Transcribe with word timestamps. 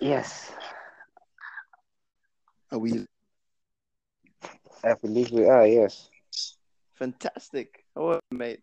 Yes, 0.00 0.52
Are 2.70 2.78
we 2.78 3.04
I 4.84 4.94
believe 4.94 5.30
we 5.32 5.46
are. 5.46 5.66
Yes, 5.66 6.08
fantastic? 6.94 7.84
How 7.94 8.10
are 8.10 8.20
you, 8.30 8.38
mate? 8.38 8.60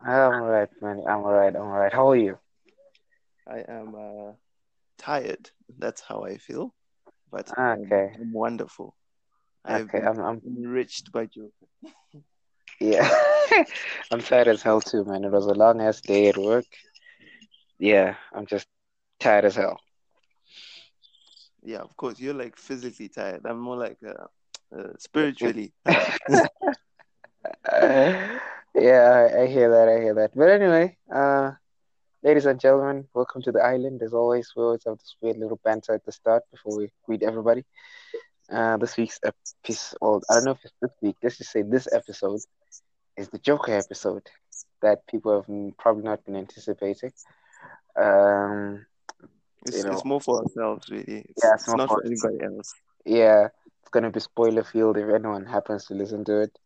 I'm 0.00 0.42
alright, 0.42 0.68
man. 0.80 1.02
I'm 1.08 1.20
alright. 1.22 1.54
I'm 1.56 1.62
alright. 1.62 1.92
How 1.92 2.10
are 2.10 2.16
you? 2.16 2.38
I 3.48 3.64
am 3.68 3.94
uh, 3.94 4.32
tired. 4.98 5.50
That's 5.78 6.00
how 6.00 6.24
I 6.24 6.36
feel. 6.38 6.72
But 7.30 7.50
Ah, 7.56 7.72
I'm, 7.72 7.82
Okay, 7.82 8.12
I'm 8.14 8.32
wonderful. 8.32 8.94
I 9.64 9.72
have 9.78 9.88
okay. 9.88 9.98
been 9.98 10.06
I'm, 10.06 10.20
I'm, 10.20 10.42
enriched 10.46 11.10
by 11.10 11.26
Joker. 11.26 11.50
yeah. 12.80 13.08
I'm 14.12 14.20
tired 14.20 14.48
as 14.48 14.62
hell 14.62 14.80
too, 14.80 15.04
man. 15.04 15.24
It 15.24 15.32
was 15.32 15.46
a 15.46 15.54
long 15.54 15.80
ass 15.80 16.00
day 16.00 16.28
at 16.28 16.36
work. 16.38 16.66
Yeah, 17.78 18.14
I'm 18.32 18.46
just 18.46 18.66
tired 19.18 19.44
as 19.44 19.56
hell. 19.56 19.80
Yeah, 21.64 21.78
of 21.80 21.96
course. 21.96 22.20
You're 22.20 22.34
like 22.34 22.56
physically 22.56 23.08
tired. 23.08 23.42
I'm 23.46 23.58
more 23.58 23.76
like 23.76 23.98
uh, 24.06 24.26
uh, 24.76 24.92
spiritually 24.98 25.72
tired. 25.86 26.48
Yeah, 28.74 29.28
I, 29.36 29.42
I 29.42 29.46
hear 29.46 29.70
that. 29.70 29.88
I 29.88 30.00
hear 30.02 30.14
that. 30.14 30.32
But 30.34 30.48
anyway, 30.48 30.96
uh, 31.14 31.52
ladies 32.24 32.46
and 32.46 32.58
gentlemen, 32.58 33.06
welcome 33.14 33.40
to 33.42 33.52
the 33.52 33.60
island. 33.62 34.02
As 34.02 34.12
always, 34.12 34.52
we 34.56 34.64
always 34.64 34.82
have 34.84 34.98
this 34.98 35.14
weird 35.22 35.36
little 35.38 35.60
banter 35.64 35.94
at 35.94 36.04
the 36.04 36.10
start 36.10 36.42
before 36.50 36.76
we 36.78 36.90
greet 37.06 37.22
everybody. 37.22 37.64
Uh, 38.50 38.76
this 38.78 38.96
week's 38.96 39.20
episode, 39.24 39.96
well, 40.00 40.20
I 40.28 40.34
don't 40.34 40.44
know 40.46 40.50
if 40.50 40.64
it's 40.64 40.74
this 40.82 40.90
week. 41.00 41.16
Let's 41.22 41.38
just 41.38 41.52
say 41.52 41.62
this 41.62 41.88
episode 41.92 42.40
is 43.16 43.28
the 43.28 43.38
Joker 43.38 43.72
episode 43.72 44.26
that 44.82 45.06
people 45.06 45.32
have 45.40 45.76
probably 45.78 46.02
not 46.02 46.24
been 46.24 46.36
anticipating. 46.36 47.12
Um, 47.96 48.86
It's, 49.64 49.76
you 49.78 49.84
know, 49.84 49.92
it's 49.92 50.04
more 50.04 50.20
for 50.20 50.42
ourselves, 50.42 50.88
really. 50.90 51.24
It's, 51.28 51.42
yeah, 51.42 51.54
it's 51.54 51.68
it's 51.68 51.76
not 51.76 51.88
for 51.88 52.04
anybody 52.04 52.42
else. 52.42 52.74
yeah, 53.04 53.48
it's 53.80 53.90
gonna 53.90 54.10
be 54.10 54.20
spoiler 54.20 54.64
field 54.64 54.96
if 54.96 55.08
anyone 55.08 55.46
happens 55.46 55.86
to 55.86 55.94
listen 55.94 56.24
to 56.26 56.42
it. 56.42 56.58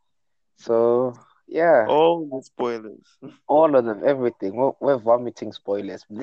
So 0.57 1.15
yeah, 1.47 1.87
All 1.89 2.27
the 2.27 2.43
spoilers. 2.43 3.07
all 3.47 3.75
of 3.75 3.85
them, 3.85 4.03
everything. 4.05 4.57
We're, 4.57 4.73
we're 4.81 4.99
vomiting 4.99 5.53
spoilers. 5.53 6.05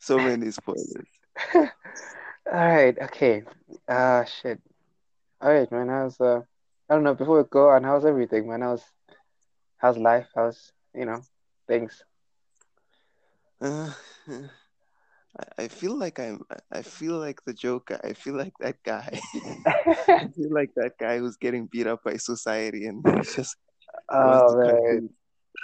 So 0.00 0.18
many 0.18 0.50
spoilers. 0.50 1.06
All 1.54 1.64
right, 2.52 2.96
okay. 3.02 3.42
Ah, 3.88 4.24
shit. 4.24 4.60
All 5.40 5.52
right, 5.52 5.70
man. 5.70 5.88
How's 5.88 6.20
uh? 6.20 6.40
I 6.88 6.94
don't 6.94 7.04
know. 7.04 7.14
Before 7.14 7.38
we 7.42 7.48
go 7.48 7.70
on, 7.70 7.84
how's 7.84 8.04
everything, 8.04 8.48
man? 8.48 8.62
How's 8.62 8.84
how's 9.76 9.98
life? 9.98 10.28
How's 10.34 10.72
you 10.94 11.04
know 11.04 11.20
things? 11.66 12.02
Uh, 13.60 13.90
I, 15.38 15.64
I 15.64 15.68
feel 15.68 15.96
like 15.96 16.18
I'm. 16.18 16.42
I 16.72 16.82
feel 16.82 17.18
like 17.18 17.40
the 17.44 17.52
Joker. 17.52 18.00
I 18.04 18.12
feel 18.12 18.36
like 18.36 18.54
that 18.60 18.76
guy. 18.84 19.20
I 19.66 20.28
feel 20.36 20.52
like 20.52 20.70
that 20.76 20.92
guy 20.98 21.18
who's 21.18 21.36
getting 21.36 21.66
beat 21.66 21.86
up 21.86 22.04
by 22.04 22.16
society 22.16 22.86
and 22.86 23.04
just 23.34 23.56
Oh 24.10 24.56
man. 24.56 25.10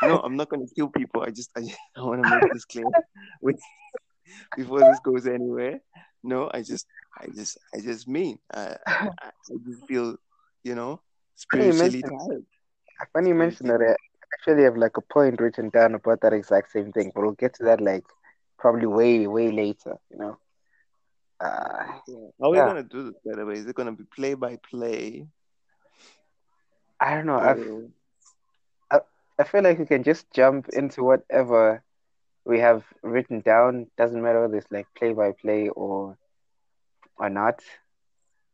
No, 0.03 0.19
I'm 0.19 0.37
not 0.37 0.48
going 0.48 0.67
to 0.67 0.75
kill 0.75 0.89
people. 0.89 1.22
I 1.22 1.31
just, 1.31 1.50
I, 1.56 1.61
just, 1.61 1.78
I 1.97 2.03
want 2.03 2.22
to 2.22 2.28
make 2.28 2.53
this 2.53 2.65
clear. 2.65 2.84
With 3.41 3.61
before 4.56 4.81
this 4.81 4.98
goes 5.00 5.27
anywhere. 5.27 5.81
No, 6.22 6.50
I 6.53 6.62
just, 6.62 6.87
I 7.20 7.27
just, 7.28 7.59
I 7.75 7.81
just 7.81 8.09
mean, 8.09 8.39
I, 8.53 8.77
I, 8.87 9.09
I 9.22 9.31
just 9.67 9.87
feel, 9.87 10.17
you 10.65 10.75
know, 10.75 11.00
spiritually 11.37 12.03
tired. 12.03 12.45
Funny 13.12 13.28
you 13.28 13.34
mentioned 13.34 13.70
that. 13.70 13.97
I 14.35 14.51
actually 14.51 14.65
have 14.65 14.77
like 14.77 14.97
a 14.99 15.03
point 15.03 15.41
written 15.41 15.71
down 15.71 15.95
about 15.95 16.21
that 16.23 16.33
exact 16.35 16.73
same 16.73 16.93
thing, 16.93 17.13
but 17.15 17.23
we'll 17.23 17.33
get 17.33 17.55
to 17.55 17.65
that 17.65 17.81
like 17.81 18.05
probably 18.59 18.87
way 18.87 19.27
way 19.27 19.51
later. 19.53 19.97
You 20.11 20.19
know. 20.19 20.39
Uh, 21.41 22.00
Yeah. 22.06 22.28
How 22.41 22.47
are 22.47 22.50
we 22.53 22.59
yeah. 22.59 22.65
gonna 22.65 22.83
do 22.84 23.05
this, 23.05 23.15
by 23.25 23.37
the 23.37 23.47
way? 23.47 23.55
Is 23.55 23.67
it 23.67 23.77
gonna 23.77 23.93
be 23.93 24.05
play 24.05 24.34
by 24.34 24.56
play 24.56 25.28
I 27.00 27.15
don't 27.15 27.27
know. 27.27 27.39
I 27.39 27.56
or 27.56 27.91
I 28.91 29.00
I 29.39 29.44
feel 29.44 29.62
like 29.62 29.78
we 29.78 29.87
can 29.87 30.03
just 30.03 30.31
jump 30.33 30.69
into 30.71 31.03
whatever 31.05 31.83
we 32.44 32.61
have 32.61 32.84
written 33.03 33.41
down. 33.41 33.91
Doesn't 33.97 34.23
matter 34.23 34.43
whether 34.43 34.56
it's 34.56 34.71
like 34.71 34.87
play 34.94 35.12
by 35.12 35.33
play 35.33 35.69
or 35.69 36.19
or 37.19 37.31
not. 37.31 37.62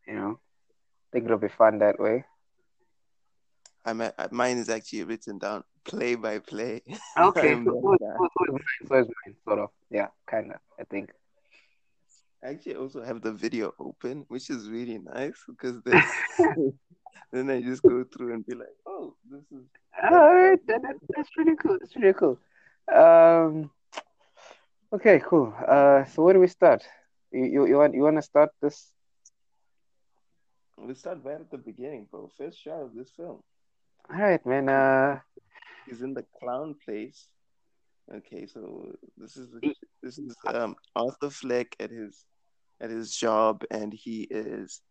You 0.06 0.14
know. 0.14 0.40
I 0.40 1.08
think 1.12 1.24
it'll 1.26 1.38
be 1.38 1.48
fun 1.48 1.78
that 1.78 1.98
way. 1.98 2.24
At- 3.84 4.32
mine 4.32 4.58
is 4.58 4.68
actually 4.68 5.04
written 5.04 5.38
down 5.38 5.64
play 5.84 6.14
by 6.14 6.38
play. 6.38 6.82
Okay, 7.18 7.52
I'm 7.52 7.64
so, 7.64 7.96
guy. 8.00 8.06
so, 8.18 8.28
so 8.38 8.44
is 8.44 8.52
mine, 8.52 8.88
so 8.88 8.94
is 8.96 9.06
mine, 9.06 9.36
sort 9.44 9.58
of. 9.58 9.70
Yeah, 9.90 10.08
kind 10.26 10.52
of. 10.52 10.60
I 10.78 10.84
think. 10.84 11.10
I 12.42 12.48
actually 12.48 12.76
also 12.76 13.02
have 13.02 13.20
the 13.20 13.32
video 13.32 13.74
open, 13.78 14.24
which 14.28 14.48
is 14.48 14.68
really 14.68 14.98
nice 14.98 15.36
because 15.46 15.82
then 15.84 16.02
then 17.32 17.50
I 17.50 17.60
just 17.60 17.82
go 17.82 18.04
through 18.04 18.34
and 18.34 18.46
be 18.46 18.54
like, 18.54 18.74
oh, 18.86 19.14
this 19.30 19.44
is 19.52 19.66
All 20.02 20.34
right, 20.34 20.66
that, 20.66 20.80
that's 21.14 21.30
pretty 21.30 21.56
cool. 21.56 21.76
That's 21.78 21.92
pretty 21.92 22.18
cool. 22.18 22.38
Um, 22.92 23.70
okay, 24.92 25.20
cool. 25.24 25.54
Uh, 25.66 26.04
so 26.04 26.22
where 26.22 26.34
do 26.34 26.40
we 26.40 26.48
start? 26.48 26.82
You 27.30 27.44
you, 27.44 27.66
you 27.66 27.76
want 27.76 27.94
you 27.94 28.02
want 28.02 28.16
to 28.16 28.22
start 28.22 28.50
this? 28.62 28.92
we 30.86 30.94
start 30.94 31.18
right 31.22 31.40
at 31.40 31.50
the 31.50 31.58
beginning, 31.58 32.06
bro. 32.10 32.30
First 32.36 32.58
shot 32.62 32.80
of 32.80 32.94
this 32.94 33.10
film. 33.10 33.42
All 34.12 34.18
right, 34.18 34.44
man. 34.46 34.68
Uh, 34.68 35.20
He's 35.90 36.02
in 36.02 36.14
the 36.14 36.24
clown 36.38 36.76
place. 36.84 37.26
Okay, 38.14 38.46
so 38.46 38.92
this 39.16 39.36
is 39.36 39.48
this 40.02 40.18
is 40.18 40.34
um 40.46 40.76
Arthur 40.96 41.30
Fleck 41.30 41.76
at 41.80 41.90
his 41.90 42.24
at 42.80 42.90
his 42.90 43.14
job 43.16 43.64
and 43.70 43.92
he 43.92 44.22
is 44.30 44.82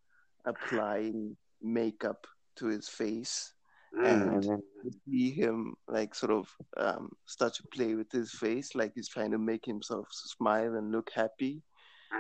applying 0.46 1.36
makeup 1.62 2.28
to 2.58 2.68
his 2.68 2.88
face 2.88 3.54
mm, 3.98 4.06
and 4.06 4.44
then 4.44 4.62
you 4.84 4.92
see 5.06 5.32
him 5.32 5.76
like 5.88 6.16
sort 6.16 6.32
of 6.32 6.48
um 6.78 7.10
start 7.26 7.54
to 7.56 7.64
play 7.74 7.96
with 7.96 8.12
his 8.12 8.32
face 8.32 8.76
like 8.76 8.94
he's 8.96 9.10
trying 9.10 9.32
to 9.32 9.38
make 9.38 9.66
himself 9.66 10.08
smile 10.12 10.76
and 10.76 10.92
look 10.92 11.10
happy 11.14 11.62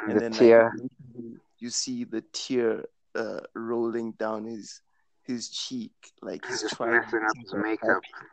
and 0.07 0.17
the 0.17 0.21
then 0.21 0.31
like 0.31 0.39
tear. 0.39 0.71
eventually 0.73 1.37
you 1.59 1.69
see 1.69 2.03
the 2.03 2.23
tear 2.33 2.83
uh 3.15 3.39
rolling 3.55 4.11
down 4.13 4.45
his 4.45 4.81
his 5.23 5.49
cheek 5.49 5.93
like 6.21 6.45
he's 6.45 6.61
Just 6.61 6.75
trying 6.75 6.91
to 6.91 7.05
messing 7.05 7.23
up 7.29 7.35
his 7.37 7.53
makeup. 7.53 7.87
happy 7.87 8.25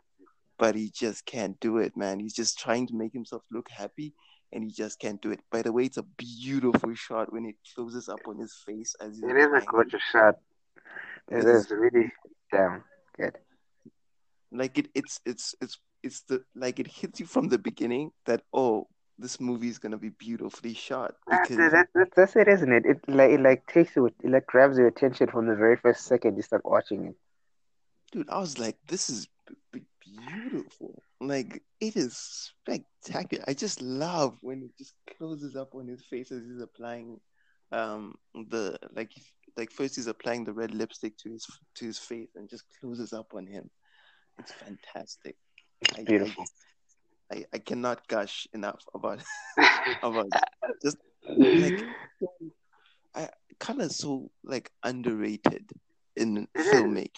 but 0.59 0.75
he 0.75 0.89
just 0.89 1.25
can't 1.25 1.59
do 1.59 1.77
it 1.77 1.95
man 1.95 2.19
he's 2.19 2.33
just 2.33 2.57
trying 2.59 2.87
to 2.87 2.95
make 2.95 3.13
himself 3.13 3.43
look 3.51 3.69
happy 3.69 4.13
and 4.53 4.63
he 4.63 4.71
just 4.71 4.99
can't 4.99 5.21
do 5.21 5.31
it 5.31 5.39
by 5.51 5.61
the 5.61 5.71
way 5.71 5.83
it's 5.83 5.97
a 5.97 6.03
beautiful 6.17 6.93
shot 6.95 7.31
when 7.33 7.45
it 7.45 7.55
closes 7.75 8.07
up 8.09 8.19
on 8.27 8.37
his 8.37 8.53
face 8.65 8.95
as 9.01 9.17
he's 9.17 9.23
It 9.23 9.37
is 9.37 9.47
a 9.51 9.65
gorgeous 9.65 10.01
shot. 10.11 10.35
It 11.29 11.39
it 11.39 11.45
is 11.45 11.65
is 11.65 11.71
really 11.71 12.11
damn 12.51 12.83
good. 13.17 13.37
like 14.51 14.77
it 14.77 14.87
it's 14.95 15.19
it's 15.25 15.55
it's 15.61 15.77
it's 16.03 16.21
the 16.21 16.43
like 16.55 16.79
it 16.79 16.87
hits 16.87 17.19
you 17.19 17.25
from 17.25 17.49
the 17.49 17.57
beginning 17.57 18.11
that 18.25 18.43
oh 18.53 18.87
this 19.19 19.39
movie 19.39 19.67
is 19.67 19.79
gonna 19.79 19.97
be 19.97 20.09
beautifully 20.09 20.73
shot 20.73 21.15
because 21.29 21.57
that, 21.57 21.87
that, 21.95 22.09
that's 22.15 22.35
it, 22.35 22.47
isn't 22.47 22.71
it? 22.71 22.85
It 22.85 22.99
like 23.07 23.31
it 23.31 23.41
like 23.41 23.65
takes 23.67 23.95
you, 23.95 24.05
it 24.05 24.15
like 24.23 24.45
grabs 24.45 24.77
your 24.77 24.87
attention 24.87 25.27
from 25.27 25.47
the 25.47 25.55
very 25.55 25.75
first 25.75 26.05
second 26.05 26.35
you 26.37 26.43
start 26.43 26.61
watching 26.63 27.05
it. 27.07 27.15
dude 28.11 28.29
I 28.29 28.39
was 28.39 28.59
like 28.59 28.77
this 28.87 29.09
is 29.09 29.27
beautiful. 30.25 31.01
Like 31.19 31.63
it 31.79 31.95
is 31.95 32.17
spectacular. 32.17 33.43
I 33.47 33.53
just 33.53 33.81
love 33.81 34.37
when 34.41 34.63
it 34.63 34.77
just 34.77 34.93
closes 35.17 35.55
up 35.55 35.75
on 35.75 35.87
his 35.87 36.03
face 36.05 36.31
as 36.31 36.43
he's 36.43 36.61
applying 36.61 37.19
um 37.71 38.15
the 38.33 38.77
like 38.95 39.11
like 39.57 39.71
first 39.71 39.95
he's 39.95 40.07
applying 40.07 40.45
the 40.45 40.53
red 40.53 40.73
lipstick 40.73 41.17
to 41.17 41.31
his 41.31 41.45
to 41.75 41.85
his 41.85 41.99
face 41.99 42.29
and 42.35 42.49
just 42.49 42.63
closes 42.79 43.13
up 43.13 43.33
on 43.33 43.47
him. 43.47 43.69
It's 44.39 44.51
fantastic. 44.53 45.35
It's 45.81 45.97
I 45.97 46.01
I 46.01 46.03
beautiful. 46.05 46.45
I, 47.31 47.45
I 47.53 47.57
cannot 47.59 48.07
gush 48.07 48.47
enough 48.53 48.83
about 48.93 49.19
about 50.01 50.27
just 50.83 50.97
like 51.37 51.79
I 53.15 53.29
color 53.59 53.85
is 53.85 53.97
so 53.97 54.31
like 54.43 54.71
underrated 54.83 55.71
in 56.15 56.47
filmmaking. 56.57 57.09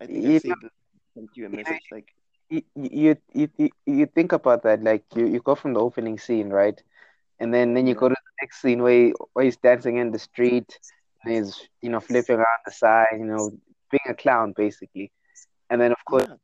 I 0.00 0.06
think 0.06 0.24
I 0.24 0.28
You 0.28 0.38
say 0.38 0.48
know, 0.48 1.28
you 1.34 1.46
a 1.46 1.48
message 1.48 1.82
like 1.90 2.08
you, 2.50 2.62
you, 2.76 3.16
you, 3.34 3.48
you, 3.58 3.70
you 3.86 4.06
think 4.06 4.32
about 4.32 4.62
that, 4.64 4.82
like 4.82 5.04
you, 5.14 5.26
you 5.26 5.40
go 5.40 5.54
from 5.54 5.74
the 5.74 5.80
opening 5.80 6.18
scene, 6.18 6.50
right? 6.50 6.80
And 7.40 7.54
then, 7.54 7.74
then 7.74 7.86
you 7.86 7.94
go 7.94 8.08
to 8.08 8.14
the 8.14 8.44
next 8.44 8.60
scene 8.62 8.82
where, 8.82 8.92
he, 8.92 9.14
where 9.34 9.44
he's 9.46 9.56
dancing 9.56 9.98
in 9.98 10.12
the 10.12 10.18
street 10.18 10.78
and 11.24 11.34
he's, 11.34 11.68
you 11.82 11.90
know, 11.90 12.00
flipping 12.00 12.36
around 12.36 12.60
the 12.66 12.72
side, 12.72 13.08
you 13.12 13.24
know, 13.26 13.50
being 13.90 14.08
a 14.08 14.14
clown 14.14 14.54
basically. 14.56 15.12
And 15.70 15.80
then, 15.80 15.92
of 15.92 15.98
course, 16.08 16.26
yeah 16.28 16.34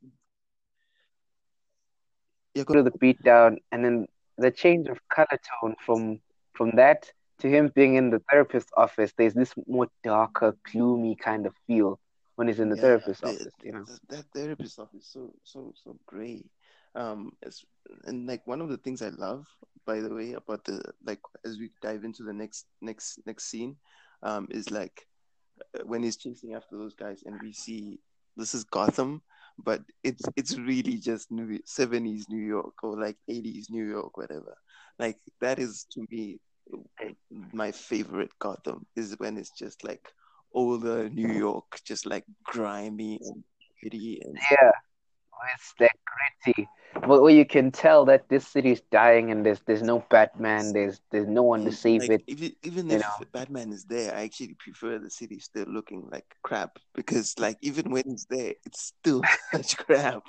yeah 2.54 2.64
go 2.64 2.74
to 2.74 2.82
the 2.82 2.92
beat 2.92 3.22
down, 3.22 3.58
and 3.72 3.84
then 3.84 4.06
the 4.38 4.50
change 4.50 4.88
of 4.88 4.98
color 5.08 5.38
tone 5.60 5.76
from 5.84 6.20
from 6.54 6.72
that 6.76 7.12
to 7.40 7.48
him 7.48 7.70
being 7.74 7.96
in 7.96 8.10
the 8.10 8.22
therapist's 8.30 8.72
office, 8.76 9.12
there's 9.18 9.34
this 9.34 9.52
more 9.66 9.88
darker, 10.02 10.56
gloomy 10.72 11.16
kind 11.16 11.46
of 11.46 11.54
feel 11.66 12.00
when 12.36 12.48
he's 12.48 12.60
in 12.60 12.68
the 12.70 12.76
Yeah, 12.76 12.82
therapist's 12.82 13.22
the, 13.22 13.28
office. 13.28 13.52
You 13.64 13.72
know. 13.72 13.84
th- 13.84 14.00
that 14.08 14.24
therapist 14.34 14.78
is 14.94 15.08
so 15.08 15.34
so 15.44 15.72
so 15.74 15.98
great. 16.06 16.46
Um, 16.94 17.32
it's, 17.42 17.64
and 18.04 18.26
like 18.26 18.46
one 18.46 18.62
of 18.62 18.70
the 18.70 18.78
things 18.78 19.02
I 19.02 19.10
love, 19.10 19.46
by 19.84 20.00
the 20.00 20.14
way, 20.14 20.32
about 20.32 20.64
the 20.64 20.80
like 21.04 21.20
as 21.44 21.58
we 21.58 21.70
dive 21.82 22.04
into 22.04 22.22
the 22.22 22.32
next 22.32 22.66
next 22.80 23.20
next 23.26 23.50
scene, 23.50 23.76
um, 24.22 24.48
is 24.50 24.70
like 24.70 25.06
uh, 25.78 25.84
when 25.84 26.02
he's 26.02 26.16
chasing 26.16 26.54
after 26.54 26.76
those 26.76 26.94
guys, 26.94 27.22
and 27.26 27.40
we 27.42 27.52
see 27.52 27.98
this 28.36 28.54
is 28.54 28.64
Gotham, 28.64 29.22
but 29.58 29.82
it's 30.02 30.24
it's 30.36 30.58
really 30.58 30.96
just 30.98 31.30
New 31.30 31.58
seventies 31.64 32.26
New 32.28 32.44
York 32.44 32.74
or 32.82 33.00
like 33.00 33.16
eighties 33.28 33.68
New 33.70 33.84
York, 33.84 34.16
whatever. 34.16 34.56
Like 34.98 35.18
that 35.40 35.58
is 35.58 35.86
to 35.92 36.06
me 36.10 36.38
my 37.52 37.72
favorite 37.72 38.30
Gotham 38.38 38.86
is 38.96 39.14
when 39.18 39.36
it's 39.36 39.50
just 39.50 39.84
like 39.84 40.08
older 40.52 41.08
New 41.08 41.32
York, 41.32 41.80
just 41.84 42.06
like 42.06 42.24
grimy 42.44 43.18
and 43.22 43.44
gritty 43.80 44.20
and 44.24 44.36
Yeah, 44.50 44.70
oh, 45.34 45.46
it's 45.54 45.74
that 45.78 45.92
gritty. 46.44 46.68
But 46.94 47.20
where 47.22 47.30
you 47.30 47.44
can 47.44 47.70
tell 47.70 48.06
that 48.06 48.28
this 48.28 48.46
city 48.46 48.72
is 48.72 48.82
dying 48.90 49.30
and 49.30 49.44
there's 49.44 49.60
there's 49.66 49.82
no 49.82 50.04
Batman, 50.10 50.72
there's 50.72 51.00
there's 51.10 51.28
no 51.28 51.42
one 51.42 51.64
to 51.64 51.72
save 51.72 52.02
like 52.02 52.10
it. 52.10 52.22
even 52.26 52.52
even 52.62 52.90
if 52.90 53.02
know. 53.02 53.26
Batman 53.32 53.72
is 53.72 53.84
there, 53.84 54.14
I 54.14 54.22
actually 54.22 54.54
prefer 54.54 54.98
the 54.98 55.10
city 55.10 55.38
still 55.38 55.66
looking 55.68 56.08
like 56.10 56.24
crap 56.42 56.78
because 56.94 57.38
like 57.38 57.58
even 57.60 57.90
when 57.90 58.04
he's 58.06 58.26
there, 58.30 58.54
it's 58.64 58.94
still 58.98 59.22
such 59.52 59.76
crap. 59.76 60.22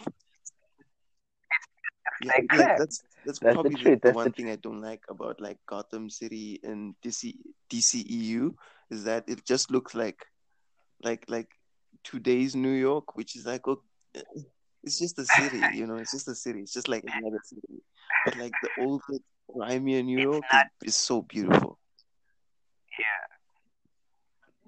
Yeah, 2.24 2.32
Like 2.38 2.48
yeah, 2.54 2.76
that's 2.78 3.04
that's 3.26 3.40
That's 3.40 3.56
probably 3.56 3.84
the, 3.84 4.00
the 4.02 4.12
one 4.12 4.26
the 4.28 4.32
thing 4.32 4.50
I 4.50 4.56
don't 4.56 4.82
like 4.82 5.04
about 5.10 5.40
like 5.40 5.58
Gotham 5.68 6.10
City 6.10 6.60
and 6.64 6.96
DC 7.04 7.36
DCEU 7.70 8.54
is 8.90 9.04
that 9.04 9.26
it 9.28 9.46
just 9.46 9.72
looks 9.72 9.94
like 9.94 10.20
like 11.04 11.26
like 11.28 11.50
today's 12.04 12.56
New 12.56 12.72
York, 12.72 13.16
which 13.16 13.36
is 13.36 13.46
like 13.46 13.68
oh, 13.68 13.82
it's 14.84 15.00
just 15.00 15.20
a 15.20 15.26
city, 15.26 15.62
you 15.74 15.86
know, 15.86 15.96
it's 15.96 16.12
just 16.12 16.28
a 16.28 16.36
city. 16.36 16.62
It's 16.62 16.74
just 16.74 16.88
like 16.88 17.04
another 17.04 17.42
city. 17.44 17.84
But 18.26 18.38
like 18.38 18.54
the 18.64 18.84
old 18.84 19.02
grimier 19.54 20.04
New 20.04 20.20
York 20.20 20.44
is, 20.82 20.94
is 20.94 20.96
so 20.96 21.22
beautiful. 21.22 21.78
Yeah. 22.98 23.28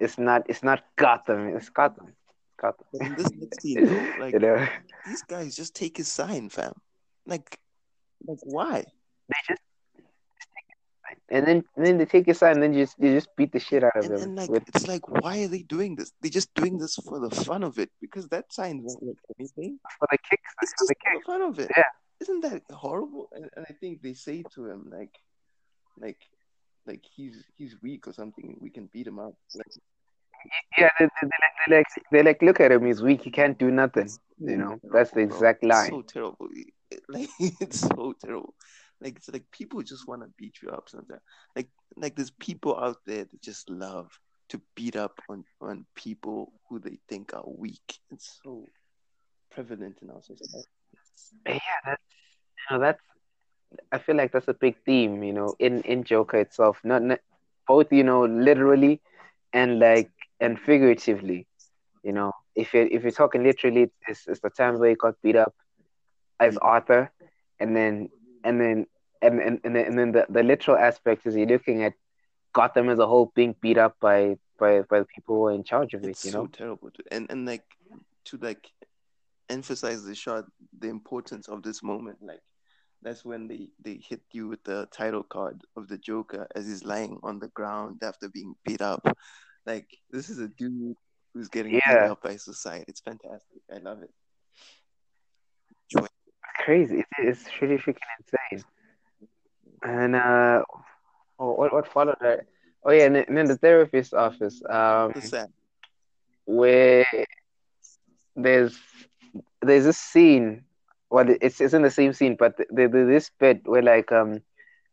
It's 0.06 0.18
not. 0.18 0.42
It's 0.48 0.62
not 0.62 0.82
Gotham. 0.96 1.56
It's 1.56 1.68
Gotham. 1.68 2.14
Gotham. 2.60 2.86
But 2.92 3.06
in 3.06 3.14
this 3.16 3.30
next 3.32 3.62
scene 3.62 3.84
though, 3.86 4.12
like 4.18 4.32
you 4.32 4.38
know, 4.38 4.66
these 5.06 5.22
guys 5.22 5.56
just 5.56 5.74
take 5.74 5.96
his 5.96 6.08
sign, 6.08 6.48
fam. 6.48 6.72
Like 7.26 7.58
like 8.26 8.38
why? 8.42 8.84
they 9.28 9.36
just 9.48 9.62
and 11.30 11.46
then 11.46 11.64
and 11.76 11.86
then 11.86 11.98
they 11.98 12.04
take 12.06 12.26
your 12.26 12.34
sign, 12.34 12.54
and 12.54 12.62
then 12.62 12.72
just 12.74 12.96
you 12.98 13.12
just 13.12 13.28
beat 13.36 13.52
the 13.52 13.60
shit 13.60 13.82
out 13.84 13.96
of 13.96 14.04
And, 14.04 14.14
them 14.14 14.22
and 14.22 14.36
like 14.36 14.50
with 14.50 14.68
it's 14.74 14.86
like 14.88 15.08
why 15.08 15.42
are 15.44 15.48
they 15.48 15.62
doing 15.62 15.96
this? 15.96 16.12
They're 16.20 16.30
just 16.30 16.52
doing 16.54 16.78
this 16.78 16.96
for 16.96 17.18
the 17.20 17.30
fun 17.30 17.62
of 17.64 17.78
it 17.78 17.90
because 18.00 18.28
that 18.28 18.52
sign 18.52 18.82
won't 18.82 19.02
look 19.02 19.18
anything. 19.38 19.78
for 19.98 20.08
the 20.10 20.18
kicks. 20.28 20.52
It's 20.62 20.72
For 20.72 20.84
just 20.84 20.88
the 20.88 20.94
for 20.94 21.10
kicks. 21.12 21.26
the 21.26 21.32
fun 21.32 21.42
of 21.42 21.58
it. 21.58 21.70
Yeah. 21.76 21.84
Isn't 22.20 22.40
that 22.42 22.62
horrible? 22.70 23.28
And, 23.32 23.48
and 23.56 23.64
I 23.68 23.72
think 23.72 24.02
they 24.02 24.14
say 24.14 24.42
to 24.54 24.66
him 24.66 24.90
like 24.92 25.14
like 25.98 26.20
like 26.86 27.04
he's 27.16 27.44
he's 27.56 27.76
weak 27.82 28.06
or 28.08 28.12
something. 28.12 28.56
We 28.60 28.70
can 28.70 28.86
beat 28.92 29.06
him 29.06 29.18
up. 29.18 29.34
Like, 29.54 29.66
Yeah, 30.78 30.88
they, 30.98 31.04
they, 31.06 31.10
they, 31.22 31.28
like, 31.28 31.54
they 31.68 31.76
like 31.76 31.86
they 32.12 32.22
like 32.22 32.42
look 32.42 32.60
at 32.60 32.72
him. 32.72 32.86
He's 32.86 33.02
weak. 33.02 33.22
He 33.22 33.30
can't 33.30 33.58
do 33.58 33.70
nothing. 33.70 34.08
You 34.38 34.56
know, 34.56 34.78
that's 34.92 35.10
the 35.10 35.20
exact 35.20 35.62
it's 35.62 35.70
line. 35.74 35.90
so 35.90 36.02
terrible. 36.02 36.48
Like 37.08 37.28
it's 37.38 37.80
so 37.80 38.14
terrible. 38.24 38.54
Like 39.00 39.16
it's 39.16 39.28
like 39.28 39.44
people 39.50 39.82
just 39.82 40.06
want 40.06 40.22
to 40.22 40.28
beat 40.38 40.56
you 40.62 40.70
up 40.70 40.88
sometimes. 40.88 41.22
Like 41.56 41.68
like 41.96 42.16
there's 42.16 42.30
people 42.30 42.78
out 42.78 42.98
there 43.06 43.24
that 43.24 43.42
just 43.42 43.70
love 43.70 44.10
to 44.50 44.60
beat 44.74 44.96
up 44.96 45.20
on 45.28 45.44
on 45.60 45.86
people 45.94 46.52
who 46.68 46.78
they 46.78 46.98
think 47.08 47.32
are 47.34 47.44
weak. 47.46 47.98
It's 48.10 48.40
so 48.42 48.66
prevalent 49.50 49.98
in 50.02 50.10
our 50.10 50.22
society. 50.22 50.68
Yeah, 51.46 51.58
that's 51.84 52.02
you 52.70 52.76
know 52.76 52.80
that's 52.82 53.02
I 53.92 53.98
feel 53.98 54.16
like 54.16 54.32
that's 54.32 54.48
a 54.48 54.54
big 54.54 54.76
theme, 54.84 55.22
you 55.22 55.32
know, 55.32 55.54
in 55.58 55.82
in 55.82 56.04
Joker 56.04 56.38
itself. 56.38 56.78
Not, 56.84 57.02
not 57.02 57.20
both, 57.66 57.92
you 57.92 58.04
know, 58.04 58.24
literally 58.24 59.00
and 59.52 59.78
like 59.78 60.10
and 60.40 60.58
figuratively. 60.58 61.46
You 62.02 62.12
know, 62.12 62.32
if 62.54 62.74
you 62.74 62.88
if 62.90 63.02
you're 63.02 63.12
talking 63.12 63.42
literally, 63.44 63.90
it's, 64.08 64.26
it's 64.26 64.40
the 64.40 64.50
times 64.50 64.80
where 64.80 64.90
he 64.90 64.96
got 64.96 65.14
beat 65.22 65.36
up 65.36 65.54
as 66.40 66.56
Arthur, 66.58 67.10
and 67.60 67.76
then 67.76 68.08
and 68.44 68.60
then 68.60 68.86
and 69.22 69.40
and 69.40 69.60
and 69.64 69.76
then, 69.76 69.86
and 69.86 69.98
then 69.98 70.12
the, 70.12 70.26
the 70.28 70.42
literal 70.42 70.76
aspect 70.76 71.26
is 71.26 71.36
you're 71.36 71.46
looking 71.46 71.84
at 71.84 71.94
Gotham 72.52 72.88
as 72.88 72.98
a 72.98 73.06
whole 73.06 73.32
being 73.34 73.54
beat 73.60 73.78
up 73.78 73.96
by 74.00 74.36
by 74.58 74.82
by 74.82 75.00
the 75.00 75.06
people 75.06 75.36
who 75.36 75.46
are 75.46 75.52
in 75.52 75.64
charge 75.64 75.94
of 75.94 76.04
it. 76.04 76.10
It's 76.10 76.24
You 76.24 76.32
so 76.32 76.42
know, 76.42 76.46
terrible. 76.48 76.90
And 77.10 77.30
and 77.30 77.46
like 77.46 77.64
to 78.26 78.36
like 78.38 78.70
emphasize 79.48 80.04
the 80.04 80.14
shot, 80.14 80.44
the 80.78 80.88
importance 80.88 81.48
of 81.48 81.62
this 81.62 81.82
moment. 81.82 82.18
Like 82.22 82.42
that's 83.02 83.24
when 83.24 83.48
they 83.48 83.68
they 83.82 84.00
hit 84.06 84.22
you 84.32 84.48
with 84.48 84.62
the 84.64 84.86
title 84.92 85.22
card 85.22 85.60
of 85.76 85.88
the 85.88 85.98
Joker 85.98 86.46
as 86.54 86.66
he's 86.66 86.84
lying 86.84 87.18
on 87.22 87.38
the 87.38 87.48
ground 87.48 88.02
after 88.02 88.28
being 88.28 88.54
beat 88.64 88.82
up. 88.82 89.06
Like 89.66 89.88
this 90.10 90.30
is 90.30 90.38
a 90.38 90.48
dude 90.48 90.96
who's 91.34 91.48
getting 91.48 91.72
beat 91.72 91.82
up 91.86 92.22
by 92.22 92.36
society. 92.36 92.84
It's 92.88 93.00
fantastic. 93.00 93.62
I 93.72 93.78
love 93.78 94.02
it. 94.02 94.10
Crazy. 96.64 97.04
It's, 97.18 97.42
it's 97.42 97.62
really 97.62 97.78
freaking 97.78 98.10
insane. 98.18 98.64
And 99.82 100.16
uh, 100.16 100.62
oh, 101.38 101.52
what 101.52 101.72
what 101.72 101.88
followed 101.88 102.16
that? 102.20 102.46
Oh 102.84 102.92
yeah, 102.92 103.04
and 103.04 103.16
then, 103.16 103.24
and 103.28 103.36
then 103.36 103.46
the 103.46 103.56
therapist's 103.56 104.12
office. 104.12 104.62
Um, 104.68 105.12
What's 105.12 105.30
that? 105.30 105.50
where 106.46 107.06
there's 108.36 108.78
there's 109.62 109.84
this 109.84 109.98
scene. 109.98 110.64
Well, 111.10 111.26
it's 111.40 111.60
it's 111.60 111.74
in 111.74 111.82
the 111.82 111.90
same 111.90 112.12
scene, 112.12 112.36
but 112.38 112.56
the, 112.56 112.66
the, 112.70 112.88
this 112.88 113.30
bit 113.38 113.62
where 113.64 113.82
like 113.82 114.12
um 114.12 114.40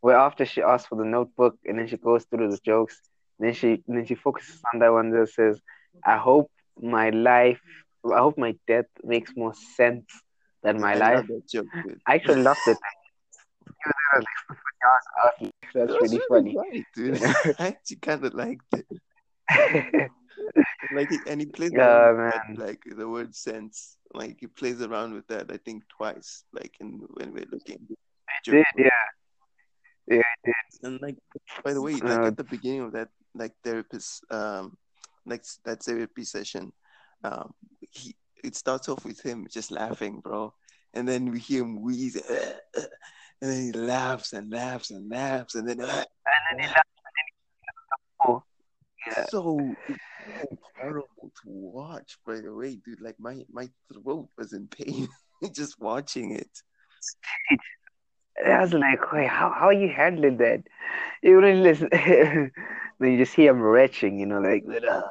where 0.01 0.17
after 0.17 0.45
she 0.45 0.61
asks 0.61 0.87
for 0.87 0.95
the 0.95 1.05
notebook 1.05 1.57
and 1.65 1.79
then 1.79 1.87
she 1.87 1.97
goes 1.97 2.25
through 2.25 2.49
the 2.51 2.59
jokes, 2.63 3.01
then 3.39 3.53
she 3.53 3.83
then 3.87 4.05
she 4.05 4.15
focuses 4.15 4.61
on 4.73 4.79
that 4.79 4.91
one 4.91 5.11
that 5.11 5.29
says, 5.29 5.59
"I 6.05 6.17
hope 6.17 6.51
my 6.81 7.09
life, 7.09 7.61
I 8.05 8.19
hope 8.19 8.37
my 8.37 8.55
death 8.67 8.85
makes 9.03 9.35
more 9.35 9.53
sense 9.75 10.05
than 10.73 10.81
my 10.81 10.93
I 10.93 10.97
life." 10.97 11.15
love 11.15 11.27
that 11.27 11.47
joke. 11.49 11.67
I 12.05 12.15
actually 12.15 12.41
loved 12.43 12.59
it. 12.67 12.77
That's 15.73 15.91
really 16.01 16.21
funny. 16.29 16.55
dude. 16.95 17.21
I 17.59 17.67
actually 17.67 17.97
kind 17.97 18.23
of 18.25 18.33
liked 18.33 18.63
it. 18.73 18.87
Like, 20.91 21.09
he- 21.09 21.21
and 21.27 21.41
he 21.41 21.47
plays 21.47 21.71
Yeah, 21.73 21.87
around 21.87 22.17
with 22.17 22.57
man. 22.57 22.67
like 22.67 22.81
the 22.85 23.07
word 23.07 23.35
sense. 23.35 23.97
Like 24.13 24.37
he 24.39 24.47
plays 24.47 24.81
around 24.81 25.13
with 25.13 25.27
that. 25.27 25.51
I 25.51 25.57
think 25.57 25.83
twice. 25.89 26.43
Like 26.53 26.75
in 26.79 27.01
when 27.15 27.33
we're 27.33 27.45
looking. 27.51 27.75
at 27.75 27.87
the 28.45 28.51
Did, 28.51 28.65
yeah. 28.77 28.89
Yeah, 30.07 30.17
it 30.17 30.45
did. 30.45 30.87
And 30.87 31.01
like, 31.01 31.17
by 31.63 31.73
the 31.73 31.81
way, 31.81 31.93
like 31.93 32.19
Uh, 32.23 32.27
at 32.27 32.37
the 32.37 32.43
beginning 32.45 32.81
of 32.81 32.91
that, 32.93 33.09
like 33.35 33.53
therapist, 33.63 34.23
um, 34.31 34.77
like 35.25 35.43
that 35.65 35.83
therapy 35.83 36.23
session, 36.23 36.71
um, 37.23 37.53
he 37.81 38.15
it 38.43 38.55
starts 38.55 38.87
off 38.87 39.03
with 39.03 39.19
him 39.21 39.47
just 39.49 39.71
laughing, 39.71 40.21
bro, 40.21 40.53
and 40.93 41.07
then 41.07 41.31
we 41.31 41.39
hear 41.39 41.63
him 41.63 41.81
wheeze, 41.81 42.15
and 42.15 43.51
then 43.51 43.63
he 43.65 43.71
laughs 43.71 44.33
and 44.33 44.51
laughs 44.51 44.91
and 44.91 45.09
laughs, 45.09 45.55
and 45.55 45.67
then 45.67 45.79
And 45.79 45.89
then 45.89 46.59
he 46.59 46.65
laughs. 46.65 46.97
Yeah. 49.05 49.25
so 49.29 49.73
it's 49.87 49.99
so 50.41 50.57
horrible 50.79 51.31
to 51.43 51.43
watch. 51.45 52.17
By 52.25 52.41
the 52.41 52.53
way, 52.53 52.75
dude, 52.75 53.01
like 53.01 53.15
my 53.19 53.43
my 53.51 53.69
throat 53.91 54.27
was 54.37 54.53
in 54.53 54.67
pain 54.67 55.07
just 55.53 55.79
watching 55.79 56.31
it. 56.31 56.49
I 58.45 58.61
was 58.61 58.73
like, 58.73 59.11
wait, 59.11 59.27
how 59.27 59.53
how 59.57 59.69
you 59.69 59.89
handling 59.89 60.37
that? 60.37 60.63
You 61.23 61.39
really 61.39 61.61
listen. 61.61 61.89
then 62.99 63.11
you 63.11 63.17
just 63.17 63.33
hear 63.33 63.51
him 63.51 63.61
retching, 63.61 64.19
you 64.19 64.25
know, 64.25 64.39
like 64.39 64.63
uh, 64.67 65.01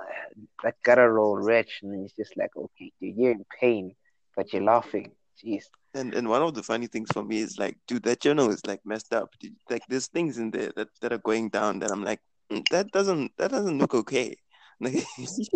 that 0.62 0.76
guttural 0.82 1.36
retch, 1.36 1.80
and 1.82 1.92
then 1.92 2.04
it's 2.04 2.14
just 2.14 2.36
like, 2.36 2.50
okay, 2.56 2.92
dude, 3.00 3.16
you're 3.16 3.32
in 3.32 3.44
pain, 3.60 3.94
but 4.36 4.52
you're 4.52 4.62
laughing. 4.62 5.12
Jeez. 5.42 5.64
And 5.94 6.14
and 6.14 6.28
one 6.28 6.42
of 6.42 6.54
the 6.54 6.62
funny 6.62 6.86
things 6.86 7.10
for 7.12 7.24
me 7.24 7.40
is 7.40 7.58
like, 7.58 7.76
dude, 7.86 8.02
that 8.04 8.20
journal 8.20 8.50
is 8.50 8.64
like 8.66 8.80
messed 8.84 9.14
up. 9.14 9.30
Like 9.70 9.82
there's 9.88 10.08
things 10.08 10.38
in 10.38 10.50
there 10.50 10.72
that, 10.76 10.88
that 11.00 11.12
are 11.12 11.18
going 11.18 11.48
down 11.50 11.78
that 11.80 11.90
I'm 11.90 12.04
like, 12.04 12.20
"Mm, 12.50 12.64
that 12.70 12.90
doesn't 12.92 13.32
that 13.38 13.50
doesn't 13.50 13.78
look 13.78 13.94
okay. 13.94 14.36
Like 14.78 14.92
you 15.16 15.26
should, 15.26 15.48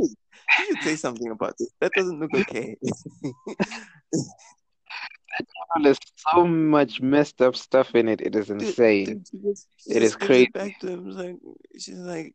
you 0.59 0.65
should 0.67 0.83
say 0.83 0.97
something 0.97 1.31
about 1.31 1.55
this. 1.59 1.71
That 1.81 1.93
doesn't 1.95 2.21
look 2.21 2.35
okay. 2.35 2.77
There's 5.83 5.99
so 6.17 6.47
much 6.47 7.01
messed 7.01 7.41
up 7.41 7.57
stuff 7.57 7.95
in 7.95 8.09
it. 8.09 8.21
It 8.21 8.35
is 8.35 8.51
insane. 8.51 9.07
dude, 9.07 9.27
she 9.31 9.39
just, 9.39 9.69
she 9.79 9.95
It 9.95 10.03
is 10.03 10.17
crazy. 10.17 10.51
back 10.53 10.79
to 10.81 10.89
him. 10.89 11.11
Like 11.11 11.37
she's 11.79 11.99
like, 11.99 12.35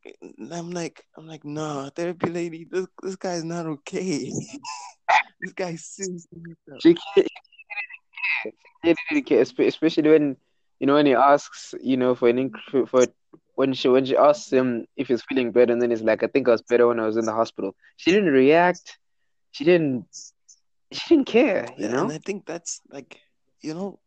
I'm 0.52 0.72
like, 0.72 1.04
I'm 1.18 1.28
like, 1.28 1.44
nah, 1.46 1.90
therapy 1.90 2.30
lady, 2.30 2.66
this 2.70 2.88
this 3.04 3.16
guy's 3.16 3.44
not 3.44 3.66
okay. 3.66 4.32
this 5.42 5.54
guy's 5.54 5.86
seriously. 5.86 6.40
She 6.82 6.94
can't, 6.96 7.28
she 8.86 8.96
didn't 9.10 9.26
care, 9.26 9.44
espe- 9.44 9.68
especially 9.68 10.10
when 10.10 10.38
you 10.80 10.88
know 10.88 10.96
when 10.96 11.06
he 11.06 11.14
asks, 11.14 11.74
you 11.82 11.98
know, 11.98 12.16
for 12.16 12.30
an 12.30 12.38
inc- 12.50 12.88
for 12.90 13.08
when 13.56 13.74
she 13.74 13.88
when 13.90 14.06
she 14.06 14.16
asks 14.18 14.52
him 14.52 14.86
if 14.98 15.08
he's 15.08 15.24
feeling 15.24 15.52
better, 15.52 15.74
and 15.74 15.82
then 15.82 15.90
he's 15.92 16.02
like, 16.02 16.24
I 16.24 16.28
think 16.28 16.48
I 16.48 16.52
was 16.52 16.62
better 16.62 16.88
when 16.88 17.00
I 17.00 17.06
was 17.06 17.18
in 17.18 17.26
the 17.26 17.34
hospital. 17.34 17.76
She 17.98 18.12
didn't 18.12 18.34
react. 18.34 18.98
she 19.52 19.64
didn't 19.64 20.06
she 21.08 21.16
didn't 21.16 21.28
care, 21.28 21.74
you 21.78 21.88
Yeah, 21.88 21.94
know? 21.94 22.12
and 22.12 22.12
I 22.12 22.20
think 22.20 22.46
that's 22.46 22.82
like, 22.92 23.22
you 23.62 23.74
know, 23.74 24.00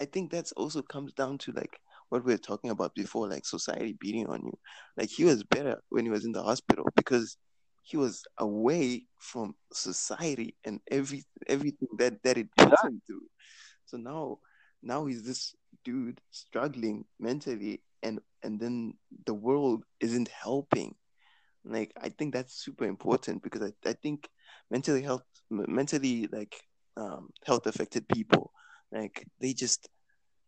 I 0.00 0.04
think 0.04 0.30
that's 0.30 0.52
also 0.52 0.82
comes 0.82 1.12
down 1.12 1.38
to 1.38 1.52
like 1.52 1.80
what 2.08 2.24
we 2.24 2.32
were 2.32 2.38
talking 2.38 2.70
about 2.70 2.94
before, 2.94 3.28
like 3.28 3.44
society 3.46 3.96
beating 3.98 4.26
on 4.26 4.42
you. 4.44 4.58
Like 4.96 5.10
he 5.10 5.24
was 5.24 5.44
better 5.44 5.82
when 5.90 6.04
he 6.04 6.10
was 6.10 6.24
in 6.24 6.32
the 6.32 6.42
hospital 6.42 6.86
because 6.96 7.36
he 7.82 7.96
was 7.96 8.24
away 8.38 9.06
from 9.18 9.54
society 9.72 10.56
and 10.64 10.80
every 10.90 11.24
everything 11.46 11.88
that 11.98 12.22
that 12.24 12.38
it 12.38 12.48
puts 12.56 12.82
him 12.84 13.00
through. 13.06 13.26
So 13.86 13.96
now 13.98 14.38
now 14.82 15.06
he's 15.06 15.24
this 15.24 15.54
dude 15.84 16.20
struggling 16.30 17.04
mentally 17.18 17.82
and 18.02 18.20
and 18.42 18.60
then 18.60 18.94
the 19.26 19.34
world 19.34 19.84
isn't 20.00 20.28
helping. 20.28 20.96
Like 21.64 21.92
I 22.00 22.08
think 22.10 22.34
that's 22.34 22.54
super 22.54 22.84
important 22.84 23.42
because 23.42 23.62
I, 23.62 23.88
I 23.88 23.92
think 23.94 24.28
mental 24.70 25.00
health 25.00 25.24
mentally 25.50 26.28
like 26.30 26.54
um, 26.96 27.30
health 27.44 27.66
affected 27.66 28.08
people 28.08 28.52
like 28.92 29.26
they 29.40 29.52
just 29.52 29.88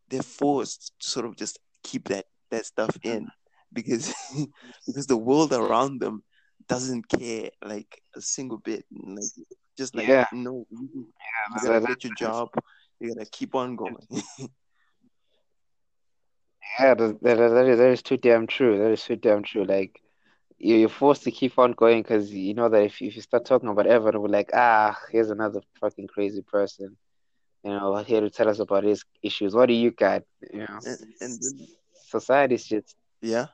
they're 0.09 0.23
forced 0.23 0.92
to 1.00 1.09
sort 1.09 1.26
of 1.26 1.37
just 1.37 1.59
keep 1.83 2.09
that 2.09 2.26
that 2.50 2.66
stuff 2.66 2.97
in 3.02 3.28
because 3.73 4.12
because 4.87 5.07
the 5.07 5.16
world 5.16 5.52
around 5.52 6.00
them 6.00 6.23
doesn't 6.69 7.09
care 7.09 7.50
like 7.64 8.02
a 8.16 8.21
single 8.21 8.59
bit 8.59 8.85
like 8.92 9.25
just 9.78 9.95
like 9.95 10.09
Yeah. 10.09 10.26
no 10.33 10.66
you, 10.71 10.88
you 10.95 11.69
gotta 11.69 11.87
get 11.87 12.04
your 12.04 12.14
job 12.14 12.49
you 13.00 13.14
gotta 13.14 13.28
keep 13.30 13.54
on 13.54 13.76
going 13.76 13.97
Yeah, 16.78 16.95
that, 16.95 17.23
that, 17.23 17.37
that 17.37 17.66
is 17.66 17.78
that 17.78 17.90
is 17.90 18.02
too 18.02 18.16
damn 18.16 18.47
true. 18.47 18.78
That 18.78 18.90
is 18.90 19.02
too 19.04 19.16
damn 19.16 19.42
true. 19.42 19.64
Like 19.64 20.00
you're 20.61 20.88
forced 20.90 21.25
to 21.25 21.31
keep 21.31 21.59
on 21.59 21.73
going 21.73 22.02
because 22.02 22.33
you 22.33 22.55
know 22.55 22.69
that 22.69 22.83
if 22.85 23.00
if 23.02 23.17
you 23.17 23.23
start 23.23 23.45
talking 23.47 23.69
about 23.71 23.87
Everton, 23.87 24.21
we're 24.21 24.29
like, 24.29 24.50
ah, 24.55 24.97
here's 25.11 25.31
another 25.31 25.61
fucking 25.81 26.09
crazy 26.09 26.43
person, 26.43 26.97
you 27.64 27.71
know, 27.71 27.97
here 27.97 28.21
to 28.21 28.31
tell 28.31 28.49
us 28.49 28.59
about 28.61 28.85
his 28.85 29.05
issues. 29.23 29.55
What 29.55 29.67
do 29.67 29.75
you 29.75 29.90
got? 29.90 30.23
You 30.52 30.61
know, 30.61 30.79
and, 30.87 30.99
and 31.21 31.38
society's 32.09 32.67
just 32.67 32.97
yeah 33.23 33.47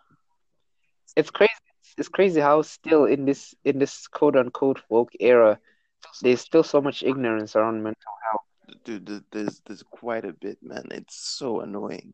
it's 1.16 1.30
crazy. 1.30 1.52
It's 1.98 2.08
crazy 2.08 2.40
how 2.40 2.62
still 2.62 3.04
in 3.06 3.24
this 3.24 3.54
in 3.64 3.78
this 3.78 4.06
quote 4.08 4.36
unquote 4.36 4.82
woke 4.88 5.12
era, 5.20 5.58
there's 6.22 6.40
still 6.40 6.62
so 6.64 6.80
much 6.80 7.02
ignorance 7.02 7.56
around 7.56 7.82
mental 7.82 8.12
health. 8.24 8.44
dude 8.84 9.24
there's 9.30 9.60
there's 9.66 9.82
quite 9.82 10.24
a 10.24 10.32
bit 10.32 10.58
man 10.62 10.86
it's 10.90 11.16
so 11.16 11.60
annoying 11.60 12.12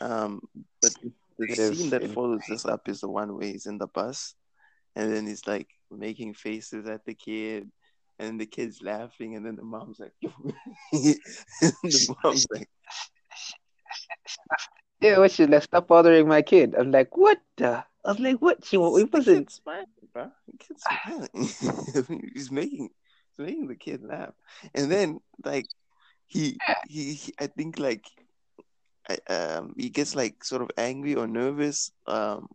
um 0.00 0.40
but 0.82 0.92
the, 1.38 1.54
scene 1.56 1.90
that 1.90 2.06
follows 2.10 2.42
this 2.48 2.64
up 2.64 2.88
is 2.88 3.00
the 3.00 3.08
one 3.08 3.34
where 3.36 3.46
he's 3.46 3.66
in 3.66 3.78
the 3.78 3.86
bus 3.86 4.34
and 4.94 5.12
then 5.12 5.26
he's 5.26 5.46
like 5.46 5.68
making 5.90 6.34
faces 6.34 6.86
at 6.88 7.04
the 7.04 7.14
kid 7.14 7.70
and 8.18 8.40
the 8.40 8.46
kid's 8.46 8.82
laughing 8.82 9.36
and 9.36 9.44
then 9.44 9.56
the 9.56 9.62
mom's 9.64 10.00
like 10.00 10.12
the 10.92 12.16
mom's 12.24 12.46
like 12.52 12.68
Yeah, 15.00 15.18
what 15.18 15.30
she 15.30 15.46
like 15.46 15.62
stop 15.62 15.88
bothering 15.88 16.26
my 16.26 16.42
kid. 16.42 16.74
I'm 16.74 16.90
like, 16.90 17.16
what 17.16 17.38
the? 17.56 17.84
I 18.04 18.08
was 18.08 18.18
like, 18.20 18.36
what? 18.40 18.64
She 18.64 18.76
it 18.76 18.80
the 18.80 19.08
wasn't. 19.12 19.50
smiling 19.50 19.86
bro 20.12 20.30
the 20.48 20.56
kid's 20.58 20.84
smiling 21.04 22.28
he's 22.34 22.50
making 22.50 22.88
he's 23.36 23.46
making 23.46 23.66
the 23.68 23.76
kid 23.76 24.02
laugh 24.02 24.32
and 24.74 24.90
then 24.90 25.20
like 25.44 25.66
he 26.26 26.58
he, 26.88 27.14
he 27.14 27.32
I 27.38 27.46
think 27.46 27.78
like 27.78 28.04
um 29.28 29.74
he 29.76 29.88
gets 29.88 30.14
like 30.14 30.42
sort 30.44 30.62
of 30.62 30.70
angry 30.76 31.14
or 31.14 31.26
nervous 31.26 31.90
um 32.06 32.48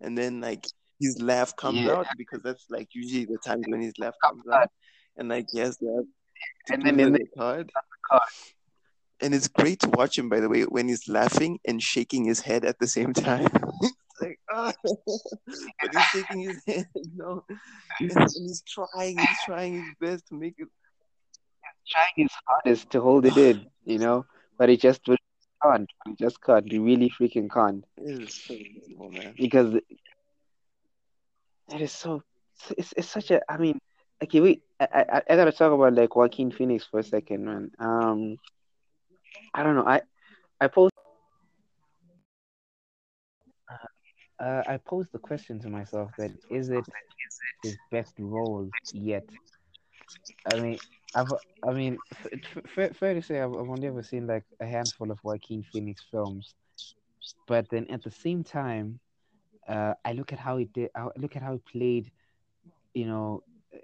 and 0.00 0.16
then 0.16 0.40
like 0.40 0.66
his 1.00 1.20
laugh 1.20 1.54
comes 1.56 1.84
Yeah. 1.84 1.92
out 1.96 2.06
because 2.16 2.40
that's 2.42 2.66
like 2.70 2.88
usually 2.94 3.24
the 3.24 3.38
times 3.38 3.64
when 3.68 3.80
his 3.80 3.94
laugh 3.98 4.14
comes 4.24 4.42
out 4.52 4.68
and 5.16 5.28
like 5.28 5.46
he 5.52 5.58
has 5.58 5.76
to 5.78 5.86
have 5.96 6.04
And 6.72 6.82
then- 6.86 7.00
and 7.00 7.14
the 7.14 7.26
card 7.36 7.70
card. 8.08 8.22
and 9.20 9.34
it's 9.34 9.48
great 9.48 9.80
to 9.80 9.88
watch 9.90 10.18
him 10.18 10.28
by 10.28 10.40
the 10.40 10.48
way 10.48 10.62
when 10.62 10.88
he's 10.88 11.08
laughing 11.08 11.58
and 11.66 11.82
shaking 11.82 12.24
his 12.24 12.40
head 12.40 12.64
at 12.64 12.78
the 12.78 12.86
same 12.86 13.12
time 13.12 13.48
It's 13.82 14.20
like 14.20 14.40
ah 14.52 14.72
but 15.80 15.90
he's 15.92 16.06
shaking 16.14 16.40
his 16.48 16.62
head 16.66 16.86
you 16.94 17.10
know 17.16 17.44
and, 18.00 18.10
and 18.12 18.30
he's 18.46 18.62
trying 18.62 19.16
he's 19.18 19.40
trying 19.42 19.72
his 19.74 19.90
best 20.00 20.26
to 20.28 20.34
make 20.34 20.54
it 20.58 20.68
trying 21.88 22.14
his 22.16 22.30
hardest 22.46 22.90
to 22.90 23.00
hold 23.00 23.26
it 23.26 23.36
in, 23.36 23.66
you 23.84 23.98
know, 23.98 24.24
but 24.58 24.68
he 24.68 24.76
just 24.76 25.00
really 25.08 25.18
can't. 25.62 25.90
Just 26.18 26.42
can't. 26.42 26.70
He 26.70 26.78
really 26.78 27.10
freaking 27.10 27.50
can't 27.52 27.84
it 27.98 28.22
is 28.22 28.34
so 28.34 28.54
man 29.10 29.34
because 29.38 29.74
it 29.74 29.84
is 31.80 31.92
so. 31.92 32.22
It's 32.76 32.92
it's 32.96 33.08
such 33.08 33.30
a. 33.30 33.40
I 33.50 33.56
mean, 33.58 33.78
okay, 34.22 34.40
wait. 34.40 34.62
I 34.80 35.04
I, 35.12 35.22
I 35.30 35.36
gotta 35.36 35.52
talk 35.52 35.72
about 35.72 35.94
like 35.94 36.14
Joaquin 36.14 36.50
Phoenix 36.50 36.86
for 36.86 37.00
a 37.00 37.04
second, 37.04 37.44
man. 37.44 37.70
Um, 37.78 38.36
I 39.54 39.62
don't 39.62 39.76
know. 39.76 39.86
I 39.86 40.02
I 40.60 40.68
posed. 40.68 40.92
Uh, 44.40 44.62
I 44.66 44.76
posed 44.78 45.12
the 45.12 45.18
question 45.18 45.60
to 45.60 45.68
myself 45.68 46.10
that 46.18 46.32
is 46.50 46.70
it 46.70 46.84
his 47.62 47.76
best 47.90 48.14
role 48.18 48.68
yet? 48.92 49.24
I 50.52 50.58
mean, 50.58 50.78
I've, 51.14 51.32
I 51.66 51.72
mean, 51.72 51.98
fair, 52.74 52.90
fair 52.92 53.14
to 53.14 53.22
say, 53.22 53.40
I've, 53.40 53.50
I've 53.52 53.68
only 53.68 53.86
ever 53.88 54.02
seen 54.02 54.26
like 54.26 54.44
a 54.60 54.66
handful 54.66 55.10
of 55.10 55.18
Joaquin 55.22 55.62
Phoenix 55.62 56.02
films, 56.10 56.54
but 57.46 57.68
then 57.70 57.86
at 57.90 58.02
the 58.02 58.10
same 58.10 58.44
time, 58.44 59.00
uh, 59.68 59.94
I 60.04 60.12
look 60.12 60.32
at 60.32 60.38
how 60.38 60.56
he 60.56 60.64
did. 60.66 60.90
I 60.96 61.08
look 61.16 61.36
at 61.36 61.42
how 61.42 61.52
he 61.52 61.60
played, 61.78 62.10
you 62.94 63.06
know, 63.06 63.42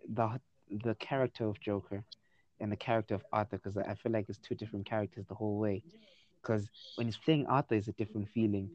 the 0.08 0.40
the 0.84 0.94
character 0.96 1.46
of 1.46 1.60
Joker 1.60 2.04
and 2.60 2.72
the 2.72 2.76
character 2.76 3.14
of 3.14 3.24
Arthur, 3.32 3.58
because 3.58 3.76
I 3.76 3.94
feel 3.94 4.12
like 4.12 4.26
it's 4.28 4.38
two 4.38 4.54
different 4.54 4.86
characters 4.86 5.26
the 5.28 5.34
whole 5.34 5.58
way. 5.58 5.82
Because 6.42 6.68
when 6.96 7.06
he's 7.06 7.16
playing 7.18 7.46
Arthur, 7.46 7.76
it's 7.76 7.88
a 7.88 7.92
different 7.92 8.28
feeling. 8.30 8.70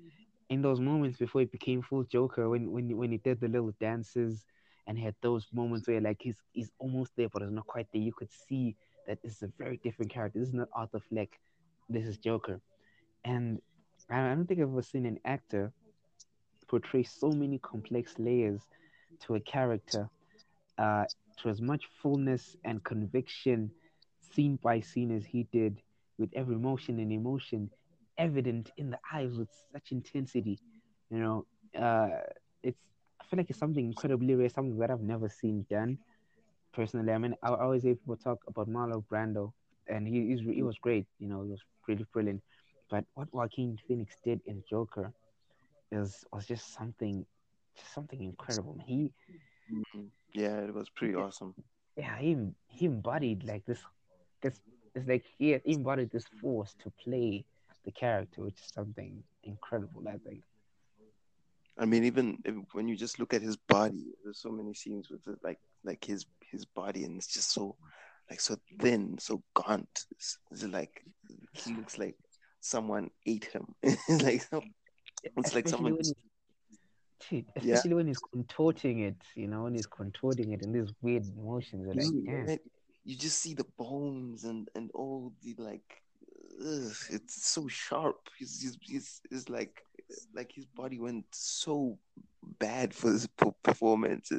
In 0.50 0.62
those 0.62 0.80
moments 0.80 1.18
before 1.18 1.42
he 1.42 1.46
became 1.46 1.82
full 1.82 2.04
Joker, 2.04 2.50
when 2.50 2.72
when 2.72 2.96
when 2.98 3.12
he 3.12 3.18
did 3.18 3.40
the 3.40 3.48
little 3.48 3.74
dances 3.80 4.46
and 4.88 4.98
had 4.98 5.16
those 5.22 5.48
moments 5.54 5.88
where 5.88 6.02
like 6.02 6.18
he's 6.22 6.38
he's 6.52 6.72
almost 6.80 7.12
there 7.18 7.30
but 7.30 7.42
he's 7.42 7.52
not 7.52 7.68
quite 7.68 7.88
there. 7.94 8.02
You 8.02 8.14
could 8.14 8.32
see 8.32 8.76
that 9.08 9.22
this 9.24 9.34
is 9.38 9.44
a 9.44 9.52
very 9.58 9.80
different 9.84 10.12
character. 10.12 10.40
This 10.40 10.50
is 10.50 10.54
not 10.54 10.70
Arthur 10.74 11.00
Fleck. 11.10 11.30
This 11.90 12.06
is 12.06 12.18
Joker. 12.18 12.60
And 13.26 13.60
I 14.10 14.20
I 14.32 14.36
don't 14.36 14.46
think 14.48 14.60
I've 14.62 14.70
ever 14.70 14.82
seen 14.82 15.06
an 15.06 15.20
actor 15.26 15.72
portray 16.68 17.04
so 17.04 17.30
many 17.32 17.60
complex 17.60 18.16
layers 18.18 18.62
to 19.22 19.36
a 19.36 19.40
character 19.40 20.10
uh, 20.78 21.06
to 21.40 21.50
as 21.50 21.62
much 21.62 21.84
fullness 22.02 22.56
and 22.64 22.84
conviction 22.84 23.72
scene 24.34 24.58
by 24.62 24.80
scene 24.82 25.16
as 25.16 25.26
he 25.26 25.48
did 25.52 25.82
with 26.18 26.30
every 26.36 26.56
motion 26.58 27.00
and 27.00 27.12
emotion 27.12 27.70
evident 28.18 28.72
in 28.78 28.90
the 28.92 29.00
eyes 29.12 29.34
with 29.38 29.50
such 29.72 29.92
intensity 29.92 30.60
you 31.10 31.20
know 31.20 31.46
uh, 31.80 32.10
it's 32.64 32.82
i 33.24 33.28
feel 33.30 33.38
like 33.40 33.50
it's 33.50 33.60
something 33.60 33.86
incredibly 33.86 34.36
rare 34.36 34.50
something 34.50 34.78
that 34.80 34.92
i've 34.92 35.02
never 35.02 35.30
seen 35.30 35.66
done 35.70 35.98
personally. 36.74 37.12
I 37.14 37.18
mean 37.18 37.36
i 37.44 37.50
always 37.50 37.84
hear 37.84 37.96
people 37.96 38.18
talk 38.18 38.40
about 38.48 38.70
marlon 38.70 39.04
brando 39.12 39.52
and 39.88 40.08
he, 40.08 40.36
he 40.56 40.64
was 40.64 40.78
great 40.80 41.08
you 41.20 41.30
know 41.30 41.44
he 41.44 41.52
was 41.52 41.62
pretty 41.84 42.06
brilliant. 42.14 42.42
But 42.90 43.06
what 43.16 43.30
joaquin 43.34 43.78
phoenix 43.88 44.18
did 44.24 44.42
in 44.46 44.64
joker 44.70 45.14
is 45.92 46.26
was 46.32 46.48
just 46.48 46.74
something 46.74 47.26
just 47.78 47.94
something 47.94 48.22
incredible. 48.24 48.78
He 48.86 49.12
yeah 50.34 50.60
it 50.62 50.74
was 50.74 50.90
pretty 50.90 51.16
awesome. 51.16 51.56
Yeah, 51.98 52.18
he 52.20 52.38
he 52.68 52.86
embodied 52.86 53.44
like 53.44 53.66
this 53.66 53.84
this 54.42 54.62
it's 54.96 55.08
like 55.08 55.26
he 55.38 55.50
had 55.52 55.62
embodied 55.66 56.12
this 56.12 56.28
force 56.42 56.76
to 56.80 56.92
play 57.04 57.46
the 57.86 57.92
character, 57.92 58.42
which 58.44 58.60
is 58.62 58.72
something 58.74 59.24
incredible, 59.44 60.08
I 60.08 60.18
think. 60.20 60.44
I 61.78 61.86
mean, 61.86 62.04
even 62.04 62.38
if, 62.46 62.56
when 62.74 62.88
you 62.88 62.96
just 62.96 63.20
look 63.20 63.34
at 63.34 63.42
his 63.42 63.58
body, 63.58 64.14
there's 64.24 64.40
so 64.40 64.50
many 64.50 64.74
scenes 64.74 65.10
with 65.10 65.28
it, 65.28 65.40
like 65.44 65.60
like 65.84 66.04
his 66.04 66.26
his 66.52 66.66
body, 66.66 67.04
and 67.04 67.18
it's 67.18 67.28
just 67.34 67.52
so 67.52 67.76
like 68.30 68.40
so 68.40 68.56
thin, 68.80 69.18
so 69.18 69.42
gaunt. 69.54 70.06
It's, 70.12 70.38
it's 70.52 70.64
like 70.64 71.04
he 71.54 71.74
looks 71.76 71.98
like 71.98 72.16
someone 72.60 73.10
ate 73.26 73.46
him. 73.46 73.74
it's 73.84 74.24
like 74.24 74.44
it's 75.24 75.54
like 75.56 75.66
Especially 75.66 75.70
someone. 75.72 75.94
when 75.94 76.02
dude, 77.30 77.46
Yeah. 77.62 77.74
especially 77.76 77.96
when 77.96 78.08
he's 78.08 78.20
contorting 78.20 79.00
it, 79.00 79.22
you 79.36 79.48
know, 79.48 79.64
when 79.64 79.74
he's 79.74 79.88
contorting 79.88 80.52
it 80.54 80.62
in 80.62 80.72
these 80.74 80.92
weird 81.02 81.26
motions, 81.36 81.88
like, 81.88 81.98
damn. 82.26 82.60
You 83.06 83.18
just 83.18 83.40
see 83.40 83.54
the 83.54 83.66
bones 83.78 84.44
and 84.46 84.70
and 84.76 84.92
all 84.94 85.34
the 85.44 85.56
like. 85.58 86.02
Ugh, 86.62 86.94
it's 87.10 87.48
so 87.48 87.68
sharp. 87.68 88.30
He's, 88.38 88.62
he's 88.62 88.78
he's 88.82 89.22
he's 89.30 89.50
like 89.50 89.82
like 90.34 90.52
his 90.54 90.66
body 90.66 91.00
went 91.00 91.26
so 91.32 91.98
bad 92.60 92.94
for 92.94 93.12
this 93.12 93.28
performance. 93.64 94.32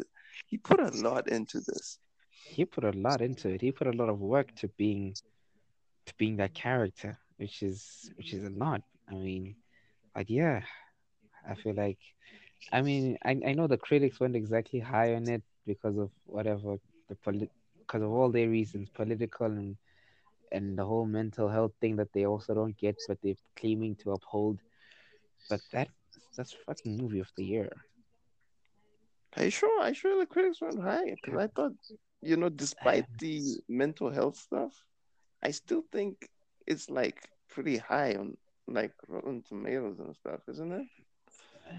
He 0.46 0.58
put 0.58 0.80
a 0.80 0.90
lot 0.90 1.28
into 1.28 1.60
this. 1.60 1.98
he 2.44 2.64
put 2.64 2.84
a 2.84 2.92
lot 2.92 3.20
into 3.20 3.48
it. 3.50 3.60
He 3.60 3.72
put 3.72 3.86
a 3.86 3.92
lot 3.92 4.08
of 4.08 4.20
work 4.20 4.54
to 4.56 4.68
being 4.76 5.16
to 6.06 6.14
being 6.16 6.36
that 6.36 6.54
character, 6.54 7.18
which 7.36 7.62
is 7.62 8.10
which 8.16 8.32
is 8.32 8.44
a 8.44 8.50
lot. 8.50 8.82
I 9.10 9.14
mean, 9.14 9.56
like 10.14 10.30
yeah, 10.30 10.62
I 11.48 11.54
feel 11.54 11.74
like 11.74 11.98
I 12.72 12.82
mean 12.82 13.18
I 13.24 13.30
I 13.46 13.52
know 13.54 13.66
the 13.66 13.78
critics 13.78 14.20
weren't 14.20 14.36
exactly 14.36 14.80
high 14.80 15.14
on 15.14 15.28
it 15.28 15.42
because 15.66 15.96
of 15.98 16.10
whatever 16.24 16.76
the 17.08 17.16
polit- 17.16 17.52
because 17.78 18.02
of 18.02 18.10
all 18.10 18.30
their 18.30 18.48
reasons, 18.48 18.88
political 18.90 19.46
and 19.46 19.76
and 20.52 20.78
the 20.78 20.84
whole 20.84 21.06
mental 21.06 21.48
health 21.48 21.72
thing 21.80 21.96
that 21.96 22.12
they 22.12 22.24
also 22.26 22.54
don't 22.54 22.76
get, 22.76 22.96
but 23.06 23.18
they're 23.22 23.42
claiming 23.56 23.96
to 23.96 24.12
uphold. 24.12 24.60
But 25.48 25.60
that 25.72 25.88
that's 26.36 26.54
fucking 26.66 26.96
movie 26.96 27.20
of 27.20 27.30
the 27.36 27.44
year. 27.44 27.70
Are 29.36 29.44
you 29.44 29.50
sure? 29.50 29.80
Are 29.80 29.88
you 29.88 29.94
sure 29.94 30.18
the 30.18 30.26
critics 30.26 30.60
weren't 30.60 30.82
high? 30.82 31.14
Because 31.14 31.38
I 31.38 31.46
thought, 31.48 31.72
you 32.22 32.36
know, 32.36 32.48
despite 32.48 33.06
the 33.18 33.42
mental 33.68 34.10
health 34.10 34.36
stuff, 34.36 34.72
I 35.42 35.50
still 35.50 35.82
think 35.92 36.28
it's 36.66 36.88
like 36.88 37.20
pretty 37.48 37.76
high 37.76 38.14
on 38.14 38.36
like 38.66 38.92
Rotten 39.08 39.42
Tomatoes 39.42 39.98
and 39.98 40.14
stuff, 40.16 40.40
isn't 40.48 40.72
it? 40.72 40.86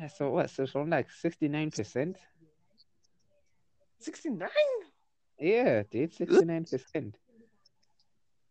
Uh, 0.04 0.08
So 0.08 0.30
what? 0.32 0.50
So 0.50 0.68
from 0.68 0.90
like 0.90 1.10
sixty 1.12 1.48
nine 1.48 1.72
percent. 1.72 2.18
69? 4.00 4.50
Yeah, 5.40 5.84
dude, 5.90 6.14
sixty 6.14 6.46
nine 6.46 6.66
percent. 6.66 7.16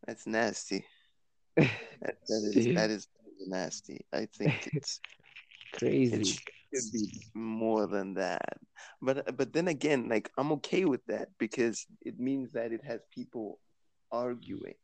That's 0.06 0.26
nasty. 0.26 0.84
That, 2.00 2.16
that 2.28 2.42
is 2.54 2.74
that 2.74 2.90
is 2.90 3.08
nasty. 3.46 4.04
I 4.12 4.26
think 4.26 4.68
it's 4.74 5.00
it 6.10 6.26
Crazy. 6.26 6.38
should 6.72 6.92
be 6.92 7.08
more 7.34 7.86
than 7.86 8.14
that. 8.14 8.58
But 9.00 9.36
but 9.36 9.52
then 9.52 9.68
again, 9.68 10.08
like 10.08 10.30
I'm 10.38 10.52
okay 10.52 10.84
with 10.84 11.04
that 11.06 11.28
because 11.38 11.86
it 12.02 12.18
means 12.18 12.52
that 12.52 12.72
it 12.72 12.84
has 12.84 13.00
people 13.12 13.58
arguing, 14.12 14.74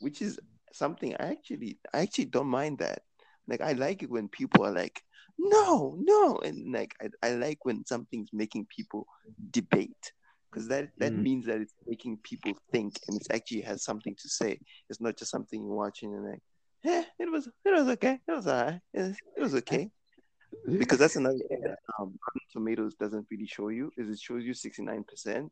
which 0.00 0.22
is 0.22 0.38
something 0.72 1.14
I 1.16 1.28
actually 1.30 1.78
I 1.92 2.00
actually 2.00 2.26
don't 2.26 2.48
mind 2.48 2.78
that. 2.78 3.02
Like 3.48 3.60
I 3.60 3.72
like 3.72 4.02
it 4.02 4.10
when 4.10 4.28
people 4.28 4.64
are 4.64 4.72
like, 4.72 5.00
no, 5.38 5.96
no, 6.00 6.38
and 6.38 6.72
like 6.72 6.94
I, 7.00 7.08
I 7.22 7.30
like 7.34 7.64
when 7.64 7.84
something's 7.86 8.30
making 8.32 8.66
people 8.74 9.06
debate. 9.50 10.12
Because 10.50 10.68
that, 10.68 10.88
that 10.98 11.12
Mm. 11.12 11.22
means 11.22 11.46
that 11.46 11.60
it's 11.60 11.74
making 11.86 12.18
people 12.22 12.56
think 12.72 12.98
and 13.06 13.16
it 13.20 13.26
actually 13.30 13.60
has 13.62 13.84
something 13.84 14.14
to 14.16 14.28
say. 14.28 14.58
It's 14.88 15.00
not 15.00 15.16
just 15.18 15.30
something 15.30 15.62
you're 15.62 15.74
watching 15.74 16.14
and 16.14 16.24
like, 16.24 16.42
eh, 16.84 17.04
it 17.18 17.30
was 17.30 17.46
it 17.46 17.70
was 17.72 17.88
okay. 17.88 18.18
It 18.26 18.32
was 18.32 18.46
alright. 18.46 18.80
It, 18.94 19.16
it 19.36 19.40
was 19.40 19.54
okay 19.56 19.90
because 20.78 20.98
that's 20.98 21.16
another 21.16 21.38
thing 21.48 21.60
that 21.62 21.78
um, 21.98 22.18
Tomatoes 22.52 22.94
doesn't 22.94 23.26
really 23.30 23.46
show 23.46 23.68
you 23.68 23.90
is 23.96 24.08
it 24.08 24.18
shows 24.18 24.44
you 24.44 24.52
69% 24.52 25.50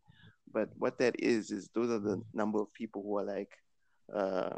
but 0.52 0.68
what 0.76 0.99
that 0.99 1.14
is 1.18 1.50
is 1.50 1.68
those 1.75 1.90
are 1.90 1.99
the 1.99 2.21
number 2.33 2.61
of 2.61 2.73
people 2.73 3.02
who 3.02 3.18
are 3.18 3.25
like 3.25 3.50
uh, 4.14 4.56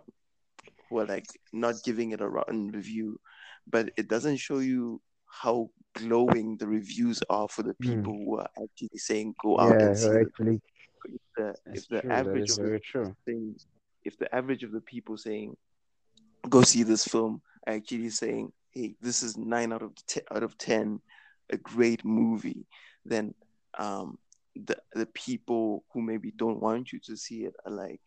who 0.88 0.98
are 0.98 1.06
like 1.06 1.26
not 1.52 1.74
giving 1.84 2.12
it 2.12 2.20
a 2.20 2.28
rotten 2.28 2.68
review 2.68 3.18
but 3.66 3.90
it 3.96 4.08
doesn't 4.08 4.36
show 4.36 4.58
you 4.58 5.00
how 5.26 5.68
glowing 5.94 6.56
the 6.58 6.66
reviews 6.66 7.22
are 7.28 7.48
for 7.48 7.62
the 7.62 7.74
Hmm. 7.74 7.90
people 7.90 8.12
who 8.12 8.38
are 8.38 8.48
actually 8.62 8.96
saying 8.96 9.34
go 9.42 9.58
out 9.58 9.80
yeah, 9.80 9.86
and 9.88 9.98
see 9.98 10.08
actually, 10.20 10.60
If 11.04 11.20
the, 11.36 11.54
if 11.74 11.88
the 11.88 12.00
true. 12.02 12.10
Average 12.10 12.50
of 12.50 12.56
the 12.58 12.80
true. 12.80 13.16
saying 13.26 13.54
if 14.04 14.16
the 14.18 14.34
average 14.34 14.62
of 14.62 14.72
the 14.72 14.80
people 14.80 15.16
saying 15.16 15.56
go 16.48 16.62
see 16.62 16.82
this 16.82 17.04
film 17.04 17.42
are 17.66 17.74
actually 17.74 18.10
saying 18.10 18.52
hey 18.72 18.94
this 19.00 19.22
is 19.22 19.36
nine 19.36 19.72
out 19.72 19.82
of 19.82 19.94
ten, 20.06 20.22
out 20.30 20.42
of 20.42 20.56
ten 20.58 21.00
a 21.50 21.56
great 21.56 22.04
movie 22.04 22.66
then 23.04 23.34
um 23.78 24.18
the 24.56 24.76
the 24.94 25.06
people 25.06 25.84
who 25.92 26.02
maybe 26.02 26.32
don't 26.32 26.60
want 26.60 26.92
you 26.92 26.98
to 27.00 27.16
see 27.16 27.44
it 27.44 27.54
are 27.66 27.72
like 27.72 28.00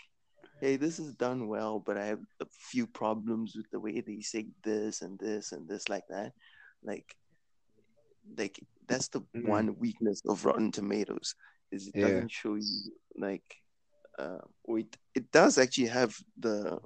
hey 0.59 0.75
this 0.75 0.99
is 0.99 1.13
done 1.15 1.47
well 1.47 1.79
but 1.79 1.97
i 1.97 2.05
have 2.05 2.19
a 2.41 2.45
few 2.71 2.85
problems 2.87 3.55
with 3.55 3.69
the 3.71 3.79
way 3.79 4.01
they 4.01 4.21
say 4.21 4.47
this 4.63 5.01
and 5.01 5.19
this 5.19 5.51
and 5.51 5.67
this 5.67 5.89
like 5.89 6.03
that 6.09 6.33
like 6.83 7.15
like 8.37 8.59
that's 8.87 9.07
the 9.09 9.21
Mm. 9.35 9.45
one 9.47 9.75
weakness 9.79 10.21
of 10.27 10.45
rotten 10.45 10.71
tomatoes 10.71 11.35
is 11.71 11.87
it 11.87 11.95
Yeah. 11.95 12.01
doesn't 12.01 12.31
show 12.31 12.55
you 12.55 12.91
like 13.17 13.43
uh, 14.19 14.39
or 14.63 14.79
it, 14.79 14.97
it 15.15 15.31
does 15.31 15.57
actually 15.57 15.87
have 15.87 16.15
the 16.39 16.79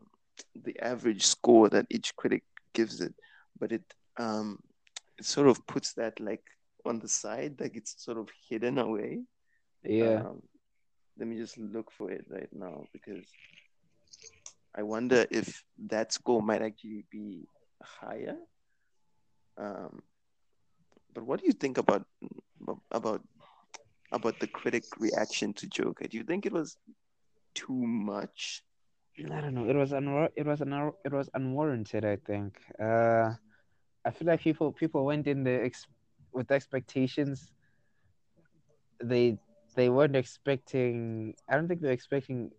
the 0.63 0.79
average 0.79 1.25
score 1.25 1.69
that 1.69 1.85
each 1.89 2.15
critic 2.15 2.43
gives 2.73 3.01
it, 3.01 3.13
but 3.59 3.71
it 3.71 3.83
um 4.17 4.59
it 5.17 5.25
sort 5.25 5.47
of 5.47 5.65
puts 5.67 5.93
that 5.93 6.19
like 6.19 6.43
on 6.85 6.99
the 6.99 7.07
side, 7.07 7.59
like 7.59 7.75
it's 7.75 8.03
sort 8.03 8.17
of 8.17 8.29
hidden 8.49 8.77
away. 8.77 9.21
Yeah. 9.83 10.19
Um, 10.19 10.41
let 11.17 11.27
me 11.27 11.37
just 11.37 11.57
look 11.57 11.91
for 11.91 12.11
it 12.11 12.25
right 12.29 12.49
now 12.51 12.85
because 12.91 13.25
I 14.75 14.83
wonder 14.83 15.25
if 15.31 15.63
that 15.87 16.11
score 16.11 16.41
might 16.41 16.61
actually 16.61 17.05
be 17.09 17.47
higher. 17.81 18.35
Um, 19.57 20.01
but 21.13 21.23
what 21.23 21.39
do 21.39 21.45
you 21.45 21.53
think 21.53 21.77
about 21.77 22.05
about 22.91 23.21
about 24.11 24.39
the 24.39 24.47
critic 24.47 24.83
reaction 24.99 25.53
to 25.53 25.67
Joker? 25.67 26.07
Do 26.07 26.17
you 26.17 26.23
think 26.23 26.45
it 26.45 26.51
was 26.51 26.77
too 27.53 27.73
much? 27.73 28.61
I 29.19 29.41
don't 29.41 29.53
know. 29.53 29.69
It 29.69 29.75
was 29.75 29.91
unwar- 29.91 30.31
it 30.35 30.45
was 30.45 30.61
un- 30.61 30.93
it 31.05 31.11
was 31.13 31.29
unwarranted. 31.33 32.03
I 32.05 32.17
think. 32.17 32.59
Uh, 32.79 33.33
I 34.05 34.11
feel 34.11 34.27
like 34.27 34.41
people 34.41 34.71
people 34.73 35.05
went 35.05 35.27
in 35.27 35.43
the 35.43 35.63
ex- 35.63 35.87
with 36.33 36.51
expectations. 36.51 37.51
They 39.03 39.37
they 39.75 39.89
weren't 39.89 40.15
expecting. 40.15 41.35
I 41.49 41.55
don't 41.55 41.67
think 41.67 41.81
they 41.81 41.87
were 41.87 41.93
expecting 41.93 42.51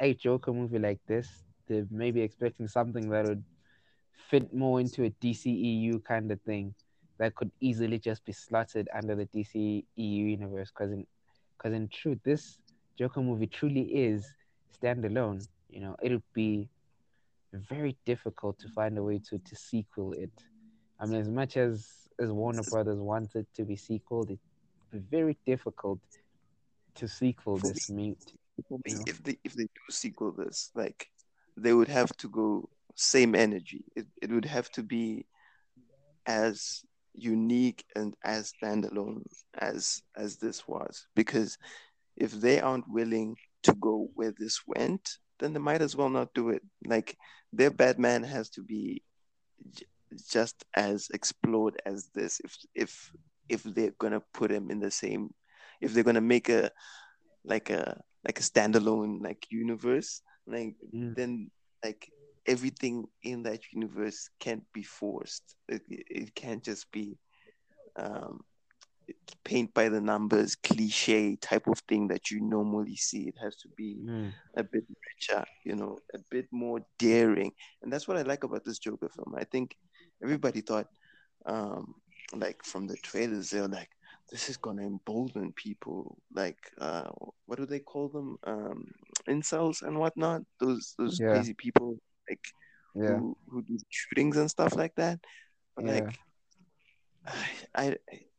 a 0.00 0.14
Joker 0.14 0.52
movie 0.52 0.78
like 0.78 1.00
this. 1.06 1.28
They're 1.68 1.86
maybe 1.90 2.20
expecting 2.22 2.68
something 2.68 3.08
that 3.10 3.26
would 3.26 3.44
fit 4.30 4.52
more 4.54 4.80
into 4.80 5.04
a 5.04 5.10
DCEU 5.20 6.00
kind 6.00 6.30
of 6.32 6.40
thing 6.42 6.74
that 7.18 7.34
could 7.34 7.50
easily 7.60 7.98
just 7.98 8.24
be 8.24 8.32
slotted 8.32 8.88
under 8.94 9.14
the 9.14 9.26
DCEU 9.26 10.26
universe. 10.26 10.70
Because 10.70 10.92
in 10.92 11.06
because 11.56 11.72
in 11.74 11.88
truth, 11.88 12.20
this 12.24 12.58
Joker 12.98 13.22
movie 13.22 13.46
truly 13.46 13.82
is 13.94 14.26
standalone. 14.82 15.46
You 15.76 15.82
know, 15.82 15.96
it 16.02 16.10
would 16.10 16.32
be 16.32 16.70
very 17.52 17.98
difficult 18.06 18.58
to 18.60 18.68
find 18.70 18.96
a 18.96 19.02
way 19.02 19.20
to 19.28 19.36
to 19.38 19.54
sequel 19.54 20.14
it. 20.14 20.32
I 20.98 21.04
mean, 21.04 21.20
as 21.20 21.28
much 21.28 21.58
as 21.58 21.86
as 22.18 22.32
Warner 22.32 22.62
Brothers 22.62 22.98
wanted 22.98 23.46
to 23.56 23.62
be 23.66 23.76
sequeled, 23.76 24.30
it'd 24.30 24.40
be 24.90 25.00
very 25.16 25.36
difficult 25.44 26.00
to 26.94 27.06
sequel 27.06 27.58
For 27.58 27.68
this. 27.68 27.90
Me, 27.90 28.16
For 28.66 28.78
me, 28.86 28.92
You 28.92 28.96
know? 28.96 29.04
if 29.06 29.22
they 29.22 29.36
if 29.44 29.52
they 29.52 29.64
do 29.64 29.86
sequel 29.90 30.32
this, 30.32 30.70
like 30.74 31.10
they 31.58 31.74
would 31.74 31.88
have 31.88 32.16
to 32.22 32.28
go 32.30 32.70
same 32.94 33.34
energy. 33.34 33.84
It 33.94 34.06
it 34.22 34.30
would 34.32 34.46
have 34.46 34.70
to 34.76 34.82
be 34.82 35.26
as 36.24 36.86
unique 37.12 37.84
and 37.94 38.14
as 38.24 38.50
standalone 38.56 39.24
as 39.58 40.00
as 40.16 40.38
this 40.38 40.66
was. 40.66 41.06
Because 41.14 41.58
if 42.16 42.30
they 42.32 42.60
aren't 42.60 42.88
willing 42.88 43.36
to 43.64 43.74
go 43.74 44.08
where 44.14 44.32
this 44.32 44.62
went, 44.66 45.18
then 45.38 45.52
they 45.52 45.60
might 45.60 45.82
as 45.82 45.96
well 45.96 46.08
not 46.08 46.34
do 46.34 46.50
it. 46.50 46.62
Like 46.84 47.16
their 47.52 47.70
Batman 47.70 48.22
has 48.24 48.50
to 48.50 48.62
be 48.62 49.02
j- 49.72 49.86
just 50.30 50.64
as 50.74 51.08
explored 51.12 51.80
as 51.86 52.08
this. 52.14 52.40
If 52.44 52.56
if 52.74 53.12
if 53.48 53.62
they're 53.62 53.94
gonna 53.98 54.22
put 54.32 54.50
him 54.50 54.70
in 54.70 54.80
the 54.80 54.90
same, 54.90 55.32
if 55.80 55.92
they're 55.92 56.04
gonna 56.04 56.20
make 56.20 56.48
a 56.48 56.70
like 57.44 57.70
a 57.70 58.00
like 58.26 58.38
a 58.40 58.42
standalone 58.42 59.22
like 59.22 59.46
universe, 59.50 60.22
like 60.46 60.74
Mm. 60.94 61.14
then 61.14 61.50
like 61.84 62.10
everything 62.46 63.06
in 63.22 63.42
that 63.44 63.60
universe 63.72 64.30
can't 64.40 64.64
be 64.72 64.82
forced. 64.82 65.56
It, 65.68 65.82
it 65.88 66.06
it 66.10 66.34
can't 66.34 66.62
just 66.62 66.90
be 66.90 67.18
um, 67.96 68.40
paint 69.44 69.72
by 69.74 69.88
the 69.88 70.00
numbers, 70.00 70.56
cliche 70.56 71.36
type 71.36 71.66
of 71.66 71.78
thing 71.88 72.08
that 72.08 72.30
you 72.30 72.40
normally 72.40 72.96
see. 72.96 73.28
It 73.28 73.36
has 73.42 73.56
to 73.56 73.68
be 73.76 73.96
Mm. 74.04 74.32
a 74.56 74.64
bit 74.64 74.84
richer, 75.06 75.44
you 75.64 75.74
know, 75.76 75.98
a 76.14 76.18
bit 76.30 76.46
more 76.50 76.80
daring. 76.98 77.52
And 77.82 77.92
that's 77.92 78.08
what 78.08 78.16
I 78.16 78.22
like 78.22 78.44
about 78.44 78.64
this 78.64 78.78
Joker 78.78 79.08
film. 79.08 79.34
I 79.36 79.44
think 79.44 79.76
everybody 80.22 80.60
thought, 80.60 80.88
um, 81.46 81.94
like 82.34 82.64
from 82.64 82.86
the 82.86 82.96
trailers, 82.96 83.50
they're 83.50 83.68
like, 83.68 83.90
this 84.30 84.48
is 84.48 84.56
gonna 84.56 84.82
embolden 84.82 85.52
people, 85.52 86.18
like 86.34 86.58
uh, 86.80 87.10
what 87.46 87.58
do 87.58 87.66
they 87.66 87.78
call 87.78 88.08
them, 88.08 88.36
um, 88.44 88.90
incels 89.28 89.82
and 89.82 89.96
whatnot. 89.98 90.42
Those 90.58 90.94
those 90.98 91.18
Yeah. 91.20 91.30
crazy 91.30 91.54
people, 91.54 91.96
like 92.28 92.40
Yeah. 92.94 93.18
who 93.18 93.36
who 93.48 93.62
do 93.62 93.78
shootings 93.88 94.36
and 94.36 94.50
stuff 94.50 94.74
like 94.74 94.94
that. 94.96 95.20
But 95.76 95.84
Yeah. 95.84 95.92
like, 95.94 96.18
I, 97.26 97.46
I 97.76 97.96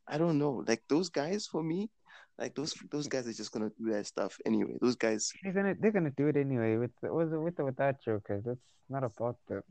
I 0.08 0.17
don't 0.17 0.38
know. 0.38 0.63
Like 0.67 0.84
those 0.89 1.10
guys 1.10 1.48
for 1.48 1.63
me, 1.63 1.89
like 2.38 2.56
those 2.56 2.74
those 2.91 3.08
guys 3.08 3.28
are 3.28 3.34
just 3.34 3.52
gonna 3.52 3.72
do 3.78 3.91
that 3.91 4.06
stuff 4.08 4.38
anyway. 4.46 4.78
Those 4.82 4.96
guys, 4.96 5.32
They're 5.43 5.54
gonna 5.54 5.76
they're 5.80 5.91
gonna 5.91 6.12
do 6.15 6.28
it 6.28 6.38
anyway 6.38 6.78
with 6.78 6.91
with 7.02 7.32
the, 7.32 7.39
with 7.39 7.60
or 7.60 7.65
without 7.65 8.02
Joker. 8.04 8.41
That's 8.46 8.60
not 8.89 9.04
about 9.04 9.38
them. 9.48 9.63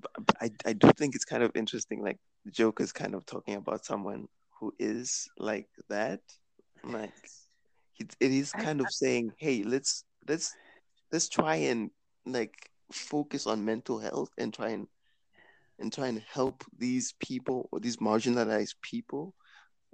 but 0.00 0.10
but 0.26 0.36
I 0.40 0.50
I 0.66 0.72
do 0.72 0.90
think 0.92 1.14
it's 1.14 1.24
kind 1.24 1.42
of 1.42 1.52
interesting. 1.54 2.02
Like 2.02 2.18
the 2.44 2.50
Joker's 2.52 2.92
kind 2.92 3.14
of 3.14 3.26
talking 3.26 3.54
about 3.56 3.84
someone 3.84 4.26
who 4.58 4.72
is 4.78 5.28
like 5.38 5.68
that. 5.88 6.20
Like 6.84 7.14
it, 7.98 8.14
it 8.20 8.32
is 8.32 8.52
I- 8.54 8.62
kind 8.62 8.80
of 8.80 8.90
saying, 8.90 9.32
hey, 9.38 9.62
let's 9.64 10.04
let's 10.28 10.54
let's 11.12 11.28
try 11.28 11.56
and 11.56 11.90
like 12.26 12.70
focus 12.92 13.46
on 13.46 13.64
mental 13.64 13.98
health 13.98 14.30
and 14.38 14.52
try 14.54 14.70
and 14.70 14.86
and 15.78 15.92
try 15.92 16.08
and 16.08 16.22
help 16.32 16.64
these 16.76 17.14
people 17.20 17.68
or 17.72 17.80
these 17.80 17.96
marginalized 17.98 18.74
people 18.82 19.34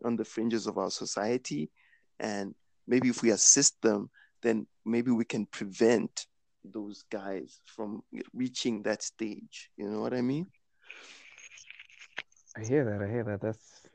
on 0.04 0.16
the 0.16 0.24
fringes 0.24 0.66
of 0.66 0.78
our 0.78 0.90
society 0.90 1.70
and 2.18 2.54
maybe 2.86 3.08
if 3.08 3.22
we 3.22 3.30
assist 3.30 3.80
them, 3.82 4.10
then 4.42 4.66
maybe 4.84 5.10
we 5.10 5.24
can 5.24 5.46
prevent 5.46 6.26
those 6.64 7.04
guys 7.10 7.60
from 7.64 8.02
reaching 8.32 8.82
that 8.82 9.02
stage. 9.02 9.70
You 9.76 9.88
know 9.88 10.00
what 10.00 10.14
I 10.14 10.20
mean? 10.20 10.46
I 12.56 12.64
hear 12.64 12.84
that. 12.84 13.04
I 13.04 13.10
hear 13.10 13.24
that. 13.24 13.40
That's 13.40 13.88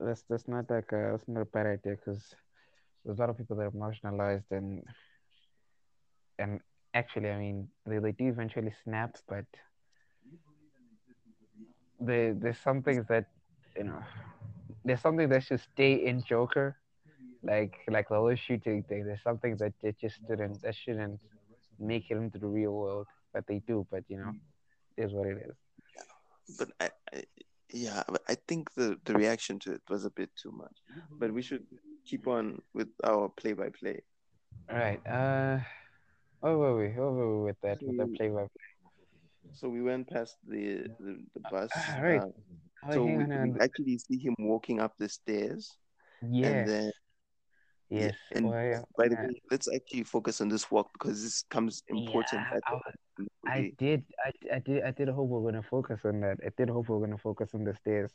that's 0.00 0.22
that's 0.28 0.48
not 0.48 0.70
like 0.70 0.92
a, 0.92 1.12
that's 1.12 1.28
not 1.28 1.40
a 1.40 1.46
bad 1.46 1.66
idea 1.66 1.96
because 1.96 2.34
there's 3.04 3.18
a 3.18 3.20
lot 3.20 3.30
of 3.30 3.38
people 3.38 3.56
that 3.56 3.66
are 3.66 3.70
marginalized 3.70 4.50
and 4.50 4.82
and 6.38 6.60
actually, 6.92 7.30
I 7.30 7.38
mean, 7.38 7.68
they, 7.86 7.98
they 7.98 8.12
do 8.12 8.28
eventually 8.28 8.72
snap, 8.84 9.16
but 9.28 9.46
there 11.98 12.34
there's 12.34 12.58
some 12.58 12.82
things 12.82 13.06
that 13.08 13.26
you 13.76 13.84
know 13.84 14.02
there's 14.86 15.00
something 15.00 15.28
that 15.28 15.42
should 15.42 15.60
stay 15.60 15.94
in 16.06 16.22
Joker, 16.22 16.76
like 17.42 17.74
like 17.88 18.08
the 18.08 18.14
whole 18.14 18.34
shooting 18.36 18.84
thing. 18.84 19.04
There's 19.04 19.22
something 19.22 19.56
that 19.56 19.74
it 19.82 19.96
just 20.00 20.26
didn't 20.28 20.62
that 20.62 20.76
shouldn't 20.76 21.20
make 21.78 22.10
it 22.10 22.16
into 22.16 22.38
the 22.38 22.46
real 22.46 22.72
world, 22.72 23.06
but 23.34 23.46
they 23.48 23.60
do. 23.66 23.86
But 23.90 24.04
you 24.08 24.18
know, 24.18 24.32
it 24.96 25.04
is 25.04 25.12
what 25.12 25.26
it 25.26 25.38
is. 25.44 25.56
But 26.58 26.68
I, 26.80 26.90
I 27.12 27.22
yeah, 27.72 28.04
but 28.08 28.22
I 28.28 28.36
think 28.46 28.72
the 28.74 28.96
the 29.04 29.14
reaction 29.14 29.58
to 29.60 29.72
it 29.72 29.82
was 29.90 30.04
a 30.04 30.10
bit 30.10 30.30
too 30.40 30.52
much. 30.52 30.76
But 31.18 31.32
we 31.32 31.42
should 31.42 31.66
keep 32.06 32.28
on 32.28 32.62
with 32.72 32.88
our 33.02 33.28
play 33.28 33.54
by 33.54 33.70
play. 33.70 34.02
All 34.70 34.78
right. 34.78 35.00
Uh, 35.04 35.58
oh 36.44 36.56
were 36.58 36.78
we? 36.78 36.94
Oh 36.96 37.10
were 37.12 37.38
we 37.38 37.44
with 37.46 37.60
that? 37.62 37.82
With 37.82 37.98
the 37.98 38.16
play 38.16 38.28
by 38.28 38.46
play. 38.46 38.70
So 39.52 39.68
we 39.68 39.82
went 39.82 40.08
past 40.08 40.36
the 40.46 40.86
the, 41.00 41.18
the 41.34 41.40
bus. 41.50 41.72
Ah, 41.74 41.98
right. 42.00 42.22
uh, 42.22 42.30
Oh, 42.82 42.90
so 42.92 43.04
we, 43.06 43.26
we 43.34 43.52
actually 43.60 43.98
see 43.98 44.18
him 44.18 44.34
walking 44.38 44.80
up 44.80 44.96
the 44.98 45.08
stairs, 45.08 45.76
Yes. 46.22 46.52
and 46.52 46.66
then 46.66 46.90
yeah, 47.94 48.08
yes. 48.08 48.16
and 48.34 48.44
Well, 48.44 48.64
yeah, 48.64 48.82
by 48.96 49.08
the 49.08 49.16
way, 49.16 49.40
let's 49.50 49.68
actually 49.72 50.04
focus 50.04 50.40
on 50.40 50.48
this 50.48 50.70
walk 50.70 50.92
because 50.92 51.22
this 51.22 51.42
comes 51.42 51.82
important 51.88 52.42
Yeah, 52.42 52.58
I- 52.66 52.80
I 53.46 53.66
did, 53.78 54.04
I, 54.24 54.32
I 54.56 54.58
did, 54.60 54.82
I 54.84 54.90
did 54.90 55.08
hope 55.08 55.28
we 55.28 55.38
are 55.38 55.52
gonna 55.52 55.62
focus 55.62 56.00
on 56.04 56.20
that. 56.20 56.38
I 56.44 56.50
did 56.56 56.68
hope 56.70 56.88
we 56.88 56.96
are 56.96 57.00
gonna 57.00 57.18
focus 57.18 57.54
on 57.54 57.64
the 57.64 57.74
stairs. 57.74 58.12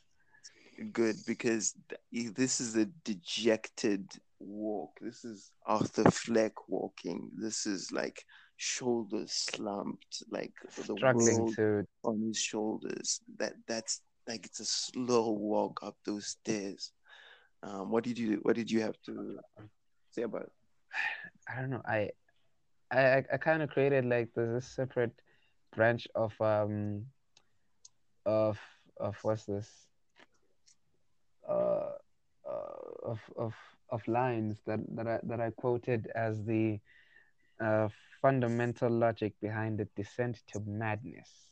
good 0.92 1.26
because 1.26 1.76
th- 1.90 2.34
this 2.34 2.60
is 2.60 2.76
a 2.76 2.86
dejected 3.04 4.12
walk. 4.40 4.98
This 5.02 5.24
is 5.26 5.52
Arthur 5.66 6.10
Fleck 6.12 6.68
walking. 6.70 7.30
This 7.36 7.66
is 7.66 7.92
like 7.92 8.26
shoulders 8.58 9.32
slumped, 9.32 10.24
like 10.30 10.54
the 10.86 10.96
Struggling 10.96 11.46
world 11.46 11.58
to, 11.58 11.86
on 12.04 12.22
his 12.22 12.38
shoulders. 12.40 13.22
That 13.38 13.54
that's 13.68 14.02
like 14.32 14.46
it's 14.48 14.62
a 14.62 14.66
slow 14.66 15.32
walk 15.32 15.84
up 15.84 15.98
those 16.06 16.28
stairs. 16.38 16.94
Um, 17.64 17.92
what 17.92 18.04
did 18.04 18.20
you 18.20 18.40
what 18.44 18.56
did 18.56 18.72
you 18.72 18.82
have 18.82 19.02
to 19.06 19.40
say 20.12 20.24
about 20.24 20.44
it? 20.44 20.54
I 21.50 21.62
don't 21.62 21.70
know. 21.72 21.82
I, 21.86 22.12
I, 22.92 23.24
I 23.34 23.38
kind 23.38 23.62
of 23.62 23.70
created 23.70 24.06
like 24.06 24.34
this 24.36 24.68
separate 24.68 25.22
branch 25.76 26.08
of 26.16 26.40
um, 26.42 27.08
of 28.26 28.60
of 29.00 29.18
what's 29.24 29.46
this? 29.46 29.88
Uh, 31.48 31.92
uh, 32.48 32.80
of 33.04 33.20
of 33.38 33.56
of 33.92 34.08
lines 34.08 34.62
that 34.66 34.80
that 34.96 35.08
I 35.08 35.20
that 35.24 35.42
I 35.42 35.52
quoted 35.52 36.08
as 36.16 36.44
the 36.46 36.80
uh 37.60 37.90
fundamental 38.22 38.90
logic 38.90 39.34
behind 39.42 39.80
the 39.80 39.86
descent 39.96 40.42
to 40.48 40.60
madness. 40.62 41.52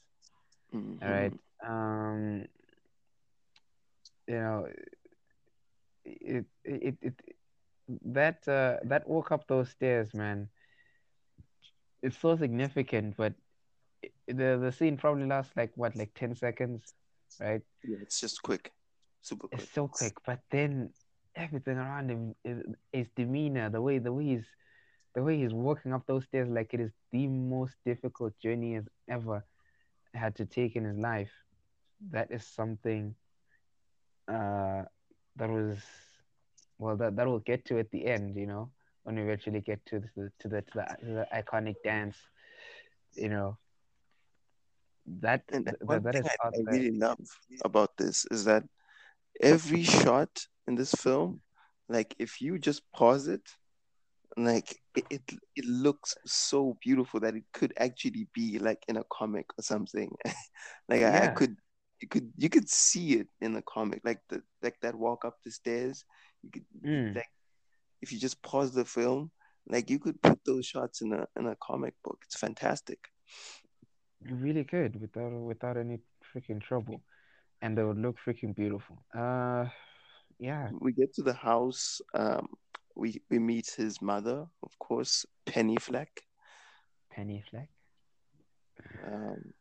Mhm. 0.74 1.00
All 1.02 1.10
right. 1.10 1.34
Um, 1.66 2.46
you 4.30 4.40
know, 4.40 4.68
it 6.06 6.46
it 6.64 6.98
it, 7.02 7.14
that 8.06 8.48
uh, 8.48 8.78
that 8.86 9.08
walk 9.10 9.32
up 9.32 9.48
those 9.48 9.70
stairs, 9.70 10.14
man. 10.14 10.50
It's 12.02 12.18
so 12.18 12.38
significant, 12.38 13.18
but 13.18 13.34
the 14.28 14.58
the 14.62 14.72
scene 14.72 14.98
probably 14.98 15.26
lasts 15.26 15.54
like 15.58 15.72
what, 15.76 15.96
like 15.96 16.14
ten 16.16 16.36
seconds, 16.36 16.94
right? 17.40 17.62
Yeah, 17.84 17.98
it's 18.02 18.22
just 18.22 18.42
quick, 18.44 18.72
super 19.22 19.48
quick. 19.48 19.62
It's 19.62 19.74
so 19.74 19.88
quick, 19.88 20.14
but 20.26 20.40
then 20.52 20.92
everything 21.36 21.78
around 21.78 22.10
him 22.12 22.36
is 22.46 22.64
his 22.94 23.08
demeanor, 23.16 23.70
the 23.70 23.82
way 23.82 23.98
the 24.00 24.14
way 24.14 24.26
he's 24.26 24.48
the 25.16 25.24
way 25.24 25.38
he's 25.38 25.54
walking 25.54 25.94
up 25.94 26.06
those 26.08 26.26
stairs, 26.26 26.50
like 26.50 26.74
it 26.74 26.80
is 26.80 26.92
the 27.12 27.28
most 27.28 27.76
difficult 27.86 28.38
journey 28.40 28.76
he's 28.76 28.88
ever 29.10 29.44
had 30.14 30.36
to 30.36 30.46
take 30.46 30.76
in 30.76 30.86
his 30.86 30.98
life. 30.98 31.32
That 32.12 32.32
is 32.32 32.46
something 32.46 33.16
uh 34.30 34.84
that 35.36 35.50
was 35.50 35.78
well 36.78 36.96
that 36.98 37.16
that 37.16 37.28
will 37.28 37.40
get 37.40 37.66
to 37.66 37.80
at 37.80 37.90
the 37.92 38.06
end, 38.06 38.36
you 38.36 38.46
know, 38.46 38.70
when 39.04 39.16
we 39.16 39.22
eventually 39.24 39.62
get 39.62 39.84
to 39.88 40.00
the 40.00 40.32
to 40.40 40.48
the 40.48 40.62
to 40.62 40.74
the, 40.76 40.98
to 41.00 41.06
the 41.06 41.28
iconic 41.34 41.76
dance, 41.84 42.18
you 43.16 43.30
know. 43.30 43.58
That 45.22 45.44
And 45.52 45.66
that, 45.66 45.84
one 45.84 46.04
that 46.04 46.14
thing 46.14 46.24
I, 46.26 46.48
I 46.48 46.72
really 46.72 46.92
love 46.92 47.18
about 47.66 47.98
this 47.98 48.26
is 48.30 48.46
that 48.46 48.64
every 49.42 49.84
shot 49.84 50.30
in 50.68 50.76
this 50.76 50.92
film, 50.92 51.42
like 51.88 52.14
if 52.20 52.42
you 52.42 52.60
just 52.60 52.84
pause 52.92 53.28
it, 53.28 53.42
like 54.38 54.80
it, 54.96 55.06
it, 55.10 55.22
it 55.56 55.66
looks 55.66 56.16
so 56.26 56.78
beautiful 56.82 57.20
that 57.22 57.36
it 57.36 57.44
could 57.54 57.74
actually 57.78 58.28
be 58.34 58.60
like 58.60 58.84
in 58.88 58.98
a 58.98 59.04
comic 59.12 59.46
or 59.58 59.64
something. 59.64 60.16
like 60.90 61.02
I, 61.02 61.24
I 61.24 61.28
could, 61.28 61.56
you 62.02 62.08
could, 62.08 62.32
you 62.38 62.50
could 62.50 62.70
see 62.70 63.14
it 63.14 63.28
in 63.42 63.54
the 63.54 63.62
comic, 63.64 64.02
like 64.04 64.22
the 64.30 64.42
like 64.62 64.76
that 64.82 64.96
walk 64.96 65.26
up 65.26 65.38
the 65.44 65.52
stairs. 65.52 66.06
You 66.44 66.52
could 66.52 66.66
Mm. 66.86 67.16
like 67.16 67.30
if 68.02 68.12
you 68.12 68.20
just 68.20 68.42
pause 68.42 68.74
the 68.74 68.86
film, 68.86 69.32
like 69.68 69.90
you 69.90 70.00
could 70.00 70.22
put 70.22 70.40
those 70.46 70.66
shots 70.66 71.02
in 71.02 71.14
a 71.14 71.28
in 71.38 71.48
a 71.48 71.56
comic 71.62 71.96
book. 72.04 72.20
It's 72.26 72.38
fantastic. 72.38 73.00
You 74.26 74.36
really 74.36 74.64
could 74.64 75.00
without 75.00 75.32
without 75.32 75.78
any 75.78 76.00
freaking 76.34 76.62
trouble, 76.62 77.02
and 77.62 77.78
they 77.78 77.84
would 77.84 77.98
look 77.98 78.18
freaking 78.26 78.56
beautiful. 78.56 78.98
Uh, 79.16 79.66
yeah, 80.40 80.70
we 80.80 80.92
get 80.94 81.14
to 81.16 81.22
the 81.24 81.34
house. 81.34 82.02
Um, 82.14 82.48
we 82.96 83.22
we 83.30 83.40
meet 83.40 83.72
his 83.78 84.02
mother, 84.02 84.46
of 84.64 84.78
course, 84.80 85.26
Penny 85.46 85.78
Fleck, 85.78 86.22
Penny 87.12 87.42
Fleck. 87.50 87.70
um, 89.06 89.54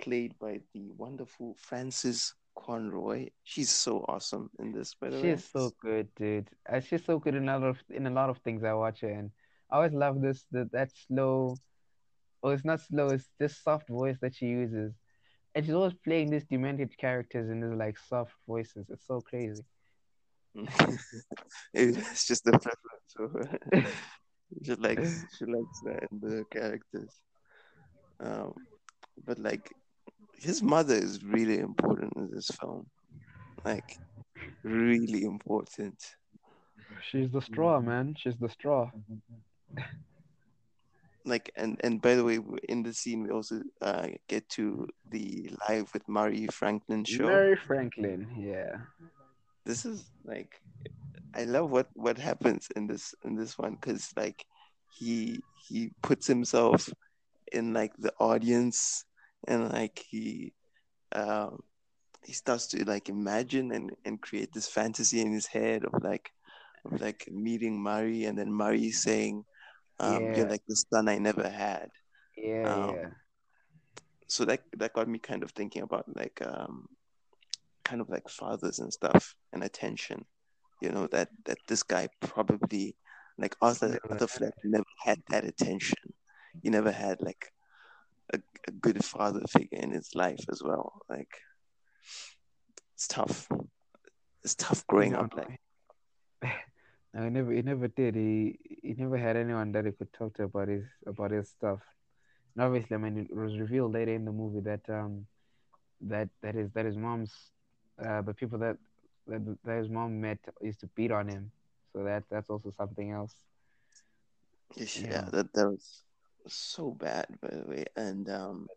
played 0.00 0.38
by 0.38 0.60
the 0.74 0.90
wonderful 0.96 1.56
Frances 1.58 2.34
Conroy. 2.56 3.28
She's 3.44 3.70
so 3.70 4.04
awesome 4.08 4.50
in 4.58 4.72
this, 4.72 4.94
by 4.94 5.10
the 5.10 5.16
way. 5.16 5.34
She's 5.34 5.48
so 5.50 5.70
good, 5.80 6.08
dude. 6.16 6.48
Uh, 6.70 6.80
she's 6.80 7.04
so 7.04 7.18
good 7.18 7.34
in 7.34 7.48
a 7.48 7.58
lot 7.58 7.68
of 7.68 7.78
in 7.90 8.06
a 8.06 8.10
lot 8.10 8.30
of 8.30 8.38
things 8.38 8.64
I 8.64 8.72
watch 8.74 9.00
her 9.00 9.10
in. 9.10 9.30
I 9.70 9.76
always 9.76 9.92
love 9.92 10.20
this 10.20 10.44
that 10.52 10.72
that 10.72 10.90
slow. 11.06 11.56
Oh, 12.42 12.50
it's 12.50 12.64
not 12.64 12.80
slow. 12.80 13.08
It's 13.08 13.28
this 13.38 13.56
soft 13.62 13.88
voice 13.88 14.18
that 14.20 14.34
she 14.34 14.46
uses, 14.46 14.92
and 15.54 15.64
she's 15.64 15.74
always 15.74 15.94
playing 16.04 16.30
these 16.30 16.44
demented 16.44 16.96
characters 16.98 17.50
in 17.50 17.60
these 17.60 17.78
like 17.78 17.96
soft 17.98 18.34
voices. 18.46 18.86
It's 18.90 19.06
so 19.06 19.20
crazy. 19.20 19.62
it's 21.74 22.26
just 22.26 22.44
the 22.44 22.52
preference. 22.52 23.12
for 23.16 23.28
her. 23.28 23.86
she 24.64 24.74
likes 24.74 25.24
she 25.38 25.44
likes 25.46 25.80
that 25.84 26.08
in 26.10 26.20
the 26.20 26.44
characters. 26.50 27.22
Um, 28.20 28.54
but 29.24 29.38
like 29.38 29.72
his 30.42 30.62
mother 30.62 30.94
is 30.94 31.22
really 31.22 31.58
important 31.58 32.12
in 32.16 32.28
this 32.32 32.50
film. 32.60 32.86
Like 33.64 33.98
really 34.64 35.24
important. 35.24 35.96
She's 37.10 37.30
the 37.30 37.40
straw, 37.40 37.80
man. 37.80 38.14
She's 38.18 38.36
the 38.40 38.48
straw. 38.48 38.90
like 41.24 41.50
and 41.56 41.80
and 41.84 42.02
by 42.02 42.16
the 42.16 42.24
way 42.24 42.40
in 42.68 42.82
the 42.82 42.92
scene 42.92 43.22
we 43.22 43.30
also 43.30 43.62
uh, 43.80 44.08
get 44.28 44.48
to 44.48 44.88
the 45.10 45.50
live 45.68 45.88
with 45.94 46.08
Murray 46.08 46.48
Franklin 46.48 47.04
show 47.04 47.26
Mary 47.26 47.56
Franklin. 47.56 48.26
Yeah. 48.36 48.76
this 49.64 49.84
is 49.84 50.10
like 50.24 50.60
I 51.34 51.44
love 51.44 51.70
what 51.70 51.88
what 51.94 52.18
happens 52.18 52.68
in 52.74 52.88
this 52.88 53.14
in 53.24 53.36
this 53.36 53.56
one 53.56 53.76
because 53.80 54.10
like 54.16 54.44
he 54.90 55.40
he 55.68 55.90
puts 56.02 56.26
himself 56.26 56.88
in 57.52 57.72
like 57.72 57.92
the 57.98 58.12
audience 58.18 59.04
and 59.48 59.72
like 59.72 60.04
he 60.08 60.52
um 61.12 61.62
he 62.24 62.32
starts 62.32 62.66
to 62.68 62.84
like 62.84 63.08
imagine 63.08 63.72
and 63.72 63.90
and 64.04 64.20
create 64.20 64.52
this 64.52 64.68
fantasy 64.68 65.20
in 65.20 65.32
his 65.32 65.46
head 65.46 65.84
of 65.84 66.02
like 66.02 66.30
of 66.84 67.00
like 67.00 67.28
meeting 67.30 67.80
Murray 67.80 68.24
and 68.24 68.38
then 68.38 68.52
Murray 68.52 68.90
saying 68.90 69.44
um, 70.00 70.30
Yeah. 70.30 70.36
you're 70.36 70.48
like 70.48 70.62
the 70.66 70.76
son 70.76 71.08
I 71.08 71.18
never 71.18 71.48
had 71.48 71.88
Yeah. 72.36 72.72
Um, 72.72 72.96
yeah. 72.96 73.08
so 74.28 74.44
that 74.44 74.62
that 74.78 74.92
got 74.94 75.08
me 75.08 75.18
kind 75.18 75.42
of 75.42 75.50
thinking 75.50 75.82
about 75.82 76.04
like 76.16 76.40
um 76.46 76.88
kind 77.84 78.00
of 78.00 78.08
like 78.08 78.28
fathers 78.28 78.78
and 78.78 78.92
stuff 78.92 79.34
and 79.52 79.62
attention 79.64 80.24
you 80.80 80.90
know 80.90 81.06
that 81.08 81.28
that 81.44 81.58
this 81.68 81.82
guy 81.82 82.08
probably 82.20 82.96
like 83.38 83.56
arthur 83.60 83.98
arthur 84.10 84.26
fleck 84.26 84.54
never 84.64 84.84
had 85.04 85.20
that 85.28 85.44
attention 85.44 85.98
he 86.62 86.70
never 86.70 86.90
had 86.90 87.20
like 87.20 87.52
a, 88.32 88.40
a 88.68 88.70
good 88.72 89.04
father 89.04 89.40
figure 89.48 89.78
in 89.78 89.90
his 89.92 90.14
life 90.14 90.44
as 90.50 90.62
well 90.62 91.02
like 91.08 91.30
it's 92.94 93.06
tough 93.08 93.48
it's 94.44 94.54
tough 94.54 94.86
growing 94.86 95.14
No, 95.14 95.16
up 95.16 95.34
like 95.36 95.60
No, 97.14 97.24
he 97.24 97.30
never 97.30 97.52
he 97.52 97.62
never 97.62 97.88
did. 97.88 98.14
He 98.14 98.58
he 98.82 98.94
never 98.94 99.18
had 99.18 99.36
anyone 99.36 99.72
that 99.72 99.84
he 99.84 99.92
could 99.92 100.12
talk 100.12 100.34
to 100.34 100.44
about 100.44 100.68
his 100.68 100.84
about 101.06 101.30
his 101.30 101.50
stuff. 101.50 101.80
And 102.54 102.64
obviously, 102.64 102.94
I 102.94 102.98
mean, 102.98 103.28
it 103.30 103.36
was 103.36 103.58
revealed 103.58 103.92
later 103.92 104.14
in 104.14 104.24
the 104.24 104.32
movie 104.32 104.60
that 104.60 104.80
um 104.88 105.26
that 106.02 106.28
that 106.42 106.54
his 106.54 106.70
that 106.72 106.86
his 106.86 106.96
mom's 106.96 107.32
uh 108.04 108.22
the 108.22 108.34
people 108.34 108.58
that 108.60 108.78
that, 109.26 109.42
that 109.64 109.78
his 109.78 109.88
mom 109.90 110.20
met 110.20 110.38
used 110.62 110.80
to 110.80 110.86
beat 110.96 111.10
on 111.12 111.28
him. 111.28 111.52
So 111.92 112.04
that 112.04 112.24
that's 112.30 112.50
also 112.50 112.70
something 112.70 113.10
else. 113.10 113.34
You 114.94 115.08
Yeah, 115.10 115.28
that 115.32 115.52
that 115.54 115.68
was 115.70 116.04
so 116.48 116.90
bad, 116.90 117.26
by 117.40 117.48
the 117.50 117.64
way. 117.68 117.84
And 117.96 118.28
um, 118.28 118.68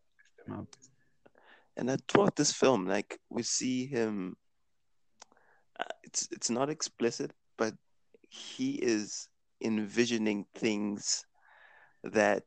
and 1.78 1.90
then 1.90 1.98
throughout 2.08 2.36
this 2.36 2.52
film, 2.52 2.88
like 2.88 3.20
we 3.30 3.44
see 3.44 3.86
him. 3.86 4.38
Uh, 5.80 5.84
it's 6.04 6.28
it's 6.32 6.50
not 6.50 6.70
explicit, 6.70 7.32
but 7.58 7.74
he 8.22 8.76
is 8.76 9.28
envisioning 9.62 10.46
things 10.56 11.26
that 12.04 12.46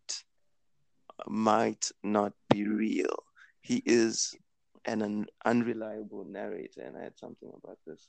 might 1.26 1.90
not 2.02 2.32
be 2.48 2.66
real. 2.66 3.16
He 3.60 3.82
is 3.84 4.34
an 4.84 5.02
un- 5.02 5.26
unreliable 5.44 6.24
narrator, 6.24 6.82
and 6.82 6.96
I 6.96 7.02
had 7.04 7.18
something 7.18 7.50
about 7.62 7.78
this. 7.86 8.08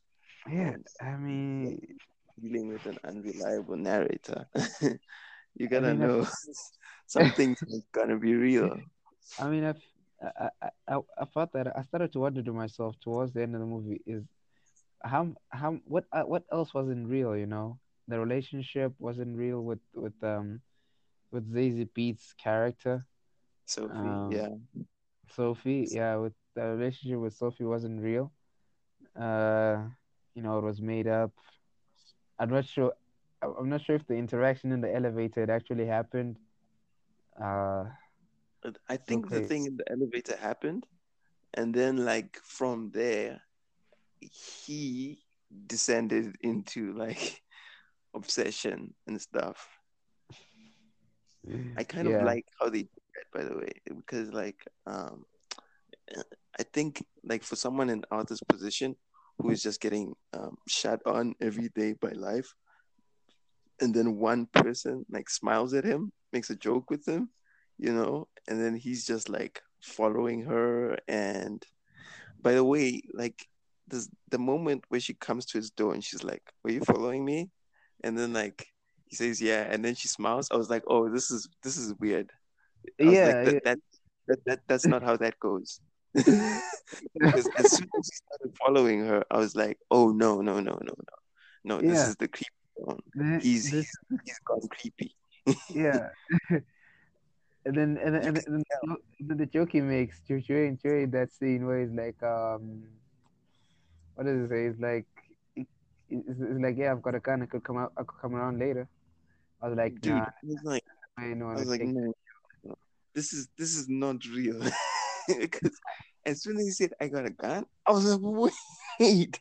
Yeah, 0.50 0.76
I 1.02 1.17
mean, 1.17 1.98
dealing 2.41 2.69
with 2.69 2.86
an 2.86 2.98
unreliable 3.04 3.76
narrator, 3.76 4.48
you 5.56 5.68
I 5.68 5.70
gotta 5.70 5.94
mean, 5.94 6.00
know 6.00 6.28
something's 7.08 7.62
gonna 7.92 8.18
be 8.18 8.36
real. 8.36 8.80
I 9.40 9.50
mean, 9.50 9.64
I've, 9.64 9.82
I, 10.22 10.50
I, 10.62 10.70
I, 10.88 11.00
I 11.20 11.26
thought 11.26 11.54
that 11.54 11.76
I 11.78 11.84
started 11.84 12.12
to 12.14 12.20
wonder 12.20 12.42
to 12.44 12.54
myself 12.54 12.96
towards 13.00 13.34
the 13.34 13.42
end 13.44 13.56
of 13.56 13.62
the 13.62 13.68
movie 13.68 14.02
is 14.06 14.24
how, 15.04 15.34
how, 15.50 15.80
what, 15.86 16.06
uh, 16.12 16.24
what 16.24 16.44
else 16.52 16.74
wasn't 16.74 17.08
real? 17.08 17.36
You 17.36 17.46
know, 17.46 17.80
the 18.08 18.20
relationship 18.20 18.94
wasn't 19.00 19.38
real 19.38 19.62
with, 19.64 19.80
with, 19.94 20.14
um, 20.24 20.62
with 21.32 21.52
Zazie 21.54 21.90
Beetz' 21.98 22.36
character. 22.38 23.06
Sophie, 23.66 23.94
Um, 23.94 24.32
yeah, 24.32 24.50
Sophie, 25.32 25.88
yeah, 25.92 26.16
with 26.16 26.34
the 26.56 26.64
relationship 26.64 27.20
with 27.20 27.34
Sophie 27.34 27.64
wasn't 27.66 28.02
real. 28.02 28.32
Uh, 29.16 29.84
you 30.34 30.42
know, 30.42 30.58
it 30.58 30.64
was 30.64 30.82
made 30.82 31.08
up. 31.08 31.32
I'm 32.40 32.50
not 32.50 32.66
sure. 32.66 32.94
I'm 33.41 33.69
not 33.69 33.82
sure 33.82 33.95
if 33.95 34.06
the 34.08 34.15
interaction 34.15 34.71
in 34.71 34.82
the 34.82 34.93
elevator 34.93 35.41
had 35.41 35.49
actually 35.49 35.86
happened. 35.86 36.38
Uh, 37.41 37.86
I 38.89 38.97
think 38.97 39.30
the 39.30 39.41
thing 39.41 39.65
in 39.65 39.78
the 39.78 39.89
elevator 39.91 40.36
happened, 40.36 40.86
and 41.54 41.73
then 41.73 41.97
like 42.06 42.38
from 42.43 42.91
there, 42.91 43.41
he 44.19 45.23
descended 45.67 46.36
into 46.41 46.93
like 46.93 47.41
obsession 48.13 48.93
and 49.08 49.21
stuff. 49.21 49.67
I 51.78 51.84
kind 51.84 52.08
of 52.08 52.19
like 52.19 52.45
how 52.60 52.69
they 52.69 52.84
did 52.84 53.04
that, 53.15 53.32
by 53.34 53.43
the 53.45 53.58
way, 53.58 53.71
because 53.95 54.34
like 54.34 54.67
um, 54.86 55.25
I 56.60 56.63
think 56.73 57.06
like 57.23 57.43
for 57.43 57.56
someone 57.56 57.89
in 57.89 58.04
Arthur's 58.12 58.41
position 58.47 58.95
who 59.39 59.49
is 59.52 59.63
just 59.63 59.80
getting 59.80 60.15
um, 60.34 60.58
shot 60.67 60.99
on 61.06 61.36
every 61.41 61.69
day 61.69 61.93
by 61.93 62.10
life, 62.12 62.54
and 63.82 63.94
then 63.94 64.18
one 64.18 64.48
person 64.48 65.06
like 65.10 65.30
smiles 65.30 65.74
at 65.74 65.86
him, 65.86 66.12
makes 66.34 66.50
a 66.50 66.56
joke 66.56 66.89
with 66.89 67.08
him, 67.08 67.30
you 67.78 67.94
know, 67.94 68.28
and 68.48 68.62
then 68.62 68.76
he's 68.76 69.06
just 69.06 69.30
like 69.30 69.62
following 69.82 70.44
her. 70.44 70.98
And 71.08 71.63
by 72.42 72.54
the 72.54 72.63
way, 72.63 73.02
like 73.13 73.48
this 73.88 74.10
the 74.30 74.39
moment 74.39 74.86
where 74.89 75.02
she 75.02 75.13
comes 75.13 75.46
to 75.48 75.58
his 75.58 75.72
door 75.72 75.94
and 75.94 76.04
she's 76.04 76.24
like, 76.24 76.44
"Were 76.63 76.72
you 76.72 76.82
following 76.82 77.26
me?" 77.26 77.50
And 78.04 78.18
then 78.18 78.34
like 78.34 78.68
he 79.08 79.15
says, 79.15 79.42
"Yeah," 79.42 79.63
and 79.70 79.84
then 79.84 79.96
she 79.96 80.08
smiles. 80.08 80.50
I 80.52 80.58
was 80.58 80.70
like, 80.70 80.84
"Oh, 80.88 81.10
this 81.10 81.32
is 81.32 81.50
this 81.63 81.78
is 81.78 81.94
weird." 82.00 82.32
Was 83.06 83.22
like, 83.24 83.38
yeah, 83.38 83.44
"That 83.44 83.56
yeah. 83.56 83.60
that 83.63 83.80
that, 84.28 84.39
that 84.46 84.60
that's 84.68 84.88
not 84.88 85.04
how 85.04 85.18
that 85.18 85.39
goes." 85.39 85.82
because 87.13 87.50
as 87.58 87.70
soon 87.72 87.89
as 87.98 88.08
he 88.10 88.15
started 88.15 88.58
following 88.65 89.06
her, 89.06 89.24
I 89.32 89.38
was 89.38 89.56
like, 89.56 89.78
"Oh 89.92 90.12
no, 90.12 90.42
no, 90.42 90.60
no, 90.60 90.74
no, 90.74 90.80
no, 90.98 91.15
no! 91.63 91.82
This 91.82 92.00
Yeah, 92.00 92.08
is 92.08 92.15
the 92.18 92.28
creepy 92.28 92.52
one. 92.86 93.00
the- 93.15 93.39
He's 93.42 93.72
this, 93.72 93.89
he's 94.26 94.39
gone 94.46 94.68
creepy." 94.72 95.15
yeah, 95.74 96.10
and 96.50 97.76
then 97.76 97.98
and 98.04 98.15
then, 98.15 98.22
You 98.24 98.28
and 98.30 98.38
and 98.38 98.60
the, 98.60 98.63
joke, 98.88 99.38
the 99.38 99.46
joke 99.46 99.70
he 99.72 99.82
makes 99.82 100.20
dur- 100.28 100.39
during 100.42 100.76
during 100.78 101.12
that 101.12 101.32
scene 101.32 101.65
where 101.65 101.82
he's 101.82 101.92
like, 101.92 102.22
um, 102.24 102.84
what 104.15 104.26
does 104.26 104.46
it 104.46 104.50
say? 104.50 104.68
He's 104.68 104.80
like, 104.80 105.08
he- 105.56 105.68
he's 106.10 106.60
like, 106.62 106.78
yeah, 106.78 106.92
I've 106.92 107.02
got 107.02 107.15
a 107.15 107.20
gun. 107.20 107.42
I 107.44 107.46
could 107.46 107.63
come 107.63 107.78
out. 107.78 107.94
I 107.98 108.04
could 108.04 108.20
come 108.22 108.36
around 108.36 108.60
later. 108.60 108.88
I 109.62 109.68
was 109.68 109.78
like, 109.78 109.94
nah, 109.94 110.00
dude, 110.00 110.13
I 110.24 110.32
was 110.44 110.63
like, 110.63 110.84
I 111.18 111.26
ain't 111.28 111.38
no 111.38 111.48
one 111.48 111.56
I 111.56 111.60
was 111.60 111.70
like, 111.70 111.82
no, 111.84 112.13
this 113.13 113.34
is 113.34 113.48
this 113.58 113.76
is 113.76 113.88
not 113.89 114.24
real. 114.26 114.60
because 115.28 115.78
as 116.26 116.42
soon 116.42 116.58
as 116.58 116.65
he 116.65 116.72
said, 116.72 116.94
"I 117.00 117.08
got 117.08 117.26
a 117.26 117.30
gun," 117.30 117.65
I 117.86 117.92
was 117.92 118.06
like, 118.06 118.52
"Wait, 119.00 119.39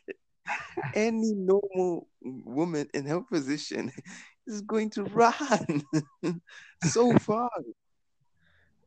any 0.93 1.33
normal 1.33 2.07
woman 2.21 2.87
in 2.93 3.05
her 3.05 3.21
position 3.21 3.91
is 4.47 4.61
going 4.61 4.89
to 4.91 5.03
run 5.03 5.83
so 6.83 7.17
far." 7.19 7.49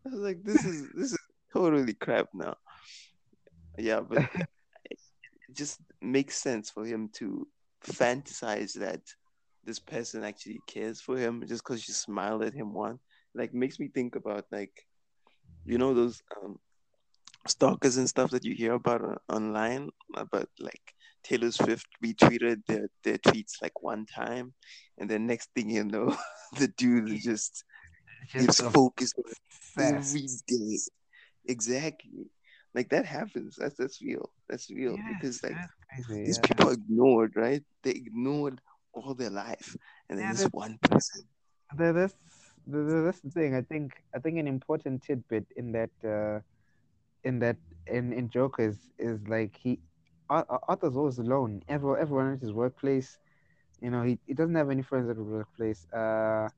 I 0.05 0.11
was 0.11 0.21
like, 0.21 0.43
"This 0.43 0.65
is 0.65 0.89
this 0.95 1.13
is 1.13 1.19
totally 1.53 1.95
crap 1.95 2.29
now." 2.35 2.57
Yeah, 3.79 4.01
but 4.01 4.19
it 4.91 4.99
just 5.53 5.81
makes 6.01 6.37
sense 6.37 6.71
for 6.71 6.85
him 6.85 7.09
to 7.15 7.47
fantasize 7.85 8.75
that 8.75 9.01
this 9.65 9.79
person 9.79 10.25
actually 10.25 10.61
cares 10.67 11.01
for 11.01 11.17
him 11.17 11.45
just 11.47 11.65
because 11.65 11.83
she 11.83 11.93
smiled 11.93 12.43
at 12.43 12.55
him 12.55 12.73
once. 12.73 13.01
Like 13.35 13.55
makes 13.55 13.79
me 13.79 13.89
think 13.89 14.17
about 14.17 14.45
like 14.51 14.73
you 15.65 15.79
know 15.79 15.95
those 15.95 16.21
um, 16.37 16.59
stalkers 17.47 17.97
and 17.97 18.09
stuff 18.09 18.31
that 18.31 18.45
you 18.45 18.55
hear 18.55 18.75
about 18.75 19.03
on, 19.03 19.19
online 19.29 19.91
about 20.17 20.49
like 20.61 20.95
Taylor 21.25 21.51
Swift 21.51 21.87
retweeted 22.05 22.63
their, 22.67 22.89
their 23.05 23.19
tweets 23.19 23.61
like 23.63 23.83
one 23.83 24.07
time, 24.07 24.55
and 24.99 25.09
then 25.11 25.27
next 25.27 25.51
thing 25.55 25.71
you 25.71 25.85
know, 25.85 26.17
the 26.59 26.69
dude 26.77 27.11
is 27.11 27.23
just 27.25 27.65
is 28.35 28.61
focused 28.61 29.15
obsessed. 29.19 29.41
every 29.79 30.27
day. 30.47 30.79
Exactly. 31.47 32.31
Like 32.75 32.89
that 32.91 33.05
happens. 33.05 33.57
That's 33.59 33.77
that's 33.77 34.01
real. 34.01 34.31
That's 34.49 34.71
real 34.71 34.97
Yes, 34.97 35.07
because 35.09 35.43
like 35.43 35.57
crazy. 35.91 36.25
these 36.25 36.39
Yeah, 36.39 36.43
people 36.47 36.69
are 36.71 36.73
ignored, 36.73 37.33
right? 37.37 37.63
They 37.83 37.91
ignored 37.91 38.61
all 38.95 39.15
their 39.15 39.31
life, 39.31 39.77
and 40.09 40.19
then 40.19 40.27
yeah. 40.27 40.33
this 40.33 40.45
one 40.53 40.79
person. 40.83 41.23
that, 41.77 41.93
that's 41.93 42.15
that- 42.67 42.87
that- 42.89 43.03
that's 43.05 43.21
the 43.21 43.31
thing. 43.31 43.55
I 43.55 43.63
think 43.63 43.93
I 44.15 44.19
think 44.21 44.39
an 44.39 44.47
important 44.47 45.03
tidbit 45.03 45.47
in 45.57 45.73
that 45.73 45.91
uh, 46.05 46.41
in 47.25 47.39
that 47.41 47.57
in 47.87 48.13
in 48.13 48.31
Joker 48.31 48.69
is 48.69 48.79
is 48.99 49.19
like 49.29 49.57
he 49.57 49.81
Arthur's 50.41 50.97
always 50.97 51.19
alone. 51.19 51.63
Everyone 51.69 52.01
everyone 52.01 52.33
at 52.33 52.41
his 52.41 52.53
workplace, 52.53 53.19
you 53.81 53.91
know, 53.91 54.03
he, 54.03 54.19
he 54.27 54.35
doesn't 54.35 54.55
have 54.55 54.71
any 54.71 54.83
friends 54.83 55.09
at 55.09 55.17
the 55.17 55.23
workplace. 55.23 55.87
Uh, 55.93 56.49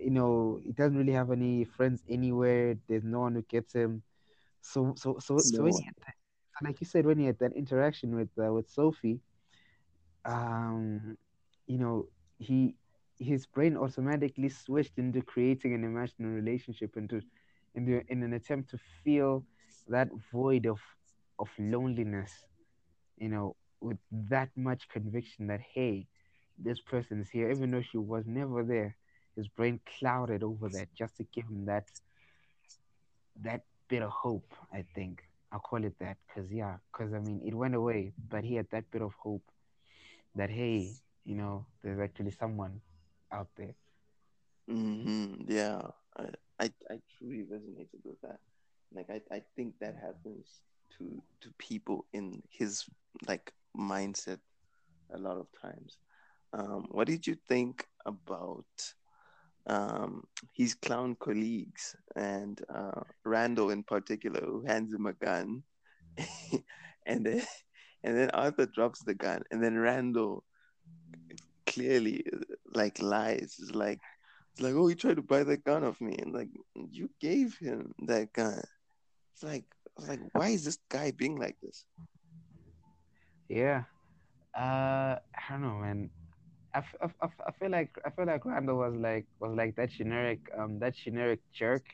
you 0.00 0.10
know, 0.10 0.60
he 0.64 0.72
doesn't 0.72 0.96
really 0.96 1.12
have 1.12 1.30
any 1.30 1.64
friends 1.64 2.02
anywhere. 2.08 2.76
There's 2.88 3.04
no 3.04 3.20
one 3.20 3.34
who 3.34 3.42
gets 3.42 3.72
him. 3.74 4.02
So 4.60 4.94
so 4.96 5.18
so 5.20 5.42
so 5.50 5.64
when 5.64 5.74
No. 5.74 5.78
he 5.78 5.84
had 5.84 5.94
that, 6.06 6.14
like 6.66 6.80
you 6.80 6.86
said, 6.86 7.06
when 7.06 7.18
he 7.18 7.26
had 7.26 7.38
that 7.38 7.52
interaction 7.54 8.14
with 8.16 8.28
uh, 8.38 8.52
with 8.52 8.68
Sophie, 8.68 9.20
um, 10.24 11.16
you 11.66 11.78
know, 11.78 12.06
he 12.38 12.74
his 13.18 13.46
brain 13.46 13.76
automatically 13.76 14.48
switched 14.48 14.98
into 14.98 15.20
creating 15.22 15.74
an 15.74 15.84
imaginary 15.84 16.34
relationship 16.40 16.96
into 16.96 17.20
in 17.74 17.84
the 17.84 18.02
in 18.08 18.22
an 18.22 18.32
attempt 18.32 18.70
to 18.70 18.78
fill 19.04 19.44
that 19.88 20.08
void 20.32 20.66
of 20.66 20.80
of 21.38 21.48
loneliness, 21.58 22.46
you 23.20 23.28
know, 23.30 23.56
with 23.80 23.98
that 24.12 24.50
much 24.56 24.88
conviction 24.90 25.48
that 25.48 25.60
hey, 25.74 26.08
this 26.58 26.80
person 26.80 27.20
is 27.22 27.30
here, 27.30 27.50
even 27.50 27.72
though 27.72 27.82
she 27.82 27.98
was 27.98 28.24
never 28.26 28.64
there. 28.64 28.96
His 29.36 29.48
brain 29.48 29.80
clouded 29.98 30.42
over 30.44 30.68
that 30.70 30.88
just 30.98 31.16
to 31.18 31.24
give 31.24 31.46
him 31.46 31.66
that 31.66 31.86
that 33.42 33.62
bit 33.88 34.02
of 34.02 34.10
hope. 34.10 34.54
I 34.72 34.84
think 34.94 35.22
I'll 35.52 35.60
call 35.60 35.84
it 35.84 35.94
that, 36.00 36.18
cause 36.34 36.46
yeah, 36.50 36.76
cause 36.92 37.12
I 37.14 37.20
mean 37.20 37.42
it 37.46 37.54
went 37.54 37.74
away, 37.74 38.14
but 38.30 38.44
he 38.44 38.56
had 38.56 38.68
that 38.72 38.90
bit 38.92 39.02
of 39.02 39.12
hope 39.22 39.44
that 40.36 40.50
hey, 40.50 40.96
you 41.24 41.36
know, 41.36 41.66
there's 41.82 42.00
actually 42.00 42.32
someone 42.32 42.80
out 43.32 43.48
there. 43.56 43.74
hmm 44.68 45.34
Yeah, 45.48 45.82
I, 46.16 46.26
I 46.60 46.66
I 46.90 47.00
truly 47.18 47.44
resonated 47.44 48.02
with 48.04 48.20
that. 48.22 48.40
Like 48.94 49.08
I, 49.10 49.20
I 49.34 49.42
think 49.56 49.78
that 49.80 49.96
happens 49.96 50.62
to 50.98 51.22
to 51.40 51.50
people 51.58 52.06
in 52.12 52.42
his 52.50 52.84
like 53.26 53.52
mindset 53.76 54.38
a 55.12 55.18
lot 55.18 55.36
of 55.36 55.46
times. 55.60 55.98
Um, 56.52 56.86
what 56.90 57.06
did 57.06 57.26
you 57.26 57.36
think 57.48 57.86
about 58.06 58.66
um, 59.66 60.24
his 60.52 60.74
clown 60.74 61.16
colleagues 61.20 61.94
and 62.16 62.60
uh, 62.74 63.02
Randall 63.24 63.70
in 63.70 63.82
particular, 63.82 64.40
who 64.40 64.62
hands 64.62 64.92
him 64.92 65.06
a 65.06 65.12
gun, 65.12 65.62
and 67.06 67.24
then 67.24 67.42
and 68.02 68.16
then 68.16 68.30
Arthur 68.30 68.66
drops 68.66 69.02
the 69.02 69.14
gun, 69.14 69.42
and 69.50 69.62
then 69.62 69.78
Randall 69.78 70.44
clearly 71.66 72.24
like 72.74 73.00
lies. 73.00 73.56
It's 73.60 73.74
like 73.74 74.00
it's 74.52 74.62
like, 74.62 74.74
oh, 74.74 74.88
he 74.88 74.94
tried 74.94 75.16
to 75.16 75.22
buy 75.22 75.44
that 75.44 75.64
gun 75.64 75.84
off 75.84 76.00
me, 76.00 76.16
and 76.18 76.32
like 76.32 76.48
you 76.74 77.10
gave 77.20 77.56
him 77.58 77.94
that 78.06 78.32
gun. 78.32 78.62
It's 79.32 79.42
like, 79.42 79.64
it's 80.00 80.08
like, 80.08 80.20
why 80.32 80.48
is 80.48 80.64
this 80.64 80.78
guy 80.88 81.12
being 81.12 81.38
like 81.38 81.56
this? 81.62 81.84
Yeah. 83.48 83.84
Uh, 84.56 85.16
I 85.18 85.42
don't 85.50 85.62
know, 85.62 85.78
man. 85.78 86.10
I, 86.74 86.78
f- 86.78 86.94
I, 87.02 87.24
f- 87.24 87.40
I 87.46 87.52
feel 87.58 87.70
like 87.70 87.90
I 88.06 88.10
feel 88.10 88.26
like 88.26 88.44
Randall 88.44 88.78
was 88.78 88.94
like 88.94 89.26
was 89.40 89.56
like 89.56 89.74
that 89.76 89.90
generic 89.90 90.40
um 90.56 90.78
that 90.78 90.94
generic 90.94 91.40
jerk, 91.52 91.84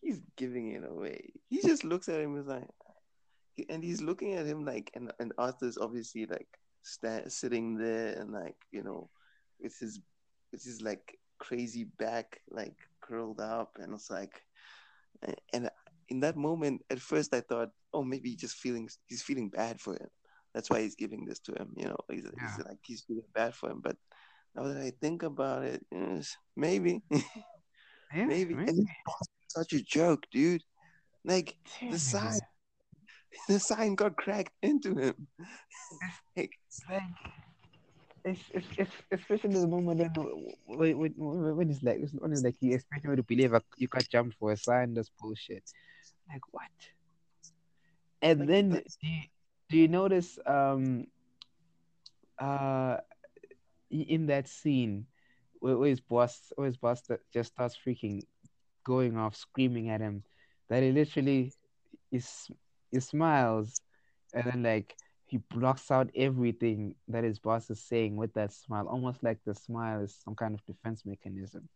he's 0.00 0.20
giving 0.36 0.72
it 0.72 0.84
away. 0.84 1.32
He 1.48 1.60
just 1.60 1.84
looks 1.84 2.08
at 2.08 2.20
him 2.20 2.36
and 2.36 2.40
is 2.40 2.46
like 2.46 2.68
and 3.68 3.84
he's 3.84 4.02
looking 4.02 4.34
at 4.34 4.46
him 4.46 4.64
like 4.64 4.90
and, 4.94 5.12
and 5.20 5.32
Arthur's 5.38 5.78
obviously 5.78 6.26
like 6.26 6.48
sta 6.82 7.22
sitting 7.28 7.76
there 7.76 8.18
and 8.18 8.32
like, 8.32 8.56
you 8.72 8.82
know, 8.82 9.08
with 9.64 9.76
his 9.80 9.98
with 10.52 10.62
his 10.62 10.80
like 10.80 11.18
crazy 11.38 11.84
back 11.98 12.40
like 12.50 12.76
curled 13.00 13.40
up 13.40 13.76
and 13.80 13.92
it's 13.92 14.10
like 14.10 14.40
and 15.52 15.68
in 16.08 16.20
that 16.20 16.36
moment 16.36 16.82
at 16.90 17.00
first 17.00 17.34
I 17.34 17.40
thought, 17.40 17.70
oh 17.92 18.04
maybe 18.04 18.30
he's 18.30 18.40
just 18.40 18.56
feeling 18.56 18.88
he's 19.06 19.22
feeling 19.22 19.48
bad 19.48 19.80
for 19.80 19.94
him. 19.94 20.08
That's 20.54 20.70
why 20.70 20.82
he's 20.82 20.94
giving 20.94 21.24
this 21.24 21.40
to 21.40 21.52
him, 21.52 21.72
you 21.76 21.86
know. 21.86 21.96
He's, 22.08 22.24
Yeah. 22.24 22.30
he's 22.56 22.64
like 22.64 22.78
he's 22.84 23.02
feeling 23.02 23.24
bad 23.34 23.54
for 23.54 23.70
him. 23.70 23.80
But 23.82 23.96
now 24.54 24.64
that 24.64 24.76
I 24.76 24.92
think 25.00 25.22
about 25.24 25.64
it, 25.64 25.82
maybe. 26.56 27.02
Maybe. 28.14 28.54
maybe. 28.54 28.86
Such 29.48 29.72
a 29.72 29.82
joke, 29.82 30.22
dude. 30.30 30.62
Like 31.24 31.56
the 31.90 31.98
sign 31.98 32.38
the 33.48 33.58
sign 33.58 33.96
got 33.96 34.16
cracked 34.16 34.52
into 34.62 34.94
him. 34.94 35.26
like, 36.36 36.52
like 36.88 37.02
especially 38.24 39.60
the 39.60 39.66
moment 39.68 40.00
when 40.16 40.54
when, 40.66 40.98
when, 40.98 41.56
when 41.56 41.70
it's 41.70 41.82
like 41.82 41.98
when 42.18 42.32
it's 42.32 42.42
like 42.44 42.56
you 42.60 42.74
expect 42.74 43.04
me 43.04 43.16
to 43.16 43.22
believe 43.22 43.52
you 43.76 43.88
got 43.88 44.08
jumped 44.08 44.36
for 44.38 44.52
a 44.52 44.56
sign 44.56 44.94
that's 44.94 45.10
bullshit. 45.20 45.62
Like 46.30 46.42
what? 46.52 46.70
And 48.22 48.40
Like, 48.40 48.48
then 48.48 48.70
that's- 48.70 48.98
do 49.00 49.08
you, 49.08 49.22
do 49.68 49.76
you 49.78 49.88
notice 49.88 50.38
um 50.46 51.06
uh 52.38 52.96
in 53.90 54.26
that 54.26 54.48
scene 54.48 55.06
where, 55.60 55.76
where 55.76 55.88
his 55.88 56.00
boss 56.00 56.52
where 56.56 56.66
his 56.66 56.76
boss 56.76 57.02
just 57.32 57.52
starts 57.52 57.76
freaking 57.76 58.22
going 58.84 59.16
off 59.16 59.34
screaming 59.36 59.90
at 59.90 60.00
him 60.00 60.22
that 60.68 60.82
he 60.82 60.92
literally 60.92 61.52
is 62.10 62.48
he 62.90 63.00
smiles 63.00 63.80
and 64.34 64.44
then 64.44 64.62
like 64.62 64.94
he 65.26 65.38
blocks 65.38 65.90
out 65.90 66.10
everything 66.14 66.94
that 67.08 67.24
his 67.24 67.38
boss 67.38 67.70
is 67.70 67.82
saying 67.82 68.16
with 68.16 68.34
that 68.34 68.52
smile, 68.52 68.86
almost 68.88 69.22
like 69.22 69.38
the 69.44 69.54
smile 69.54 70.00
is 70.02 70.16
some 70.24 70.34
kind 70.34 70.54
of 70.54 70.64
defense 70.66 71.04
mechanism. 71.04 71.68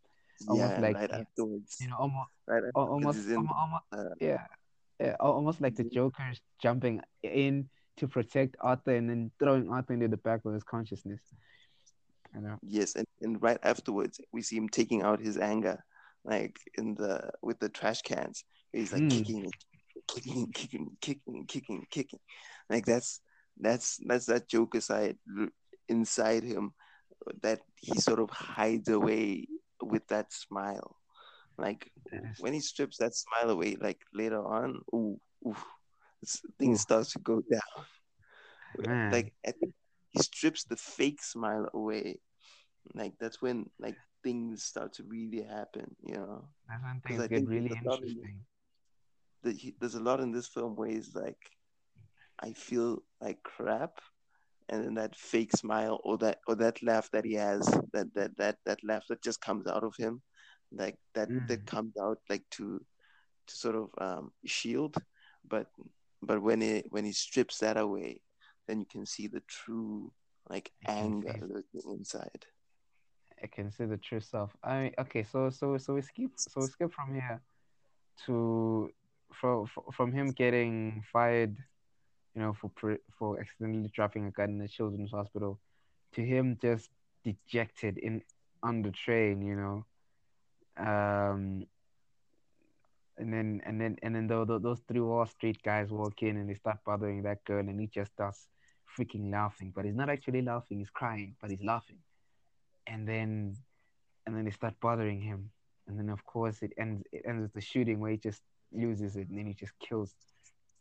Almost 0.48 0.76
yeah, 0.76 0.80
like 0.80 0.96
right 0.96 1.10
afterwards. 1.10 1.76
You 1.80 1.88
know, 1.88 1.96
almost, 1.98 2.28
right 2.46 2.62
almost, 2.74 3.28
in 3.28 3.36
almost, 3.36 3.54
almost 3.58 3.84
uh, 3.92 4.14
yeah, 4.20 4.46
yeah, 5.00 5.16
almost 5.20 5.60
like 5.60 5.74
the 5.74 5.84
Joker 5.84 6.24
is 6.30 6.40
jumping 6.62 7.00
in 7.22 7.68
to 7.96 8.06
protect 8.06 8.56
Arthur 8.60 8.94
and 8.94 9.08
then 9.10 9.30
throwing 9.38 9.68
Arthur 9.70 9.94
into 9.94 10.08
the 10.08 10.16
back 10.16 10.44
of 10.44 10.54
his 10.54 10.62
consciousness. 10.62 11.20
You 12.34 12.42
know, 12.42 12.58
Yes, 12.62 12.94
and, 12.94 13.06
and 13.20 13.42
right 13.42 13.58
afterwards 13.62 14.20
we 14.32 14.42
see 14.42 14.56
him 14.56 14.68
taking 14.68 15.02
out 15.02 15.20
his 15.20 15.38
anger, 15.38 15.82
like 16.24 16.58
in 16.76 16.94
the 16.94 17.30
with 17.42 17.58
the 17.58 17.68
trash 17.68 18.02
cans. 18.02 18.44
He's 18.72 18.92
like 18.92 19.02
Mm. 19.02 19.10
kicking, 19.10 19.50
kicking, 20.06 20.52
kicking, 20.52 20.96
kicking, 21.00 21.46
kicking, 21.46 21.86
kicking. 21.90 22.20
Like 22.68 22.84
that's 22.84 23.20
that's 23.60 23.98
that's 24.06 24.26
that 24.26 24.48
Joker 24.48 24.80
side 24.80 25.16
inside 25.88 26.42
him 26.44 26.72
that 27.42 27.60
he 27.76 27.98
sort 27.98 28.20
of 28.20 28.30
hides 28.30 28.88
away 28.88 29.46
with 29.82 30.06
that 30.08 30.32
smile. 30.32 30.96
Like 31.56 31.90
when 32.40 32.52
he 32.52 32.60
strips 32.60 32.98
that 32.98 33.14
smile 33.14 33.50
away, 33.50 33.76
like 33.80 34.00
later 34.14 34.44
on, 34.44 34.80
ooh, 34.94 35.18
ooh, 35.46 35.56
things 36.58 36.80
starts 36.80 37.12
to 37.12 37.18
go 37.18 37.42
down. 37.50 37.84
man. 38.78 39.12
Like 39.12 39.32
I 39.46 39.52
think 39.52 39.74
he 40.10 40.22
strips 40.22 40.64
the 40.64 40.76
fake 40.76 41.22
smile 41.22 41.68
away. 41.74 42.20
Like 42.94 43.14
that's 43.18 43.42
when 43.42 43.68
like 43.78 43.96
things 44.22 44.62
start 44.64 44.94
to 44.94 45.04
really 45.04 45.42
happen, 45.42 45.94
you 46.02 46.14
know. 46.14 46.48
that's 47.18 47.30
when 47.30 47.46
things 47.46 47.68
get 47.68 47.84
really 47.84 47.90
lot 47.90 48.02
in- 48.02 48.08
The, 49.42 49.52
he, 49.52 49.74
there's 49.78 49.94
a 49.94 50.00
lot 50.00 50.20
in 50.20 50.32
this 50.32 50.48
film 50.48 50.74
where 50.74 50.88
he's 50.88 51.14
like, 51.14 51.38
I 52.40 52.52
feel 52.52 53.02
like 53.20 53.42
crap, 53.42 53.98
and 54.68 54.84
then 54.84 54.94
that 54.94 55.16
fake 55.16 55.52
smile 55.52 56.00
or 56.04 56.18
that 56.18 56.38
or 56.46 56.54
that 56.56 56.82
laugh 56.82 57.10
that 57.12 57.24
he 57.24 57.34
has, 57.34 57.60
that 57.92 58.14
that 58.14 58.36
that 58.36 58.56
that 58.66 58.78
laugh 58.84 59.04
that 59.08 59.22
just 59.22 59.40
comes 59.40 59.66
out 59.66 59.84
of 59.84 59.94
him, 59.96 60.22
like 60.72 60.96
that 61.14 61.30
that 61.48 61.60
Mm. 61.60 61.66
comes 61.66 61.94
out 61.98 62.18
like 62.28 62.44
to 62.52 62.84
to 63.46 63.56
sort 63.56 63.76
of 63.76 63.90
um, 63.98 64.32
shield, 64.44 64.96
but 65.48 65.66
but 66.22 66.42
when 66.42 66.60
he 66.60 66.82
when 66.90 67.04
he 67.04 67.12
strips 67.12 67.58
that 67.58 67.76
away, 67.76 68.20
then 68.66 68.80
you 68.80 68.86
can 68.86 69.06
see 69.06 69.26
the 69.26 69.42
true 69.48 70.12
like 70.48 70.72
anger 70.86 71.34
lurking 71.40 71.90
inside. 71.92 72.46
I 73.42 73.46
can 73.46 73.70
see 73.70 73.84
the 73.84 73.96
true 73.96 74.20
self. 74.20 74.56
I 74.62 74.80
mean, 74.82 74.94
okay, 74.98 75.22
so 75.22 75.50
so 75.50 75.78
so 75.78 75.94
we 75.94 76.02
skip 76.02 76.30
so 76.36 76.60
we 76.62 76.68
skip 76.68 76.92
from 76.92 77.14
here 77.14 77.40
to 78.26 78.90
from 79.32 79.66
from 79.92 80.12
him 80.12 80.32
getting 80.32 81.02
fired, 81.12 81.56
you 82.38 82.44
know, 82.44 82.54
for 82.54 82.98
for 83.18 83.40
accidentally 83.40 83.90
dropping 83.92 84.26
a 84.26 84.30
gun 84.30 84.50
in 84.50 84.60
a 84.60 84.68
children's 84.68 85.10
hospital, 85.10 85.58
to 86.12 86.24
him 86.24 86.56
just 86.62 86.88
dejected 87.24 87.98
in 87.98 88.22
on 88.62 88.82
the 88.82 88.92
train, 88.92 89.42
you 89.42 89.56
know, 89.56 89.84
um, 90.78 91.66
and 93.18 93.32
then 93.32 93.60
and 93.66 93.80
then 93.80 93.96
and 94.04 94.14
then 94.14 94.28
tho- 94.28 94.44
tho- 94.44 94.60
those 94.60 94.80
three 94.86 95.00
Wall 95.00 95.26
Street 95.26 95.60
guys 95.64 95.90
walk 95.90 96.22
in 96.22 96.36
and 96.36 96.48
they 96.48 96.54
start 96.54 96.78
bothering 96.86 97.22
that 97.24 97.44
girl, 97.44 97.68
and 97.68 97.80
he 97.80 97.88
just 97.88 98.12
starts 98.12 98.46
freaking 98.96 99.32
laughing, 99.32 99.72
but 99.74 99.84
he's 99.84 99.96
not 99.96 100.08
actually 100.08 100.42
laughing, 100.42 100.78
he's 100.78 100.90
crying, 100.90 101.34
but 101.40 101.50
he's 101.50 101.64
laughing. 101.64 101.98
And 102.86 103.08
then 103.08 103.56
and 104.26 104.36
then 104.36 104.44
they 104.44 104.52
start 104.52 104.74
bothering 104.80 105.20
him. 105.20 105.50
And 105.88 105.98
then 105.98 106.10
of 106.10 106.24
course 106.24 106.62
it 106.62 106.72
ends 106.78 107.02
it 107.12 107.22
ends 107.26 107.42
with 107.42 107.54
the 107.54 107.60
shooting 107.60 107.98
where 107.98 108.12
he 108.12 108.18
just 108.18 108.42
loses 108.72 109.16
it 109.16 109.28
and 109.28 109.38
then 109.38 109.46
he 109.46 109.54
just 109.54 109.78
kills 109.80 110.14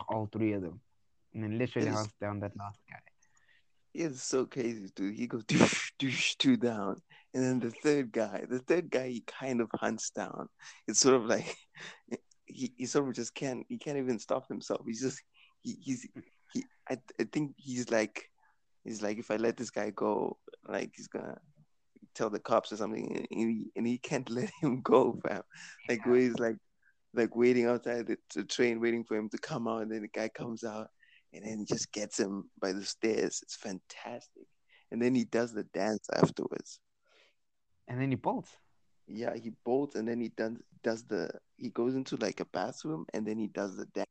all 0.07 0.27
three 0.31 0.53
of 0.53 0.61
them 0.61 0.81
and 1.37 1.43
then 1.43 1.59
literally 1.59 1.87
hunts 1.87 2.15
down 2.19 2.39
that 2.39 2.57
last 2.57 2.79
guy 2.89 2.97
It's 3.93 4.23
so 4.23 4.45
crazy, 4.45 4.89
dude. 4.95 5.15
He 5.15 5.27
goes 5.27 5.43
doosh, 5.45 5.91
doosh, 5.99 6.35
two 6.37 6.57
down, 6.57 6.99
and 7.33 7.43
then 7.43 7.59
the 7.59 7.69
third 7.69 8.11
guy, 8.11 8.43
the 8.49 8.59
third 8.59 8.89
guy, 8.89 9.09
he 9.09 9.23
kind 9.27 9.61
of 9.61 9.69
hunts 9.75 10.09
down. 10.09 10.49
It's 10.87 10.99
sort 10.99 11.15
of 11.15 11.25
like 11.25 11.55
he, 12.45 12.73
he 12.75 12.85
sort 12.87 13.07
of 13.07 13.13
just 13.13 13.35
can't 13.35 13.65
he 13.69 13.77
can't 13.77 13.97
even 13.99 14.17
stop 14.17 14.47
himself. 14.47 14.81
He's 14.87 15.01
just 15.01 15.21
he, 15.61 15.77
he's 15.79 16.07
he. 16.53 16.63
I, 16.89 16.97
I 17.21 17.25
think 17.31 17.53
he's 17.57 17.91
like 17.91 18.29
he's 18.83 19.03
like 19.03 19.19
if 19.19 19.29
I 19.29 19.35
let 19.35 19.57
this 19.57 19.69
guy 19.69 19.91
go, 19.91 20.37
like 20.67 20.91
he's 20.95 21.07
gonna 21.07 21.37
tell 22.15 22.31
the 22.31 22.39
cops 22.39 22.71
or 22.71 22.77
something, 22.77 23.15
and 23.15 23.27
he, 23.29 23.65
and 23.75 23.85
he 23.85 23.99
can't 23.99 24.29
let 24.39 24.49
him 24.61 24.81
go, 24.81 25.19
fam. 25.27 25.43
Like 25.87 26.03
where 26.07 26.19
he's 26.19 26.39
like 26.39 26.57
like 27.13 27.35
waiting 27.35 27.67
outside 27.67 28.07
the, 28.07 28.17
the 28.35 28.43
train, 28.43 28.79
waiting 28.79 29.03
for 29.03 29.15
him 29.15 29.29
to 29.29 29.37
come 29.37 29.67
out, 29.67 29.83
and 29.83 29.91
then 29.91 30.01
the 30.01 30.07
guy 30.07 30.29
comes 30.29 30.63
out. 30.63 30.87
And 31.33 31.45
then 31.45 31.59
he 31.59 31.65
just 31.65 31.91
gets 31.91 32.19
him 32.19 32.49
by 32.59 32.73
the 32.73 32.83
stairs. 32.83 33.39
It's 33.43 33.55
fantastic. 33.55 34.47
And 34.91 35.01
then 35.01 35.13
he 35.13 35.25
does 35.25 35.53
the 35.53 35.63
dance 35.63 36.07
afterwards. 36.13 36.79
And 37.87 38.01
then 38.01 38.09
he 38.09 38.15
bolts. 38.15 38.51
Yeah, 39.07 39.35
he 39.35 39.51
bolts 39.65 39.95
and 39.95 40.07
then 40.07 40.19
he 40.19 40.29
does 40.29 40.53
does 40.83 41.03
the 41.05 41.29
he 41.55 41.69
goes 41.69 41.95
into 41.95 42.17
like 42.17 42.39
a 42.39 42.45
bathroom 42.45 43.05
and 43.13 43.25
then 43.25 43.37
he 43.37 43.47
does 43.47 43.75
the 43.77 43.85
dance. 43.85 44.07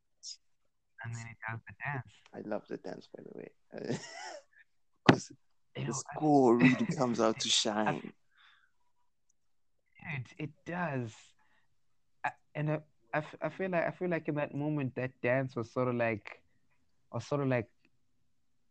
And 1.04 1.14
then 1.14 1.26
he 1.28 1.34
does 1.48 1.60
the 1.66 1.74
dance. 1.84 2.12
I 2.34 2.48
love 2.48 2.62
the 2.68 2.78
dance 2.78 3.08
by 3.14 3.22
the 3.22 3.38
way. 3.38 3.98
Because 5.06 5.30
the 5.76 5.92
score 5.92 6.56
really 6.56 6.86
comes 6.98 7.20
out 7.20 7.38
to 7.40 7.48
shine. 7.62 8.12
Dude, 10.00 10.26
it 10.38 10.50
does. 10.64 11.12
I, 12.24 12.30
and 12.56 12.72
I, 12.72 12.80
I, 13.14 13.22
I 13.42 13.48
feel 13.50 13.70
like 13.70 13.86
I 13.86 13.90
feel 13.92 14.10
like 14.10 14.26
in 14.28 14.34
that 14.34 14.54
moment 14.54 14.94
that 14.96 15.12
dance 15.22 15.54
was 15.54 15.70
sort 15.70 15.88
of 15.88 15.94
like 15.94 16.40
or 17.10 17.20
sort 17.20 17.42
of 17.42 17.48
like 17.48 17.68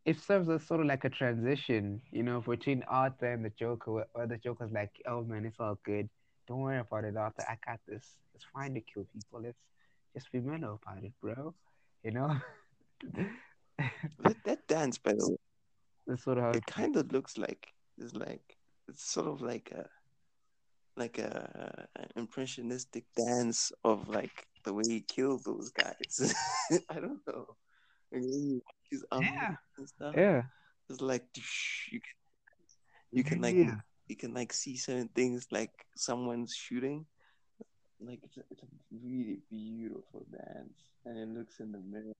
it 0.06 0.20
serves 0.20 0.48
as 0.50 0.64
sort 0.66 0.82
of 0.82 0.86
like 0.86 1.04
a 1.04 1.10
transition, 1.10 2.00
you 2.12 2.22
know, 2.22 2.40
between 2.42 2.84
Arthur 2.88 3.34
and 3.34 3.44
the 3.44 3.50
Joker, 3.50 3.92
where, 3.92 4.08
where 4.14 4.28
the 4.28 4.38
Joker's 4.38 4.72
like, 4.72 4.92
"Oh 5.08 5.24
man, 5.24 5.46
it's 5.46 5.60
all 5.60 5.80
good. 5.84 6.10
Don't 6.48 6.60
worry 6.60 6.80
about 6.80 7.06
it, 7.06 7.18
Arthur. 7.18 7.44
I 7.50 7.58
got 7.66 7.80
this. 7.88 8.06
It's 8.36 8.46
fine 8.54 8.76
to 8.76 8.82
kill 8.82 9.08
people. 9.12 9.42
Let's 9.42 9.58
just 10.14 10.32
be 10.32 10.40
mellow 10.40 10.80
about 10.82 11.04
it, 11.04 11.12
bro." 11.22 11.56
You 12.04 12.12
know. 12.12 12.38
that, 14.24 14.36
that 14.46 14.68
dance, 14.68 15.00
by 15.00 15.14
the 15.14 15.30
way, 15.32 15.38
that's 16.06 16.24
sort 16.24 16.38
of 16.38 16.44
how 16.44 16.50
it, 16.52 16.58
it 16.58 16.66
kind 16.68 16.96
of 16.96 17.12
looks 17.12 17.38
like 17.38 17.68
it's 17.98 18.14
like 18.14 18.58
it's 18.88 19.04
sort 19.04 19.28
of 19.28 19.42
like 19.42 19.72
a 19.76 19.90
like 20.98 21.18
a 21.18 21.88
an 21.96 22.10
impressionistic 22.16 23.06
dance 23.18 23.72
of 23.84 24.08
like 24.08 24.48
the 24.64 24.74
way 24.74 24.84
he 24.88 25.02
killed 25.02 25.44
those 25.46 25.72
guys. 25.72 26.36
I 26.90 27.00
don't 27.00 27.26
know 27.28 27.56
his 28.90 29.06
arm 29.12 29.24
yeah. 29.24 29.56
and 29.78 29.88
stuff. 29.88 30.14
Yeah. 30.18 30.44
It's 30.90 31.02
like 31.02 31.26
you 31.92 32.00
can 32.00 32.16
you 33.12 33.24
can 33.24 33.42
like 33.42 33.56
yeah. 33.56 33.76
you 34.08 34.16
can 34.16 34.34
like 34.34 34.54
see 34.54 34.78
certain 34.78 35.10
things 35.10 35.48
like 35.52 35.72
someone's 35.96 36.54
shooting. 36.54 37.06
Like 38.00 38.20
it's 38.24 38.38
a, 38.38 38.42
it's 38.52 38.62
a 38.62 38.68
really 39.04 39.40
beautiful 39.50 40.26
dance, 40.32 40.80
and 41.06 41.18
it 41.18 41.28
looks 41.30 41.60
in 41.60 41.72
the 41.72 41.80
mirror. 41.80 42.14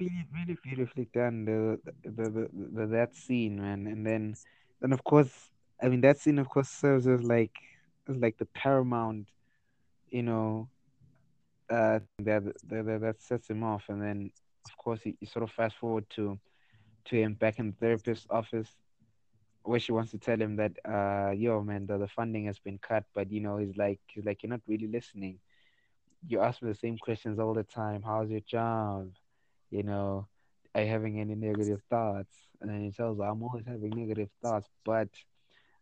Really, 0.00 0.26
really 0.34 0.58
beautifully 0.62 1.08
done. 1.14 1.44
The 1.44 1.78
the, 2.04 2.30
the, 2.30 2.48
the 2.52 2.86
that 2.88 3.14
scene, 3.14 3.60
man, 3.60 3.86
and 3.86 4.06
then 4.06 4.34
then 4.80 4.92
of 4.92 5.02
course, 5.04 5.50
I 5.80 5.88
mean 5.88 6.00
that 6.02 6.18
scene 6.18 6.38
of 6.38 6.48
course 6.48 6.68
serves 6.68 7.06
as 7.06 7.22
like 7.22 7.54
as 8.08 8.16
like 8.16 8.36
the 8.38 8.46
paramount, 8.46 9.28
you 10.10 10.24
know, 10.24 10.68
uh 11.70 12.00
that 12.18 12.42
that 12.68 13.00
that 13.00 13.22
sets 13.22 13.48
him 13.48 13.62
off, 13.62 13.84
and 13.88 14.02
then 14.02 14.30
of 14.66 14.76
course, 14.76 15.00
you, 15.04 15.14
sort 15.26 15.42
of 15.42 15.50
fast 15.50 15.76
forward 15.76 16.06
to 16.10 16.38
to 17.06 17.16
him 17.16 17.34
back 17.34 17.58
in 17.58 17.70
the 17.70 17.76
therapist's 17.76 18.26
office, 18.30 18.70
where 19.64 19.80
she 19.80 19.92
wants 19.92 20.12
to 20.12 20.18
tell 20.18 20.40
him 20.40 20.56
that, 20.56 20.72
uh, 20.84 21.32
yo, 21.32 21.60
man, 21.62 21.86
the, 21.86 21.98
the 21.98 22.06
funding 22.06 22.46
has 22.46 22.58
been 22.60 22.78
cut, 22.78 23.04
but 23.14 23.30
you 23.30 23.40
know, 23.40 23.56
he's 23.58 23.76
like, 23.76 24.00
he's 24.06 24.24
like, 24.24 24.42
you're 24.42 24.50
not 24.50 24.60
really 24.68 24.86
listening. 24.86 25.38
You 26.28 26.40
ask 26.40 26.62
me 26.62 26.70
the 26.70 26.78
same 26.78 26.98
questions 26.98 27.40
all 27.40 27.54
the 27.54 27.64
time. 27.64 28.02
How's 28.02 28.30
your 28.30 28.40
job? 28.40 29.10
You 29.70 29.82
know, 29.82 30.28
are 30.74 30.82
you 30.82 30.88
having 30.88 31.18
any 31.20 31.34
negative 31.34 31.82
thoughts? 31.90 32.36
And 32.60 32.70
then 32.70 32.84
he 32.84 32.92
tells 32.92 33.18
her, 33.18 33.24
I'm 33.24 33.42
always 33.42 33.66
having 33.66 33.90
negative 33.90 34.28
thoughts, 34.40 34.68
but 34.84 35.08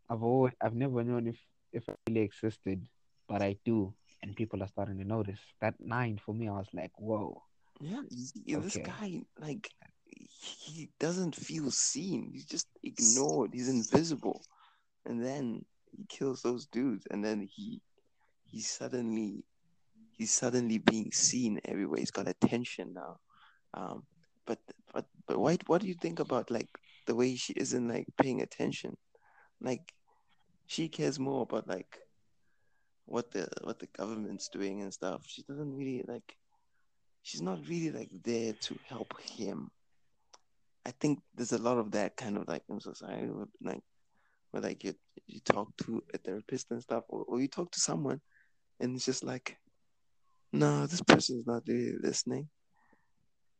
I've 0.08 0.22
always, 0.22 0.54
I've 0.60 0.74
never 0.74 1.04
known 1.04 1.26
if 1.28 1.38
if 1.72 1.88
I 1.88 1.94
really 2.08 2.22
existed, 2.22 2.88
but 3.28 3.42
I 3.42 3.56
do, 3.64 3.94
and 4.22 4.34
people 4.34 4.62
are 4.62 4.68
starting 4.68 4.98
to 4.98 5.04
notice. 5.04 5.38
That 5.60 5.74
nine 5.78 6.18
for 6.24 6.34
me, 6.34 6.48
I 6.48 6.52
was 6.52 6.66
like, 6.72 6.92
whoa 6.96 7.42
yeah, 7.80 8.58
this 8.60 8.76
guy 8.76 9.22
like 9.38 9.70
he 10.06 10.90
doesn't 10.98 11.34
feel 11.34 11.70
seen. 11.70 12.30
He's 12.32 12.46
just 12.46 12.68
ignored. 12.82 13.50
He's 13.52 13.68
invisible, 13.68 14.42
and 15.06 15.24
then 15.24 15.64
he 15.90 16.04
kills 16.08 16.42
those 16.42 16.66
dudes, 16.66 17.06
and 17.10 17.24
then 17.24 17.40
he 17.40 17.80
he 18.44 18.60
suddenly 18.60 19.44
he's 20.12 20.32
suddenly 20.32 20.78
being 20.78 21.10
seen 21.12 21.60
everywhere. 21.64 22.00
He's 22.00 22.10
got 22.10 22.28
attention 22.28 22.92
now. 22.94 23.18
Um, 23.74 24.02
but 24.46 24.58
but 24.92 25.06
but 25.26 25.38
why, 25.38 25.56
what 25.66 25.80
do 25.80 25.88
you 25.88 25.94
think 25.94 26.20
about 26.20 26.50
like 26.50 26.68
the 27.06 27.14
way 27.14 27.34
she 27.36 27.54
isn't 27.54 27.88
like 27.88 28.06
paying 28.20 28.42
attention? 28.42 28.96
Like 29.60 29.92
she 30.66 30.88
cares 30.88 31.18
more 31.18 31.42
about 31.42 31.66
like 31.68 31.98
what 33.06 33.30
the 33.30 33.48
what 33.62 33.78
the 33.78 33.88
government's 33.96 34.48
doing 34.48 34.82
and 34.82 34.92
stuff. 34.92 35.24
She 35.26 35.42
doesn't 35.42 35.74
really 35.74 36.04
like 36.06 36.36
she's 37.22 37.42
not 37.42 37.58
really 37.68 37.90
like 37.90 38.10
there 38.22 38.52
to 38.52 38.78
help 38.88 39.20
him. 39.20 39.70
I 40.86 40.92
think 40.92 41.20
there's 41.34 41.52
a 41.52 41.58
lot 41.58 41.78
of 41.78 41.90
that 41.92 42.16
kind 42.16 42.36
of 42.36 42.48
like 42.48 42.62
in 42.68 42.80
society, 42.80 43.26
where, 43.26 43.46
like 43.62 43.82
where 44.50 44.62
like 44.62 44.82
you 44.82 44.94
you 45.26 45.40
talk 45.40 45.68
to 45.84 46.02
a 46.14 46.18
therapist 46.18 46.70
and 46.70 46.82
stuff, 46.82 47.04
or, 47.08 47.24
or 47.28 47.40
you 47.40 47.48
talk 47.48 47.70
to 47.72 47.80
someone, 47.80 48.20
and 48.80 48.96
it's 48.96 49.04
just 49.04 49.22
like, 49.24 49.56
no, 50.52 50.86
this 50.86 51.02
person's 51.02 51.46
not 51.46 51.62
really 51.66 51.96
listening, 52.02 52.48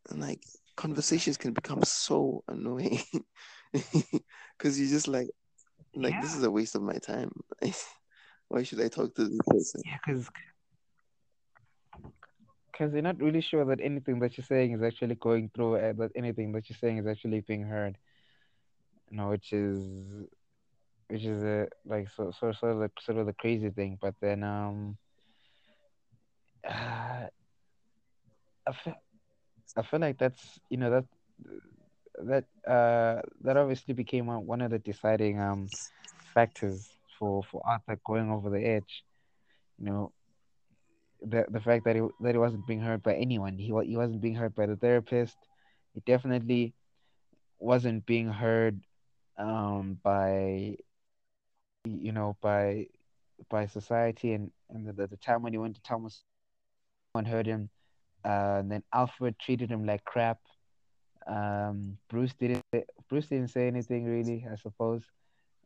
and 0.09 0.21
like 0.21 0.43
conversations 0.77 1.37
can 1.37 1.53
become 1.53 1.83
so 1.85 2.43
annoying 2.49 3.03
because 3.73 4.81
you're 4.81 4.89
just 4.89 5.09
like, 5.09 5.29
like 5.95 6.15
yeah. 6.15 6.21
this 6.23 6.35
is 6.35 6.43
a 6.43 6.51
waste 6.51 6.75
of 6.75 6.83
my 6.83 6.97
time. 6.97 7.31
Why 8.49 8.63
should 8.63 8.81
I 8.81 8.89
talk 8.89 9.15
to 9.15 9.25
this 9.29 9.39
person? 9.47 9.83
Yeah, 9.85 9.99
because 10.05 10.29
because 12.81 12.95
you're 12.95 13.03
not 13.03 13.21
really 13.21 13.43
sure 13.43 13.67
that 13.67 13.79
anything 13.83 14.19
that 14.21 14.39
you're 14.39 14.45
saying 14.45 14.73
is 14.73 14.83
actually 14.83 15.15
going 15.15 15.51
through, 15.55 15.77
uh, 15.77 15.93
that 15.93 16.13
anything 16.17 16.51
that 16.53 16.71
you're 16.71 16.79
saying 16.79 16.97
is 16.97 17.07
actually 17.07 17.41
being 17.43 17.63
heard. 17.63 17.99
You 19.11 19.19
know, 19.19 19.29
which 19.29 19.53
is, 19.53 19.85
which 21.09 21.25
is 21.25 21.43
a 21.43 21.69
like 21.85 22.09
so 22.17 22.31
so 22.31 22.53
sort 22.53 22.73
of 22.73 22.79
the 22.79 22.91
sort 23.03 23.19
of 23.19 23.27
the 23.27 23.35
crazy 23.35 23.69
thing. 23.69 23.99
But 24.01 24.15
then 24.23 24.43
um, 24.43 24.97
uh, 26.67 26.71
I 28.67 28.73
feel, 28.73 28.95
I 29.77 29.83
feel 29.83 30.01
like 30.01 30.17
that's 30.17 30.59
you 30.71 30.79
know 30.79 30.91
that 30.91 31.05
that 32.25 32.45
uh 32.67 33.21
that 33.43 33.59
obviously 33.59 33.93
became 33.93 34.27
one 34.27 34.63
of 34.63 34.71
the 34.71 34.79
deciding 34.79 35.39
um 35.39 35.69
factors 36.33 36.89
for 37.19 37.43
for 37.43 37.61
Arthur 37.63 37.99
going 38.07 38.31
over 38.31 38.49
the 38.49 38.65
edge. 38.65 39.05
You 39.79 39.85
know, 39.85 40.13
the 41.23 41.45
the 41.51 41.61
fact 41.61 41.85
that 41.85 41.97
he 41.97 42.03
that 42.21 42.35
he 42.35 42.39
wasn't 42.39 42.67
being 42.67 42.81
hurt 42.81 43.03
by 43.03 43.15
anyone. 43.15 43.59
He 43.59 43.73
he 43.85 43.97
wasn't 43.97 44.21
being 44.21 44.35
hurt 44.35 44.55
by 44.55 44.67
the 44.67 44.77
therapist. 44.77 45.37
He 45.95 46.01
definitely 46.07 46.75
wasn't 47.59 48.07
being 48.07 48.29
heard 48.29 48.81
um, 49.39 49.99
by 50.03 50.77
you 51.85 52.13
know 52.13 52.37
by 52.41 52.87
by 53.49 53.67
society 53.67 54.33
and 54.33 54.51
and 54.71 54.87
the, 54.87 55.07
the 55.07 55.17
time 55.17 55.43
when 55.43 55.53
he 55.53 55.59
went 55.59 55.75
to 55.77 55.83
Thomas, 55.83 56.23
one 57.13 57.25
heard 57.25 57.47
him. 57.47 57.69
Uh, 58.25 58.59
and 58.61 58.71
then 58.71 58.83
Alfred 58.93 59.39
treated 59.39 59.71
him 59.71 59.87
like 59.87 60.05
crap. 60.05 60.39
Um, 61.27 61.97
Bruce 62.09 62.35
didn't. 62.35 62.65
Bruce 63.09 63.27
didn't 63.27 63.49
say 63.49 63.67
anything 63.67 64.05
really, 64.05 64.47
I 64.51 64.57
suppose. 64.57 65.03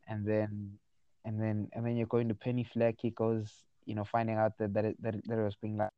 And 0.07 0.27
then, 0.27 0.79
and 1.25 1.41
then, 1.41 1.69
and 1.73 1.85
then 1.85 1.97
you're 1.97 2.07
going 2.07 2.29
to 2.29 2.35
Penny 2.35 2.65
Fleck. 2.65 2.97
He 3.01 3.11
goes 3.11 3.51
you 3.87 3.95
know, 3.95 4.05
finding 4.05 4.37
out 4.37 4.57
that 4.59 4.75
that 4.75 4.85
it, 4.85 5.03
that, 5.03 5.15
it, 5.15 5.25
that 5.29 5.39
it 5.39 5.45
was 5.45 5.57
being 5.57 5.77
live. 5.77 5.91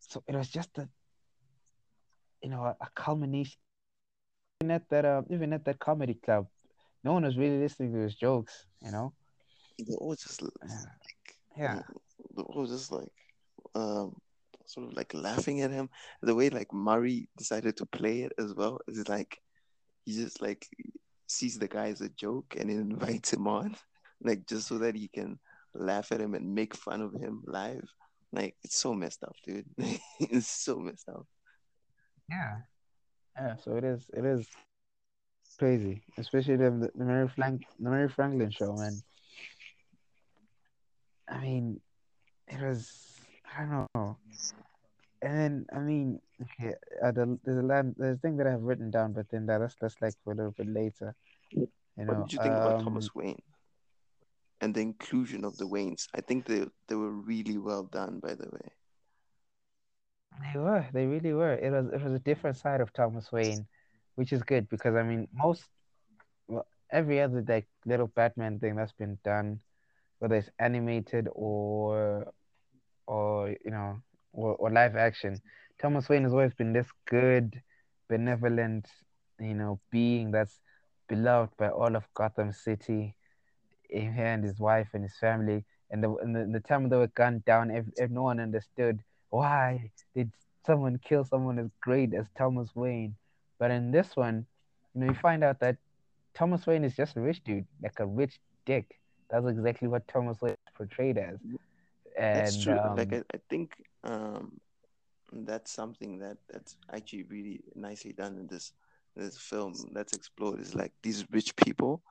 So 0.00 0.22
it 0.26 0.34
was 0.34 0.48
just 0.48 0.78
a, 0.78 0.88
you 2.42 2.50
know, 2.50 2.64
a, 2.64 2.76
a 2.80 2.88
culmination. 2.94 3.58
Even 4.60 4.70
at 4.72 4.88
that, 4.90 5.04
uh, 5.04 5.22
even 5.30 5.52
at 5.52 5.64
that 5.64 5.78
comedy 5.78 6.14
club, 6.14 6.46
no 7.04 7.12
one 7.12 7.24
was 7.24 7.36
really 7.36 7.58
listening 7.58 7.92
to 7.92 8.00
his 8.00 8.14
jokes. 8.14 8.66
You 8.82 8.90
know, 8.90 9.12
they 9.78 9.94
all 9.94 10.14
just 10.14 10.42
like, 10.42 10.52
yeah, 11.56 11.80
they 12.36 12.42
all 12.42 12.66
just 12.66 12.90
like, 12.90 13.12
um, 13.74 14.16
sort 14.66 14.88
of 14.88 14.96
like 14.96 15.12
laughing 15.14 15.60
at 15.62 15.70
him. 15.70 15.90
The 16.22 16.34
way 16.34 16.50
like 16.50 16.72
Murray 16.72 17.28
decided 17.36 17.76
to 17.78 17.86
play 17.86 18.22
it 18.22 18.32
as 18.38 18.54
well 18.54 18.78
is 18.88 19.08
like, 19.08 19.40
he 20.04 20.14
just 20.14 20.40
like 20.40 20.66
sees 21.26 21.58
the 21.58 21.68
guy 21.68 21.88
as 21.88 22.00
a 22.00 22.08
joke 22.08 22.56
and 22.58 22.70
invites 22.70 23.32
him 23.32 23.46
on, 23.46 23.76
like 24.22 24.46
just 24.46 24.66
so 24.68 24.78
that 24.78 24.96
he 24.96 25.08
can 25.08 25.38
laugh 25.74 26.12
at 26.12 26.20
him 26.20 26.34
and 26.34 26.54
make 26.54 26.74
fun 26.74 27.00
of 27.00 27.12
him 27.14 27.42
live. 27.46 27.88
Like 28.32 28.56
it's 28.62 28.76
so 28.76 28.94
messed 28.94 29.22
up, 29.22 29.36
dude. 29.44 29.66
it's 30.20 30.48
so 30.48 30.76
messed 30.76 31.08
up. 31.08 31.26
Yeah. 32.28 32.56
Yeah, 33.36 33.56
so 33.56 33.76
it 33.76 33.84
is 33.84 34.06
it 34.12 34.24
is 34.24 34.46
crazy. 35.58 36.02
Especially 36.18 36.56
the 36.56 36.90
the 36.94 37.04
Murray 37.04 37.28
Frank 37.28 37.62
the 37.78 37.90
Murray 37.90 38.08
Franklin 38.08 38.50
show, 38.50 38.72
man. 38.74 39.00
I 41.28 41.38
mean, 41.38 41.80
it 42.48 42.60
was 42.60 42.90
I 43.56 43.64
don't 43.64 43.88
know. 43.94 44.16
And 45.20 45.36
then 45.36 45.66
I 45.72 45.78
mean, 45.80 46.20
okay, 46.42 46.74
uh, 47.02 47.10
the, 47.10 47.38
there's 47.44 47.58
a 47.58 47.62
land, 47.62 47.96
there's 47.98 48.16
a 48.16 48.20
thing 48.20 48.36
that 48.36 48.46
I 48.46 48.50
have 48.50 48.62
written 48.62 48.90
down, 48.90 49.12
but 49.12 49.28
then 49.30 49.46
that's 49.46 49.74
that's 49.80 49.96
like 50.00 50.14
for 50.22 50.32
a 50.32 50.36
little 50.36 50.52
bit 50.52 50.68
later. 50.68 51.14
You 51.50 51.68
know, 51.96 52.14
what 52.14 52.28
did 52.28 52.32
you 52.32 52.38
think 52.38 52.54
um, 52.54 52.60
about 52.60 52.84
Thomas 52.84 53.14
Wayne? 53.14 53.42
And 54.60 54.74
the 54.74 54.80
inclusion 54.80 55.44
of 55.44 55.56
the 55.56 55.66
Waynes. 55.66 56.06
I 56.14 56.20
think 56.20 56.46
they 56.46 56.66
they 56.88 56.94
were 56.94 57.12
really 57.12 57.58
well 57.58 57.84
done, 57.84 58.20
by 58.20 58.34
the 58.34 58.48
way. 58.50 58.72
They 60.52 60.58
were. 60.58 60.86
They 60.92 61.06
really 61.06 61.32
were. 61.32 61.54
It 61.54 61.70
was. 61.70 61.88
It 61.92 62.02
was 62.02 62.12
a 62.12 62.18
different 62.18 62.56
side 62.56 62.80
of 62.80 62.92
Thomas 62.92 63.30
Wayne, 63.32 63.66
which 64.14 64.32
is 64.32 64.42
good 64.42 64.68
because 64.68 64.94
I 64.94 65.02
mean, 65.02 65.28
most, 65.32 65.64
well, 66.46 66.66
every 66.90 67.20
other 67.20 67.44
like 67.46 67.66
little 67.86 68.08
Batman 68.08 68.58
thing 68.58 68.76
that's 68.76 68.92
been 68.92 69.18
done, 69.24 69.60
whether 70.18 70.36
it's 70.36 70.50
animated 70.58 71.28
or, 71.32 72.32
or 73.06 73.50
you 73.64 73.70
know, 73.70 74.00
or, 74.32 74.54
or 74.56 74.70
live 74.70 74.96
action, 74.96 75.40
Thomas 75.80 76.08
Wayne 76.08 76.24
has 76.24 76.32
always 76.32 76.54
been 76.54 76.72
this 76.72 76.88
good, 77.06 77.62
benevolent, 78.08 78.88
you 79.40 79.54
know, 79.54 79.80
being 79.90 80.30
that's 80.30 80.60
beloved 81.08 81.56
by 81.56 81.68
all 81.68 81.96
of 81.96 82.08
Gotham 82.14 82.52
City 82.52 83.14
him 83.90 84.14
and 84.18 84.44
his 84.44 84.58
wife 84.60 84.88
and 84.94 85.02
his 85.04 85.16
family. 85.18 85.64
And 85.90 86.02
the, 86.02 86.14
and 86.16 86.34
the, 86.34 86.46
the 86.52 86.60
time 86.60 86.88
they 86.88 86.96
were 86.96 87.08
gunned 87.08 87.44
down, 87.44 87.70
if, 87.70 87.86
if 87.96 88.10
no 88.10 88.22
one 88.22 88.40
understood 88.40 89.02
why 89.30 89.92
did 90.14 90.32
someone 90.66 90.98
kill 91.04 91.24
someone 91.24 91.58
as 91.58 91.70
great 91.82 92.14
as 92.14 92.28
Thomas 92.36 92.74
Wayne. 92.74 93.16
But 93.58 93.70
in 93.70 93.90
this 93.90 94.16
one, 94.16 94.46
you 94.94 95.00
know, 95.00 95.06
you 95.08 95.14
find 95.14 95.44
out 95.44 95.60
that 95.60 95.76
Thomas 96.34 96.66
Wayne 96.66 96.84
is 96.84 96.96
just 96.96 97.16
a 97.16 97.20
rich 97.20 97.42
dude, 97.44 97.66
like 97.82 97.98
a 98.00 98.06
rich 98.06 98.38
dick. 98.66 99.00
That's 99.30 99.46
exactly 99.46 99.88
what 99.88 100.06
Thomas 100.08 100.40
Wayne 100.40 100.54
is 100.54 100.70
portrayed 100.76 101.18
as. 101.18 101.38
That's 102.32 102.56
And 102.56 102.56
true. 102.56 102.80
Like 102.92 103.12
um, 103.12 103.12
I, 103.12 103.22
I 103.34 103.38
think 103.48 103.82
um 104.04 104.60
that's 105.32 105.70
something 105.72 106.18
that 106.18 106.38
that's 106.48 106.76
actually 106.92 107.24
really 107.24 107.60
nicely 107.74 108.12
done 108.12 108.36
in 108.38 108.46
this 108.48 108.72
this 109.16 109.38
film 109.38 109.74
that's 109.92 110.14
explored 110.14 110.60
is 110.60 110.74
like 110.74 110.92
these 111.02 111.24
rich 111.30 111.56
people 111.56 112.02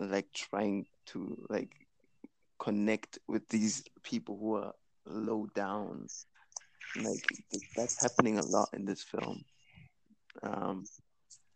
like 0.00 0.32
trying 0.32 0.86
to 1.06 1.36
like 1.48 1.74
connect 2.58 3.18
with 3.28 3.48
these 3.48 3.84
people 4.02 4.36
who 4.38 4.56
are 4.56 4.72
low 5.06 5.46
down. 5.54 6.06
Like 7.02 7.24
that's 7.76 8.00
happening 8.00 8.38
a 8.38 8.44
lot 8.44 8.68
in 8.72 8.84
this 8.84 9.02
film. 9.02 9.44
Um 10.42 10.84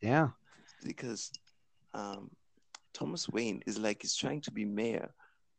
yeah, 0.01 0.28
because 0.84 1.30
um 1.95 2.30
thomas 2.95 3.28
wayne 3.28 3.62
is 3.66 3.78
like 3.78 4.03
he's 4.03 4.16
trying 4.16 4.41
to 4.41 4.51
be 4.51 4.64
mayor 4.64 5.11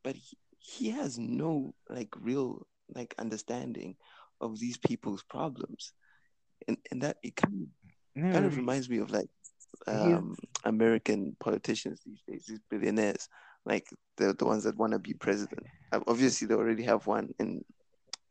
but 0.03 0.15
he, 0.15 0.37
he 0.57 0.89
has 0.89 1.17
no 1.17 1.73
like 1.89 2.09
real 2.19 2.65
like 2.95 3.13
understanding 3.17 3.95
of 4.41 4.59
these 4.59 4.77
people's 4.77 5.23
problems. 5.23 5.93
And 6.67 6.77
and 6.91 7.01
that 7.01 7.17
it 7.23 7.35
kind 7.35 7.67
of, 8.15 8.33
kind 8.33 8.45
of 8.45 8.57
reminds 8.57 8.89
me 8.89 8.97
of 8.99 9.11
like 9.11 9.29
he's 9.85 9.95
um 9.95 10.35
American 10.63 11.35
politicians 11.39 11.99
these 12.05 12.21
days, 12.27 12.45
these 12.47 12.59
billionaires, 12.69 13.27
like 13.65 13.87
the 14.17 14.33
the 14.33 14.45
ones 14.45 14.63
that 14.63 14.77
want 14.77 14.93
to 14.93 14.99
be 14.99 15.13
president. 15.13 15.65
Obviously, 16.07 16.47
they 16.47 16.55
already 16.55 16.83
have 16.83 17.07
one 17.07 17.29
in 17.39 17.63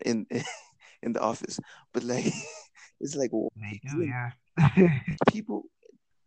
in 0.04 0.26
in 1.02 1.12
the 1.12 1.20
office, 1.20 1.58
but 1.92 2.04
like 2.04 2.26
it's 3.00 3.16
like 3.16 3.30
they 3.30 3.80
do, 3.90 3.98
when 3.98 4.08
yeah. 4.08 4.98
people 5.30 5.64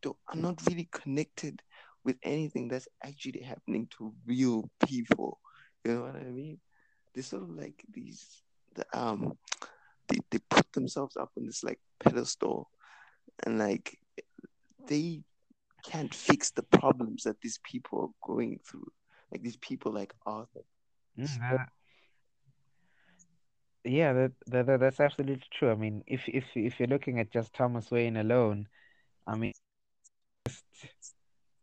don't, 0.01 0.17
are 0.29 0.37
not 0.37 0.61
really 0.67 0.87
connected 0.91 1.61
with 2.03 2.17
anything 2.23 2.67
that's 2.67 2.87
actually 3.03 3.41
happening 3.41 3.87
to 3.97 4.13
real 4.25 4.69
people. 4.87 5.39
You 5.83 5.93
know 5.93 6.01
what 6.01 6.15
I 6.15 6.23
mean? 6.23 6.59
They 7.13 7.21
sort 7.21 7.43
of 7.43 7.49
like 7.49 7.83
these 7.91 8.43
the 8.75 8.85
um 8.93 9.37
they, 10.07 10.17
they 10.29 10.39
put 10.49 10.71
themselves 10.73 11.17
up 11.17 11.31
on 11.37 11.45
this 11.45 11.63
like 11.63 11.79
pedestal 11.99 12.69
and 13.45 13.59
like 13.59 13.97
they 14.87 15.23
can't 15.83 16.13
fix 16.13 16.51
the 16.51 16.63
problems 16.63 17.23
that 17.23 17.41
these 17.41 17.59
people 17.63 18.01
are 18.01 18.27
going 18.27 18.59
through. 18.65 18.91
Like 19.31 19.41
these 19.43 19.57
people 19.57 19.91
like 19.93 20.13
Arthur. 20.25 20.61
Mm, 21.17 21.39
that, 21.49 21.69
yeah, 23.83 24.13
that, 24.13 24.31
that, 24.47 24.65
that- 24.67 24.79
that's 24.79 24.99
absolutely 24.99 25.43
true. 25.51 25.71
I 25.71 25.75
mean, 25.75 26.03
if 26.07 26.21
if 26.27 26.45
if 26.55 26.79
you're 26.79 26.87
looking 26.89 27.19
at 27.19 27.31
just 27.31 27.53
Thomas 27.53 27.91
Wayne 27.91 28.17
alone, 28.17 28.67
I 29.27 29.35
mean, 29.35 29.53
just 30.47 31.15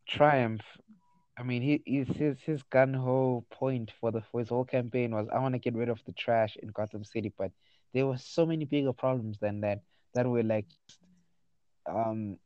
triumph. 0.09 0.63
I 1.39 1.43
mean, 1.43 1.63
he, 1.63 1.83
he's, 1.85 2.09
his 2.09 2.41
his 2.41 2.63
gun 2.65 2.95
ho 2.95 3.45
point 3.51 3.93
for 4.01 4.11
the 4.11 4.23
for 4.31 4.41
his 4.41 4.49
whole 4.49 4.65
campaign 4.65 5.13
was 5.15 5.29
I 5.33 5.39
want 5.39 5.55
to 5.55 5.59
get 5.59 5.75
rid 5.75 5.89
of 5.89 6.01
the 6.07 6.13
trash 6.13 6.57
in 6.61 6.69
Gotham 6.71 7.05
City, 7.05 7.33
but 7.37 7.53
there 7.95 8.07
were 8.07 8.19
so 8.19 8.45
many 8.47 8.65
bigger 8.65 8.93
problems 8.93 9.39
than 9.41 9.61
that 9.61 9.81
that 10.15 10.27
were 10.27 10.43
like 10.43 10.67
um 11.89 12.39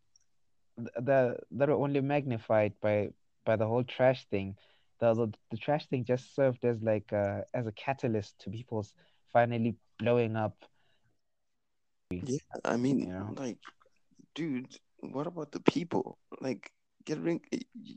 th- 0.77 0.91
the 0.97 1.39
that 1.53 1.68
were 1.68 1.75
only 1.75 2.01
magnified 2.01 2.73
by 2.81 3.11
by 3.45 3.57
the 3.57 3.66
whole 3.66 3.85
trash 3.85 4.27
thing. 4.27 4.57
The 5.01 5.14
the, 5.14 5.33
the 5.51 5.57
trash 5.57 5.87
thing 5.89 6.05
just 6.05 6.35
served 6.35 6.64
as 6.64 6.83
like 6.83 7.12
uh, 7.12 7.43
as 7.55 7.66
a 7.66 7.73
catalyst 7.73 8.39
to 8.41 8.51
people's 8.51 8.95
finally 9.33 9.77
blowing 9.99 10.37
up, 10.37 10.57
Yeah, 12.11 12.39
I 12.64 12.77
mean, 12.77 13.01
you 13.01 13.07
know. 13.07 13.35
like, 13.37 13.59
dude, 14.35 14.77
what 15.01 15.27
about 15.27 15.53
the 15.53 15.61
people? 15.61 16.18
Like, 16.41 16.70
get 17.05 17.18
rid. 17.18 17.41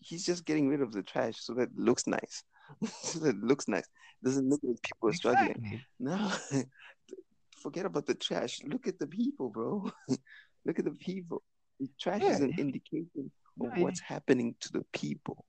He's 0.01 0.25
just 0.25 0.45
getting 0.45 0.67
rid 0.69 0.81
of 0.81 0.91
the 0.93 1.03
trash 1.03 1.35
so 1.39 1.53
that 1.55 1.69
it 1.69 1.77
looks 1.77 2.07
nice. 2.07 2.43
so 3.03 3.19
that 3.19 3.35
it 3.35 3.43
looks 3.43 3.67
nice. 3.67 3.87
Doesn't 4.23 4.49
look 4.49 4.61
like 4.63 4.81
people 4.81 5.09
are 5.09 5.13
struggling. 5.13 5.55
Exactly. 5.57 5.81
No, 5.99 6.31
forget 7.61 7.85
about 7.85 8.05
the 8.05 8.15
trash. 8.15 8.61
Look 8.65 8.87
at 8.87 8.99
the 8.99 9.07
people, 9.07 9.49
bro. 9.49 9.91
Look 10.65 10.79
at 10.79 10.85
the 10.85 10.91
people. 10.91 11.43
Trash 11.99 12.21
is 12.29 12.39
an 12.41 12.53
indication 12.57 13.31
of 13.59 13.69
what's 13.77 13.99
happening 14.01 14.55
to 14.61 14.71
the 14.71 14.83
people. 14.93 15.45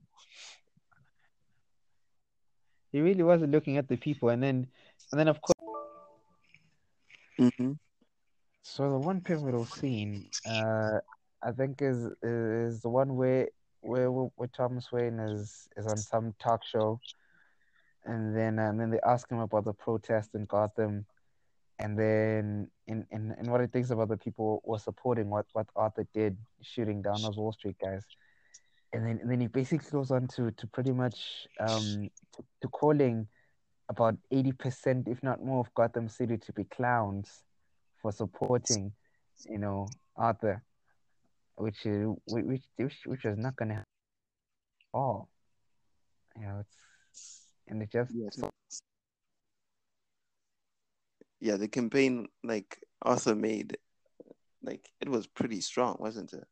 he 2.92 3.00
really 3.00 3.22
wasn't 3.22 3.52
looking 3.52 3.76
at 3.76 3.88
the 3.88 3.96
people, 3.96 4.28
and 4.28 4.42
then 4.42 4.66
and 5.12 5.20
then 5.20 5.28
of 5.28 5.40
course. 5.40 5.54
hmm 7.38 7.72
So 8.62 8.90
the 8.90 8.98
one 8.98 9.20
pivotal 9.20 9.64
scene, 9.64 10.30
uh, 10.44 10.98
I 11.42 11.52
think 11.52 11.80
is 11.80 12.06
is 12.22 12.80
the 12.82 12.88
one 12.88 13.16
where 13.16 13.48
where 13.80 14.10
where 14.10 14.48
Thomas 14.48 14.90
Wayne 14.92 15.18
is 15.18 15.68
is 15.76 15.86
on 15.86 15.96
some 16.04 16.34
talk 16.38 16.64
show, 16.64 17.00
and 18.04 18.36
then 18.36 18.58
and 18.58 18.78
then 18.80 18.90
they 18.90 19.00
ask 19.06 19.30
him 19.30 19.38
about 19.38 19.64
the 19.64 19.72
protest 19.74 20.34
in 20.34 20.44
Gotham, 20.46 21.06
and 21.78 21.98
then 21.98 22.70
in 22.86 23.06
in 23.10 23.50
what 23.50 23.60
he 23.60 23.66
thinks 23.66 23.90
about 23.90 24.08
the 24.08 24.16
people 24.16 24.62
who 24.64 24.74
are 24.74 24.78
supporting 24.78 25.28
what 25.30 25.46
what 25.52 25.66
Arthur 25.76 26.06
did, 26.14 26.36
shooting 26.62 27.02
down 27.02 27.22
those 27.22 27.36
Wall 27.36 27.52
Street 27.52 27.76
guys, 27.80 28.04
and 28.92 29.06
then 29.06 29.18
and 29.20 29.30
then 29.30 29.40
he 29.40 29.46
basically 29.46 29.90
goes 29.90 30.10
on 30.10 30.28
to 30.28 30.50
to 30.52 30.66
pretty 30.68 30.92
much 30.92 31.46
um 31.60 32.08
to, 32.36 32.44
to 32.62 32.68
calling 32.68 33.28
about 33.88 34.16
eighty 34.30 34.52
percent, 34.52 35.08
if 35.08 35.22
not 35.22 35.42
more, 35.44 35.60
of 35.60 35.74
Gotham 35.74 36.08
City 36.08 36.38
to 36.38 36.52
be 36.52 36.64
clowns 36.64 37.42
for 38.02 38.12
supporting, 38.12 38.92
you 39.48 39.58
know, 39.58 39.88
Arthur. 40.16 40.62
which 41.56 41.86
is 41.86 42.08
which 42.26 42.62
which 42.76 42.96
which 43.06 43.24
was 43.24 43.38
not 43.38 43.56
gonna 43.56 43.74
happen 43.74 43.86
all. 44.92 45.28
You 46.36 46.42
know, 46.46 46.58
it's 46.60 46.76
and 47.68 47.82
it 47.82 47.90
just 47.90 48.12
Yes. 48.14 48.40
Yeah, 51.40 51.56
the 51.56 51.68
campaign 51.68 52.28
like 52.42 52.78
Arthur 53.02 53.34
made, 53.34 53.76
like 54.62 54.90
it 55.00 55.08
was 55.08 55.26
pretty 55.26 55.60
strong, 55.60 55.96
wasn't 55.98 56.32
it? 56.32 56.44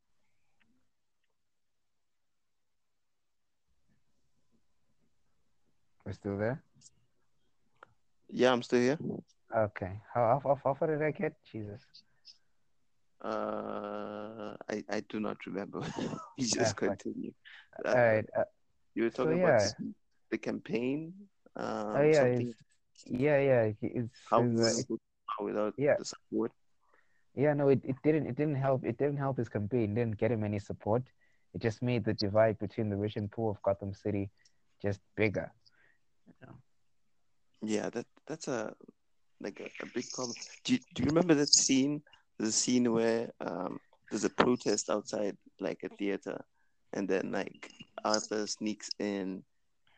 we're 6.04 6.12
still 6.12 6.36
there. 6.36 6.62
Yeah, 8.28 8.52
I'm 8.52 8.62
still 8.62 8.80
here. 8.80 8.98
Okay, 9.56 10.00
how 10.12 10.40
how, 10.44 10.58
how 10.62 10.74
far 10.74 10.88
did 10.88 11.02
I 11.02 11.10
get? 11.12 11.32
Jesus. 11.50 11.80
Uh, 13.24 14.54
I 14.68 14.84
I 14.90 15.00
do 15.08 15.18
not 15.20 15.38
remember. 15.46 15.80
you 16.36 16.46
Ah, 16.60 16.64
just 16.64 16.76
fuck. 16.76 16.98
continue. 16.98 17.32
All 17.86 17.94
Uh, 17.94 17.96
right. 17.96 18.26
Uh, 18.36 18.44
you 18.94 19.04
were 19.04 19.10
so 19.10 19.24
talking 19.24 19.40
about 19.42 19.62
yeah. 19.62 19.70
the 20.30 20.38
campaign, 20.38 21.14
Oh 21.56 21.62
um, 22.00 22.04
yeah. 22.04 22.20
something 22.20 22.54
yeah 23.06 23.38
yeah. 23.40 23.72
It's, 23.82 24.10
how 24.30 24.42
it's 24.42 24.60
uh, 24.60 24.62
wouldn't 24.62 24.78
it, 24.80 24.88
go 24.88 24.98
far 25.36 25.46
without 25.46 25.74
yeah 25.76 25.96
the 25.98 26.04
support. 26.04 26.52
yeah. 27.34 27.52
No, 27.54 27.68
it, 27.68 27.80
it 27.84 27.96
didn't 28.02 28.26
it 28.26 28.36
didn't 28.36 28.56
help. 28.56 28.84
It 28.84 28.98
didn't 28.98 29.18
help 29.18 29.38
his 29.38 29.48
campaign. 29.48 29.92
It 29.92 29.94
didn't 29.94 30.18
get 30.18 30.30
him 30.30 30.44
any 30.44 30.58
support. 30.58 31.02
It 31.54 31.60
just 31.62 31.82
made 31.82 32.04
the 32.04 32.14
divide 32.14 32.58
between 32.58 32.90
the 32.90 32.96
rich 32.96 33.16
and 33.16 33.30
poor 33.30 33.50
of 33.52 33.62
Gotham 33.62 33.94
City 33.94 34.30
just 34.82 35.00
bigger. 35.16 35.52
Know? 36.42 36.54
Yeah, 37.62 37.90
that 37.90 38.06
that's 38.26 38.48
a 38.48 38.74
like 39.40 39.60
a, 39.60 39.68
a 39.82 39.86
big 39.94 40.10
problem. 40.10 40.34
Do 40.64 40.74
you, 40.74 40.78
do 40.94 41.02
you 41.02 41.08
remember 41.08 41.34
that 41.34 41.48
scene? 41.48 42.02
The 42.38 42.50
scene 42.50 42.92
where 42.92 43.30
um 43.40 43.78
there's 44.10 44.24
a 44.24 44.30
protest 44.30 44.90
outside 44.90 45.36
like 45.60 45.80
a 45.84 45.88
theater, 45.88 46.44
and 46.92 47.08
then 47.08 47.32
like 47.32 47.70
Arthur 48.04 48.46
sneaks 48.46 48.90
in, 48.98 49.42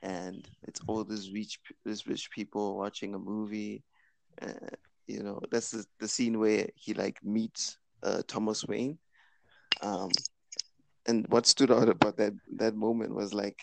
and 0.03 0.49
it's 0.67 0.81
all 0.87 1.05
these 1.05 1.33
rich 1.33 1.59
these 1.85 2.07
rich 2.07 2.31
people 2.31 2.77
watching 2.77 3.15
a 3.15 3.19
movie. 3.19 3.83
Uh, 4.41 4.53
you 5.07 5.23
know, 5.23 5.41
that's 5.51 5.71
the, 5.71 5.85
the 6.01 6.09
scene 6.09 6.39
where 6.39 6.67
he 6.75 6.95
like 6.95 7.19
meets 7.23 7.79
uh, 8.03 8.23
Thomas 8.27 8.65
Wayne. 8.67 8.99
Um, 9.83 10.11
and 11.07 11.27
what 11.29 11.47
stood 11.47 11.71
out 11.71 11.89
about 11.89 12.17
that 12.17 12.33
that 12.57 12.75
moment 12.75 13.15
was 13.15 13.33
like 13.33 13.59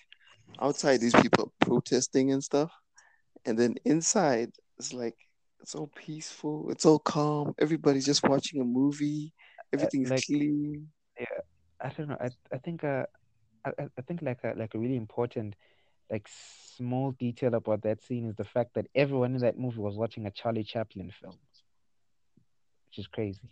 outside 0.61 0.99
these 1.01 1.15
people 1.15 1.53
protesting 1.59 2.31
and 2.31 2.43
stuff, 2.43 2.71
and 3.45 3.57
then 3.57 3.75
inside 3.85 4.51
it's 4.77 4.93
like 4.93 5.15
it's 5.61 5.75
all 5.75 5.91
peaceful. 5.95 6.69
It's 6.69 6.85
all 6.85 6.99
calm. 6.99 7.53
Everybody's 7.59 8.05
just 8.05 8.23
watching 8.23 8.61
a 8.61 8.65
movie. 8.65 9.33
Everything's 9.71 10.09
like- 10.09 10.25
clean. 10.25 10.89
Yeah, 11.19 11.25
I 11.81 11.89
don't 11.89 12.09
know. 12.09 12.17
I 12.19 12.29
I 12.51 12.57
think 12.57 12.83
uh, 12.83 13.05
I 13.65 13.69
I 13.79 13.87
I 13.97 14.01
think 14.01 14.21
like 14.21 14.43
a 14.43 14.53
like 14.57 14.73
a 14.73 14.79
really 14.79 14.97
important 14.97 15.55
like 16.11 16.27
small 16.77 17.11
detail 17.11 17.53
about 17.55 17.81
that 17.83 18.01
scene 18.03 18.27
is 18.27 18.35
the 18.35 18.43
fact 18.43 18.73
that 18.75 18.87
everyone 18.95 19.35
in 19.35 19.41
that 19.41 19.57
movie 19.57 19.79
was 19.79 19.95
watching 19.95 20.25
a 20.25 20.31
Charlie 20.31 20.63
Chaplin 20.63 21.11
film, 21.21 21.37
which 22.87 22.99
is 22.99 23.07
crazy, 23.07 23.49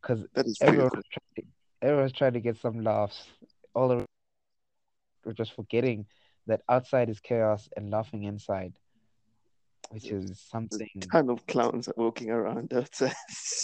because 0.00 0.26
everyone 0.60 0.90
cool. 0.90 1.02
trying 1.12 1.34
to, 1.36 1.42
everyone 1.82 2.04
was 2.04 2.12
trying 2.12 2.32
to 2.34 2.40
get 2.40 2.56
some 2.56 2.82
laughs. 2.82 3.26
All 3.74 3.92
around, 3.92 4.06
were 5.24 5.32
just 5.32 5.54
forgetting 5.54 6.06
that 6.46 6.62
outside 6.68 7.08
is 7.08 7.20
chaos 7.20 7.68
and 7.76 7.90
laughing 7.90 8.24
inside, 8.24 8.72
which 9.90 10.06
is 10.06 10.40
something. 10.50 10.88
a 10.96 11.06
ton 11.06 11.30
of 11.30 11.46
clowns 11.46 11.88
walking 11.96 12.30
around 12.30 12.72
outside. 12.72 13.14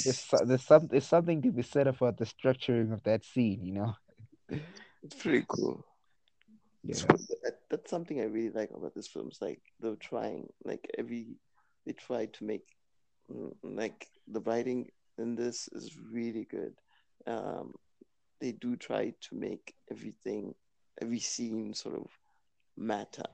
There's, 0.04 0.26
there's 0.44 0.62
some 0.62 0.88
there's 0.88 1.06
something 1.06 1.42
to 1.42 1.50
be 1.50 1.62
said 1.62 1.86
about 1.86 2.18
the 2.18 2.26
structuring 2.26 2.92
of 2.92 3.02
that 3.04 3.24
scene, 3.24 3.64
you 3.64 3.72
know. 3.72 3.96
it's 5.02 5.16
pretty 5.18 5.44
cool. 5.48 5.84
Yeah. 6.84 7.00
That, 7.42 7.60
that's 7.70 7.90
something 7.90 8.20
I 8.20 8.24
really 8.24 8.50
like 8.50 8.70
about 8.74 8.94
this 8.94 9.08
film. 9.08 9.28
It's 9.28 9.40
like 9.40 9.60
they're 9.80 9.96
trying, 9.96 10.48
like 10.64 10.86
every, 10.98 11.36
they 11.86 11.92
try 11.92 12.26
to 12.26 12.44
make, 12.44 12.66
mm, 13.32 13.52
like 13.62 14.06
the 14.28 14.40
writing 14.40 14.90
in 15.18 15.34
this 15.34 15.68
is 15.72 15.96
really 16.12 16.46
good. 16.50 16.74
Um, 17.26 17.72
they 18.40 18.52
do 18.52 18.76
try 18.76 19.14
to 19.28 19.34
make 19.34 19.74
everything, 19.90 20.54
every 21.00 21.20
scene 21.20 21.72
sort 21.72 21.94
of 21.96 22.06
matter, 22.76 23.24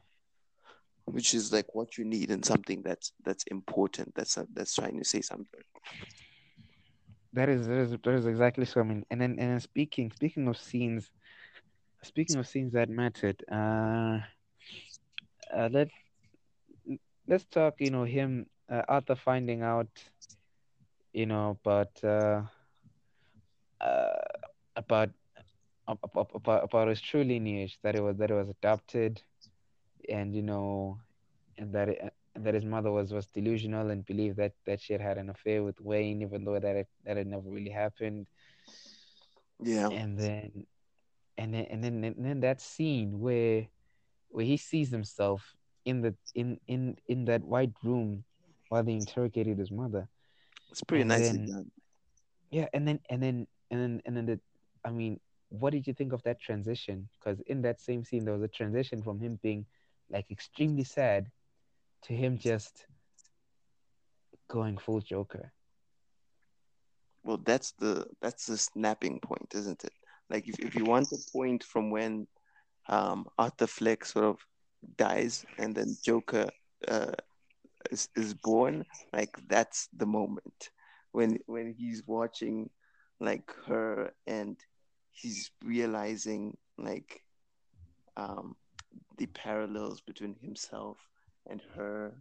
which 1.06 1.34
is 1.34 1.52
like 1.52 1.74
what 1.74 1.98
you 1.98 2.04
need 2.04 2.30
in 2.30 2.42
something 2.42 2.82
that's 2.82 3.12
that's 3.24 3.44
important. 3.44 4.14
That's 4.14 4.38
that's 4.54 4.74
trying 4.74 4.98
to 4.98 5.04
say 5.04 5.22
something. 5.22 5.60
That 7.32 7.48
is 7.48 7.66
that 7.66 7.78
is 7.78 7.90
that 7.90 8.14
is 8.14 8.26
exactly 8.26 8.64
so. 8.64 8.80
I 8.80 8.84
mean, 8.84 9.04
and 9.10 9.20
then 9.20 9.30
and 9.38 9.50
then 9.50 9.60
speaking 9.60 10.12
speaking 10.14 10.46
of 10.46 10.56
scenes, 10.56 11.10
speaking 12.02 12.36
of 12.36 12.46
scenes 12.46 12.72
that 12.72 12.88
mattered, 12.88 13.44
uh, 13.50 14.20
uh 15.52 15.68
let 15.72 15.88
let's 17.26 17.44
talk. 17.44 17.74
You 17.80 17.90
know, 17.90 18.04
him 18.04 18.46
uh, 18.70 18.82
Arthur 18.88 19.16
finding 19.16 19.62
out, 19.62 19.88
you 21.12 21.26
know, 21.26 21.58
but 21.62 22.02
uh, 22.04 22.42
uh 23.80 24.16
about 24.76 25.10
about 25.88 26.30
about, 26.34 26.64
about 26.64 26.88
his 26.88 27.00
true 27.00 27.24
lineage 27.24 27.78
that 27.82 27.94
it 27.96 28.00
was 28.00 28.16
that 28.18 28.30
it 28.30 28.34
was 28.34 28.48
adopted, 28.48 29.22
and 30.08 30.34
you 30.34 30.42
know, 30.42 30.98
and 31.58 31.72
that 31.74 31.88
it, 31.88 32.12
that 32.36 32.54
his 32.54 32.64
mother 32.64 32.90
was 32.90 33.12
was 33.12 33.26
delusional 33.28 33.90
and 33.90 34.04
believed 34.06 34.36
that 34.36 34.52
that 34.66 34.80
she 34.80 34.92
had 34.92 35.02
had 35.02 35.18
an 35.18 35.30
affair 35.30 35.62
with 35.62 35.80
Wayne, 35.80 36.22
even 36.22 36.44
though 36.44 36.58
that 36.58 36.76
it, 36.76 36.88
that 37.04 37.16
had 37.16 37.26
never 37.26 37.48
really 37.48 37.70
happened. 37.70 38.28
Yeah, 39.62 39.90
And 39.90 40.18
then, 40.18 40.66
and 41.40 41.54
then, 41.54 41.64
and 41.72 41.80
then, 41.84 41.94
and 42.04 42.24
then 42.28 42.40
that 42.40 42.60
scene 42.60 43.18
where 43.24 43.66
where 44.28 44.44
he 44.44 44.56
sees 44.56 44.90
himself 44.90 45.40
in 45.84 46.02
the 46.04 46.12
in 46.34 46.60
in 46.68 46.96
in 47.08 47.24
that 47.24 47.42
white 47.42 47.72
room 47.82 48.22
while 48.68 48.84
they 48.84 48.92
interrogated 48.92 49.56
his 49.58 49.70
mother. 49.72 50.04
it's 50.70 50.82
pretty 50.84 51.02
and 51.02 51.08
nicely 51.08 51.38
then- 51.38 51.46
done. 51.46 51.70
Yeah, 52.50 52.68
and 52.74 52.82
then 52.86 52.98
and 53.10 53.22
then 53.22 53.36
and 53.70 53.78
then 53.80 53.94
and 54.04 54.12
then 54.16 54.26
the 54.26 54.36
I 54.84 54.90
mean, 54.90 55.20
what 55.60 55.70
did 55.72 55.86
you 55.86 55.94
think 55.94 56.12
of 56.12 56.22
that 56.24 56.40
transition? 56.40 57.08
Because 57.14 57.38
in 57.52 57.62
that 57.62 57.80
same 57.80 58.02
scene, 58.04 58.24
there 58.24 58.34
was 58.38 58.42
a 58.42 58.48
transition 58.60 59.02
from 59.02 59.20
him 59.20 59.38
being 59.42 59.66
like 60.10 60.26
extremely 60.30 60.84
sad 60.84 61.30
to 62.06 62.12
him 62.12 62.38
just 62.38 62.86
going 64.48 64.76
full 64.78 65.00
Joker. 65.00 65.52
well 67.24 67.38
that's 67.50 67.70
the 67.82 67.92
that's 68.22 68.46
the 68.46 68.56
snapping 68.58 69.20
point 69.20 69.48
isn't 69.54 69.84
it 69.84 69.92
like 70.30 70.48
if, 70.48 70.58
if 70.60 70.74
you 70.74 70.84
want 70.84 71.10
the 71.10 71.22
point 71.32 71.64
from 71.64 71.90
when 71.90 72.26
um 72.88 73.26
arthur 73.38 73.66
fleck 73.66 74.04
sort 74.04 74.24
of 74.24 74.38
dies 74.96 75.44
and 75.58 75.74
then 75.74 75.96
joker 76.04 76.48
uh 76.88 77.12
is, 77.90 78.08
is 78.16 78.34
born 78.34 78.84
like 79.12 79.36
that's 79.48 79.88
the 79.96 80.06
moment. 80.06 80.70
When 81.12 81.38
when 81.46 81.74
he's 81.76 82.02
watching 82.06 82.70
like 83.20 83.52
her 83.66 84.12
and 84.26 84.56
he's 85.10 85.50
realizing 85.64 86.56
like 86.78 87.22
um 88.16 88.56
the 89.18 89.26
parallels 89.26 90.00
between 90.00 90.34
himself 90.40 90.98
and 91.48 91.60
her 91.74 92.12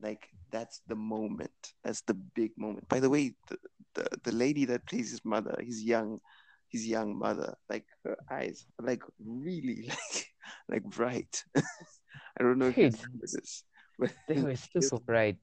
like 0.00 0.28
that's 0.50 0.80
the 0.86 0.96
moment. 0.96 1.74
That's 1.84 2.02
the 2.02 2.14
big 2.14 2.52
moment. 2.56 2.88
By 2.88 3.00
the 3.00 3.10
way 3.10 3.34
the, 3.48 3.58
the 3.94 4.08
the 4.24 4.32
lady 4.32 4.64
that 4.66 4.86
plays 4.86 5.10
his 5.10 5.24
mother, 5.24 5.58
his 5.60 5.82
young, 5.82 6.20
his 6.68 6.86
young 6.86 7.16
mother, 7.18 7.56
like 7.68 7.86
her 8.04 8.16
eyes 8.30 8.66
like 8.80 9.02
really 9.18 9.88
like 9.88 10.26
like 10.68 10.84
bright. 10.84 11.44
I 11.56 12.42
don't 12.42 12.58
know 12.58 12.68
if 12.68 12.76
you 12.76 12.90
this, 13.20 13.64
but 13.98 14.12
They 14.28 14.40
were 14.40 14.56
still 14.56 14.82
so 14.82 14.98
bright. 14.98 15.38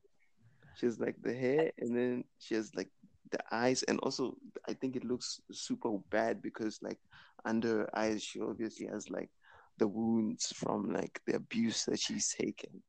she 0.77 0.85
has 0.85 0.99
like 0.99 1.15
the 1.21 1.33
hair 1.33 1.71
and 1.79 1.95
then 1.97 2.23
she 2.39 2.55
has 2.55 2.71
like 2.75 2.89
the 3.31 3.39
eyes 3.51 3.83
and 3.83 3.99
also 3.99 4.37
I 4.69 4.73
think 4.73 4.95
it 4.95 5.03
looks 5.03 5.41
super 5.51 5.97
bad 6.11 6.41
because 6.41 6.79
like 6.81 6.99
under 7.43 7.79
her 7.85 7.89
eyes 7.97 8.23
she 8.23 8.39
obviously 8.39 8.87
has 8.87 9.09
like 9.09 9.29
the 9.77 9.87
wounds 9.87 10.53
from 10.55 10.93
like 10.93 11.19
the 11.27 11.35
abuse 11.35 11.83
that 11.85 11.99
she's 11.99 12.29
taken. 12.33 12.81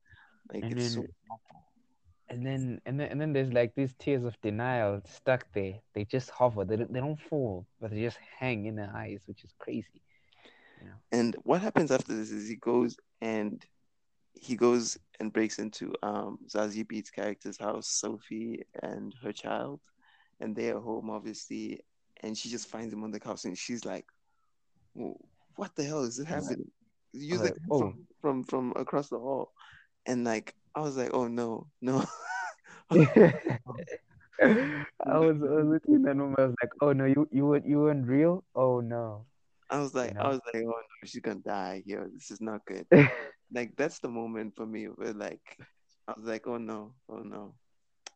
Like 0.53 0.63
And 0.65 0.73
it's 0.79 0.95
so 0.95 1.01
then- 1.01 1.11
And 2.29 2.45
then 2.45 2.81
and 2.87 2.99
then 2.99 3.09
and 3.11 3.21
then 3.21 3.33
there's 3.33 3.53
like 3.53 3.75
these 3.75 3.95
tears 3.99 4.25
of 4.25 4.41
denial 4.41 5.01
stuck 5.05 5.47
there. 5.55 5.75
They 5.95 6.05
just 6.05 6.31
hover. 6.31 6.65
They 6.65 6.77
don't, 6.77 6.93
they 6.93 7.01
don't 7.01 7.21
fall, 7.21 7.67
but 7.81 7.91
they 7.93 8.03
just 8.03 8.19
hang 8.39 8.67
in 8.67 8.77
their 8.77 8.93
eyes, 8.95 9.21
which 9.27 9.45
is 9.45 9.55
crazy. 9.59 10.03
And 11.13 11.37
what 11.45 11.61
happens 11.61 11.91
after 11.91 12.15
this 12.15 12.31
is 12.31 12.49
he 12.49 12.57
goes 12.57 12.97
and 13.21 13.65
he 14.35 14.57
goes 14.57 14.99
and 15.21 15.33
breaks 15.33 15.59
into 15.59 15.95
um 16.03 16.39
Zazie 16.49 16.85
Beetz 16.85 17.13
character's 17.13 17.59
house, 17.59 17.89
Sophie 17.89 18.65
and 18.83 19.15
her 19.23 19.33
child, 19.33 19.81
and 20.41 20.55
they're 20.55 20.81
home 20.81 21.11
obviously, 21.11 21.81
and 22.23 22.37
she 22.37 22.49
just 22.49 22.69
finds 22.69 22.93
him 22.93 23.05
on 23.05 23.11
the 23.13 23.21
couch 23.21 23.45
and 23.45 23.57
she's 23.57 23.85
like, 23.85 24.07
"What 24.95 25.75
the 25.77 25.85
hell 25.85 26.03
is 26.03 26.17
this 26.17 26.27
happening?" 26.27 26.71
You 27.13 27.39
like, 27.39 27.53
like 27.53 27.63
"Oh." 27.71 27.79
from, 27.79 28.07
from 28.21 28.45
from 28.45 28.73
across 28.77 29.09
the 29.09 29.19
hall, 29.19 29.53
and 30.07 30.25
like 30.25 30.55
I 30.77 30.81
was 30.81 30.97
like, 30.97 31.11
"Oh 31.15 31.27
no, 31.27 31.67
no." 31.81 32.05
I 32.91 33.59
was 34.41 34.61
I 35.01 35.17
was 35.17 35.67
looking 35.67 36.07
at 36.07 36.17
moment. 36.17 36.39
I 36.39 36.45
was 36.45 36.55
like, 36.63 36.73
oh 36.83 36.93
no, 36.93 37.07
you 37.07 37.27
you 37.33 37.47
weren't 37.47 37.67
you 37.67 37.81
weren't 37.81 38.07
real. 38.07 38.45
Oh 38.55 38.81
no. 38.81 39.25
I 39.71 39.81
was 39.81 39.95
like, 39.95 40.15
I 40.17 40.29
was 40.29 40.41
like, 40.53 40.63
"Oh 40.63 40.69
no, 40.69 41.05
she's 41.05 41.23
gonna 41.23 41.41
die 41.41 41.83
here. 41.87 42.09
This 42.13 42.31
is 42.31 42.43
not 42.43 42.61
good." 42.67 42.87
like 43.53 43.75
that's 43.77 44.01
the 44.01 44.09
moment 44.09 44.55
for 44.55 44.67
me 44.67 44.85
where 44.85 45.15
like 45.15 45.41
I 46.07 46.13
was 46.13 46.27
like, 46.27 46.47
oh 46.47 46.59
no, 46.59 46.93
oh 47.09 47.23
no. 47.25 47.55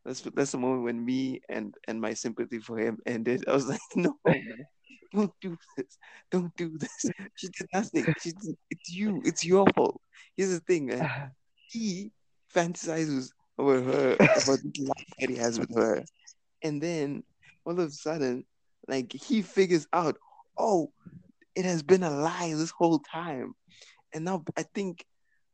That's 0.05 0.21
that's 0.21 0.53
the 0.53 0.59
moment 0.59 0.85
when 0.85 1.03
me 1.03 1.41
and 1.49 1.75
and 1.89 1.99
my 1.99 2.13
sympathy 2.13 2.59
for 2.59 2.79
him 2.79 2.99
ended. 3.07 3.45
I 3.49 3.53
was 3.53 3.69
like, 3.69 3.81
no, 3.97 4.19
man, 4.27 4.67
don't 5.15 5.33
do 5.41 5.57
this, 5.77 5.97
don't 6.31 6.55
do 6.57 6.77
this. 6.77 7.07
She 7.37 7.49
did 7.49 7.69
nothing. 7.73 8.15
She 8.21 8.33
did, 8.33 8.57
it's 8.69 8.93
you. 8.93 9.23
It's 9.25 9.47
your 9.47 9.67
fault. 9.75 9.99
Here's 10.37 10.53
the 10.53 10.61
thing, 10.61 10.87
man. 10.87 11.33
He 11.71 12.11
fantasizes 12.55 13.33
over 13.59 13.83
her 13.83 14.15
about 14.15 14.61
the 14.63 14.85
life 14.85 15.07
that 15.19 15.31
he 15.31 15.37
has 15.37 15.59
with 15.59 15.75
her, 15.77 16.05
and 16.63 16.83
then 16.83 17.23
all 17.65 17.79
of 17.79 17.89
a 17.89 17.91
sudden, 17.91 18.45
like 18.89 19.13
he 19.13 19.43
figures 19.43 19.87
out, 19.93 20.17
oh, 20.57 20.93
it 21.55 21.65
has 21.65 21.83
been 21.83 22.03
a 22.03 22.11
lie 22.11 22.53
this 22.55 22.71
whole 22.71 22.99
time, 23.01 23.55
and 24.15 24.25
now 24.25 24.45
I 24.57 24.63
think, 24.63 25.05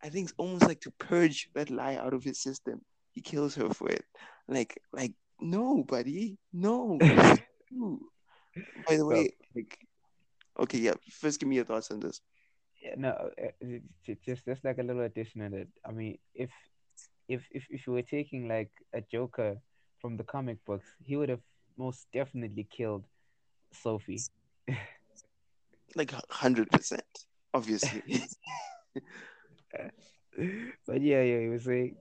I 0.03 0.09
think 0.09 0.29
it's 0.29 0.35
almost 0.39 0.67
like 0.67 0.81
to 0.83 0.91
purge 0.93 1.49
that 1.55 1.71
lie 1.71 1.97
out 1.97 2.15
of 2.15 2.23
his 2.23 2.41
system. 2.41 2.81
He 3.13 3.23
kills 3.23 3.55
her 3.57 3.71
for 3.71 3.89
it. 3.89 4.05
Like, 4.47 4.81
like 4.93 5.13
no, 5.41 5.83
buddy, 5.83 6.39
no. 6.53 6.99
By 8.87 8.97
the 8.97 9.07
way, 9.07 9.31
like, 9.55 9.79
okay, 10.61 10.79
yeah. 10.79 10.95
First, 11.11 11.41
give 11.41 11.49
me 11.49 11.57
your 11.57 11.65
thoughts 11.65 11.91
on 11.91 12.01
this. 12.01 12.21
Yeah, 12.83 12.95
no, 12.97 13.11
uh, 13.11 13.79
just 14.25 14.45
just 14.45 14.65
like 14.65 14.79
a 14.79 14.83
little 14.83 15.03
addition 15.03 15.43
on 15.43 15.55
it. 15.55 15.69
I 15.85 15.93
mean, 15.93 16.19
if 16.35 16.51
if 17.29 17.47
if 17.51 17.67
if 17.71 17.87
you 17.87 17.93
were 17.93 18.03
taking 18.03 18.49
like 18.49 18.71
a 18.95 19.01
Joker 19.01 19.57
from 20.01 20.17
the 20.17 20.25
comic 20.25 20.65
books, 20.65 20.87
he 21.05 21.17
would 21.17 21.29
have 21.29 21.43
most 21.77 22.07
definitely 22.13 22.65
killed 22.71 23.05
Sophie. 23.73 24.21
Like, 25.95 26.13
hundred 26.31 26.71
percent, 26.71 27.05
obviously. 27.55 28.03
But 30.87 31.01
yeah, 31.03 31.23
yeah, 31.23 31.39
you 31.39 31.51
were 31.51 31.59
saying. 31.59 31.97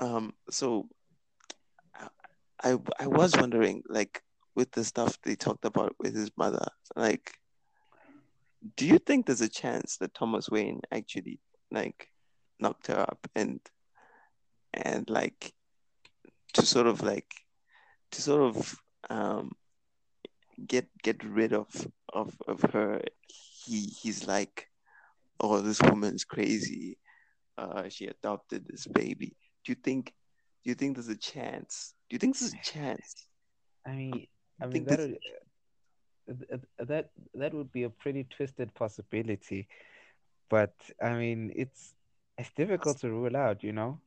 um 0.00 0.32
so 0.50 0.88
I, 1.94 2.08
I 2.62 2.78
i 3.00 3.06
was 3.06 3.34
wondering 3.36 3.82
like 3.88 4.22
with 4.54 4.70
the 4.72 4.84
stuff 4.84 5.18
they 5.22 5.36
talked 5.36 5.64
about 5.64 5.94
with 5.98 6.14
his 6.14 6.30
mother 6.36 6.66
like 6.94 7.32
do 8.76 8.86
you 8.86 8.98
think 8.98 9.26
there's 9.26 9.40
a 9.40 9.48
chance 9.48 9.96
that 9.98 10.14
thomas 10.14 10.50
wayne 10.50 10.80
actually 10.92 11.40
like 11.70 12.08
knocked 12.60 12.86
her 12.88 12.98
up 13.00 13.26
and 13.34 13.60
and 14.76 15.08
like 15.10 15.52
to 16.54 16.62
sort 16.62 16.86
of 16.86 17.02
like 17.02 17.32
to 18.12 18.22
sort 18.22 18.42
of 18.42 18.80
um 19.10 19.52
get 20.66 20.86
get 21.02 21.22
rid 21.24 21.52
of 21.52 21.68
of 22.12 22.34
of 22.46 22.60
her 22.72 23.02
he 23.28 23.86
he's 23.86 24.26
like 24.26 24.68
oh 25.40 25.60
this 25.60 25.80
woman's 25.82 26.24
crazy. 26.24 26.98
Uh 27.58 27.88
she 27.88 28.06
adopted 28.06 28.66
this 28.66 28.86
baby. 28.86 29.36
Do 29.64 29.72
you 29.72 29.76
think 29.76 30.12
do 30.64 30.70
you 30.70 30.74
think 30.74 30.96
there's 30.96 31.08
a 31.08 31.16
chance? 31.16 31.94
Do 32.08 32.14
you 32.14 32.18
think 32.18 32.38
there's 32.38 32.54
a 32.54 32.62
chance? 32.62 33.26
I 33.86 33.92
mean, 33.92 34.26
I 34.60 34.64
I 34.64 34.66
mean 34.66 34.72
think 34.72 34.88
that 34.88 34.98
this 34.98 35.08
would 35.08 35.18
that 36.78 37.10
that 37.34 37.54
would 37.54 37.72
be 37.72 37.84
a 37.84 37.90
pretty 37.90 38.24
twisted 38.24 38.74
possibility, 38.74 39.68
but 40.50 40.74
I 41.02 41.14
mean, 41.14 41.52
it's 41.54 41.94
it's 42.38 42.50
difficult 42.56 42.98
to 43.00 43.10
rule 43.10 43.36
out, 43.36 43.62
you 43.62 43.72
know, 43.72 44.00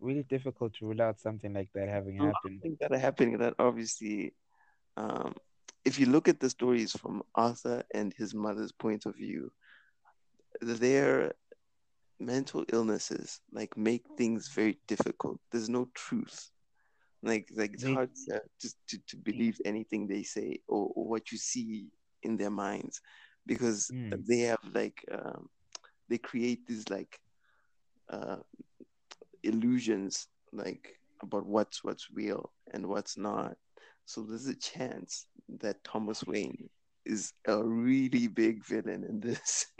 really 0.00 0.22
difficult 0.24 0.74
to 0.74 0.86
rule 0.86 1.02
out 1.02 1.20
something 1.20 1.52
like 1.52 1.70
that 1.74 1.88
having 1.88 2.20
a 2.20 2.24
lot 2.24 2.36
of 2.44 2.52
happened. 2.52 2.62
things 2.62 2.78
that 2.80 2.92
are 2.92 2.98
happening 2.98 3.38
that 3.38 3.54
obviously 3.58 4.34
um 4.96 5.34
if 5.84 5.98
you 5.98 6.06
look 6.06 6.28
at 6.28 6.40
the 6.40 6.50
stories 6.50 6.92
from 6.92 7.22
Arthur 7.34 7.84
and 7.94 8.12
his 8.14 8.34
mother's 8.34 8.72
point 8.72 9.06
of 9.06 9.16
view, 9.16 9.52
their 10.60 11.32
mental 12.18 12.64
illnesses 12.72 13.40
like 13.52 13.76
make 13.76 14.04
things 14.16 14.48
very 14.54 14.78
difficult. 14.86 15.40
There's 15.50 15.68
no 15.68 15.88
truth. 15.94 16.50
Like 17.22 17.48
like 17.54 17.74
it's 17.74 17.82
They, 17.82 17.84
hard 17.84 18.10
to 18.14 18.40
to, 18.88 18.98
to 19.08 19.16
believe 19.16 19.60
anything 19.64 20.06
they 20.06 20.22
say 20.22 20.60
or, 20.68 20.90
or 20.94 21.06
what 21.08 21.32
you 21.32 21.38
see 21.38 21.88
in 22.22 22.36
their 22.36 22.50
minds 22.50 23.00
because 23.46 23.92
mm, 23.92 24.24
they 24.28 24.40
have 24.40 24.58
like 24.74 25.04
um, 25.12 25.48
they 26.08 26.18
create 26.18 26.66
these 26.66 26.88
like 26.90 27.20
uh, 28.08 28.36
illusions 29.46 30.28
like 30.52 30.98
about 31.22 31.46
what's 31.46 31.84
what's 31.84 32.08
real 32.12 32.52
and 32.72 32.86
what's 32.86 33.16
not. 33.16 33.56
So 34.04 34.22
there's 34.22 34.46
a 34.46 34.56
chance 34.56 35.26
that 35.60 35.82
Thomas 35.84 36.24
Wayne 36.24 36.68
is 37.04 37.32
a 37.46 37.62
really 37.62 38.28
big 38.28 38.64
villain 38.64 39.04
in 39.04 39.20
this. 39.20 39.66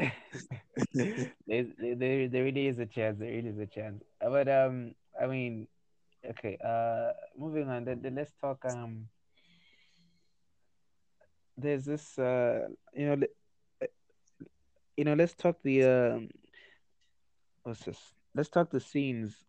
there, 0.94 1.66
there, 1.78 2.28
there 2.28 2.44
really 2.44 2.66
is 2.68 2.78
a 2.78 2.86
chance. 2.86 3.18
There 3.18 3.30
really 3.30 3.48
is 3.48 3.58
a 3.58 3.66
chance. 3.66 4.02
Uh, 4.20 4.30
But 4.30 4.48
um, 4.48 4.94
I 5.20 5.26
mean, 5.26 5.68
okay. 6.24 6.58
Uh, 6.64 7.12
moving 7.36 7.68
on. 7.68 7.84
Then, 7.84 8.02
then 8.02 8.14
let's 8.14 8.32
talk. 8.40 8.64
Um, 8.64 9.08
there's 11.56 11.84
this. 11.84 12.18
Uh, 12.18 12.68
you 12.94 13.06
know, 13.06 13.26
you 14.96 15.04
know. 15.04 15.14
Let's 15.14 15.34
talk 15.34 15.62
the. 15.62 15.84
Um, 15.84 16.28
what's 17.62 17.84
this? 17.84 18.14
Let's 18.34 18.48
talk 18.48 18.70
the 18.70 18.80
scenes 18.80 19.46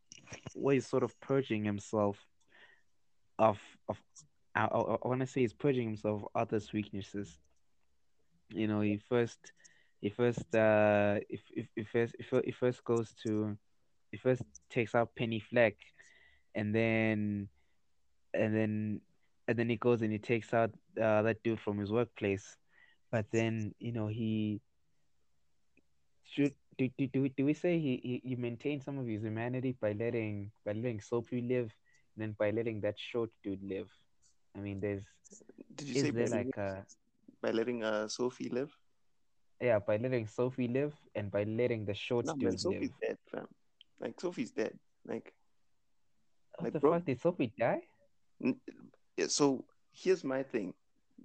where 0.53 0.75
he's 0.75 0.87
sort 0.87 1.03
of 1.03 1.19
purging 1.19 1.63
himself 1.63 2.17
of 3.39 3.59
of. 3.87 3.97
I, 4.55 4.65
I, 4.65 5.07
want 5.07 5.19
to 5.19 5.27
say 5.27 5.41
he's 5.41 5.53
purging 5.53 5.87
himself 5.89 6.23
of 6.23 6.29
others' 6.33 6.73
weaknesses. 6.73 7.37
You 8.49 8.67
know, 8.67 8.81
he 8.81 8.97
first, 9.07 9.51
he 10.01 10.09
first, 10.09 10.53
uh, 10.55 11.19
if 11.29 11.41
if 11.55 11.67
if 11.75 11.87
first, 11.89 12.15
if 12.17 12.33
he 12.43 12.51
first 12.51 12.83
goes 12.83 13.13
to, 13.23 13.55
he 14.11 14.17
first 14.17 14.41
takes 14.71 14.95
out 14.95 15.15
Penny 15.15 15.39
Fleck, 15.39 15.75
and 16.55 16.73
then 16.73 17.49
and 18.33 18.55
then 18.55 19.01
and 19.47 19.57
then 19.57 19.69
he 19.69 19.77
goes 19.77 20.01
and 20.01 20.11
he 20.11 20.17
takes 20.17 20.53
out 20.53 20.71
uh, 21.01 21.21
that 21.21 21.43
dude 21.43 21.59
from 21.59 21.77
his 21.77 21.91
workplace. 21.91 22.57
But 23.11 23.27
then 23.31 23.75
you 23.79 23.91
know 23.91 24.07
he 24.07 24.59
should 26.23 26.53
do 26.77 26.89
do, 26.97 27.07
do, 27.07 27.21
we, 27.23 27.29
do 27.29 27.45
we 27.45 27.53
say 27.53 27.79
he, 27.79 27.99
he 28.03 28.29
he 28.29 28.35
maintained 28.35 28.83
some 28.83 28.97
of 28.99 29.07
his 29.07 29.23
humanity 29.23 29.73
by 29.79 29.93
letting 29.93 30.51
by 30.65 30.73
letting 30.73 31.01
Sophie 31.01 31.41
live, 31.41 31.73
and 32.15 32.21
then 32.23 32.31
by 32.37 32.51
letting 32.51 32.81
that 32.81 32.99
short 32.99 33.29
dude 33.43 33.63
live. 33.63 33.89
I 34.55 34.59
mean, 34.59 34.79
there's 34.79 35.05
Did 35.75 35.87
you 35.87 35.95
say 35.95 36.11
by 36.11 36.25
there 36.27 36.29
letting, 36.29 36.53
a 36.57 36.85
by 37.41 37.51
letting 37.51 37.83
uh, 37.83 38.07
Sophie 38.07 38.49
live? 38.49 38.77
yeah 39.61 39.79
by 39.79 39.97
letting 39.97 40.25
Sophie 40.27 40.67
live 40.67 40.95
and 41.15 41.31
by 41.31 41.43
letting 41.43 41.85
the 41.85 41.93
short 41.93 42.25
No, 42.25 42.35
man, 42.35 42.57
dude 42.57 42.63
live. 42.63 42.87
Sophie's 42.87 42.93
dead, 43.01 43.17
fam. 43.31 43.47
Like 43.99 44.19
Sophie's 44.19 44.51
dead. 44.51 44.77
Like 45.05 45.33
What 46.57 46.71
like 46.71 46.73
the 46.73 46.79
bro. 46.79 46.93
fuck 46.93 47.05
did 47.05 47.19
Sophie 47.21 47.53
die? 47.57 47.89
n- 48.43 48.61
yeah, 49.17 49.27
So 49.27 49.65
here's 49.91 50.23
my 50.23 50.43
thing. 50.43 50.73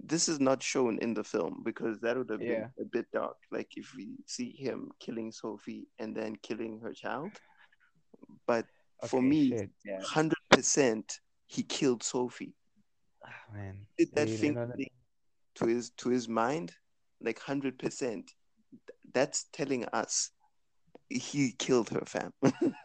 This 0.01 0.27
is 0.27 0.39
not 0.39 0.61
shown 0.61 0.97
in 0.99 1.13
the 1.13 1.23
film 1.23 1.61
because 1.63 1.99
that 2.01 2.17
would 2.17 2.29
have 2.29 2.39
been 2.39 2.69
a 2.79 2.85
bit 2.85 3.05
dark. 3.13 3.37
Like 3.51 3.69
if 3.77 3.93
we 3.95 4.17
see 4.25 4.51
him 4.51 4.91
killing 4.99 5.31
Sophie 5.31 5.87
and 5.99 6.15
then 6.15 6.35
killing 6.41 6.79
her 6.81 6.93
child. 6.93 7.31
But 8.47 8.65
for 9.07 9.21
me, 9.21 9.49
shit. 9.49 9.69
Yeah. 9.85 10.01
hundred 10.01 10.39
percent, 10.49 11.19
he 11.45 11.63
killed 11.63 12.03
Sophie. 12.03 12.53
Ah, 13.25 13.29
man. 13.53 13.85
Did 13.97 14.09
that 14.15 14.27
mean, 14.27 14.37
finger 14.37 14.63
another- 14.63 14.77
thing 14.77 14.89
to 15.55 15.67
his 15.67 15.91
to 15.97 16.09
his 16.09 16.27
mind, 16.27 16.73
like 17.21 17.39
hundred 17.39 17.77
percent. 17.77 18.31
That's 19.13 19.45
telling 19.53 19.85
us 19.85 20.31
he 21.09 21.53
killed 21.57 21.89
her, 21.89 22.03
fam. 22.05 22.33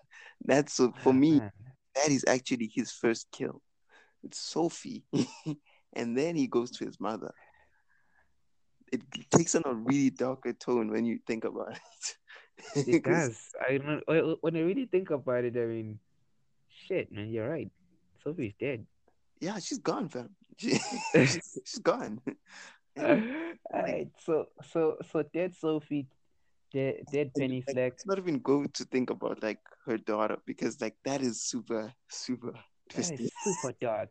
That's 0.44 0.74
so 0.74 0.92
for 1.02 1.10
ah, 1.10 1.12
me. 1.12 1.38
man. 1.38 1.52
That 1.94 2.10
is 2.10 2.24
actually 2.28 2.70
his 2.72 2.92
first 2.92 3.26
kill. 3.32 3.60
It's 4.22 4.38
Sophie, 4.38 5.04
and 5.98 6.16
then 6.16 6.36
he 6.36 6.46
goes 6.46 6.70
to 6.78 6.86
his 6.86 6.98
mother. 7.00 7.34
It 8.90 9.02
takes 9.30 9.54
on 9.54 9.64
a 9.66 9.74
really 9.74 10.10
darker 10.10 10.54
tone 10.54 10.90
when 10.90 11.04
you 11.04 11.18
think 11.26 11.44
about 11.44 11.72
it. 11.76 12.16
It 12.74 13.04
does. 13.04 13.38
I 13.60 13.78
don't 13.78 14.02
when 14.42 14.56
I 14.56 14.60
really 14.60 14.86
think 14.86 15.10
about 15.10 15.44
it, 15.44 15.56
I 15.56 15.66
mean, 15.66 16.00
shit, 16.66 17.12
man, 17.12 17.30
you're 17.30 17.48
right. 17.48 17.70
Sophie's 18.24 18.54
dead. 18.58 18.86
yeah, 19.40 19.58
she's 19.60 19.78
gone, 19.78 20.08
fam. 20.08 20.30
She, 20.58 20.74
she's, 21.14 21.60
she's 21.66 21.78
gone. 21.78 22.18
And 22.96 23.22
like, 23.22 23.58
Alright, 23.72 24.10
so 24.18 24.46
so 24.72 24.96
so 25.12 25.22
dead 25.22 25.54
Sophie, 25.54 26.08
dead 26.72 27.06
dead 27.12 27.30
Penny 27.38 27.62
like, 27.66 27.74
Fleck. 27.74 27.92
let's 27.92 28.06
not 28.06 28.18
even 28.18 28.38
go 28.40 28.66
to 28.66 28.84
think 28.84 29.10
about 29.10 29.42
like 29.42 29.60
her 29.86 29.98
daughter 29.98 30.38
because 30.46 30.80
like 30.80 30.96
that 31.04 31.22
is 31.22 31.42
super 31.42 31.92
super 32.08 32.54
twisted. 32.90 33.20
is 33.20 33.32
super 33.44 33.74
dark, 33.80 34.10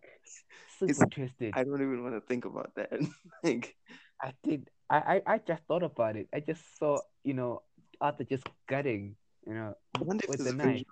It's 0.81 0.99
twisted. 1.09 1.53
I 1.55 1.63
don't 1.63 1.81
even 1.81 2.03
want 2.03 2.15
to 2.15 2.21
think 2.21 2.45
about 2.45 2.75
that. 2.75 2.91
like 3.43 3.75
I 4.21 4.33
did. 4.43 4.69
I, 4.89 5.21
I 5.27 5.33
I 5.33 5.37
just 5.39 5.63
thought 5.67 5.83
about 5.83 6.15
it. 6.15 6.27
I 6.33 6.39
just 6.39 6.61
saw 6.77 6.99
you 7.23 7.33
know 7.33 7.61
Arthur 7.99 8.23
just 8.23 8.47
gutting, 8.67 9.15
you 9.45 9.53
know, 9.53 9.73
I 9.95 10.01
wonder 10.01 10.23
if 10.23 10.29
with 10.29 10.39
there's 10.39 10.55
the 10.55 10.63
knife. 10.63 10.83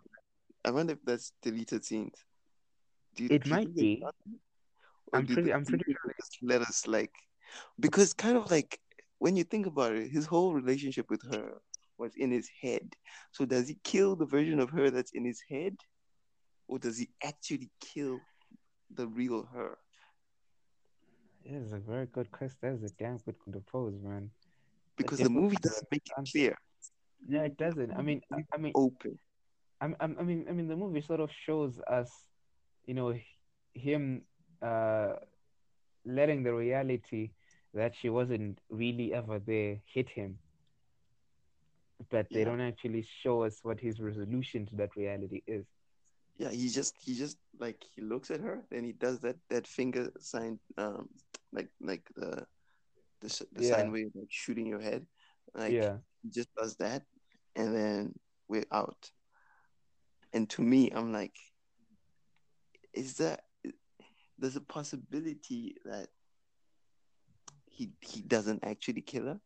I 0.63 0.71
wonder 0.71 0.93
if 0.93 0.99
that's 1.05 1.31
deleted 1.41 1.85
scenes. 1.85 2.25
Do 3.15 3.23
you, 3.23 3.29
It 3.31 3.45
might 3.45 3.73
be. 3.75 4.03
I'm 5.13 5.27
pretty. 5.27 5.53
I'm 5.53 5.65
pretty 5.65 5.85
sure. 5.85 6.13
just 6.19 6.37
let 6.41 6.61
us 6.61 6.87
like 6.87 7.11
because 7.79 8.13
kind 8.13 8.37
of 8.37 8.49
like 8.51 8.79
when 9.19 9.35
you 9.35 9.43
think 9.43 9.65
about 9.67 9.93
it, 9.93 10.11
his 10.11 10.25
whole 10.25 10.53
relationship 10.53 11.09
with 11.09 11.21
her 11.31 11.61
was 11.97 12.11
in 12.17 12.31
his 12.31 12.49
head. 12.61 12.93
So 13.31 13.45
does 13.45 13.67
he 13.67 13.77
kill 13.83 14.15
the 14.15 14.25
version 14.25 14.59
of 14.59 14.69
her 14.71 14.89
that's 14.89 15.11
in 15.11 15.23
his 15.23 15.41
head? 15.49 15.77
Or 16.67 16.79
does 16.79 16.97
he 16.97 17.09
actually 17.23 17.69
kill 17.79 18.19
the 18.89 19.07
real 19.07 19.43
her? 19.53 19.77
It 21.43 21.53
is 21.53 21.71
a 21.73 21.79
very 21.79 22.05
good 22.07 22.31
question. 22.31 22.57
That 22.61 22.73
is 22.73 22.83
a 22.83 22.89
damn 22.89 23.17
good 23.17 23.65
pose, 23.65 23.99
man. 24.01 24.31
Because 24.97 25.21
the 25.21 25.29
movie 25.29 25.57
doesn't 25.57 25.87
make 25.91 26.03
it 26.07 26.13
clear. 26.31 26.57
Yeah, 27.27 27.43
it 27.43 27.57
doesn't. 27.57 27.91
I 27.97 28.01
mean, 28.01 28.21
I, 28.31 28.43
I 28.53 28.57
mean, 28.57 28.73
open. 28.75 29.19
I, 29.81 29.87
I, 29.99 30.05
I 30.05 30.23
mean, 30.23 30.45
I 30.49 30.53
mean, 30.53 30.67
the 30.67 30.75
movie 30.75 31.01
sort 31.01 31.19
of 31.19 31.31
shows 31.31 31.79
us, 31.87 32.11
you 32.85 32.93
know, 32.93 33.13
him 33.73 34.23
uh 34.61 35.13
letting 36.05 36.43
the 36.43 36.53
reality 36.53 37.31
that 37.73 37.93
she 37.95 38.09
wasn't 38.09 38.59
really 38.69 39.13
ever 39.13 39.39
there 39.39 39.79
hit 39.85 40.09
him, 40.09 40.39
but 42.09 42.31
they 42.33 42.43
Yeah. 42.43 42.45
don't 42.45 42.61
actually 42.61 43.01
show 43.03 43.43
us 43.43 43.59
what 43.63 43.79
his 43.79 43.99
resolution 43.99 44.65
to 44.67 44.75
that 44.75 44.95
reality 44.95 45.41
is. 45.47 45.65
Yeah, 46.37 46.51
he 46.51 46.69
just 46.69 46.95
he 46.99 47.15
just 47.15 47.37
like 47.59 47.83
he 47.95 48.01
looks 48.01 48.29
at 48.29 48.41
her, 48.41 48.65
then 48.69 48.83
he 48.83 48.91
does 48.91 49.19
that 49.21 49.37
that 49.49 49.67
finger 49.67 50.11
sign, 50.19 50.59
um, 50.77 51.09
like 51.53 51.69
like 51.79 52.03
the 52.15 52.45
the 53.21 53.45
the 53.53 53.63
Yeah, 53.63 53.69
sign 53.71 53.91
where 53.91 54.01
you're 54.01 54.11
like 54.15 54.31
shooting 54.31 54.67
your 54.67 54.81
head, 54.81 55.07
like 55.53 55.71
yeah. 55.73 55.97
he 56.21 56.29
just 56.29 56.53
does 56.55 56.75
that, 56.77 57.03
and 57.55 57.73
then 57.73 58.19
we're 58.49 58.65
out. 58.71 59.11
And 60.33 60.49
to 60.49 60.61
me, 60.61 60.91
I'm 60.93 61.13
like, 61.13 61.35
is 62.93 63.13
that 63.15 63.43
there's 64.37 64.57
a 64.57 64.61
possibility 64.61 65.75
that 65.85 66.09
he 67.65 67.91
he 68.01 68.21
doesn't 68.21 68.63
actually 68.65 69.01
kill 69.01 69.25
her, 69.25 69.39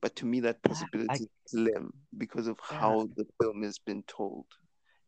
but 0.00 0.14
to 0.16 0.26
me 0.26 0.40
that 0.40 0.62
I, 0.64 0.68
possibility 0.68 1.24
is 1.24 1.30
slim 1.46 1.92
because 2.16 2.46
of 2.46 2.58
yeah, 2.70 2.78
how 2.78 3.08
the 3.16 3.26
film 3.42 3.62
has 3.64 3.78
been 3.78 4.04
told, 4.04 4.46
I 4.59 4.59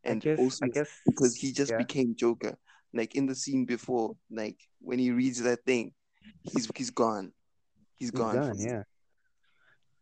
and 0.04 0.22
guess, 0.22 0.38
also 0.38 0.66
I 0.66 0.68
guess, 0.68 0.88
because 1.06 1.36
he 1.36 1.52
just 1.52 1.72
yeah, 1.72 1.78
became 1.78 2.14
Joker. 2.16 2.56
Like 2.94 3.14
in 3.14 3.26
the 3.26 3.34
scene 3.34 3.64
before, 3.64 4.16
like 4.30 4.58
when 4.80 4.98
he 4.98 5.10
reads 5.10 5.42
that 5.42 5.64
thing, 5.64 5.92
he's 6.42 6.68
he's 6.76 6.90
gone. 6.90 7.32
He's 7.96 8.10
he's 8.10 8.10
gone 8.10 8.40
gone. 8.40 8.58
Yeah, 8.58 8.82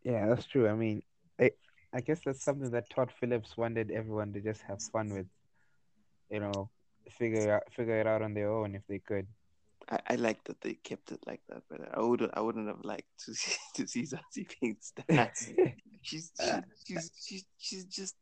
yeah, 0.02 0.26
that's 0.26 0.46
true. 0.46 0.68
I 0.68 0.74
mean, 0.74 1.02
I, 1.40 1.50
I 1.92 2.00
guess 2.00 2.20
that's 2.24 2.42
something 2.42 2.70
that 2.70 2.90
Todd 2.90 3.10
Phillips 3.20 3.56
wanted 3.56 3.90
everyone 3.90 4.32
to 4.32 4.40
just 4.40 4.62
have 4.62 4.82
fun 4.92 5.12
with. 5.14 5.26
You 6.30 6.40
know, 6.40 6.70
figure 7.10 7.54
out 7.56 7.62
figure 7.72 8.00
it 8.00 8.06
out 8.06 8.22
on 8.22 8.34
their 8.34 8.50
own 8.50 8.74
if 8.74 8.82
they 8.88 8.98
could. 8.98 9.26
I, 9.90 9.98
I 10.10 10.14
like 10.16 10.44
that 10.44 10.60
they 10.60 10.74
kept 10.74 11.12
it 11.12 11.20
like 11.26 11.40
that, 11.48 11.62
but 11.68 11.80
I 11.92 12.00
would 12.00 12.28
I 12.34 12.40
wouldn't 12.40 12.68
have 12.68 12.84
liked 12.84 13.08
to 13.26 13.34
see 13.40 13.56
to 13.76 13.86
see 13.86 14.02
Zazie 14.02 14.46
being 14.60 14.76
stabbed. 14.80 15.36
she's, 16.02 16.32
uh, 16.40 16.60
she, 16.86 16.94
she's 16.94 17.10
she's 17.20 17.44
she's 17.58 17.84
just 17.84 18.14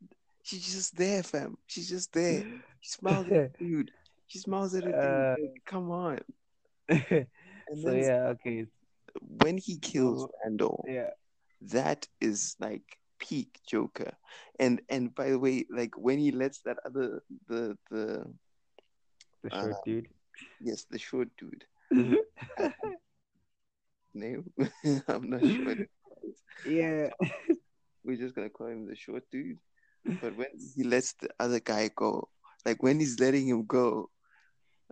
she's 0.43 0.73
just 0.73 0.95
there, 0.95 1.23
fam. 1.23 1.57
She's 1.67 1.89
just 1.89 2.13
there. 2.13 2.43
She 2.81 2.91
smiles 2.91 3.27
at 3.27 3.51
the 3.57 3.65
dude. 3.65 3.91
She 4.27 4.39
smiles 4.39 4.73
at 4.73 4.83
a 4.83 4.87
dude. 4.87 4.95
Uh, 4.95 5.35
Like, 5.39 5.61
come 5.65 5.91
on. 5.91 6.19
so 6.89 7.91
yeah, 7.91 8.33
okay, 8.39 8.65
When 9.43 9.57
he 9.57 9.77
kills 9.79 10.27
Randall, 10.43 10.85
yeah. 10.87 11.09
that 11.73 12.07
is 12.21 12.55
like 12.59 12.97
peak 13.19 13.59
Joker. 13.67 14.13
And 14.59 14.81
and 14.89 15.13
by 15.13 15.29
the 15.31 15.39
way, 15.39 15.65
like 15.69 15.97
when 15.97 16.19
he 16.19 16.31
lets 16.31 16.61
that 16.61 16.77
other 16.85 17.21
the 17.47 17.77
the 17.91 18.25
The 19.43 19.49
short 19.49 19.73
Uh, 19.73 19.81
dude. 19.85 20.07
yes 20.61 20.85
the 20.89 20.99
short 20.99 21.27
dude 21.37 21.65
name 24.13 24.43
I'm 25.07 25.29
not 25.29 25.41
sure. 25.43 25.75
yeah. 26.65 27.09
We're 28.03 28.17
just 28.17 28.35
gonna 28.35 28.49
call 28.49 28.67
him 28.67 28.87
the 28.87 28.95
short 28.95 29.23
dude. 29.31 29.59
But 30.21 30.35
when 30.35 30.47
he 30.75 30.83
lets 30.83 31.13
the 31.13 31.29
other 31.39 31.59
guy 31.59 31.89
go, 31.95 32.29
like 32.65 32.83
when 32.83 32.99
he's 32.99 33.19
letting 33.19 33.47
him 33.47 33.65
go, 33.65 34.09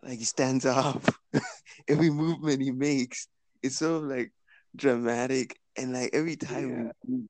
like 0.03 0.19
he 0.19 0.25
stands 0.25 0.65
up. 0.65 1.03
every 1.87 2.09
movement 2.09 2.61
he 2.61 2.71
makes, 2.71 3.27
it's 3.61 3.77
so 3.77 3.99
like 3.99 4.31
dramatic, 4.75 5.59
and 5.77 5.93
like 5.93 6.11
every 6.13 6.35
time 6.35 6.71
Yeah. 6.71 6.91
we 7.07 7.27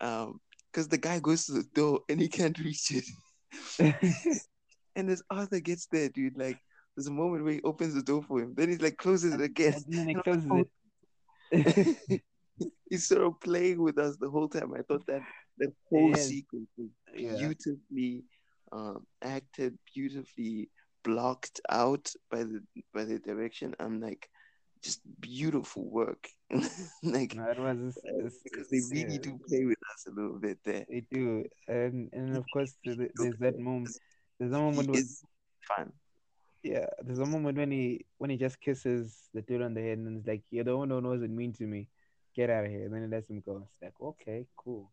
um, 0.00 0.40
because 0.72 0.88
the 0.88 0.98
guy 0.98 1.18
goes 1.20 1.46
to 1.46 1.52
the 1.52 1.64
door 1.74 2.00
and 2.08 2.20
he 2.20 2.28
can't 2.28 2.58
reach 2.64 2.90
it, 2.92 3.04
and 4.96 5.10
as 5.10 5.22
Arthur 5.30 5.60
gets 5.60 5.86
there, 5.86 6.08
dude, 6.08 6.36
like 6.38 6.58
there's 6.96 7.06
a 7.06 7.12
moment 7.12 7.44
where 7.44 7.54
he 7.54 7.62
opens 7.62 7.94
the 7.94 8.02
door 8.02 8.22
for 8.22 8.40
him, 8.40 8.54
then 8.56 8.68
he's 8.68 8.80
like 8.80 8.96
closes 8.96 9.34
it 9.34 9.40
again. 9.40 9.74
and 9.74 9.84
then 9.88 10.08
it 10.08 10.22
closes 10.22 10.50
like, 10.50 10.66
it. 11.52 12.22
he's 12.90 13.06
sort 13.06 13.22
of 13.22 13.40
playing 13.40 13.80
with 13.82 13.98
us 13.98 14.16
the 14.16 14.30
whole 14.30 14.48
time. 14.48 14.72
I 14.74 14.82
thought 14.82 15.06
that 15.06 15.22
that 15.60 15.72
whole 15.88 16.10
Yes. 16.10 16.26
sequence 16.28 16.68
was 16.76 16.90
Yeah. 17.14 17.36
beautifully 17.38 18.24
um, 18.72 19.06
acted, 19.22 19.78
beautifully 19.94 20.68
blocked 21.02 21.60
out 21.70 22.12
by 22.30 22.44
the 22.44 22.60
by 22.94 23.04
the 23.04 23.18
direction. 23.18 23.74
I'm 23.80 24.00
like, 24.00 24.28
just 24.82 25.00
beautiful 25.20 25.84
work. 25.90 26.28
like 27.02 27.34
No, 27.34 27.52
was 27.58 27.96
it's- 28.04 28.40
because 28.44 28.68
they 28.70 28.80
really 28.90 29.14
yeah, 29.18 29.26
do 29.26 29.38
play 29.48 29.64
with 29.64 29.78
us 29.92 30.06
a 30.06 30.10
little 30.10 30.38
bit 30.38 30.58
there. 30.64 30.84
They 30.88 31.02
do, 31.10 31.44
and 31.68 32.08
and 32.12 32.36
of 32.36 32.44
course 32.52 32.74
th- 32.84 33.10
there's 33.14 33.36
that 33.38 33.58
moment. 33.68 33.96
There's 34.38 34.52
a 34.52 34.58
moment 34.58 34.88
when 34.90 35.04
fun. 35.68 35.92
yeah, 36.62 36.86
there's 37.02 37.18
a 37.18 37.26
moment 37.26 37.56
when 37.58 37.70
he 37.70 38.06
when 38.18 38.30
he 38.30 38.36
just 38.36 38.60
kisses 38.60 39.28
the 39.34 39.42
dude 39.42 39.62
on 39.62 39.74
the 39.74 39.80
head 39.82 39.98
and 39.98 40.18
it's 40.18 40.26
like, 40.26 40.42
you're 40.50 40.64
the 40.64 40.76
one 40.76 40.90
who 40.90 41.00
knows 41.00 41.22
it 41.22 41.30
mean 41.30 41.52
to 41.54 41.64
me. 41.66 41.88
Get 42.34 42.48
out 42.50 42.64
of 42.64 42.70
here. 42.70 42.84
And 42.84 42.94
then 42.94 43.02
he 43.02 43.08
lets 43.08 43.28
him 43.28 43.42
go. 43.44 43.56
It's 43.66 43.82
like, 43.82 44.00
okay, 44.00 44.46
cool. 44.56 44.90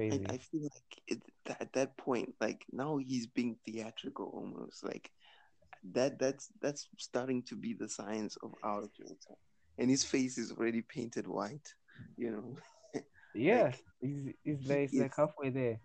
Crazy. 0.00 0.26
I, 0.28 0.34
I 0.34 0.38
feel 0.38 0.62
like 0.62 1.02
it, 1.08 1.22
at 1.60 1.72
that 1.74 1.96
point, 1.96 2.34
like 2.40 2.64
now 2.72 2.96
he's 2.96 3.26
being 3.26 3.56
theatrical 3.66 4.30
almost. 4.32 4.82
Like 4.84 5.10
that 5.92 6.18
that's 6.18 6.48
that's 6.60 6.88
starting 6.98 7.42
to 7.44 7.56
be 7.56 7.74
the 7.74 7.88
signs 7.88 8.36
of 8.42 8.54
our 8.62 8.82
Joker. 8.96 9.36
And 9.78 9.90
his 9.90 10.04
face 10.04 10.38
is 10.38 10.52
already 10.52 10.82
painted 10.82 11.26
white, 11.26 11.74
you 12.16 12.30
know. 12.30 12.56
yeah, 13.34 13.72
he's 14.00 14.32
he's 14.42 14.68
like, 14.68 14.90
he's 14.90 15.00
like 15.00 15.16
halfway 15.16 15.50
there. 15.50 15.80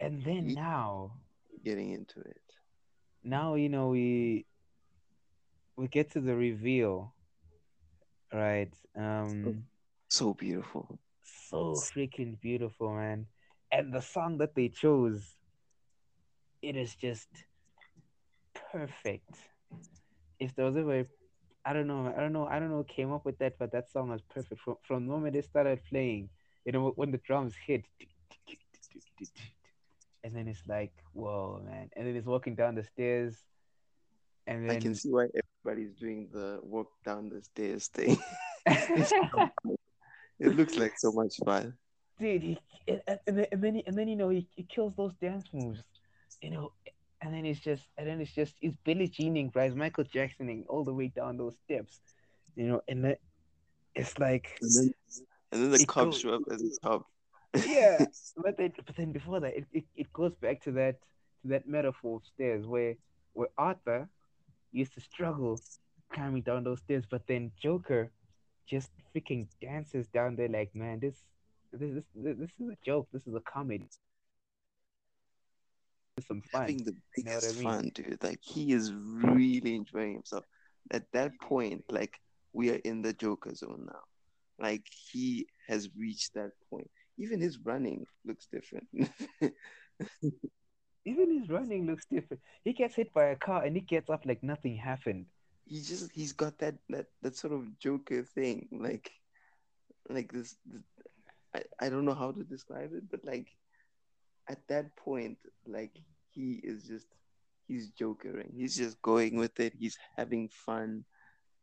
And 0.00 0.22
then 0.24 0.52
now, 0.54 1.12
Getting 1.64 1.92
into 1.92 2.20
it. 2.20 2.42
now 3.24 3.54
you 3.54 3.68
know 3.68 3.88
we 3.88 4.46
we 5.76 5.88
get 5.88 6.10
to 6.12 6.20
the 6.20 6.34
reveal, 6.34 7.14
right? 8.32 8.72
Um, 8.96 9.64
So 10.08 10.34
beautiful. 10.34 10.98
so 11.24 11.82
freaking 11.94 12.40
beautiful, 12.40 12.92
man. 12.94 13.26
And 13.72 13.92
the 13.92 14.00
song 14.00 14.38
that 14.38 14.54
they 14.54 14.68
chose, 14.68 15.36
it 16.62 16.76
is 16.76 16.94
just 16.94 17.28
perfect. 18.72 19.34
If 20.38 20.54
there 20.54 20.66
was 20.66 20.76
ever, 20.76 21.06
I 21.64 21.72
don't 21.72 21.86
know, 21.86 22.12
I 22.16 22.20
don't 22.20 22.32
know, 22.32 22.46
I 22.46 22.58
don't 22.58 22.70
know, 22.70 22.78
who 22.78 22.84
came 22.84 23.12
up 23.12 23.24
with 23.24 23.38
that, 23.38 23.58
but 23.58 23.72
that 23.72 23.90
song 23.90 24.10
was 24.10 24.22
perfect 24.22 24.60
from 24.60 24.76
from 24.82 25.06
the 25.06 25.12
moment 25.12 25.34
they 25.34 25.42
started 25.42 25.80
playing. 25.88 26.28
You 26.64 26.72
know, 26.72 26.92
when 26.96 27.10
the 27.10 27.18
drums 27.18 27.54
hit, 27.66 27.84
and 30.24 30.34
then 30.34 30.48
it's 30.48 30.62
like, 30.66 30.92
whoa, 31.12 31.62
man. 31.64 31.90
And 31.94 32.06
then 32.06 32.16
it's 32.16 32.26
walking 32.26 32.54
down 32.54 32.74
the 32.74 32.84
stairs, 32.84 33.36
and 34.46 34.70
I 34.70 34.76
can 34.76 34.94
see 34.94 35.10
why 35.10 35.26
everybody's 35.64 35.94
doing 35.94 36.28
the 36.32 36.60
walk 36.62 36.90
down 37.04 37.28
the 37.28 37.42
stairs 37.42 37.88
thing. 37.88 38.18
it 38.66 40.56
looks 40.56 40.76
like 40.76 40.98
so 40.98 41.12
much 41.12 41.36
fun. 41.44 41.74
Dude, 42.18 42.42
he 42.42 42.58
and, 42.88 43.00
and 43.26 43.38
then 43.38 43.46
and 43.52 43.62
then, 43.62 43.82
and 43.86 43.98
then 43.98 44.08
you 44.08 44.16
know 44.16 44.28
he, 44.28 44.46
he 44.54 44.62
kills 44.62 44.94
those 44.96 45.12
dance 45.20 45.44
moves, 45.52 45.82
you 46.40 46.50
know, 46.50 46.72
and 47.20 47.34
then 47.34 47.44
it's 47.44 47.60
just 47.60 47.82
and 47.98 48.06
then 48.06 48.20
it's 48.20 48.32
just 48.32 48.54
it's 48.60 48.76
Billie 48.84 49.08
Jeaning, 49.08 49.50
right? 49.54 49.66
It's 49.66 49.76
Michael 49.76 50.04
Jacksoning 50.04 50.64
all 50.68 50.84
the 50.84 50.94
way 50.94 51.08
down 51.08 51.36
those 51.36 51.56
steps, 51.64 52.00
you 52.54 52.66
know, 52.68 52.82
and 52.88 53.04
then 53.04 53.16
it's 53.94 54.18
like 54.18 54.58
And 54.60 54.70
then, 54.74 54.94
and 55.52 55.62
then 55.62 55.70
the 55.70 55.86
cops 55.86 56.18
show 56.18 56.34
up 56.34 56.42
at 56.50 56.58
the 56.58 56.76
top. 56.82 57.06
yeah, 57.66 58.04
but 58.36 58.56
then 58.56 58.72
but 58.84 58.96
then 58.96 59.12
before 59.12 59.40
that, 59.40 59.56
it, 59.56 59.66
it, 59.72 59.84
it 59.96 60.12
goes 60.12 60.34
back 60.40 60.62
to 60.62 60.72
that 60.72 60.96
to 61.42 61.48
that 61.48 61.66
metaphor 61.68 62.16
of 62.16 62.26
stairs 62.26 62.66
where 62.66 62.94
where 63.32 63.48
Arthur 63.58 64.08
used 64.72 64.94
to 64.94 65.00
struggle 65.00 65.58
climbing 66.12 66.42
down 66.42 66.64
those 66.64 66.80
stairs, 66.80 67.04
but 67.10 67.26
then 67.26 67.50
Joker 67.60 68.10
just 68.66 68.90
freaking 69.14 69.46
dances 69.60 70.06
down 70.08 70.36
there 70.36 70.48
like, 70.48 70.74
man, 70.74 71.00
this 71.00 71.22
this 71.80 72.04
this, 72.14 72.36
this 72.38 72.50
is 72.60 72.68
a 72.70 72.76
joke. 72.84 73.08
This 73.12 73.26
is 73.26 73.34
a 73.34 73.40
comedy. 73.40 73.90
It's 76.16 76.26
some 76.28 76.42
fun. 76.42 76.68
having 76.68 76.84
the 76.84 76.94
You 77.16 77.24
know 77.24 77.34
what 77.34 77.44
I 77.44 77.52
mean? 77.52 77.62
fun, 77.62 77.90
dude. 77.94 78.22
Like 78.22 78.40
he 78.42 78.72
is 78.72 78.92
really 78.92 79.74
enjoying 79.74 80.14
himself. 80.14 80.44
At 80.90 81.10
that 81.12 81.38
point, 81.40 81.84
like 81.90 82.20
we 82.52 82.70
are 82.70 82.80
in 82.84 83.02
the 83.02 83.12
Joker 83.12 83.54
zone 83.54 83.86
now. 83.86 84.02
Like 84.58 84.86
he 85.12 85.46
has 85.68 85.90
reached 85.96 86.34
that 86.34 86.52
point. 86.70 86.90
Even 87.18 87.40
his 87.40 87.58
running 87.58 88.06
looks 88.24 88.46
different. 88.46 88.88
Even 91.06 91.38
his 91.38 91.48
running 91.48 91.86
looks 91.86 92.06
different. 92.06 92.42
He 92.64 92.72
gets 92.72 92.94
hit 92.96 93.12
by 93.14 93.26
a 93.26 93.36
car 93.36 93.62
and 93.64 93.76
he 93.76 93.82
gets 93.82 94.10
up 94.10 94.26
like 94.26 94.42
nothing 94.42 94.76
happened. 94.76 95.26
he 95.66 95.80
just 95.80 96.10
he's 96.12 96.32
got 96.32 96.58
that 96.58 96.76
that 96.90 97.06
that 97.22 97.36
sort 97.36 97.52
of 97.52 97.78
Joker 97.78 98.22
thing. 98.22 98.68
Like 98.72 99.10
like 100.08 100.32
this, 100.32 100.56
this 100.66 100.82
I, 101.56 101.86
I 101.86 101.88
don't 101.88 102.04
know 102.04 102.14
how 102.14 102.32
to 102.32 102.44
describe 102.44 102.92
it, 102.94 103.04
but 103.10 103.24
like 103.24 103.48
at 104.48 104.58
that 104.68 104.94
point, 104.96 105.38
like 105.66 105.92
he 106.30 106.60
is 106.62 106.84
just 106.84 107.06
he's 107.66 107.90
jokering. 107.90 108.52
He's 108.54 108.76
just 108.76 109.00
going 109.02 109.36
with 109.36 109.58
it. 109.60 109.72
He's 109.78 109.98
having 110.16 110.48
fun. 110.48 111.04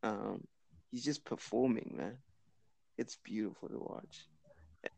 Um, 0.02 0.44
he's 0.92 1.04
just 1.06 1.24
performing, 1.26 1.96
man. 1.98 2.18
It's 2.98 3.18
beautiful 3.24 3.70
to 3.70 3.80
watch. 3.80 4.28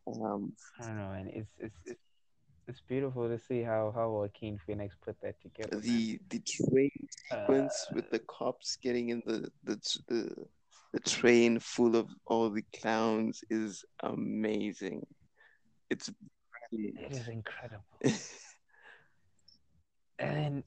Um, 0.08 0.54
I 0.82 0.86
don't 0.88 0.98
know, 0.98 1.12
and 1.12 1.30
it's 1.30 1.52
it's 1.60 1.76
it's, 1.86 2.02
it's 2.68 2.82
beautiful 2.88 3.28
to 3.28 3.38
see 3.38 3.62
how 3.62 3.92
how 3.96 4.10
Joaquin 4.10 4.58
Phoenix 4.66 4.96
put 5.04 5.16
that 5.22 5.36
together. 5.42 5.76
man. 5.78 5.84
the 5.84 6.20
the 6.30 6.40
train 6.40 6.92
Uh, 7.32 7.36
sequence 7.42 7.88
with 7.94 8.10
the 8.12 8.20
cops 8.20 8.78
getting 8.78 9.10
in 9.10 9.22
the 9.26 9.52
the 9.64 9.76
the, 10.08 10.48
the 10.96 11.02
train 11.02 11.60
full 11.60 11.98
of 11.98 12.08
all 12.26 12.50
the 12.50 12.64
clowns 12.80 13.44
is 13.50 13.84
amazing. 14.02 15.06
It's 15.90 16.08
it 16.08 16.16
brilliant. 16.72 17.12
is 17.12 17.28
incredible. 17.28 17.84
and 18.04 18.16
then 20.20 20.64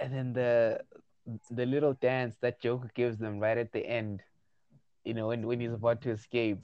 and 0.00 0.12
then 0.12 0.32
the 0.32 0.80
the 1.52 1.64
little 1.64 1.94
dance 1.94 2.34
that 2.42 2.60
Joker 2.60 2.90
gives 2.96 3.18
them 3.18 3.38
right 3.38 3.56
at 3.56 3.72
the 3.72 3.86
end, 3.86 4.20
you 5.04 5.14
know, 5.14 5.28
when 5.28 5.46
when 5.46 5.60
he's 5.60 5.72
about 5.72 6.02
to 6.02 6.10
escape, 6.10 6.58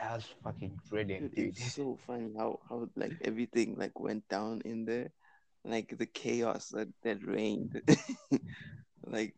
that 0.00 0.14
was 0.14 0.24
fucking 0.42 0.80
brilliant, 0.88 1.34
Dude, 1.34 1.36
dude. 1.36 1.48
it's 1.58 1.74
so 1.74 1.98
funny 2.06 2.30
how 2.38 2.60
how 2.66 2.88
like 2.96 3.12
everything 3.24 3.76
like 3.76 4.00
went 4.00 4.26
down 4.28 4.62
in 4.64 4.86
there, 4.86 5.12
like 5.66 5.98
the 5.98 6.06
chaos 6.06 6.68
that 6.68 6.88
that 7.02 7.22
reigned. 7.26 7.82
like 9.04 9.34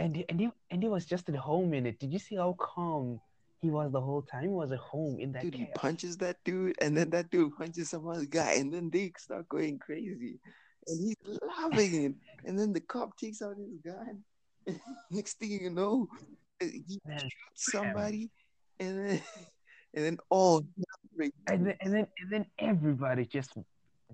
And 0.00 0.16
he, 0.16 0.24
and 0.28 0.40
he 0.40 0.50
and 0.70 0.82
he 0.82 0.88
was 0.88 1.04
just 1.04 1.28
at 1.28 1.34
home 1.36 1.74
in 1.74 1.86
it. 1.86 1.98
Did 1.98 2.12
you 2.12 2.18
see 2.18 2.36
how 2.36 2.56
calm 2.58 3.20
he 3.60 3.70
was 3.70 3.92
the 3.92 4.00
whole 4.00 4.22
time? 4.22 4.42
He 4.42 4.48
was 4.48 4.72
at 4.72 4.78
home 4.78 5.20
in 5.20 5.32
that 5.32 5.42
dude, 5.42 5.54
he 5.54 5.66
punches 5.74 6.16
that 6.18 6.36
dude, 6.44 6.76
and 6.80 6.96
then 6.96 7.10
that 7.10 7.30
dude 7.30 7.56
punches 7.56 7.90
some 7.90 8.08
other 8.08 8.24
guy, 8.24 8.54
and 8.54 8.72
then 8.72 8.88
they 8.90 9.12
start 9.18 9.48
going 9.48 9.78
crazy, 9.78 10.38
and 10.86 11.00
he's 11.00 11.38
laughing, 11.42 12.04
and, 12.06 12.14
and 12.46 12.58
then 12.58 12.72
the 12.72 12.80
cop 12.80 13.16
takes 13.18 13.42
out 13.42 13.56
his 13.56 13.76
gun. 13.84 14.24
Next 15.10 15.38
thing 15.38 15.50
you 15.50 15.70
know, 15.70 16.08
uh, 16.62 16.66
he 16.66 16.98
Man, 17.06 17.18
shoots 17.20 17.72
somebody, 17.72 18.30
and 18.78 18.98
then 18.98 19.22
and 19.94 20.04
then 20.04 20.18
all 20.30 20.64
and 21.48 21.66
then 21.66 21.76
and 21.80 21.94
then 21.94 22.06
and 22.18 22.30
then 22.30 22.46
everybody 22.58 23.26
just 23.26 23.52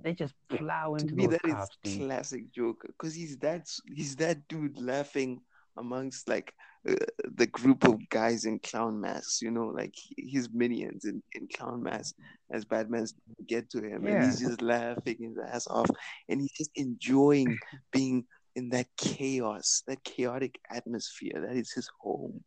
they 0.02 0.14
just 0.14 0.34
plow 0.48 0.96
to 0.96 1.02
into 1.02 1.14
me 1.14 1.26
those 1.26 1.38
that 1.42 1.48
is 1.48 1.54
cops, 1.54 1.78
dude. 1.84 2.00
classic 2.00 2.52
Joker 2.52 2.88
because 2.88 3.14
he's 3.14 3.36
that 3.38 3.68
he's 3.94 4.16
that 4.16 4.46
dude 4.48 4.80
laughing 4.80 5.40
amongst 5.76 6.28
like 6.28 6.52
uh, 6.88 6.94
the 7.34 7.46
group 7.46 7.84
of 7.84 7.98
guys 8.08 8.44
in 8.44 8.58
clown 8.60 9.00
masks, 9.00 9.42
you 9.42 9.50
know, 9.50 9.66
like 9.66 9.94
his 10.16 10.48
minions 10.52 11.04
in, 11.04 11.22
in 11.34 11.48
clown 11.54 11.82
masks 11.82 12.14
as 12.50 12.64
Batman's 12.64 13.14
get 13.46 13.68
to 13.70 13.82
him, 13.82 14.06
and 14.06 14.22
he's 14.22 14.40
just 14.40 14.62
laughing 14.62 15.16
his 15.20 15.36
ass 15.52 15.66
off, 15.66 15.90
and 16.28 16.40
he's 16.40 16.52
just 16.52 16.70
enjoying 16.76 17.58
being 17.92 18.24
in 18.54 18.70
that 18.70 18.86
chaos, 18.96 19.82
that 19.86 20.02
chaotic 20.04 20.58
atmosphere 20.70 21.40
that 21.46 21.56
is 21.56 21.72
his 21.72 21.88
home, 22.00 22.42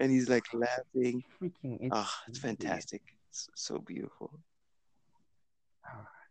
and 0.00 0.10
he's 0.10 0.28
like 0.28 0.44
laughing. 0.52 1.22
Freaking 1.40 1.78
it's 1.80 1.96
Ah, 1.96 2.14
it's 2.28 2.38
fantastic. 2.38 3.02
It's 3.30 3.48
so 3.54 3.78
beautiful. 3.78 4.40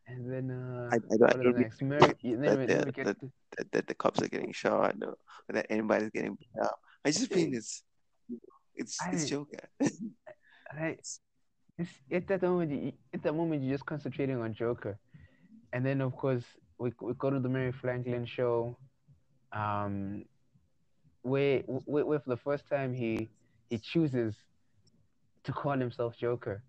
And 0.08 0.32
then 0.32 0.52
uh 0.52 0.90
I, 0.92 0.96
I 0.96 1.18
don't, 1.18 1.40
I 1.40 1.44
don't 1.44 1.58
next? 1.58 1.82
Mary, 1.82 2.16
and 2.24 2.44
then, 2.44 2.50
that 2.52 2.58
we, 2.60 2.66
they're- 2.66 2.78
then 2.78 2.86
we 2.86 2.92
get 2.92 3.06
that- 3.06 3.32
that, 3.58 3.72
that 3.72 3.88
the 3.88 3.96
cops 3.96 4.22
are 4.22 4.28
getting 4.28 4.52
shot 4.52 4.96
or 5.04 5.18
that 5.50 5.66
anybody's 5.70 6.10
getting 6.12 6.36
beat 6.36 6.50
up. 6.62 6.80
I 7.06 7.12
just 7.12 7.32
think 7.32 7.56
it's 7.56 7.84
it's 8.76 8.98
it's 9.12 9.30
Joker. 9.30 9.70
I, 10.72 10.98
it's, 11.00 11.20
at 12.12 12.28
that 12.28 12.42
moment, 12.42 12.72
you, 12.72 12.92
at 13.14 13.24
that 13.24 13.34
moment, 13.34 13.64
you're 13.64 13.74
just 13.76 13.86
concentrating 13.86 14.40
on 14.42 14.54
Joker, 14.54 14.98
and 15.74 15.86
then 15.86 16.02
of 16.02 16.16
course 16.16 16.44
we 16.78 16.92
we 17.02 17.14
go 17.14 17.30
to 17.30 17.40
the 17.40 17.50
Murray 17.50 17.72
Franklin 17.72 18.26
show, 18.26 18.78
um, 19.54 20.26
where, 21.22 21.60
where, 21.62 22.06
where 22.06 22.20
for 22.20 22.30
the 22.30 22.38
first 22.38 22.68
time 22.70 22.94
he 22.94 23.30
he 23.70 23.78
chooses 23.78 24.36
to 25.46 25.52
call 25.54 25.78
himself 25.78 26.16
Joker, 26.18 26.62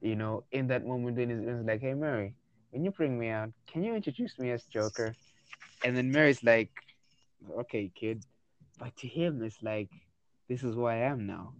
you 0.00 0.14
know, 0.16 0.44
in 0.52 0.66
that 0.68 0.86
moment 0.86 1.16
when 1.16 1.30
he's, 1.30 1.38
when 1.40 1.56
he's 1.58 1.66
like, 1.66 1.80
hey 1.80 1.94
Murray, 1.94 2.34
when 2.70 2.84
you 2.84 2.90
bring 2.90 3.18
me 3.18 3.28
out, 3.28 3.50
can 3.66 3.82
you 3.82 3.94
introduce 3.94 4.38
me 4.38 4.50
as 4.50 4.64
Joker? 4.64 5.14
And 5.84 5.96
then 5.96 6.10
Murray's 6.10 6.42
like, 6.42 6.70
okay, 7.60 7.90
kid, 7.94 8.24
but 8.78 8.96
to 8.98 9.08
him 9.08 9.42
it's 9.42 9.62
like, 9.62 9.90
this 10.48 10.62
is 10.62 10.74
who 10.74 10.86
I 10.86 10.96
am 10.96 11.26
now. 11.26 11.54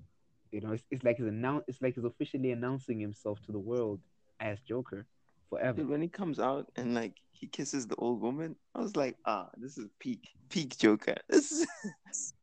You 0.50 0.62
know, 0.62 0.72
it's, 0.72 0.84
it's 0.90 1.04
like 1.04 1.16
he's 1.16 1.26
announce, 1.26 1.64
it's 1.68 1.82
like 1.82 1.94
he's 1.94 2.04
officially 2.04 2.52
announcing 2.52 2.98
himself 2.98 3.38
to 3.46 3.52
the 3.52 3.58
world 3.58 4.00
as 4.40 4.58
Joker 4.60 5.06
forever. 5.50 5.78
Dude, 5.78 5.88
when 5.88 6.02
he 6.02 6.08
comes 6.08 6.38
out 6.38 6.70
and 6.76 6.94
like 6.94 7.14
he 7.32 7.46
kisses 7.46 7.86
the 7.86 7.96
old 7.96 8.20
woman, 8.20 8.56
I 8.74 8.80
was 8.80 8.96
like, 8.96 9.16
ah, 9.24 9.48
this 9.56 9.78
is 9.78 9.88
peak 9.98 10.28
peak 10.48 10.76
Joker. 10.78 11.16
This 11.28 11.52
is 11.52 12.34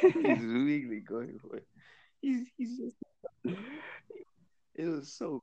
he's 0.00 0.38
really 0.40 1.00
going 1.00 1.38
for 1.40 1.56
it. 1.56 1.66
He's 2.20 2.46
he's 2.56 2.78
just 2.78 2.96
it 4.74 4.86
was 4.86 5.12
so 5.12 5.42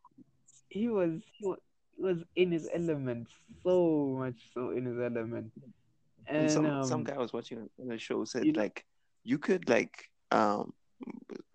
he 0.69 0.89
was 0.89 1.21
he 1.37 1.47
was, 1.47 1.59
was 2.01 2.23
in 2.35 2.51
his 2.51 2.69
element, 2.73 3.27
so 3.65 4.15
much 4.19 4.51
so 4.53 4.71
in 4.71 4.85
his 4.85 4.99
element. 4.99 5.51
and 6.27 6.41
And 6.41 6.51
some 6.51 6.65
um, 6.65 6.83
some 6.83 7.03
guy 7.03 7.15
I 7.15 7.19
was 7.19 7.33
watching 7.33 7.69
on 7.79 7.87
the 7.87 7.97
show 7.97 8.25
said 8.25 8.45
you- 8.45 8.53
like 8.53 8.85
you 9.23 9.37
could 9.37 9.69
like 9.69 10.09
um 10.31 10.73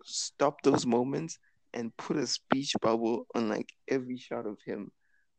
stop 0.03 0.61
those 0.63 0.85
moments 0.85 1.39
and 1.73 1.95
put 1.97 2.17
a 2.17 2.27
speech 2.27 2.73
bubble 2.81 3.27
on 3.35 3.49
like 3.49 3.73
every 3.87 4.17
shot 4.17 4.45
of 4.47 4.57
him 4.65 4.91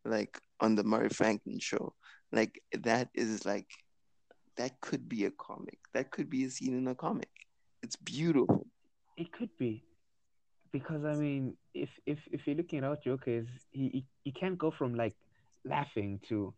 like 0.05 0.41
on 0.61 0.75
the 0.75 0.85
Murray 0.85 1.09
Franklin 1.09 1.59
show. 1.59 1.95
Like 2.33 2.61
that 2.73 3.09
is 3.15 3.45
like 3.47 3.69
that 4.57 4.81
could 4.81 5.09
be 5.09 5.25
a 5.25 5.31
comic. 5.31 5.79
That 5.95 6.11
could 6.11 6.29
be 6.31 6.45
a 6.45 6.51
scene 6.51 6.77
in 6.77 6.87
a 6.89 6.95
comic. 6.95 7.31
It's 7.83 7.97
beautiful. 7.97 8.67
It 9.17 9.33
could 9.33 9.57
be, 9.59 9.85
because 10.73 11.05
I 11.05 11.15
mean, 11.15 11.57
if 11.75 11.91
if 12.07 12.19
if 12.31 12.47
you're 12.47 12.57
looking 12.57 12.85
at 12.85 13.03
Joker 13.03 13.31
is, 13.31 13.49
he 13.71 13.89
he, 13.89 14.05
he 14.25 14.33
can't 14.33 14.59
go 14.59 14.71
from 14.71 14.95
like 14.95 15.17
laughing 15.65 16.21
to, 16.29 16.55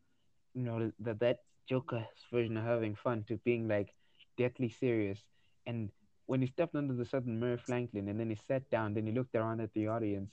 you 0.54 0.62
know, 0.62 0.90
that 1.00 1.20
that 1.20 1.38
Joker's 1.68 2.04
version 2.32 2.56
of 2.56 2.64
having 2.64 2.94
fun 2.94 3.24
to 3.28 3.36
being 3.44 3.68
like 3.68 3.94
deathly 4.36 4.68
serious. 4.68 5.18
And 5.66 5.90
when 6.26 6.40
he 6.40 6.46
stepped 6.46 6.74
under 6.74 6.94
the 6.94 7.04
sudden 7.04 7.38
Murray 7.38 7.58
Franklin, 7.58 8.08
and 8.08 8.18
then 8.18 8.30
he 8.30 8.36
sat 8.36 8.68
down, 8.70 8.94
then 8.94 9.06
he 9.06 9.12
looked 9.12 9.34
around 9.34 9.60
at 9.60 9.72
the 9.74 9.88
audience, 9.88 10.30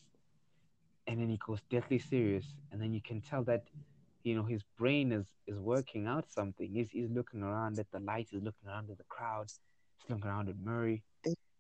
and 1.07 1.19
then 1.19 1.29
he 1.29 1.37
goes 1.45 1.59
deathly 1.69 1.99
serious, 1.99 2.45
and 2.71 2.81
then 2.81 2.93
you 2.93 3.01
can 3.01 3.21
tell 3.21 3.43
that, 3.43 3.63
you 4.23 4.35
know, 4.35 4.43
his 4.43 4.63
brain 4.77 5.11
is 5.11 5.27
is 5.45 5.59
working 5.59 6.07
out 6.07 6.25
something. 6.31 6.71
He's 6.71 6.89
he's 6.91 7.09
looking 7.09 7.43
around 7.43 7.79
at 7.79 7.91
the 7.91 7.99
lights, 7.99 8.31
he's 8.31 8.43
looking 8.43 8.67
around 8.67 8.89
at 8.89 8.97
the 8.97 9.03
crowd, 9.05 9.47
he's 9.97 10.09
looking 10.09 10.27
around 10.29 10.49
at 10.49 10.57
Murray. 10.57 11.03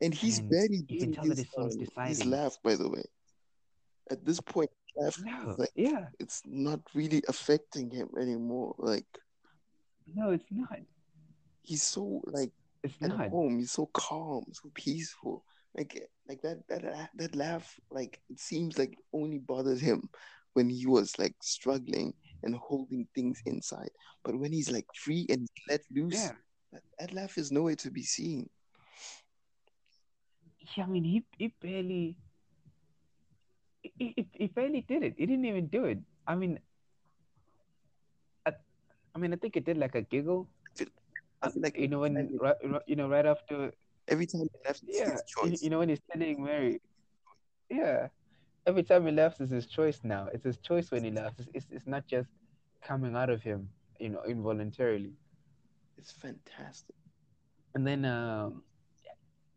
And 0.01 0.13
he's 0.13 0.39
And 0.39 0.49
barely 0.49 0.85
you 0.87 0.97
can 0.97 0.99
doing 0.99 1.13
tell 1.13 1.25
that 1.25 1.37
his, 1.37 1.45
he's 1.45 1.53
sort 1.53 1.71
of 1.71 2.07
his 2.07 2.25
laugh 2.25 2.57
by 2.63 2.75
the 2.75 2.89
way. 2.89 3.03
At 4.09 4.25
this 4.25 4.39
point 4.39 4.69
laugh 4.95 5.17
No, 5.23 5.55
like 5.57 5.71
yeah, 5.75 6.05
it's 6.19 6.41
not 6.45 6.79
really 6.93 7.23
affecting 7.27 7.89
him 7.91 8.09
anymore. 8.19 8.75
Like 8.77 9.05
no, 10.15 10.31
it's 10.31 10.45
not. 10.51 10.79
he's 11.61 11.83
so 11.83 12.21
like 12.25 12.51
It's 12.83 12.99
at 13.01 13.09
not. 13.09 13.29
home 13.29 13.59
he's 13.59 13.71
so 13.71 13.87
calm 13.93 14.45
so 14.51 14.69
peaceful. 14.73 15.43
Like 15.75 16.09
like 16.27 16.41
that 16.41 16.67
that 16.69 17.09
that 17.15 17.35
laugh 17.35 17.79
like 17.91 18.19
it 18.29 18.39
seems 18.39 18.77
like 18.77 18.93
it 18.93 18.99
only 19.13 19.39
bothered 19.39 19.79
him 19.79 20.09
when 20.53 20.69
he 20.69 20.87
was 20.87 21.19
like 21.19 21.35
struggling 21.41 22.13
and 22.43 22.55
holding 22.55 23.07
things 23.13 23.41
inside. 23.45 23.89
But 24.23 24.39
when 24.39 24.51
he's 24.51 24.71
like 24.71 24.87
free 24.95 25.25
and 25.29 25.47
let 25.69 25.81
loose 25.91 26.15
Yeah, 26.15 26.31
that, 26.71 26.81
that 26.99 27.13
laugh 27.13 27.37
is 27.37 27.51
nowhere 27.51 27.75
to 27.75 27.91
be 27.91 28.03
seen 28.03 28.49
yeah. 30.75 30.83
I 30.83 30.87
mean, 30.87 31.03
he 31.03 31.23
he 31.37 31.47
barely, 31.61 32.17
he, 33.81 34.13
he, 34.15 34.27
he 34.33 34.47
barely 34.47 34.81
did 34.81 35.03
it. 35.03 35.15
He 35.17 35.25
didn't 35.25 35.45
even 35.45 35.67
do 35.67 35.85
it. 35.85 35.99
I 36.27 36.35
mean, 36.35 36.59
I, 38.45 38.53
I 39.15 39.19
mean, 39.19 39.33
I 39.33 39.37
think 39.37 39.55
it 39.55 39.65
did 39.65 39.77
like 39.77 39.95
a 39.95 40.01
giggle. 40.01 40.49
I 41.41 41.49
feel 41.49 41.61
like 41.61 41.77
You 41.77 41.87
know, 41.87 41.99
when 41.99 42.37
right, 42.41 42.55
you 42.87 42.95
know, 42.95 43.09
right 43.09 43.25
after, 43.25 43.71
every 44.07 44.25
time 44.25 44.41
he 44.41 44.49
left 44.65 44.83
yeah, 44.87 45.19
his 45.19 45.23
you, 45.41 45.57
choice 45.57 45.61
you 45.61 45.69
know, 45.69 45.79
when 45.79 45.89
he's 45.89 46.01
telling 46.11 46.41
Murray, 46.41 46.81
yeah, 47.69 48.07
every 48.65 48.83
time 48.83 49.05
he 49.05 49.11
laughs, 49.11 49.39
it's 49.39 49.51
his 49.51 49.67
choice 49.67 50.01
now. 50.03 50.27
It's 50.33 50.43
his 50.45 50.57
choice 50.59 50.91
when 50.91 51.03
he 51.03 51.11
laughs. 51.11 51.39
It's, 51.39 51.49
it's, 51.53 51.67
it's 51.71 51.87
not 51.87 52.07
just 52.07 52.29
coming 52.81 53.15
out 53.15 53.29
of 53.29 53.43
him, 53.43 53.69
you 53.99 54.09
know, 54.09 54.23
involuntarily. 54.23 55.13
it's 55.97 56.11
fantastic 56.11 56.95
And 57.75 57.85
then, 57.87 58.05
um, 58.05 58.63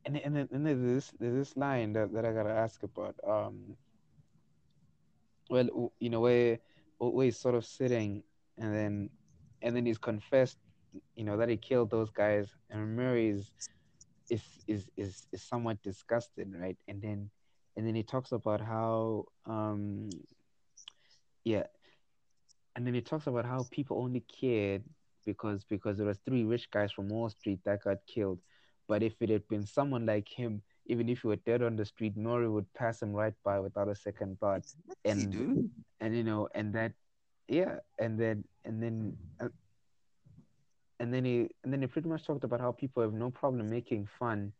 and 0.04 0.16
and 0.16 0.36
then, 0.36 0.48
and 0.52 0.66
there's 0.66 0.80
this 0.80 1.12
there's 1.18 1.34
this 1.34 1.56
line 1.56 1.92
that, 1.94 2.12
that 2.12 2.24
I 2.24 2.32
gotta 2.32 2.50
ask 2.50 2.82
about. 2.82 3.16
Um, 3.26 3.76
well, 5.48 5.92
you 5.98 6.10
know, 6.10 6.20
where 6.20 6.58
where 6.98 7.24
he's 7.24 7.38
sort 7.38 7.54
of 7.54 7.64
sitting, 7.64 8.22
and 8.58 8.74
then 8.74 9.10
and 9.62 9.74
then 9.74 9.84
he's 9.84 9.98
confessed, 9.98 10.58
you 11.16 11.24
know, 11.24 11.36
that 11.36 11.48
he 11.48 11.56
killed 11.56 11.90
those 11.90 12.10
guys, 12.10 12.48
and 12.70 12.96
Murray 12.96 13.28
is 13.28 13.50
is 14.30 14.42
is 14.66 14.90
is, 14.96 15.26
is 15.32 15.42
somewhat 15.42 15.82
disgusted, 15.82 16.52
right? 16.56 16.78
And 16.88 17.02
then 17.02 17.30
and 17.76 17.86
then 17.86 17.94
he 17.94 18.02
talks 18.02 18.32
about 18.32 18.60
how, 18.60 19.26
um, 19.46 20.10
yeah, 21.44 21.64
and 22.76 22.86
then 22.86 22.94
he 22.94 23.00
talks 23.00 23.26
about 23.26 23.44
how 23.44 23.66
people 23.70 24.02
only 24.02 24.20
cared 24.20 24.82
because 25.24 25.64
because 25.64 25.96
there 25.96 26.06
was 26.06 26.18
three 26.24 26.44
rich 26.44 26.70
guys 26.70 26.92
from 26.92 27.08
Wall 27.08 27.28
Street 27.28 27.60
that 27.64 27.84
got 27.84 27.98
killed. 28.06 28.38
But 28.90 29.04
if 29.04 29.14
it 29.22 29.30
had 29.30 29.46
been 29.46 29.64
someone 29.64 30.04
like 30.04 30.28
him, 30.28 30.62
even 30.86 31.08
if 31.08 31.22
he 31.22 31.28
were 31.28 31.36
dead 31.36 31.62
on 31.62 31.76
the 31.76 31.84
street, 31.84 32.16
Murray 32.16 32.48
would 32.48 32.66
pass 32.74 33.00
him 33.00 33.12
right 33.12 33.34
by 33.44 33.60
without 33.60 33.86
a 33.88 33.94
second 33.94 34.40
thought. 34.40 34.64
he 35.04 35.10
And 35.10 35.30
dude 35.30 35.70
and 36.00 36.16
you 36.16 36.24
know, 36.24 36.48
and 36.56 36.72
that, 36.74 36.90
yeah, 37.46 37.76
and 38.00 38.18
then 38.18 38.42
and 38.64 38.82
then 38.82 39.16
uh, 39.38 39.46
and 40.98 41.14
then 41.14 41.24
he 41.24 41.50
and 41.62 41.72
then 41.72 41.82
he 41.82 41.86
pretty 41.86 42.08
much 42.08 42.26
talked 42.26 42.42
about 42.42 42.60
how 42.60 42.72
people 42.72 43.00
have 43.00 43.12
no 43.12 43.30
problem 43.30 43.70
making 43.70 44.08
fun 44.18 44.52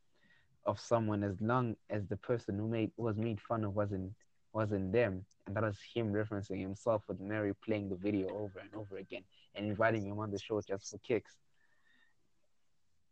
of 0.65 0.79
someone 0.79 1.25
as 1.25 1.35
long 1.41 1.75
as 1.89 2.07
the 2.07 2.17
person 2.17 2.57
who 2.57 2.69
made 2.69 2.93
was 2.97 3.17
made 3.17 3.41
fun 3.41 3.65
of 3.65 3.75
wasn't 3.75 4.13
wasn't 4.53 4.93
them, 4.93 5.25
and 5.49 5.57
that 5.57 5.65
was 5.65 5.79
him 5.93 6.13
referencing 6.13 6.61
himself 6.61 7.03
with 7.09 7.19
Murray 7.21 7.53
playing 7.65 7.89
the 7.89 7.97
video 7.97 8.29
over 8.29 8.61
and 8.61 8.73
over 8.77 8.99
again 8.99 9.25
and 9.57 9.67
inviting 9.67 10.07
him 10.07 10.21
on 10.21 10.31
the 10.31 10.39
show 10.39 10.61
just 10.61 10.93
for 10.93 10.99
kicks. 10.99 11.37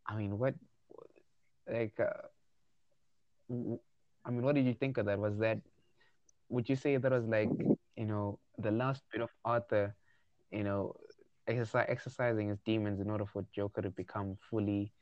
I 0.06 0.16
mean, 0.16 0.38
what, 0.38 0.54
like, 1.68 1.98
uh, 2.00 2.28
w- 3.48 3.80
I 4.24 4.30
mean, 4.30 4.42
what 4.42 4.54
did 4.54 4.66
you 4.66 4.74
think 4.74 4.98
of 4.98 5.06
that? 5.06 5.18
Was 5.18 5.38
that, 5.38 5.58
would 6.48 6.68
you 6.68 6.76
say 6.76 6.96
that 6.96 7.12
was 7.12 7.26
like, 7.26 7.50
you 7.96 8.06
know, 8.06 8.40
the 8.58 8.70
last 8.70 9.02
bit 9.12 9.22
of 9.22 9.30
Arthur, 9.44 9.96
you 10.50 10.64
know, 10.64 10.94
exercise, 11.46 11.86
exercising 11.88 12.48
his 12.48 12.58
demons 12.64 13.00
in 13.00 13.10
order 13.10 13.26
for 13.26 13.44
Joker 13.52 13.82
to 13.82 13.90
become 13.90 14.36
fully 14.50 14.94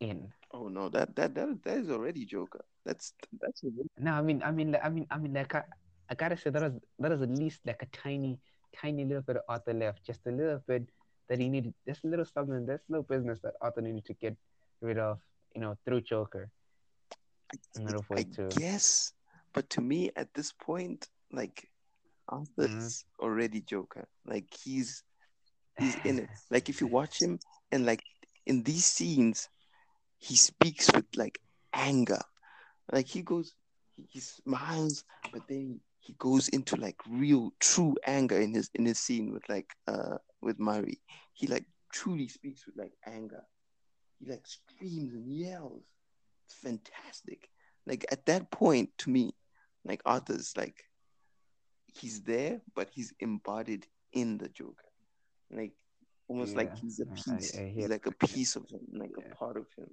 in? 0.00 0.32
oh 0.52 0.68
no 0.68 0.88
that 0.88 1.14
that 1.16 1.34
that, 1.34 1.62
that 1.64 1.78
is 1.78 1.90
already 1.90 2.24
joker 2.24 2.64
that's 2.84 3.14
that's 3.40 3.62
already 3.64 3.88
No, 3.98 4.12
I 4.12 4.22
mean, 4.22 4.42
I 4.42 4.50
mean, 4.52 4.76
I 4.82 4.88
mean, 4.88 5.06
I 5.10 5.18
mean, 5.18 5.32
like, 5.34 5.54
I, 5.54 5.64
I 6.08 6.14
gotta 6.14 6.36
say 6.36 6.50
that 6.50 6.62
was 6.62 6.72
that 6.98 7.10
was 7.10 7.22
at 7.22 7.30
least 7.30 7.60
like 7.66 7.82
a 7.82 7.86
tiny, 7.86 8.40
tiny 8.74 9.04
little 9.04 9.22
bit 9.22 9.36
of 9.36 9.42
Arthur 9.48 9.74
left, 9.74 10.04
just 10.04 10.26
a 10.26 10.30
little 10.30 10.60
bit 10.66 10.90
that 11.28 11.38
he 11.38 11.48
needed, 11.48 11.74
just 11.86 12.04
a 12.04 12.08
little 12.08 12.24
something, 12.24 12.66
this 12.66 12.82
little 12.88 13.02
business 13.04 13.40
that 13.42 13.54
Arthur 13.60 13.82
needed 13.82 14.04
to 14.06 14.14
get 14.14 14.36
rid 14.80 14.98
of, 14.98 15.20
you 15.54 15.60
know, 15.60 15.76
through 15.84 16.02
Joker. 16.02 16.50
In 17.76 17.88
I 17.88 18.20
it 18.20 18.32
to, 18.34 18.48
guess, 18.50 19.12
but 19.54 19.70
to 19.70 19.80
me 19.80 20.10
at 20.16 20.32
this 20.34 20.52
point, 20.52 21.08
like 21.32 21.68
Arthur's 22.28 23.04
already 23.20 23.60
Joker. 23.62 24.06
Like 24.26 24.46
he's 24.62 25.02
he's 25.78 25.94
in 26.04 26.20
it. 26.20 26.28
Like 26.50 26.68
if 26.68 26.80
you 26.80 26.86
watch 26.86 27.20
him 27.20 27.38
and 27.72 27.84
like 27.86 28.02
in 28.46 28.62
these 28.62 28.84
scenes, 28.84 29.48
he 30.18 30.36
speaks 30.36 30.90
with 30.94 31.06
like 31.16 31.38
anger. 31.72 32.20
Like 32.92 33.06
he 33.06 33.22
goes, 33.22 33.54
he, 33.96 34.06
he 34.10 34.20
smiles, 34.20 35.04
but 35.32 35.42
then 35.48 35.80
he 36.00 36.14
goes 36.18 36.48
into 36.48 36.76
like 36.76 36.96
real, 37.08 37.52
true 37.60 37.96
anger 38.06 38.40
in 38.40 38.54
his 38.54 38.70
in 38.74 38.86
his 38.86 38.98
scene 38.98 39.32
with 39.32 39.48
like 39.48 39.70
uh 39.86 40.18
with 40.40 40.58
Murray. 40.58 41.00
He 41.34 41.46
like 41.46 41.66
truly 41.92 42.28
speaks 42.28 42.66
with 42.66 42.76
like 42.76 42.92
anger. 43.06 43.42
He 44.18 44.30
like 44.30 44.46
screams 44.46 45.14
and 45.14 45.32
yells. 45.32 45.84
It's 46.46 46.54
fantastic. 46.54 47.48
Like 47.86 48.06
at 48.10 48.26
that 48.26 48.50
point, 48.50 48.90
to 48.98 49.10
me, 49.10 49.32
like 49.84 50.02
Arthur's 50.04 50.56
like 50.56 50.84
he's 51.86 52.22
there, 52.22 52.60
but 52.74 52.88
he's 52.92 53.12
embodied 53.20 53.86
in 54.12 54.38
the 54.38 54.48
Joker. 54.48 54.84
Like 55.50 55.72
almost 56.28 56.52
yeah, 56.52 56.58
like 56.58 56.76
he's 56.76 57.00
a 57.00 57.06
piece. 57.06 57.56
I, 57.56 57.62
I 57.62 57.72
he's 57.74 57.88
like 57.88 58.06
a 58.06 58.12
piece 58.12 58.56
of 58.56 58.68
him, 58.68 58.80
like 58.92 59.12
yeah. 59.18 59.24
a 59.30 59.34
part 59.34 59.56
of 59.56 59.66
him. 59.76 59.90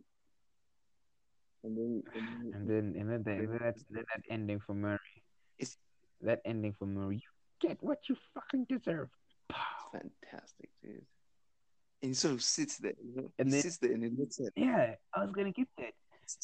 And 1.63 1.77
then, 1.77 2.03
and 2.13 2.27
then, 2.27 2.53
and 2.53 2.69
then, 2.69 2.77
and 2.99 3.09
then, 3.09 3.23
the, 3.23 3.31
and 3.31 3.49
then, 3.49 3.59
that, 3.59 3.75
then 3.89 4.03
that 4.13 4.23
ending 4.29 4.59
for 4.59 4.75
Murray. 4.75 4.99
It's 5.57 5.77
that 6.21 6.41
ending 6.45 6.75
for 6.77 6.85
Murray. 6.85 7.15
You 7.15 7.67
get 7.67 7.81
what 7.81 8.07
you 8.07 8.15
fucking 8.33 8.67
deserve. 8.69 9.09
Fantastic, 9.91 10.69
dude. 10.83 11.05
And 12.05 12.11
he 12.11 12.13
sort 12.13 12.35
of 12.35 12.43
sits 12.43 12.77
there, 12.77 12.93
you 13.03 13.15
know? 13.15 13.31
And 13.39 13.47
he 13.47 13.53
then, 13.53 13.61
sits 13.63 13.77
there 13.77 13.91
and 13.91 14.03
he 14.03 14.11
looks 14.15 14.39
at. 14.39 14.53
Yeah, 14.55 14.93
I 15.11 15.21
was 15.23 15.31
gonna 15.31 15.51
get 15.51 15.67
that. 15.79 15.93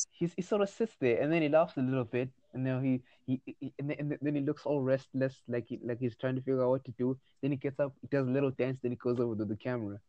He's, 0.10 0.34
he 0.36 0.42
sort 0.42 0.64
of 0.64 0.70
sits 0.70 0.96
there 1.00 1.22
and 1.22 1.32
then 1.32 1.44
he 1.44 1.50
laughs 1.50 1.78
a 1.78 1.82
little 1.82 2.04
bit 2.04 2.30
and 2.56 2.66
then 2.66 2.84
he, 2.84 3.02
he, 3.28 3.56
he 3.60 3.72
and, 3.78 3.92
then, 3.92 3.98
and 4.00 4.18
then 4.24 4.34
he 4.34 4.42
looks 4.42 4.66
all 4.66 4.82
restless 4.82 5.36
like 5.48 5.68
he, 5.68 5.80
like 5.84 6.00
he's 6.00 6.16
trying 6.16 6.34
to 6.34 6.42
figure 6.42 6.64
out 6.64 6.70
what 6.70 6.86
to 6.86 6.92
do. 6.98 7.16
Then 7.44 7.52
he 7.52 7.58
gets 7.58 7.80
up 7.80 7.94
he 8.02 8.08
does 8.08 8.28
a 8.28 8.32
little 8.32 8.50
dance 8.50 8.80
then 8.82 8.92
he 8.92 8.96
goes 8.96 9.20
over 9.20 9.36
to 9.36 9.46
the 9.46 9.56
camera. 9.56 10.00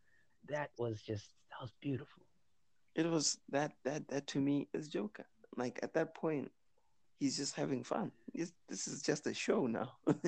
That 0.49 0.71
was 0.79 1.03
just 1.03 1.29
that 1.51 1.61
was 1.61 1.73
beautiful. 1.83 2.23
It 2.95 3.07
was 3.07 3.39
that 3.51 3.73
that 3.85 4.09
that 4.09 4.27
to 4.29 4.41
me 4.41 4.69
is 4.73 4.89
joker. 4.89 5.27
Like 5.55 5.81
at 5.83 5.93
that 5.93 6.15
point 6.15 6.51
he's 7.21 7.37
just 7.37 7.57
having 7.57 7.85
fun. 7.85 8.11
He's, 8.33 8.55
this 8.71 8.89
is 8.89 9.03
just 9.03 9.27
a 9.27 9.35
show 9.35 9.67
now. 9.67 9.93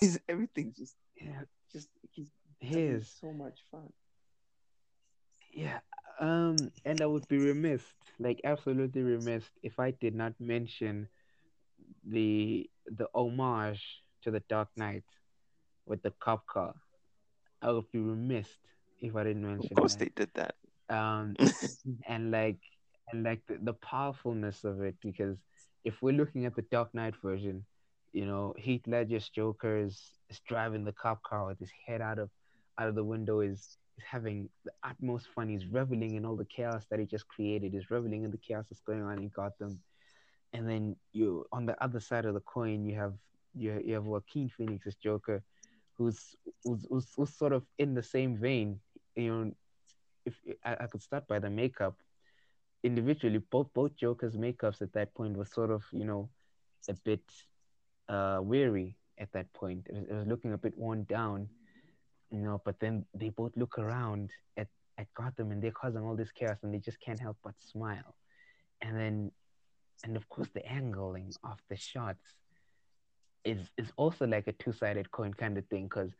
He's 0.00 0.20
everything 0.28 0.72
just 0.78 0.94
yeah. 1.16 1.42
just 1.72 1.88
he's 2.12 2.30
his 2.60 3.12
so 3.20 3.32
much 3.32 3.64
fun 3.70 3.92
yeah 5.52 5.80
um, 6.20 6.56
and 6.84 7.00
I 7.00 7.06
would 7.06 7.26
be 7.28 7.38
remiss, 7.38 7.82
like 8.18 8.42
absolutely 8.44 9.02
remiss, 9.02 9.42
if 9.62 9.80
I 9.80 9.92
did 9.92 10.14
not 10.14 10.34
mention 10.38 11.08
the 12.06 12.68
the 12.86 13.08
homage 13.14 13.82
to 14.22 14.30
the 14.30 14.40
Dark 14.40 14.68
Knight 14.76 15.04
with 15.86 16.02
the 16.02 16.12
cop 16.20 16.46
car. 16.46 16.74
I 17.62 17.72
would 17.72 17.90
be 17.90 17.98
remiss 17.98 18.48
if 19.00 19.16
I 19.16 19.24
didn't 19.24 19.46
mention. 19.46 19.70
Of 19.72 19.78
course, 19.78 19.94
that. 19.94 20.14
they 20.14 20.24
did 20.24 20.30
that. 20.34 20.54
Um, 20.94 21.36
and 22.06 22.30
like 22.30 22.58
and 23.10 23.24
like 23.24 23.40
the, 23.46 23.58
the 23.62 23.72
powerfulness 23.72 24.64
of 24.64 24.82
it, 24.82 24.96
because 25.02 25.38
if 25.84 26.02
we're 26.02 26.12
looking 26.12 26.44
at 26.44 26.54
the 26.54 26.66
Dark 26.70 26.94
Knight 26.94 27.14
version, 27.22 27.64
you 28.12 28.26
know, 28.26 28.54
Heath 28.58 28.82
Ledger's 28.86 29.30
Joker 29.30 29.78
is, 29.78 29.98
is 30.28 30.38
driving 30.46 30.84
the 30.84 30.92
cop 30.92 31.22
car 31.22 31.46
with 31.46 31.58
his 31.58 31.72
head 31.86 32.02
out 32.02 32.18
of 32.18 32.28
out 32.78 32.88
of 32.88 32.94
the 32.94 33.04
window, 33.04 33.40
is 33.40 33.78
He's 33.96 34.04
having 34.04 34.48
the 34.64 34.72
utmost 34.82 35.28
fun. 35.34 35.48
He's 35.48 35.66
reveling 35.66 36.14
in 36.14 36.24
all 36.24 36.36
the 36.36 36.44
chaos 36.44 36.86
that 36.90 36.98
he 36.98 37.06
just 37.06 37.28
created. 37.28 37.72
He's 37.72 37.90
reveling 37.90 38.24
in 38.24 38.30
the 38.30 38.38
chaos 38.38 38.66
that's 38.68 38.80
going 38.80 39.02
on 39.02 39.18
in 39.18 39.28
Gotham. 39.28 39.80
And 40.52 40.68
then 40.68 40.96
you, 41.12 41.44
on 41.52 41.66
the 41.66 41.82
other 41.82 42.00
side 42.00 42.24
of 42.24 42.34
the 42.34 42.40
coin, 42.40 42.84
you 42.84 42.96
have 42.96 43.14
you, 43.54 43.82
you 43.84 43.94
have 43.94 44.04
Joaquin 44.04 44.48
Phoenix's 44.48 44.94
Joker, 44.94 45.42
who's, 45.94 46.36
who's 46.64 46.86
who's, 46.88 47.12
who's 47.16 47.34
sort 47.36 47.52
of 47.52 47.64
in 47.78 47.94
the 47.94 48.02
same 48.02 48.36
vein. 48.36 48.80
You 49.16 49.32
know, 49.32 49.52
if 50.24 50.34
I, 50.64 50.76
I 50.80 50.86
could 50.86 51.02
start 51.02 51.26
by 51.26 51.38
the 51.38 51.50
makeup, 51.50 51.96
individually, 52.82 53.38
both 53.38 53.68
both 53.74 53.96
Joker's 53.96 54.36
makeups 54.36 54.82
at 54.82 54.92
that 54.92 55.14
point 55.14 55.36
was 55.36 55.50
sort 55.50 55.70
of 55.70 55.84
you 55.92 56.04
know 56.04 56.30
a 56.88 56.94
bit 57.04 57.22
uh, 58.08 58.40
weary 58.42 58.96
at 59.18 59.32
that 59.32 59.52
point. 59.52 59.86
It 59.88 59.94
was, 59.94 60.04
it 60.04 60.14
was 60.14 60.26
looking 60.26 60.52
a 60.52 60.58
bit 60.58 60.76
worn 60.76 61.04
down 61.04 61.48
you 62.30 62.38
know, 62.38 62.60
but 62.64 62.78
then 62.80 63.04
they 63.14 63.30
both 63.30 63.52
look 63.56 63.78
around 63.78 64.30
at, 64.56 64.68
at 64.98 65.06
Gotham 65.14 65.50
and 65.50 65.62
they're 65.62 65.72
causing 65.72 66.02
all 66.02 66.16
this 66.16 66.30
chaos 66.32 66.58
and 66.62 66.72
they 66.72 66.78
just 66.78 67.00
can't 67.00 67.20
help 67.20 67.36
but 67.42 67.54
smile. 67.58 68.14
And 68.80 68.96
then, 68.96 69.32
and 70.04 70.16
of 70.16 70.28
course, 70.28 70.48
the 70.54 70.64
angling 70.66 71.32
of 71.44 71.58
the 71.68 71.76
shots 71.76 72.34
is 73.44 73.70
is 73.78 73.90
also 73.96 74.26
like 74.26 74.46
a 74.46 74.52
two 74.52 74.72
sided 74.72 75.10
coin 75.10 75.34
kind 75.34 75.58
of 75.58 75.66
thing. 75.66 75.84
Because 75.84 76.12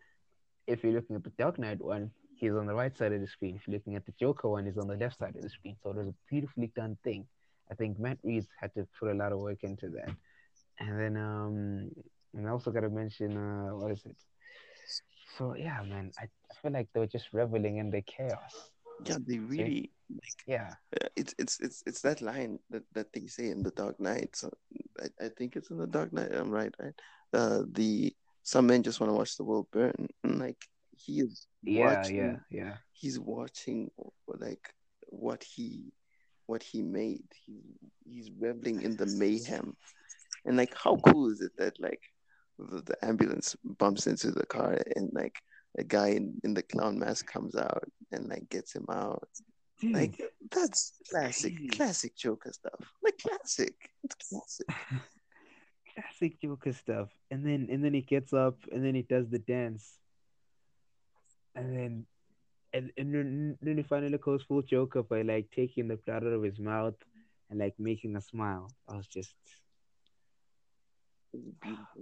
if 0.66 0.82
you're 0.82 0.92
looking 0.92 1.16
at 1.16 1.24
the 1.24 1.32
Dark 1.38 1.58
Knight 1.58 1.82
one, 1.82 2.10
he's 2.36 2.52
on 2.54 2.66
the 2.66 2.74
right 2.74 2.96
side 2.96 3.12
of 3.12 3.20
the 3.20 3.26
screen. 3.26 3.56
If 3.56 3.66
you're 3.66 3.76
looking 3.76 3.96
at 3.96 4.06
the 4.06 4.12
Joker 4.18 4.48
one, 4.48 4.66
he's 4.66 4.78
on 4.78 4.88
the 4.88 4.96
left 4.96 5.18
side 5.18 5.36
of 5.36 5.42
the 5.42 5.48
screen. 5.48 5.76
So 5.82 5.90
it 5.90 5.96
was 5.96 6.08
a 6.08 6.14
beautifully 6.28 6.72
done 6.74 6.96
thing. 7.04 7.26
I 7.70 7.74
think 7.74 7.98
Matt 7.98 8.18
Reeves 8.22 8.48
had 8.60 8.74
to 8.74 8.86
put 8.98 9.10
a 9.10 9.14
lot 9.14 9.32
of 9.32 9.38
work 9.38 9.62
into 9.62 9.88
that. 9.90 10.10
And 10.80 10.98
then, 10.98 11.16
um, 11.16 11.90
and 12.34 12.46
I 12.46 12.50
also 12.50 12.70
got 12.70 12.80
to 12.80 12.88
mention, 12.88 13.36
uh, 13.36 13.76
what 13.76 13.92
is 13.92 14.02
it? 14.04 14.16
So 15.40 15.56
yeah, 15.56 15.82
man, 15.88 16.12
I, 16.18 16.28
feel 16.60 16.70
like 16.70 16.88
they 16.92 17.00
were 17.00 17.06
just 17.06 17.28
reveling 17.32 17.78
in 17.78 17.90
the 17.90 18.02
chaos. 18.02 18.70
Yeah, 19.06 19.16
they 19.26 19.38
really. 19.38 19.90
Like, 20.10 20.42
yeah, 20.46 20.74
uh, 21.00 21.08
it's 21.16 21.34
it's 21.38 21.58
it's 21.60 21.82
it's 21.86 22.02
that 22.02 22.20
line 22.20 22.58
that, 22.68 22.82
that 22.92 23.10
they 23.14 23.26
say 23.26 23.48
in 23.48 23.62
the 23.62 23.70
Dark 23.70 23.98
Knight. 23.98 24.36
So 24.36 24.50
I, 25.00 25.24
I 25.24 25.28
think 25.30 25.56
it's 25.56 25.70
in 25.70 25.78
the 25.78 25.86
Dark 25.86 26.12
Knight. 26.12 26.34
I'm 26.34 26.50
right, 26.50 26.74
right? 26.78 26.92
Uh, 27.32 27.62
the 27.72 28.14
some 28.42 28.66
men 28.66 28.82
just 28.82 29.00
want 29.00 29.10
to 29.10 29.16
watch 29.16 29.38
the 29.38 29.44
world 29.44 29.68
burn. 29.72 30.08
And 30.24 30.40
like 30.40 30.62
he 30.94 31.20
is. 31.20 31.46
Yeah, 31.62 32.00
watching, 32.00 32.16
yeah, 32.16 32.36
yeah. 32.50 32.74
He's 32.92 33.18
watching 33.18 33.90
like 34.26 34.74
what 35.06 35.42
he 35.42 35.90
what 36.44 36.62
he 36.62 36.82
made. 36.82 37.24
He 37.46 37.62
he's 38.04 38.30
reveling 38.38 38.82
in 38.82 38.94
the 38.94 39.06
mayhem, 39.06 39.74
and 40.44 40.58
like 40.58 40.74
how 40.76 40.96
cool 40.96 41.30
is 41.30 41.40
it 41.40 41.52
that 41.56 41.80
like 41.80 42.02
the, 42.70 42.82
the 42.82 43.04
ambulance 43.04 43.56
bumps 43.78 44.06
into 44.06 44.30
the 44.30 44.46
car 44.46 44.78
and 44.96 45.10
like 45.12 45.40
a 45.78 45.84
guy 45.84 46.08
in, 46.08 46.40
in 46.44 46.54
the 46.54 46.62
clown 46.62 46.98
mask 46.98 47.30
comes 47.30 47.54
out 47.56 47.84
and 48.12 48.28
like 48.28 48.48
gets 48.48 48.74
him 48.74 48.86
out. 48.90 49.28
Dude, 49.80 49.94
like 49.94 50.20
that's 50.50 50.92
classic, 51.10 51.54
classic 51.72 52.16
Joker 52.16 52.52
stuff. 52.52 52.92
Like 53.02 53.18
classic, 53.18 53.74
it's 54.04 54.28
classic. 54.28 54.66
classic 55.94 56.40
Joker 56.40 56.72
stuff. 56.72 57.08
And 57.30 57.46
then 57.46 57.68
and 57.70 57.82
then 57.84 57.94
he 57.94 58.02
gets 58.02 58.32
up 58.32 58.56
and 58.70 58.84
then 58.84 58.94
he 58.94 59.02
does 59.02 59.28
the 59.30 59.38
dance. 59.38 59.96
And 61.54 61.76
then 61.76 62.06
and, 62.72 62.92
and 62.96 63.14
then, 63.14 63.58
then 63.60 63.76
he 63.78 63.82
finally 63.82 64.18
goes 64.18 64.42
full 64.42 64.62
Joker 64.62 65.02
by 65.02 65.22
like 65.22 65.50
taking 65.50 65.88
the 65.88 65.96
blood 65.96 66.24
out 66.24 66.32
of 66.32 66.42
his 66.42 66.58
mouth 66.58 66.94
and 67.48 67.58
like 67.58 67.74
making 67.78 68.16
a 68.16 68.20
smile. 68.20 68.70
I 68.88 68.96
was 68.96 69.06
just 69.06 69.34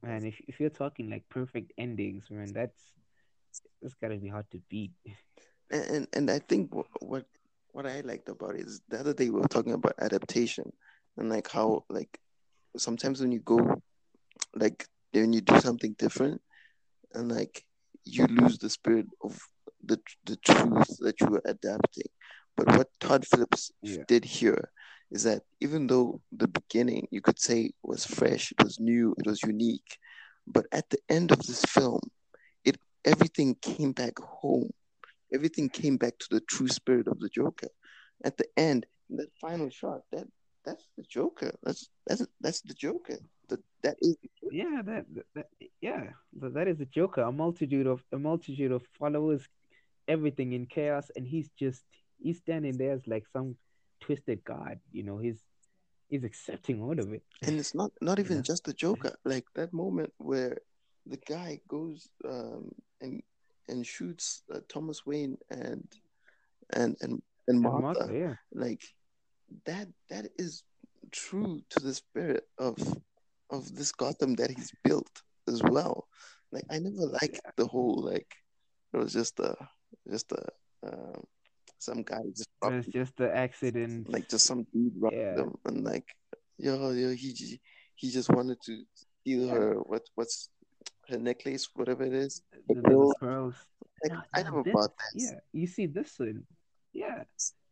Man, 0.03 0.25
if 0.25 0.41
if 0.49 0.61
you're 0.61 0.71
talking 0.71 1.11
like 1.11 1.29
perfect 1.29 1.73
endings, 1.77 2.31
man, 2.31 2.53
that's 2.53 2.95
that's 3.83 3.95
gotta 3.95 4.17
be 4.17 4.29
hard 4.29 4.51
to 4.53 4.61
beat. 4.69 4.93
And 5.71 5.85
and, 5.91 6.09
and 6.15 6.31
I 6.31 6.39
think 6.39 6.75
what, 6.75 6.87
what 7.01 7.27
what 7.73 7.85
I 7.85 8.01
liked 8.01 8.31
about 8.31 8.55
it 8.55 8.63
is 8.63 8.81
the 8.89 9.01
other 9.01 9.13
day 9.13 9.29
we 9.29 9.39
were 9.39 9.49
talking 9.49 9.75
about 9.75 10.01
adaptation 10.01 10.73
and 11.19 11.29
like 11.29 11.47
how 11.51 11.85
like 11.91 12.19
sometimes 12.79 13.21
when 13.21 13.33
you 13.33 13.41
go 13.41 13.79
like 14.55 14.87
when 15.13 15.35
you 15.35 15.43
do 15.43 15.61
something 15.61 15.95
different 15.99 16.41
and 17.13 17.31
like 17.31 17.63
you 18.05 18.25
lose 18.29 18.57
the 18.57 18.71
spirit 18.71 19.07
of 19.23 19.39
the 19.85 20.01
the 20.25 20.37
truth 20.37 20.89
that 21.01 21.21
you 21.21 21.27
were 21.27 21.43
adapting. 21.45 22.09
But 22.57 22.75
what 22.75 22.89
Todd 22.99 23.27
Phillips 23.27 23.71
yeah. 23.83 24.05
did 24.09 24.25
here 24.25 24.71
is 25.11 25.23
that 25.25 25.43
even 25.61 25.87
though 25.87 26.21
the 26.33 26.49
beginning 26.49 27.09
you 27.11 27.21
could 27.21 27.39
say 27.39 27.71
was 27.83 28.05
fresh, 28.05 28.53
it 28.53 28.63
was 28.63 28.79
new, 28.79 29.15
it 29.19 29.27
was 29.27 29.43
unique, 29.43 29.99
but 30.47 30.67
at 30.73 30.89
the 30.91 30.99
end 31.09 31.33
of 31.33 31.39
this 31.41 31.65
film, 31.65 32.01
it 32.65 32.77
everything 33.05 33.55
came 33.63 33.93
back 33.93 34.19
home. 34.19 34.71
Everything 35.33 35.69
came 35.69 35.97
back 35.97 36.19
to 36.19 36.27
the 36.31 36.41
true 36.41 36.69
spirit 36.69 37.07
of 37.07 37.19
the 37.21 37.29
Joker. 37.29 37.69
At 38.25 38.37
the 38.37 38.47
end, 38.57 38.87
that 39.11 39.29
final 39.41 39.71
shot, 39.71 40.01
that 40.13 40.27
that's 40.65 40.85
the 40.97 41.05
Joker. 41.05 41.53
That's 41.63 41.89
that's 42.07 42.27
that's 42.41 42.61
the 42.63 42.75
Joker. 42.75 43.19
The, 43.49 43.59
that 43.83 43.97
is 44.03 44.17
yeah 44.51 44.83
that, 44.85 45.07
that 45.35 45.47
yeah 45.81 46.05
that 46.35 46.69
is 46.69 46.79
the 46.79 46.87
Joker. 46.87 47.23
A 47.23 47.33
multitude 47.33 47.87
of 47.87 48.03
a 48.13 48.19
multitude 48.19 48.73
of 48.73 48.83
followers, 48.99 49.47
everything 50.07 50.53
in 50.53 50.67
chaos, 50.67 51.11
and 51.17 51.27
he's 51.27 51.49
just 51.59 51.83
he's 52.19 52.39
standing 52.39 52.77
there 52.77 52.93
as 52.93 53.07
like 53.07 53.25
some 53.33 53.57
twisted 54.01 54.45
God. 54.45 54.79
You 54.93 55.03
know, 55.03 55.19
he's 55.19 55.43
he's 56.09 56.25
accepting 56.25 56.83
all 56.83 56.99
of 56.99 57.13
it. 57.13 57.23
And 57.43 57.59
it's 57.59 57.75
not 57.75 57.93
not 58.01 58.19
even 58.19 58.37
yeah. 58.39 58.43
just 58.43 58.65
the 58.65 58.73
Joker. 58.73 59.15
Like 59.25 59.47
that 59.55 59.73
moment 59.73 60.13
where 60.19 60.59
the 61.07 61.19
guy 61.29 61.61
goes 61.69 62.09
um, 62.29 62.71
and 63.01 63.23
and 63.69 63.87
shoots 63.87 64.43
uh, 64.55 64.61
Thomas 64.69 65.05
Wayne 65.07 65.39
and 65.51 65.87
and 66.71 66.97
and 67.01 67.23
and 67.47 67.61
Martha. 67.61 67.83
Martha 67.83 68.15
yeah. 68.15 68.35
Like 68.53 68.83
that 69.65 69.89
that 70.11 70.27
is 70.39 70.63
true 71.11 71.63
to 71.71 71.81
the 71.81 71.95
spirit 71.95 72.45
of 72.59 72.77
of 73.51 73.75
this 73.75 73.93
Gotham 73.93 74.35
that 74.37 74.51
he's 74.51 74.73
built 74.85 75.23
as 75.49 75.63
well. 75.63 76.09
like 76.53 76.65
I 76.71 76.79
never 76.79 77.07
liked 77.21 77.41
the 77.57 77.67
whole 77.67 78.03
like 78.03 78.35
it 78.93 78.97
was 78.97 79.13
just 79.13 79.39
a 79.41 79.55
just 80.11 80.33
a 80.33 80.45
um, 80.87 81.25
some 81.79 82.03
guy 82.03 82.23
just 82.37 82.49
it 82.63 82.73
was 82.73 82.87
just 82.87 83.17
the 83.17 83.35
accident. 83.35 84.09
like 84.11 84.29
just 84.29 84.47
some 84.47 84.67
dude 84.73 84.93
robbed 84.99 85.15
Yeah. 85.17 85.35
them 85.37 85.55
and 85.65 85.85
like 85.85 86.07
yo 86.59 86.91
yo 86.91 87.11
he 87.15 87.61
he 87.95 88.11
just 88.11 88.31
wanted 88.31 88.59
to 88.67 88.83
steal 88.95 89.49
her 89.49 89.75
what 89.91 90.03
what's 90.15 90.51
her 91.09 91.19
necklace 91.19 91.69
whatever 91.75 92.05
it 92.05 92.13
is 92.13 92.43
the, 92.69 92.75
the 92.75 92.81
the 92.83 92.89
pearls. 92.89 93.15
pearls. 93.21 93.55
like 94.03 94.13
No, 94.13 94.21
I 94.35 94.43
never 94.43 94.63
this- 94.63 94.73
bought 94.75 94.93
that 94.97 95.13
Yeah, 95.15 95.39
you 95.53 95.67
see 95.67 95.87
this 95.87 96.19
one. 96.19 96.45
Yeah, 96.93 97.25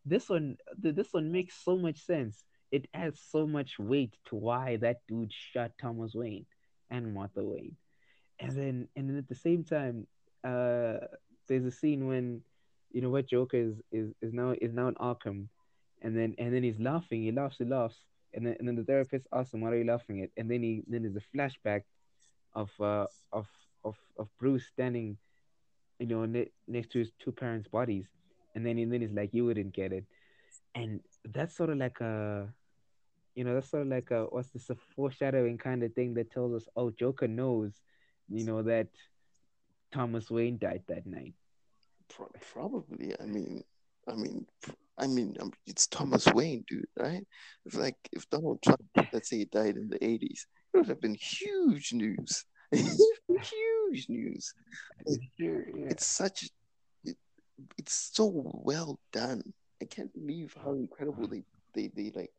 this 0.05 0.29
one. 0.29 0.57
th- 0.81 0.95
This 0.95 1.11
one 1.11 1.31
makes 1.31 1.55
so 1.63 1.75
much 1.77 1.99
sense. 2.05 2.43
It 2.71 2.87
adds 2.93 3.19
so 3.31 3.47
much 3.47 3.79
weight 3.79 4.13
to 4.29 4.35
why 4.35 4.77
that 4.77 4.97
dude 5.07 5.31
shot 5.33 5.71
Thomas 5.81 6.13
Wayne 6.15 6.45
and 6.89 7.13
Martha 7.13 7.43
Wayne, 7.43 7.75
and 8.39 8.51
then 8.51 8.87
and 8.95 9.09
then 9.09 9.17
at 9.17 9.27
the 9.27 9.35
same 9.35 9.63
time, 9.63 10.07
uh, 10.43 10.99
there's 11.47 11.65
a 11.65 11.71
scene 11.71 12.07
when, 12.07 12.41
you 12.91 13.01
know, 13.01 13.09
what 13.09 13.27
Joker 13.27 13.57
is 13.57 13.75
is, 13.91 14.13
is 14.21 14.33
now 14.33 14.55
is 14.61 14.73
now 14.73 14.87
in 14.87 14.95
Arkham, 14.95 15.47
and 16.01 16.17
then 16.17 16.35
and 16.37 16.53
then 16.53 16.63
he's 16.63 16.79
laughing. 16.79 17.23
He 17.23 17.31
laughs. 17.31 17.57
He 17.57 17.65
laughs. 17.65 17.95
And 18.33 18.45
then, 18.45 18.55
and 18.59 18.67
then 18.67 18.75
the 18.75 18.83
therapist 18.83 19.25
asks 19.33 19.53
him, 19.53 19.61
"What 19.61 19.73
are 19.73 19.77
you 19.77 19.85
laughing 19.85 20.21
at?" 20.21 20.29
And 20.37 20.51
then 20.51 20.61
he 20.61 20.83
then 20.87 21.03
there's 21.03 21.15
a 21.15 21.37
flashback 21.37 21.83
of 22.53 22.69
uh 22.79 23.07
of 23.31 23.47
of 23.83 23.95
of 24.17 24.27
Bruce 24.39 24.67
standing 24.67 25.17
you 25.99 26.05
know, 26.07 26.25
ne- 26.25 26.51
next 26.67 26.91
to 26.91 26.99
his 26.99 27.11
two 27.19 27.31
parents' 27.31 27.67
bodies, 27.67 28.05
and 28.55 28.65
then 28.65 28.77
and 28.77 28.91
then 28.91 29.01
he's 29.01 29.11
like, 29.11 29.33
"You 29.33 29.45
wouldn't 29.45 29.73
get 29.73 29.91
it," 29.91 30.05
and 30.75 31.01
that's 31.25 31.55
sort 31.55 31.69
of 31.69 31.77
like 31.77 31.99
a, 32.01 32.47
you 33.35 33.43
know, 33.43 33.55
that's 33.55 33.69
sort 33.69 33.83
of 33.83 33.89
like 33.89 34.11
a 34.11 34.25
what's 34.25 34.49
this 34.49 34.69
a 34.69 34.75
foreshadowing 34.95 35.57
kind 35.57 35.83
of 35.83 35.93
thing 35.93 36.13
that 36.15 36.31
tells 36.31 36.53
us, 36.53 36.67
oh, 36.75 36.91
Joker 36.91 37.27
knows, 37.27 37.73
you 38.29 38.45
know, 38.45 38.61
that 38.63 38.89
Thomas 39.91 40.29
Wayne 40.29 40.57
died 40.57 40.83
that 40.87 41.05
night. 41.05 41.33
Pro- 42.17 42.31
probably. 42.51 43.13
I 43.21 43.25
mean 43.25 43.63
I 44.09 44.15
mean 44.15 44.45
I 44.97 45.05
mean 45.07 45.37
um, 45.39 45.53
it's 45.67 45.85
Thomas 45.87 46.25
Wayne 46.33 46.65
dude 46.67 46.85
right? 46.97 47.25
If 47.65 47.75
like 47.75 47.95
if 48.11 48.27
Donald 48.29 48.61
Trump 48.63 48.81
let's 49.13 49.29
say 49.29 49.37
he 49.37 49.45
died 49.45 49.77
in 49.77 49.87
the 49.87 49.99
80s 49.99 50.45
it 50.73 50.77
would 50.77 50.87
have 50.87 51.01
been 51.01 51.15
huge 51.15 51.93
news. 51.93 52.43
Huge 52.73 54.09
news. 54.09 54.53
Yeah. 55.37 55.85
it's 55.89 56.05
such 56.05 56.49
it, 57.05 57.15
it's 57.77 58.11
so 58.13 58.29
well 58.65 58.99
done. 59.13 59.41
I 59.81 59.85
can't 59.85 60.13
believe 60.13 60.55
how 60.61 60.73
incredible 60.73 61.27
they 61.27 61.43
they, 61.73 61.87
they 61.95 62.11
like 62.13 62.31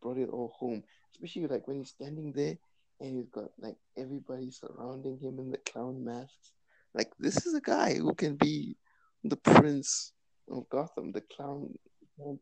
brought 0.00 0.18
it 0.18 0.28
all 0.30 0.54
home. 0.56 0.84
Especially 1.12 1.48
like 1.48 1.66
when 1.66 1.78
he's 1.78 1.88
standing 1.88 2.32
there 2.32 2.56
and 3.00 3.16
he's 3.16 3.28
got 3.30 3.50
like 3.58 3.76
everybody 3.96 4.50
surrounding 4.50 5.18
him 5.18 5.38
in 5.40 5.50
the 5.50 5.58
clown 5.58 6.04
masks. 6.04 6.52
Like 6.94 7.10
this 7.18 7.44
is 7.44 7.54
a 7.54 7.60
guy 7.60 7.94
who 7.94 8.14
can 8.14 8.36
be 8.36 8.76
the 9.24 9.36
prince 9.36 10.12
of 10.50 10.68
gotham 10.68 11.12
the 11.12 11.22
clown 11.34 11.72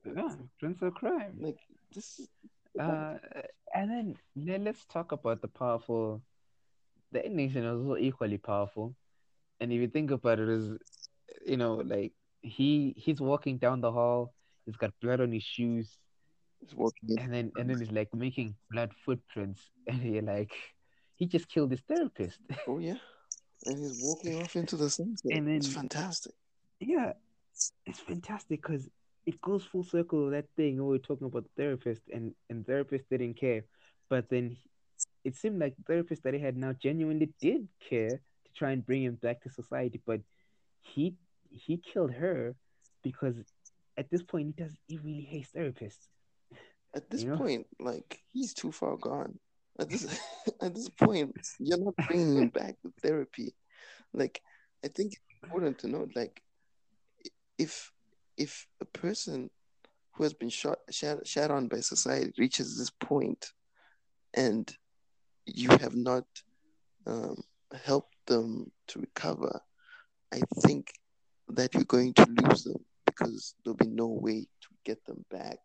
Yeah, 0.05 0.35
Prince 0.61 0.83
of 0.83 0.95
Crime. 0.95 1.35
like 1.41 1.59
this 1.95 2.19
is 2.21 2.29
Uh, 2.79 3.17
and 3.75 3.91
then 3.91 4.65
let's 4.65 4.85
talk 4.87 5.13
about 5.13 5.41
the 5.43 5.49
powerful. 5.49 6.23
The 7.13 7.21
ending 7.25 7.53
scene 7.53 7.65
was 7.69 7.81
also 7.81 7.97
equally 8.01 8.39
powerful, 8.39 8.95
and 9.61 9.71
if 9.73 9.79
you 9.81 9.89
think 9.89 10.11
about 10.11 10.39
it, 10.41 10.49
is 10.49 10.67
you 11.47 11.59
know 11.63 11.75
like 11.95 12.13
he 12.41 12.95
he's 12.97 13.21
walking 13.21 13.59
down 13.59 13.81
the 13.83 13.93
hall, 13.93 14.33
he's 14.65 14.77
got 14.77 14.93
blood 15.03 15.21
on 15.21 15.31
his 15.33 15.43
shoes, 15.45 15.99
he's 16.61 16.75
walking 16.75 17.19
and 17.21 17.33
then 17.35 17.53
and 17.57 17.69
then 17.69 17.79
he's 17.81 17.93
like 17.93 18.09
making 18.15 18.57
blood 18.73 18.93
footprints, 19.05 19.61
and 19.87 20.01
you're 20.03 20.23
like, 20.37 20.53
he 21.17 21.27
just 21.27 21.49
killed 21.49 21.71
his 21.71 21.83
therapist. 21.87 22.41
oh 22.67 22.79
yeah 22.79 23.01
and 23.67 23.79
he's 23.79 24.01
walking 24.03 24.41
off 24.43 24.57
into 24.57 24.77
the 24.77 24.89
sunset 24.91 25.33
And 25.37 25.47
then- 25.47 25.57
it's 25.57 25.69
fantastic 25.69 26.33
yeah, 26.83 27.13
it's 27.87 28.01
fantastic 28.01 28.63
because 28.63 28.89
it 29.27 29.41
goes 29.41 29.65
full 29.65 29.85
circle 29.85 30.31
that 30.31 30.47
thing 30.57 30.77
we 30.77 30.83
were 30.83 30.99
talking 30.99 31.27
about 31.29 31.45
the 31.45 31.63
therapist 31.63 32.03
and 32.13 32.35
and 32.51 32.67
therapist 32.67 33.09
didn't 33.11 33.35
care, 33.35 33.65
but 34.11 34.29
then 34.29 34.57
it 35.25 35.37
seemed 35.37 35.59
like 35.61 35.77
the 35.77 35.85
therapist 35.85 36.23
that 36.25 36.35
he 36.35 36.41
had 36.41 36.57
now 36.57 36.73
genuinely 36.73 37.33
did 37.41 37.69
care 37.89 38.11
to 38.11 38.53
try 38.57 38.73
and 38.73 38.85
bring 38.87 39.03
him 39.05 39.15
back 39.17 39.43
to 39.43 39.51
society, 39.51 40.01
but 40.07 40.21
he 40.81 41.15
he 41.51 41.77
killed 41.77 42.13
her 42.13 42.55
because 43.03 43.37
at 43.97 44.11
this 44.11 44.23
point 44.23 44.47
he 44.47 44.53
does 44.65 44.77
he 44.87 44.99
really 44.99 45.23
hates 45.23 45.51
therapists. 45.53 46.09
at 46.95 47.09
this 47.11 47.23
You 47.23 47.31
know? 47.31 47.37
point, 47.37 47.67
like 47.81 48.21
he's 48.33 48.55
too 48.55 48.73
far 48.73 48.97
gone. 48.97 49.39
At 49.79 49.89
this 49.91 50.21
at 50.63 50.75
this 50.75 50.89
point, 50.89 51.37
you're 51.59 51.79
not 51.79 51.95
bringing 52.09 52.37
him 52.39 52.49
back 52.49 52.81
to 52.83 52.93
therapy. 53.03 53.55
Like, 54.13 54.43
I 54.85 54.89
think 54.89 55.13
it's 55.15 55.43
important 55.43 55.79
to 55.81 55.89
note, 55.89 56.11
like, 56.15 56.43
if 57.59 57.93
if 58.37 58.67
a 58.81 58.85
person 58.85 59.51
who 60.13 60.23
has 60.25 60.35
been 60.35 60.49
shot 60.49 60.79
shat, 60.91 61.51
on 61.51 61.69
by 61.69 61.81
society 61.81 62.33
reaches 62.39 62.79
this 62.79 62.91
point, 62.91 63.53
and 64.35 64.75
you 65.47 65.69
have 65.71 65.95
not 65.95 66.25
um, 67.07 67.37
helped 67.85 68.15
them 68.27 68.71
to 68.89 69.01
recover, 69.01 69.61
I 70.33 70.41
think 70.61 70.93
that 71.49 71.75
you're 71.75 71.85
going 71.85 72.15
to 72.15 72.27
lose 72.43 72.65
them 72.65 72.85
because 73.07 73.55
there'll 73.65 73.77
be 73.77 73.87
no 73.87 74.07
way 74.07 74.43
to 74.43 74.69
get 74.85 75.05
them 75.05 75.25
back 75.31 75.59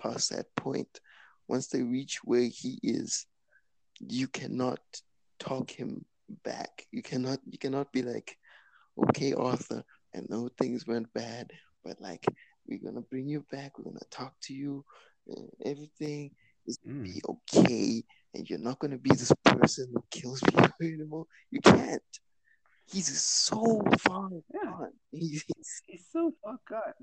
past 0.00 0.30
that 0.30 0.46
point. 0.56 1.00
Once 1.48 1.68
they 1.68 1.82
reach 1.82 2.20
where 2.24 2.48
he 2.48 2.78
is, 2.82 3.26
you 4.00 4.28
cannot 4.28 4.80
talk 5.38 5.70
him 5.70 6.04
back. 6.44 6.86
You 6.90 7.02
cannot 7.02 7.38
you 7.48 7.58
cannot 7.58 7.92
be 7.92 8.02
like, 8.02 8.36
okay, 8.98 9.34
Arthur, 9.34 9.84
I 10.14 10.20
know 10.28 10.48
things 10.58 10.86
went 10.86 11.12
bad, 11.14 11.50
but 11.84 12.00
like 12.00 12.24
we're 12.66 12.80
gonna 12.84 13.02
bring 13.02 13.28
you 13.28 13.44
back, 13.50 13.78
we're 13.78 13.84
gonna 13.84 14.00
talk 14.10 14.34
to 14.44 14.54
you, 14.54 14.84
and 15.26 15.48
everything 15.64 16.30
is 16.66 16.78
gonna 16.78 16.96
Mm. 16.96 17.04
be 17.04 17.22
okay, 17.28 18.02
and 18.34 18.48
you're 18.48 18.58
not 18.58 18.78
gonna 18.78 18.98
be 18.98 19.10
this 19.10 19.32
person 19.44 19.88
who 19.92 20.02
kills 20.10 20.40
people 20.46 20.70
anymore. 20.82 21.26
You 21.50 21.60
can't. 21.60 22.02
He's 22.86 23.20
so 23.22 23.82
far 24.00 24.30
Yeah. 24.52 24.70
gone. 24.70 24.92
He's, 25.12 25.44
It's 25.88 26.10
so 26.12 26.32
far 26.42 26.58
gone. 26.68 26.94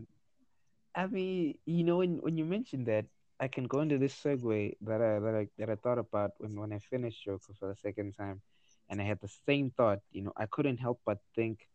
I 0.96 1.08
mean, 1.08 1.58
you 1.66 1.84
know, 1.84 1.98
when 1.98 2.18
when 2.22 2.38
you 2.38 2.46
mentioned 2.46 2.88
that, 2.88 3.06
I 3.40 3.48
can 3.48 3.66
go 3.66 3.82
into 3.82 3.98
this 3.98 4.16
segue 4.16 4.76
that 4.82 5.02
I 5.02 5.20
that 5.20 5.36
I 5.36 5.48
that 5.58 5.70
I 5.70 5.76
thought 5.76 6.00
about 6.00 6.32
when 6.38 6.60
when 6.60 6.74
I 6.74 6.80
finished 6.80 7.24
Joker 7.24 7.54
for 7.60 7.68
the 7.70 7.76
second 7.76 8.14
time, 8.14 8.42
and 8.90 9.02
I 9.02 9.06
had 9.06 9.20
the 9.22 9.30
same 9.48 9.72
thought. 9.72 10.00
You 10.12 10.24
know, 10.24 10.34
I 10.38 10.46
couldn't 10.48 10.78
help 10.78 11.00
but 11.06 11.20
think 11.36 11.68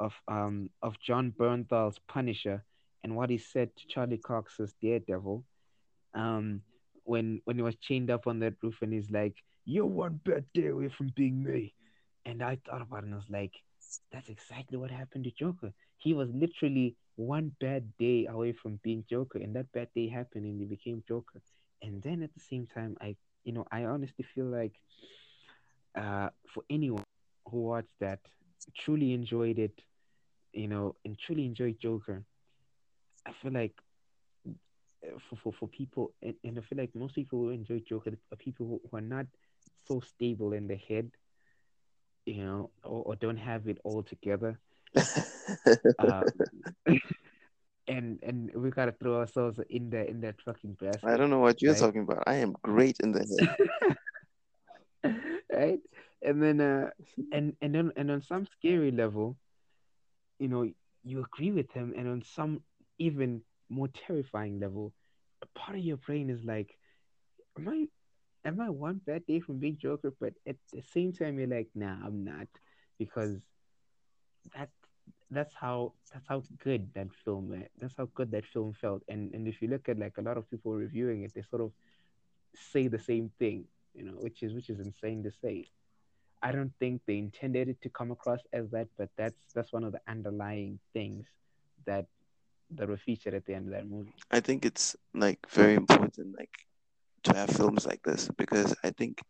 of 0.00 0.12
um 0.28 0.70
of 0.82 0.98
Jon 1.00 1.32
Bernthal's 1.38 1.98
Punisher 2.08 2.64
and 3.04 3.16
what 3.16 3.30
he 3.30 3.38
said 3.38 3.70
to 3.76 3.86
Charlie 3.88 4.18
Cox's 4.18 4.74
Daredevil, 4.82 5.44
um, 6.14 6.62
when 7.04 7.40
when 7.44 7.56
he 7.56 7.62
was 7.62 7.76
chained 7.76 8.10
up 8.10 8.26
on 8.26 8.40
that 8.40 8.54
roof, 8.62 8.76
and 8.82 8.92
he's 8.92 9.10
like, 9.10 9.36
"You're 9.64 9.86
one 9.86 10.20
bad 10.24 10.44
day 10.54 10.66
away 10.68 10.88
from 10.88 11.12
being 11.16 11.42
me," 11.42 11.74
and 12.24 12.42
I 12.42 12.56
thought 12.66 12.82
about 12.82 13.02
it, 13.02 13.06
and 13.06 13.14
I 13.14 13.18
was 13.18 13.30
like, 13.30 13.52
"That's 14.12 14.28
exactly 14.28 14.78
what 14.78 14.90
happened 14.90 15.24
to 15.24 15.30
Joker." 15.30 15.72
he 15.98 16.14
was 16.14 16.28
literally 16.32 16.96
one 17.16 17.52
bad 17.60 17.84
day 17.98 18.26
away 18.26 18.52
from 18.52 18.78
being 18.82 19.04
Joker, 19.08 19.38
and 19.38 19.54
that 19.56 19.72
bad 19.72 19.88
day 19.94 20.08
happened, 20.08 20.44
and 20.44 20.60
he 20.60 20.66
became 20.66 21.02
Joker. 21.08 21.40
And 21.82 22.02
then 22.02 22.22
at 22.22 22.32
the 22.34 22.40
same 22.40 22.66
time, 22.66 22.96
I, 23.00 23.16
you 23.44 23.52
know, 23.52 23.66
I 23.72 23.84
honestly 23.84 24.24
feel 24.34 24.46
like, 24.46 24.72
uh, 25.96 26.28
for 26.52 26.62
anyone 26.68 27.04
who 27.50 27.62
watched 27.62 27.88
that, 28.00 28.20
truly 28.76 29.12
enjoyed 29.12 29.58
it, 29.58 29.80
you 30.52 30.68
know, 30.68 30.96
and 31.04 31.18
truly 31.18 31.44
enjoyed 31.46 31.78
Joker, 31.80 32.24
I 33.26 33.32
feel 33.42 33.52
like. 33.52 33.74
uh, 35.06 35.18
For, 35.28 35.36
for, 35.42 35.52
for 35.58 35.68
people 35.68 36.12
and, 36.22 36.34
and 36.44 36.58
I 36.58 36.62
feel 36.62 36.78
like 36.78 36.94
most 36.94 37.14
people 37.14 37.38
who 37.40 37.50
enjoy 37.50 37.80
Joker 37.88 38.12
are 38.32 38.36
people 38.36 38.66
who, 38.66 38.80
who 38.90 38.96
are 38.96 39.00
not 39.00 39.26
so 39.86 40.00
stable 40.00 40.52
in 40.52 40.66
the 40.66 40.76
head, 40.76 41.10
you 42.26 42.44
know, 42.44 42.70
or, 42.84 43.02
or 43.04 43.16
don't 43.16 43.36
have 43.36 43.68
it 43.68 43.78
all 43.84 44.02
together 44.02 44.58
um, 45.98 46.24
and 47.88 48.18
and 48.22 48.50
we 48.54 48.70
gotta 48.70 48.92
throw 48.92 49.16
ourselves 49.18 49.58
in 49.70 49.90
the 49.90 50.08
in 50.08 50.20
that 50.20 50.40
fucking 50.44 50.74
basket, 50.80 51.04
I 51.04 51.16
don't 51.16 51.30
know 51.30 51.38
what 51.40 51.62
you're 51.62 51.74
Right. 51.74 51.76
talking 51.76 52.02
about. 52.02 52.24
I 52.26 52.36
am 52.36 52.54
great 52.62 53.00
in 53.00 53.12
the 53.12 53.20
head. 53.24 53.48
right? 55.52 55.80
And 56.26 56.42
then 56.42 56.60
uh, 56.60 56.90
and 57.32 57.56
and 57.62 57.74
then 57.74 57.92
and 57.96 58.10
on 58.10 58.20
some 58.20 58.46
scary 58.46 58.90
level, 58.92 59.38
you 60.38 60.48
know, 60.48 60.70
you 61.04 61.20
agree 61.20 61.52
with 61.52 61.70
him, 61.72 61.94
and 61.96 62.08
on 62.08 62.22
some 62.22 62.62
even 62.98 63.42
more 63.68 63.88
terrifying 63.88 64.60
level, 64.60 64.92
a 65.42 65.46
part 65.58 65.78
of 65.78 65.84
your 65.84 65.96
brain 65.98 66.30
is 66.30 66.44
like, 66.44 66.76
am 67.58 67.68
I? 67.68 67.86
Am 68.44 68.60
I 68.60 68.70
one 68.70 69.00
bad 69.06 69.26
day 69.26 69.40
from 69.40 69.58
being 69.58 69.78
Joker? 69.78 70.12
But 70.20 70.34
at 70.46 70.56
the 70.72 70.82
same 70.82 71.12
time, 71.12 71.38
you're 71.38 71.48
like, 71.48 71.68
nah, 71.74 71.96
I'm 72.04 72.24
not, 72.24 72.48
because 72.98 73.40
that 74.54 74.70
that's 75.30 75.54
how 75.54 75.92
that's 76.12 76.26
how 76.28 76.42
good 76.62 76.88
that 76.94 77.08
film 77.24 77.52
eh, 77.54 77.66
that's 77.78 77.96
how 77.96 78.08
good 78.14 78.30
that 78.30 78.46
film 78.46 78.72
felt 78.80 79.02
and 79.08 79.34
and 79.34 79.48
if 79.48 79.60
you 79.62 79.68
look 79.68 79.88
at 79.88 79.98
like 79.98 80.18
a 80.18 80.22
lot 80.22 80.36
of 80.36 80.48
people 80.50 80.72
reviewing 80.74 81.22
it 81.22 81.32
they 81.34 81.42
sort 81.42 81.62
of 81.62 81.72
say 82.72 82.88
the 82.88 82.98
same 82.98 83.30
thing 83.38 83.64
you 83.94 84.04
know 84.04 84.12
which 84.20 84.42
is 84.42 84.54
which 84.54 84.70
is 84.70 84.80
insane 84.80 85.22
to 85.22 85.30
say 85.42 85.64
I 86.42 86.52
don't 86.52 86.72
think 86.78 87.02
they 87.06 87.18
intended 87.18 87.68
it 87.68 87.80
to 87.82 87.88
come 87.88 88.10
across 88.10 88.40
as 88.52 88.70
that, 88.70 88.88
but 88.96 89.08
that's 89.16 89.36
that's 89.54 89.72
one 89.72 89.84
of 89.84 89.92
the 89.92 90.00
underlying 90.06 90.78
things 90.92 91.26
that 91.86 92.06
that 92.70 92.88
were 92.88 92.96
featured 92.96 93.34
at 93.34 93.46
the 93.46 93.54
end 93.54 93.66
of 93.66 93.72
that 93.72 93.88
movie. 93.88 94.14
I 94.30 94.40
think 94.40 94.64
it's 94.64 94.96
like 95.14 95.46
very 95.50 95.74
important, 95.74 96.36
like 96.36 96.50
to 97.24 97.36
have 97.36 97.50
films 97.50 97.86
like 97.86 98.02
this 98.02 98.28
because 98.36 98.74
I 98.84 98.90
think 98.90 99.20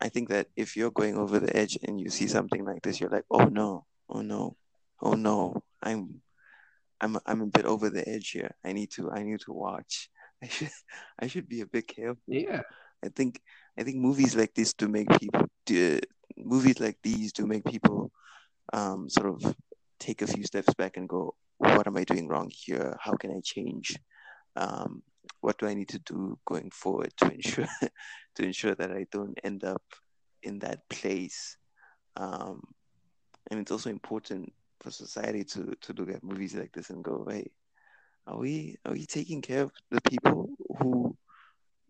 I 0.00 0.08
think 0.08 0.28
that 0.28 0.48
if 0.56 0.76
you're 0.76 0.90
going 0.90 1.16
over 1.16 1.38
the 1.38 1.54
edge 1.56 1.78
and 1.82 2.00
you 2.00 2.10
see 2.10 2.28
something 2.28 2.64
like 2.64 2.82
this, 2.82 3.00
you're 3.00 3.10
like, 3.10 3.24
oh 3.30 3.46
no, 3.46 3.86
oh 4.08 4.20
no, 4.20 4.56
oh 5.00 5.14
no, 5.14 5.62
I'm 5.82 6.20
I'm 7.00 7.18
I'm 7.26 7.42
a 7.42 7.46
bit 7.46 7.64
over 7.64 7.90
the 7.90 8.08
edge 8.08 8.30
here. 8.30 8.54
I 8.64 8.72
need 8.72 8.90
to 8.92 9.10
I 9.10 9.22
need 9.22 9.40
to 9.40 9.52
watch. 9.52 10.10
I 10.42 10.48
should 10.48 10.70
I 11.18 11.26
should 11.26 11.48
be 11.48 11.60
a 11.60 11.66
bit 11.66 11.88
careful. 11.88 12.22
Yeah. 12.26 12.62
I 13.04 13.08
think 13.08 13.40
I 13.78 13.82
think 13.82 13.96
movies 13.96 14.36
like 14.36 14.54
this 14.54 14.72
to 14.74 14.88
make 14.88 15.08
people 15.18 15.46
movies 16.36 16.80
like 16.80 16.98
these 17.02 17.32
to 17.32 17.46
make 17.46 17.64
people 17.64 18.10
um, 18.72 19.08
sort 19.08 19.26
of 19.26 19.56
take 19.98 20.22
a 20.22 20.26
few 20.26 20.44
steps 20.44 20.74
back 20.74 20.96
and 20.96 21.08
go, 21.08 21.34
what 21.58 21.86
am 21.86 21.96
I 21.96 22.04
doing 22.04 22.28
wrong 22.28 22.50
here? 22.52 22.96
How 23.00 23.12
can 23.12 23.30
I 23.30 23.40
change? 23.42 23.96
Um, 24.56 25.02
what 25.40 25.58
do 25.58 25.66
I 25.66 25.74
need 25.74 25.88
to 25.88 25.98
do 26.00 26.38
going 26.44 26.70
forward 26.70 27.12
to 27.18 27.32
ensure 27.32 27.66
to 28.36 28.42
ensure 28.42 28.74
that 28.74 28.92
I 28.92 29.06
don't 29.10 29.38
end 29.42 29.64
up 29.64 29.82
in 30.42 30.58
that 30.60 30.88
place? 30.88 31.56
Um, 32.16 32.62
and 33.50 33.60
it's 33.60 33.72
also 33.72 33.90
important 33.90 34.52
for 34.80 34.90
society 34.90 35.44
to 35.44 35.74
to 35.80 35.92
look 35.94 36.10
at 36.10 36.22
movies 36.22 36.54
like 36.54 36.72
this 36.72 36.90
and 36.90 37.02
go, 37.02 37.26
hey, 37.28 37.50
are 38.26 38.38
we 38.38 38.76
are 38.84 38.92
we 38.92 39.06
taking 39.06 39.42
care 39.42 39.62
of 39.62 39.72
the 39.90 40.00
people 40.02 40.50
who 40.78 41.16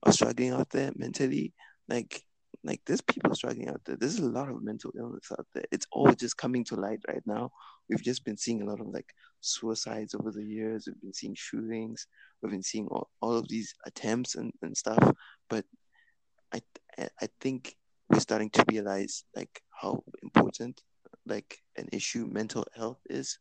are 0.02 0.12
struggling 0.12 0.52
out 0.52 0.70
there 0.70 0.92
mentally? 0.96 1.52
Like 1.88 2.22
like 2.62 2.80
there's 2.86 3.02
people 3.02 3.34
struggling 3.34 3.68
out 3.68 3.82
there. 3.84 3.96
There's 3.96 4.18
a 4.18 4.26
lot 4.26 4.48
of 4.48 4.62
mental 4.62 4.90
illness 4.98 5.30
out 5.32 5.46
there. 5.54 5.64
It's 5.70 5.86
all 5.92 6.12
just 6.12 6.36
coming 6.36 6.64
to 6.64 6.76
light 6.76 7.00
right 7.06 7.22
now. 7.26 7.50
We've 7.90 8.02
just 8.02 8.24
been 8.24 8.38
seeing 8.38 8.62
a 8.62 8.64
lot 8.64 8.80
of 8.80 8.88
like 8.88 9.12
suicides 9.40 10.14
over 10.14 10.30
the 10.30 10.44
years. 10.44 10.86
We've 10.86 11.00
been 11.00 11.12
seeing 11.12 11.34
shootings. 11.34 12.06
We've 12.40 12.52
been 12.52 12.62
seeing 12.62 12.86
all, 12.86 13.10
all 13.20 13.36
of 13.36 13.48
these 13.48 13.74
attempts 13.84 14.36
and, 14.36 14.52
and 14.62 14.76
stuff. 14.76 15.12
But 15.50 15.64
I 16.54 16.62
I 16.98 17.28
think 17.40 17.74
we're 18.08 18.20
starting 18.20 18.50
to 18.50 18.64
realize 18.70 19.24
like 19.34 19.60
how 19.80 20.02
important 20.22 20.80
like 21.26 21.58
an 21.76 21.88
issue 21.92 22.26
mental 22.26 22.64
health 22.74 23.00
is. 23.08 23.38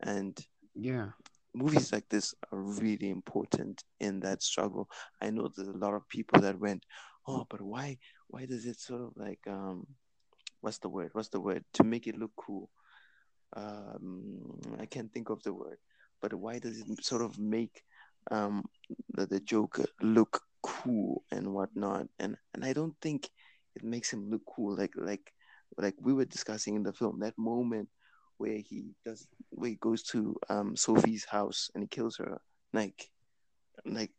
And 0.00 0.38
yeah, 0.74 1.10
movies 1.54 1.92
like 1.92 2.08
this 2.08 2.34
are 2.52 2.58
really 2.58 3.10
important 3.10 3.82
in 4.00 4.20
that 4.20 4.42
struggle. 4.42 4.88
I 5.20 5.30
know 5.30 5.48
there's 5.54 5.68
a 5.68 5.72
lot 5.72 5.94
of 5.94 6.08
people 6.08 6.40
that 6.40 6.58
went, 6.58 6.84
oh, 7.26 7.46
but 7.48 7.60
why 7.60 7.98
why 8.28 8.46
does 8.46 8.66
it 8.66 8.80
sort 8.80 9.02
of 9.02 9.12
like 9.16 9.40
um 9.46 9.86
what's 10.60 10.78
the 10.78 10.88
word? 10.88 11.10
What's 11.12 11.28
the 11.28 11.40
word? 11.40 11.64
To 11.74 11.84
make 11.84 12.06
it 12.06 12.18
look 12.18 12.32
cool. 12.36 12.70
Um 13.56 14.60
I 14.80 14.86
can't 14.86 15.12
think 15.12 15.30
of 15.30 15.42
the 15.42 15.52
word, 15.52 15.78
but 16.20 16.34
why 16.34 16.58
does 16.58 16.78
it 16.80 17.04
sort 17.04 17.22
of 17.22 17.38
make 17.38 17.82
um 18.30 18.64
the, 19.14 19.26
the 19.26 19.40
Joker 19.40 19.84
look 20.00 20.40
cool 20.62 21.24
and 21.30 21.52
whatnot? 21.52 22.08
And 22.18 22.36
and 22.54 22.64
I 22.64 22.72
don't 22.72 22.94
think 23.00 23.28
it 23.74 23.84
makes 23.84 24.12
him 24.12 24.30
look 24.30 24.42
cool 24.54 24.76
like 24.76 24.92
like 24.96 25.32
like 25.78 25.94
we 26.00 26.12
were 26.12 26.24
discussing 26.24 26.74
in 26.76 26.82
the 26.82 26.92
film, 26.92 27.20
that 27.20 27.36
moment 27.36 27.88
where 28.38 28.58
he 28.58 28.94
does 29.04 29.26
where 29.50 29.70
he 29.70 29.76
goes 29.76 30.02
to 30.02 30.36
um 30.48 30.76
Sophie's 30.76 31.24
house 31.24 31.70
and 31.74 31.84
he 31.84 31.88
kills 31.88 32.16
her, 32.18 32.38
like 32.72 33.10
like 33.84 34.12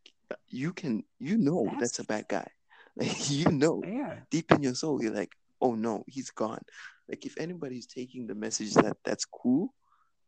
you 0.47 0.73
can 0.73 1.03
you 1.19 1.37
know 1.37 1.65
that's, 1.65 1.79
that's 1.79 1.99
a 1.99 2.03
bad 2.03 2.25
guy. 2.27 2.47
Like 2.97 3.29
you 3.29 3.51
know, 3.51 3.81
yeah. 3.85 4.19
deep 4.31 4.51
in 4.51 4.63
your 4.63 4.75
soul, 4.75 5.01
you're 5.01 5.13
like, 5.13 5.31
oh 5.61 5.75
no, 5.75 6.03
he's 6.07 6.31
gone. 6.31 6.63
Like 7.07 7.25
if 7.25 7.37
anybody's 7.37 7.85
taking 7.85 8.27
the 8.27 8.35
message 8.35 8.73
that 8.73 8.97
that's 9.05 9.25
cool, 9.25 9.73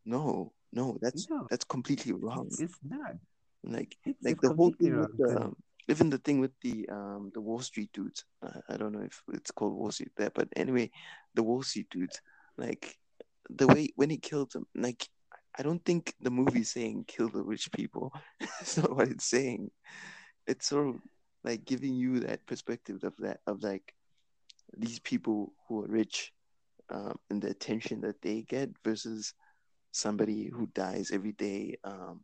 no, 0.05 0.53
no, 0.71 0.97
that's 1.01 1.29
no, 1.29 1.47
that's 1.49 1.65
completely 1.65 2.13
wrong. 2.13 2.47
It's 2.59 2.77
not. 2.87 3.15
Like 3.63 3.97
it's, 4.05 4.23
like 4.23 4.33
it's 4.33 4.47
the 4.47 4.55
whole 4.55 4.73
thing 4.79 4.99
with 4.99 5.17
the, 5.17 5.41
um, 5.41 5.55
even 5.89 6.09
the 6.09 6.19
thing 6.19 6.39
with 6.39 6.53
the 6.61 6.87
um 6.89 7.31
the 7.33 7.41
Wall 7.41 7.59
Street 7.59 7.89
dudes. 7.91 8.23
Uh, 8.41 8.61
I 8.69 8.77
don't 8.77 8.93
know 8.93 9.01
if 9.01 9.21
it's 9.33 9.51
called 9.51 9.73
Wall 9.73 9.91
Street 9.91 10.11
there, 10.15 10.31
but 10.33 10.47
anyway, 10.55 10.91
the 11.33 11.43
Wall 11.43 11.63
Street 11.63 11.89
dudes. 11.89 12.21
Like 12.57 12.95
the 13.49 13.67
way 13.67 13.89
when 13.95 14.09
he 14.09 14.17
killed 14.17 14.51
them, 14.51 14.67
like 14.75 15.07
I 15.57 15.63
don't 15.63 15.83
think 15.83 16.13
the 16.21 16.31
movie's 16.31 16.71
saying 16.71 17.05
kill 17.07 17.29
the 17.29 17.43
rich 17.43 17.71
people. 17.71 18.13
it's 18.61 18.77
not 18.77 18.95
what 18.95 19.09
it's 19.09 19.25
saying. 19.25 19.71
It's 20.47 20.67
sort 20.69 20.89
of 20.89 21.01
like 21.43 21.65
giving 21.65 21.95
you 21.95 22.19
that 22.19 22.45
perspective 22.45 23.03
of 23.03 23.15
that 23.17 23.39
of 23.47 23.63
like 23.63 23.93
these 24.77 24.99
people 24.99 25.53
who 25.67 25.83
are 25.83 25.87
rich 25.87 26.31
um, 26.89 27.17
and 27.29 27.41
the 27.41 27.49
attention 27.49 28.01
that 28.01 28.21
they 28.21 28.41
get 28.41 28.69
versus 28.83 29.33
somebody 29.91 30.47
who 30.47 30.67
dies 30.73 31.11
every 31.11 31.31
day 31.33 31.77
um, 31.83 32.21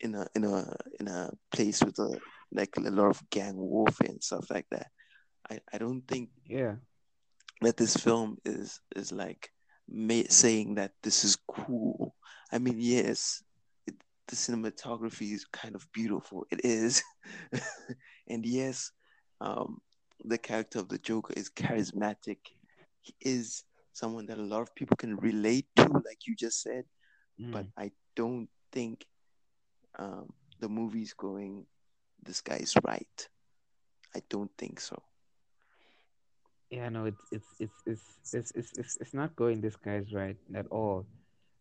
in 0.00 0.14
a 0.14 0.26
in 0.34 0.44
a 0.44 0.74
in 0.98 1.08
a 1.08 1.30
place 1.52 1.82
with 1.82 1.98
a 1.98 2.18
like 2.52 2.76
a 2.76 2.80
lot 2.80 3.10
of 3.10 3.30
gang 3.30 3.56
warfare 3.56 4.08
and 4.10 4.22
stuff 4.22 4.50
like 4.50 4.66
that. 4.70 4.88
I, 5.50 5.60
I 5.72 5.78
don't 5.78 6.02
think 6.06 6.30
yeah 6.46 6.76
that 7.60 7.76
this 7.76 7.96
film 7.96 8.38
is 8.44 8.80
is 8.96 9.12
like 9.12 9.50
saying 10.28 10.74
that 10.76 10.92
this 11.02 11.24
is 11.24 11.36
cool. 11.48 12.14
I 12.52 12.58
mean, 12.58 12.76
yes, 12.78 13.42
the 14.30 14.36
cinematography 14.36 15.32
is 15.32 15.44
kind 15.44 15.74
of 15.74 15.86
beautiful. 15.92 16.46
It 16.50 16.64
is, 16.64 17.02
and 18.28 18.46
yes, 18.46 18.92
um, 19.40 19.80
the 20.24 20.38
character 20.38 20.78
of 20.78 20.88
the 20.88 20.98
Joker 20.98 21.34
is 21.36 21.50
charismatic. 21.50 22.38
He 23.02 23.14
is 23.20 23.64
someone 23.92 24.26
that 24.26 24.38
a 24.38 24.42
lot 24.42 24.62
of 24.62 24.74
people 24.74 24.96
can 24.96 25.16
relate 25.16 25.66
to, 25.76 25.88
like 25.88 26.26
you 26.26 26.36
just 26.36 26.62
said. 26.62 26.84
Mm. 27.40 27.52
But 27.52 27.66
I 27.76 27.90
don't 28.14 28.48
think 28.72 29.04
um, 29.98 30.32
the 30.60 30.68
movie's 30.68 31.12
going. 31.12 31.66
This 32.22 32.40
guy 32.40 32.56
is 32.56 32.74
right. 32.84 33.28
I 34.14 34.22
don't 34.28 34.50
think 34.56 34.78
so. 34.78 35.02
Yeah, 36.70 36.88
no, 36.88 37.06
it's 37.06 37.24
it's 37.32 37.48
it's 37.58 37.82
it's 37.86 38.02
it's 38.32 38.52
it's 38.54 38.72
it's, 38.78 38.96
it's 39.00 39.14
not 39.14 39.34
going. 39.34 39.60
This 39.60 39.74
guy's 39.74 40.12
right 40.12 40.36
at 40.54 40.66
all, 40.68 41.04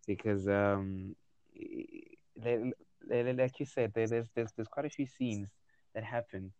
because 0.06 0.48
um 0.48 1.16
like 2.44 3.60
you 3.60 3.66
said, 3.66 3.91
there's 3.94 4.11
there's 4.11 4.52
there's 4.56 4.68
quite 4.68 4.86
a 4.86 4.90
few 4.90 5.06
scenes 5.06 5.49
that 5.95 6.03
happen, 6.03 6.52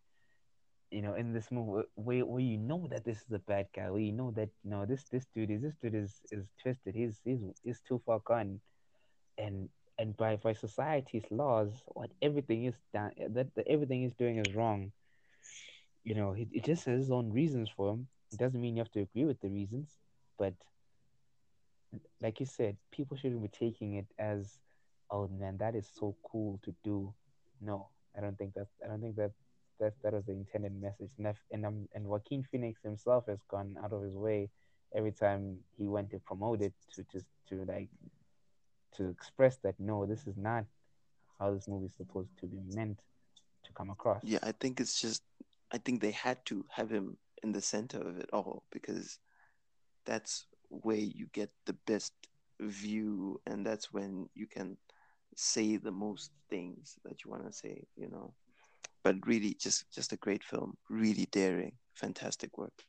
you 0.90 1.02
know, 1.02 1.14
in 1.14 1.32
this 1.32 1.50
movie 1.50 1.86
where, 1.94 2.24
where 2.24 2.40
you 2.40 2.58
know 2.58 2.86
that 2.90 3.04
this 3.04 3.18
is 3.18 3.32
a 3.32 3.38
bad 3.38 3.66
guy, 3.74 3.90
where 3.90 4.00
you 4.00 4.12
know 4.12 4.30
that 4.32 4.50
you 4.62 4.70
know 4.70 4.84
this 4.86 5.04
this 5.10 5.26
dude 5.34 5.50
is 5.50 5.62
this 5.62 5.74
dude 5.82 5.94
is 5.94 6.20
is 6.30 6.46
twisted. 6.62 6.94
He's 6.94 7.20
he's 7.24 7.40
he's 7.62 7.80
too 7.80 8.00
far 8.04 8.20
gone, 8.24 8.60
and 9.38 9.68
and 9.98 10.16
by 10.16 10.36
by 10.36 10.52
society's 10.52 11.24
laws, 11.30 11.82
what 11.88 12.10
everything 12.22 12.64
is 12.64 12.74
done 12.92 13.12
that, 13.18 13.54
that 13.54 13.66
everything 13.68 14.04
is 14.04 14.14
doing 14.14 14.38
is 14.38 14.54
wrong. 14.54 14.92
You 16.04 16.14
know, 16.14 16.32
he, 16.32 16.48
he 16.50 16.60
just 16.60 16.86
has 16.86 17.00
his 17.00 17.10
own 17.10 17.30
reasons 17.30 17.68
for 17.68 17.92
him. 17.92 18.08
It 18.32 18.38
doesn't 18.38 18.60
mean 18.60 18.76
you 18.76 18.80
have 18.80 18.92
to 18.92 19.00
agree 19.00 19.24
with 19.26 19.40
the 19.40 19.50
reasons, 19.50 19.98
but 20.38 20.54
like 22.22 22.40
you 22.40 22.46
said, 22.46 22.76
people 22.90 23.16
shouldn't 23.16 23.42
be 23.42 23.48
taking 23.48 23.94
it 23.94 24.06
as 24.18 24.58
oh 25.10 25.28
man, 25.28 25.56
that 25.58 25.74
is 25.74 25.88
so 25.98 26.16
cool 26.30 26.60
to 26.64 26.74
do. 26.84 27.12
No, 27.60 27.88
I 28.16 28.20
don't 28.20 28.36
think 28.38 28.54
that. 28.54 28.66
I 28.84 28.88
don't 28.88 29.00
think 29.00 29.16
that 29.16 29.32
that 29.78 29.94
that 30.02 30.12
was 30.12 30.24
the 30.26 30.32
intended 30.32 30.80
message. 30.80 31.10
And 31.18 31.34
and, 31.50 31.66
um, 31.66 31.88
and 31.94 32.06
Joaquin 32.06 32.44
Phoenix 32.50 32.80
himself 32.82 33.24
has 33.28 33.38
gone 33.48 33.76
out 33.82 33.92
of 33.92 34.02
his 34.02 34.14
way 34.14 34.50
every 34.94 35.12
time 35.12 35.58
he 35.76 35.86
went 35.86 36.10
to 36.10 36.18
promote 36.18 36.60
it 36.62 36.72
to 36.94 37.04
just 37.12 37.26
to 37.48 37.64
like 37.64 37.88
to 38.96 39.08
express 39.08 39.56
that 39.58 39.74
no, 39.78 40.06
this 40.06 40.26
is 40.26 40.36
not 40.36 40.64
how 41.38 41.52
this 41.52 41.68
movie 41.68 41.86
is 41.86 41.94
supposed 41.96 42.30
to 42.40 42.46
be 42.46 42.60
meant 42.74 43.00
to 43.64 43.72
come 43.72 43.90
across. 43.90 44.22
Yeah, 44.24 44.40
I 44.42 44.52
think 44.52 44.80
it's 44.80 45.00
just 45.00 45.22
I 45.72 45.78
think 45.78 46.00
they 46.00 46.10
had 46.10 46.44
to 46.46 46.64
have 46.70 46.90
him 46.90 47.16
in 47.42 47.52
the 47.52 47.60
center 47.60 47.98
of 47.98 48.18
it 48.18 48.28
all 48.32 48.64
because 48.70 49.18
that's 50.04 50.46
where 50.68 50.96
you 50.96 51.26
get 51.32 51.50
the 51.66 51.76
best 51.86 52.12
view 52.60 53.40
and 53.46 53.64
that's 53.64 53.92
when 53.92 54.28
you 54.34 54.46
can 54.46 54.76
say 55.36 55.76
the 55.76 55.92
most 55.92 56.30
things 56.48 56.96
that 57.04 57.24
you 57.24 57.30
want 57.30 57.46
to 57.46 57.52
say, 57.52 57.84
you 57.96 58.08
know. 58.08 58.34
But 59.02 59.16
really, 59.26 59.54
just 59.54 59.90
just 59.92 60.12
a 60.12 60.16
great 60.16 60.44
film, 60.44 60.76
really 60.88 61.26
daring, 61.30 61.72
fantastic 61.94 62.58
work. 62.58 62.84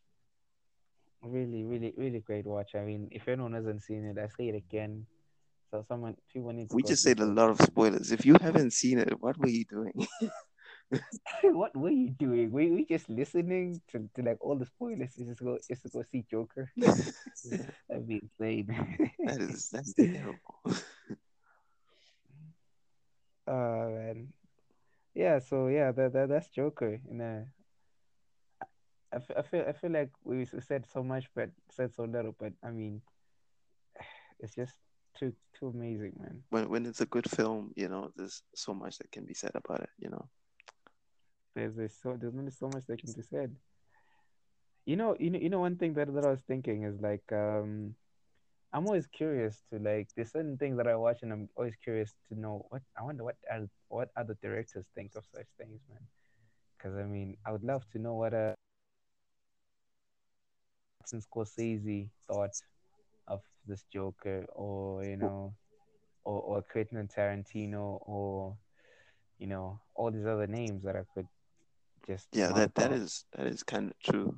Really, 1.23 1.63
really, 1.63 1.93
really 1.95 2.19
great 2.19 2.45
watch. 2.45 2.75
I 2.75 2.81
mean, 2.81 3.07
if 3.11 3.27
anyone 3.27 3.53
hasn't 3.53 3.83
seen 3.83 4.05
it, 4.05 4.17
I 4.17 4.27
say 4.27 4.49
it 4.49 4.55
again. 4.55 5.05
So 5.69 5.85
someone, 5.87 6.17
people 6.33 6.51
need. 6.51 6.67
we 6.73 6.83
just 6.83 7.03
said 7.03 7.19
a 7.21 7.25
lot 7.25 7.49
of 7.49 7.61
spoilers. 7.61 8.11
If 8.11 8.25
you 8.25 8.35
haven't 8.41 8.73
seen 8.73 8.99
it, 8.99 9.21
what 9.21 9.37
were 9.37 9.47
you 9.47 9.63
doing? 9.65 9.93
what 11.43 11.75
were 11.75 11.89
you 11.89 12.09
doing? 12.09 12.51
Were 12.51 12.67
we 12.67 12.85
just 12.85 13.09
listening 13.09 13.81
to, 13.91 14.09
to 14.15 14.21
like 14.21 14.37
all 14.41 14.55
the 14.55 14.65
spoilers? 14.65 15.15
Just 15.15 15.43
go, 15.43 15.57
just 15.67 15.83
to 15.83 15.89
go 15.89 16.03
see 16.11 16.25
Joker. 16.29 16.69
That'd 16.77 18.07
be 18.07 18.21
insane. 18.21 18.67
that 19.25 19.41
is 19.41 19.69
that's 19.71 19.93
terrible. 19.93 20.39
Oh 23.47 23.89
man, 23.89 24.33
yeah. 25.13 25.39
So 25.39 25.67
yeah, 25.67 25.91
that, 25.91 26.13
that 26.13 26.29
that's 26.29 26.49
Joker. 26.49 26.99
And 27.09 27.21
uh, 27.21 27.45
I, 29.11 29.15
f- 29.15 29.37
I 29.37 29.41
feel 29.41 29.65
I 29.67 29.73
feel 29.73 29.91
like 29.91 30.11
we 30.23 30.45
said 30.45 30.85
so 30.91 31.03
much, 31.03 31.25
but 31.35 31.49
said 31.69 31.93
so 31.93 32.03
little. 32.03 32.35
But 32.39 32.53
I 32.63 32.71
mean, 32.71 33.01
it's 34.39 34.55
just 34.55 34.73
too 35.17 35.33
too 35.59 35.67
amazing, 35.69 36.13
man. 36.19 36.43
When 36.49 36.69
when 36.69 36.85
it's 36.85 37.01
a 37.01 37.05
good 37.05 37.29
film, 37.29 37.71
you 37.75 37.87
know, 37.87 38.11
there's 38.15 38.43
so 38.55 38.73
much 38.73 38.97
that 38.99 39.11
can 39.11 39.25
be 39.25 39.33
said 39.33 39.51
about 39.55 39.81
it. 39.81 39.89
You 39.99 40.09
know. 40.09 40.29
There's 41.55 41.75
there's 41.75 41.97
so 42.01 42.15
there's 42.19 42.35
only 42.35 42.51
so 42.51 42.69
much 42.73 42.85
that 42.87 42.99
can 42.99 43.11
be 43.13 43.23
said. 43.23 43.55
You 44.85 44.95
know, 44.95 45.15
you 45.19 45.29
know, 45.29 45.39
you 45.39 45.49
know. 45.49 45.59
One 45.59 45.75
thing 45.75 45.93
that, 45.93 46.13
that 46.13 46.25
I 46.25 46.29
was 46.31 46.41
thinking 46.41 46.83
is 46.83 46.99
like, 46.99 47.23
um, 47.31 47.95
I'm 48.73 48.85
always 48.87 49.07
curious 49.07 49.61
to 49.71 49.79
like. 49.79 50.09
There's 50.15 50.31
certain 50.31 50.57
things 50.57 50.77
that 50.77 50.87
I 50.87 50.95
watch, 50.95 51.23
and 51.23 51.31
I'm 51.33 51.49
always 51.57 51.75
curious 51.83 52.13
to 52.29 52.39
know 52.39 52.65
what 52.69 52.81
I 52.97 53.03
wonder 53.03 53.23
what 53.23 53.35
are, 53.51 53.67
what 53.89 54.09
other 54.15 54.37
directors 54.41 54.85
think 54.95 55.11
of 55.15 55.25
such 55.35 55.47
things, 55.57 55.81
man. 55.89 55.99
Because 56.77 56.97
I 56.97 57.03
mean, 57.03 57.37
I 57.45 57.51
would 57.51 57.63
love 57.63 57.83
to 57.91 57.99
know 57.99 58.15
what 58.15 58.33
a 58.33 58.55
Martin 61.01 61.21
Scorsese 61.21 62.09
thought 62.27 62.55
of 63.27 63.41
this 63.67 63.83
Joker, 63.91 64.45
or 64.55 65.03
you 65.03 65.17
know, 65.17 65.53
or 66.23 66.41
or 66.41 66.61
Quentin 66.61 67.07
Tarantino, 67.07 67.99
or 68.07 68.55
you 69.37 69.47
know, 69.47 69.79
all 69.95 70.11
these 70.11 70.25
other 70.25 70.47
names 70.47 70.83
that 70.83 70.95
I 70.95 71.03
could 71.13 71.27
just 72.07 72.27
Yeah, 72.31 72.51
that 72.53 72.75
that 72.75 72.91
off. 72.91 72.97
is 72.97 73.25
that 73.33 73.47
is 73.47 73.63
kind 73.63 73.91
of 73.91 73.99
true. 73.99 74.37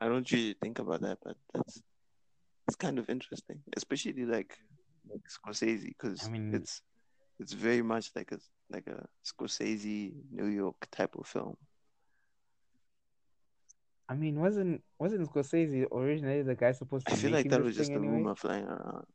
I 0.00 0.08
don't 0.08 0.30
usually 0.30 0.54
think 0.62 0.78
about 0.78 1.02
that, 1.02 1.18
but 1.22 1.36
that's 1.52 1.82
it's 2.70 2.76
kind 2.76 2.98
of 3.00 3.10
interesting, 3.10 3.58
especially 3.76 4.24
like 4.24 4.56
like 5.10 5.22
Scorsese, 5.26 5.86
because 5.86 6.24
I 6.24 6.30
mean, 6.30 6.54
it's 6.54 6.82
it's 7.40 7.52
very 7.52 7.82
much 7.82 8.10
like 8.14 8.30
a 8.30 8.38
like 8.70 8.86
a 8.86 9.06
Scorsese 9.26 10.12
New 10.30 10.46
York 10.46 10.86
type 10.92 11.16
of 11.16 11.26
film. 11.26 11.56
I 14.08 14.14
mean, 14.14 14.38
wasn't 14.38 14.82
wasn't 15.00 15.28
Scorsese 15.28 15.86
originally 15.90 16.42
the 16.42 16.54
guy 16.54 16.70
supposed 16.72 17.06
to? 17.08 17.12
I 17.12 17.16
feel 17.16 17.32
like 17.32 17.50
that 17.50 17.62
was 17.62 17.76
just 17.76 17.90
a 17.90 17.94
anyway? 17.94 18.18
rumor 18.18 18.36
flying 18.36 18.66
around, 18.66 19.06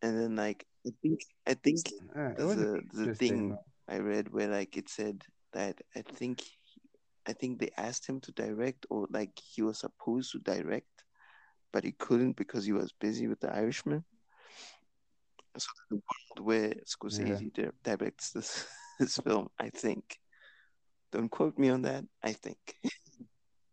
and 0.00 0.18
then 0.18 0.36
like 0.36 0.64
I 0.86 0.90
think 1.02 1.20
I 1.46 1.54
think 1.54 1.80
Uh, 2.16 2.30
it 2.30 2.36
there's 2.38 2.56
a 2.56 2.80
there's 2.94 3.08
a 3.08 3.14
thing 3.14 3.50
though. 3.50 3.64
I 3.88 3.98
read 3.98 4.32
where 4.32 4.48
like 4.48 4.78
it 4.78 4.88
said 4.88 5.24
that 5.52 5.80
I 5.94 6.00
think 6.00 6.42
I 7.26 7.34
think 7.34 7.58
they 7.58 7.70
asked 7.76 8.06
him 8.08 8.20
to 8.20 8.32
direct 8.32 8.86
or 8.88 9.06
like 9.10 9.38
he 9.38 9.60
was 9.60 9.80
supposed 9.80 10.32
to 10.32 10.38
direct, 10.38 11.03
but 11.74 11.82
he 11.82 11.90
couldn't 11.90 12.36
because 12.36 12.64
he 12.64 12.72
was 12.72 12.92
busy 12.92 13.26
with 13.26 13.40
the 13.40 13.52
Irishman. 13.52 14.04
So 15.58 15.66
the 15.90 15.96
world 15.96 16.46
where 16.46 16.68
Yeah. 16.68 16.84
Scorsese 16.86 17.52
di- 17.52 17.78
directs 17.82 18.30
this 18.30 18.66
this 19.00 19.18
film, 19.18 19.48
I 19.58 19.70
think. 19.70 20.16
Don't 21.10 21.28
quote 21.28 21.58
me 21.58 21.70
on 21.70 21.82
that. 21.82 22.04
I 22.22 22.32
think. 22.32 22.58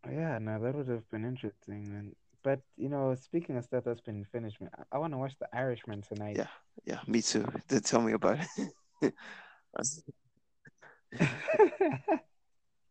Yeah, 0.09 0.39
no, 0.39 0.59
that 0.59 0.73
would 0.73 0.87
have 0.87 1.07
been 1.11 1.23
interesting, 1.25 1.87
man. 1.93 2.15
But 2.41 2.61
you 2.75 2.89
know, 2.89 3.13
speaking 3.13 3.55
of 3.55 3.63
stuff 3.63 3.83
that's 3.83 4.01
been 4.01 4.25
finished, 4.25 4.59
man, 4.59 4.71
I, 4.75 4.95
I 4.95 4.97
want 4.97 5.13
to 5.13 5.19
watch 5.19 5.37
The 5.37 5.47
Irishman 5.55 6.01
tonight. 6.01 6.37
Yeah, 6.37 6.49
yeah, 6.85 7.01
me 7.05 7.21
too. 7.21 7.45
Then 7.67 7.81
tell 7.81 8.01
me 8.01 8.13
about 8.13 8.39
it. 9.03 9.13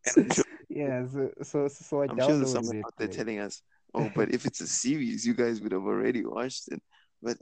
Sure, 0.06 0.44
yeah, 0.68 1.04
so 1.08 1.30
so 1.42 1.68
so 1.68 2.02
I 2.02 2.06
I'm 2.06 2.20
sure 2.20 2.38
there's 2.38 2.52
someone 2.52 2.78
out 2.86 2.94
there 2.96 3.08
telling 3.08 3.40
us, 3.40 3.60
"Oh, 3.94 4.10
but 4.14 4.32
if 4.34 4.46
it's 4.46 4.60
a 4.60 4.66
series, 4.84 5.26
you 5.26 5.34
guys 5.34 5.60
would 5.60 5.72
have 5.72 5.82
already 5.84 6.24
watched 6.24 6.68
it." 6.72 6.82
But 7.22 7.38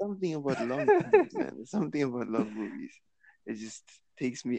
something 0.00 0.34
about 0.34 0.60
long 0.60 0.86
movies, 1.04 1.34
man. 1.34 1.66
Something 1.66 2.02
about 2.02 2.28
long 2.28 2.52
movies. 2.54 2.94
It 3.46 3.54
just 3.56 3.84
takes 4.18 4.44
me. 4.44 4.58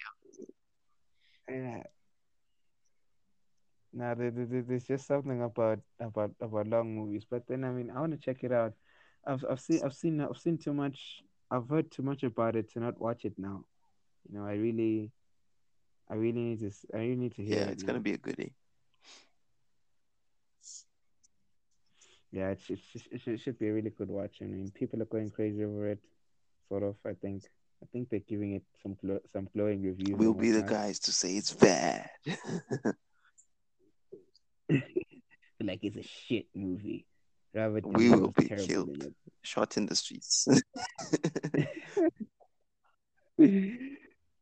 yeah, 1.50 1.84
no, 3.94 4.16
there, 4.16 4.32
there, 4.32 4.46
there- 4.46 4.62
there's 4.64 4.86
just 4.86 5.08
something 5.08 5.42
about 5.42 5.80
about 6.00 6.32
about 6.42 6.68
long 6.68 6.96
movies. 6.96 7.26
But 7.30 7.48
then, 7.48 7.64
I 7.64 7.70
mean, 7.72 7.92
I 7.92 8.00
want 8.00 8.12
to 8.14 8.18
check 8.18 8.44
it 8.44 8.52
out. 8.52 8.74
I've 9.26 9.44
I've 9.50 9.60
seen 9.60 9.82
I've 9.84 9.94
seen 9.94 10.22
I've 10.22 10.38
seen 10.38 10.58
too 10.58 10.74
much. 10.74 11.22
I've 11.52 11.68
heard 11.70 11.92
too 11.92 12.04
much 12.04 12.24
about 12.24 12.56
it 12.56 12.70
to 12.72 12.80
not 12.80 13.00
watch 13.00 13.26
it 13.26 13.34
now. 13.38 13.66
You 14.30 14.40
know, 14.40 14.46
I 14.46 14.54
really 14.54 15.12
I 16.10 16.16
really 16.16 16.42
need 16.42 16.60
to 16.60 16.72
I 16.94 16.98
really 16.98 17.16
need 17.16 17.36
to 17.36 17.44
hear 17.44 17.58
Yeah, 17.58 17.68
it 17.68 17.74
it's 17.74 17.84
gonna 17.84 18.00
be 18.00 18.14
a 18.14 18.18
goodie. 18.18 18.54
Yeah, 22.32 22.50
it 22.50 22.60
should, 22.66 22.80
it 23.12 23.22
should, 23.22 23.34
it 23.34 23.40
should, 23.42 23.60
be 23.60 23.68
a 23.68 23.74
really 23.74 23.90
good 23.90 24.10
watch. 24.10 24.38
I 24.42 24.46
mean, 24.46 24.72
people 24.74 25.02
are 25.02 25.06
going 25.06 25.30
crazy 25.32 25.64
over 25.64 25.90
it, 25.90 26.00
sort 26.70 26.84
of. 26.84 26.96
I 27.06 27.14
think 27.14 27.44
I 27.84 27.88
think 27.92 28.10
they're 28.10 28.20
giving 28.20 28.54
it 28.54 28.64
some 28.82 28.96
glo- 29.02 29.20
some 29.34 29.50
glowing 29.54 29.82
reviews 29.84 30.18
We'll 30.18 30.34
be 30.34 30.52
the 30.52 30.62
guys 30.62 31.00
to 31.00 31.12
say 31.12 31.36
it's 31.36 31.54
bad. 31.54 32.10
like 35.62 35.80
it's 35.84 35.98
a 35.98 36.04
shit 36.04 36.48
movie. 36.56 37.06
Robert 37.54 37.86
We 37.86 38.10
will 38.10 38.32
be 38.32 38.48
killed. 38.48 39.04
in 39.04 39.14
Shot 39.44 39.76
in 39.76 39.88
the 39.88 39.96
streets. 39.96 40.48
uh 40.48 40.56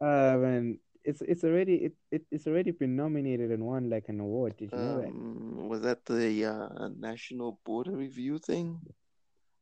man, 0.01 0.77
it's 1.03 1.21
it's 1.21 1.43
already 1.43 1.75
it, 1.85 1.93
it 2.11 2.23
it's 2.31 2.47
already 2.47 2.71
been 2.71 2.95
nominated 2.95 3.51
and 3.51 3.65
won 3.65 3.89
like 3.89 4.09
an 4.09 4.19
award. 4.19 4.57
Did 4.57 4.73
you 4.75 4.81
know 4.83 4.95
that? 5.01 5.13
um, 5.13 5.67
was 5.69 5.81
that 5.81 6.05
the 6.05 6.45
uh, 6.45 6.89
National 6.97 7.59
Board 7.65 7.87
of 7.87 7.95
Review 7.95 8.37
thing? 8.39 8.79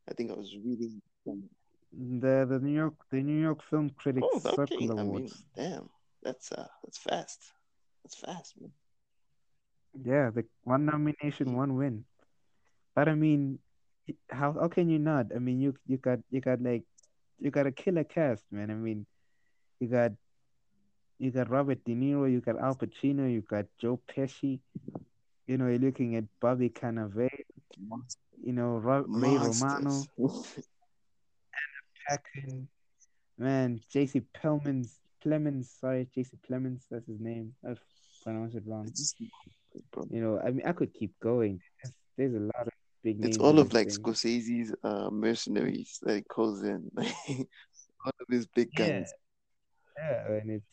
I 0.10 0.14
think 0.14 0.32
I 0.32 0.36
was 0.36 0.56
reading. 0.58 1.02
The 1.94 2.46
the 2.50 2.60
New 2.60 2.74
York 2.74 2.96
the 3.12 3.22
New 3.24 3.42
York 3.42 3.62
Film 3.64 3.90
Critics 3.92 4.26
Oh, 4.26 4.42
okay. 4.46 4.54
Circle 4.56 4.92
I 4.98 5.04
mean, 5.04 5.30
Awards. 5.30 5.44
damn, 5.56 5.90
that's 6.24 6.52
uh, 6.52 6.68
that's 6.84 6.98
fast. 6.98 7.54
That's 8.04 8.16
fast, 8.16 8.60
man. 8.60 8.72
Yeah, 10.04 10.30
the 10.32 10.46
one 10.64 10.86
nomination, 10.86 11.56
one 11.56 11.76
win. 11.76 12.06
But 12.96 13.08
I 13.10 13.16
mean, 13.16 13.60
how 14.30 14.54
how 14.54 14.68
can 14.68 14.90
you 14.90 15.00
not? 15.00 15.28
I 15.36 15.40
mean, 15.40 15.60
you 15.60 15.76
you 15.88 15.98
got 15.98 16.20
you 16.30 16.42
got 16.42 16.62
like 16.62 16.84
you 17.40 17.52
got 17.52 17.68
a 17.68 17.72
killer 17.72 18.04
cast, 18.04 18.46
man. 18.52 18.70
I 18.72 18.76
mean, 18.76 19.06
you 19.80 19.88
got 19.88 20.12
you 21.20 21.32
got 21.32 21.50
Robert 21.50 21.84
De 21.86 21.96
Niro, 21.96 22.32
you 22.32 22.42
got 22.42 22.60
Al 22.60 22.76
Pacino, 22.76 23.32
you 23.32 23.42
got 23.42 23.66
Joe 23.80 24.00
Pesci. 24.08 24.60
You 25.48 25.58
know, 25.58 25.68
you're 25.68 25.80
looking 25.80 26.16
at 26.16 26.26
Bobby 26.40 26.70
Cannavale, 26.70 27.30
you 28.44 28.54
know, 28.54 28.78
Ro- 28.78 29.06
Ray 29.08 29.38
Romano, 29.38 30.06
Monsters. 30.18 30.64
Paquin, 32.08 32.68
man, 33.38 33.80
JC 33.94 34.24
Plemons, 34.36 35.00
Plemons, 35.26 35.66
sorry, 35.80 36.08
JC 36.16 36.32
Plemons, 36.50 36.82
that's 36.90 37.08
his 37.08 37.20
name. 37.20 37.54
I've 37.68 37.80
pronounced 38.24 38.56
it 38.56 38.64
wrong. 38.66 38.92
Bro. 39.92 40.08
You 40.10 40.22
know, 40.22 40.40
I 40.40 40.52
mean, 40.52 40.66
I 40.66 40.72
could 40.74 40.94
keep 40.94 41.20
going. 41.20 41.60
There's, 41.82 41.94
there's 42.18 42.36
a 42.36 42.46
lot 42.46 42.68
of 42.68 42.74
big 43.04 43.20
names. 43.20 43.36
It's 43.36 43.44
all 43.44 43.60
of 43.60 43.74
like 43.74 43.90
thing. 43.90 44.04
Scorsese's 44.04 44.74
uh, 44.84 45.10
mercenaries 45.12 46.00
that 46.04 46.16
he 46.16 46.22
calls 46.22 46.64
in. 46.64 46.90
all 46.98 48.12
of 48.20 48.28
his 48.30 48.48
big 48.48 48.70
Yeah, 48.78 48.88
guns. 48.88 49.14
yeah, 49.98 50.28
and 50.28 50.52
it's 50.52 50.66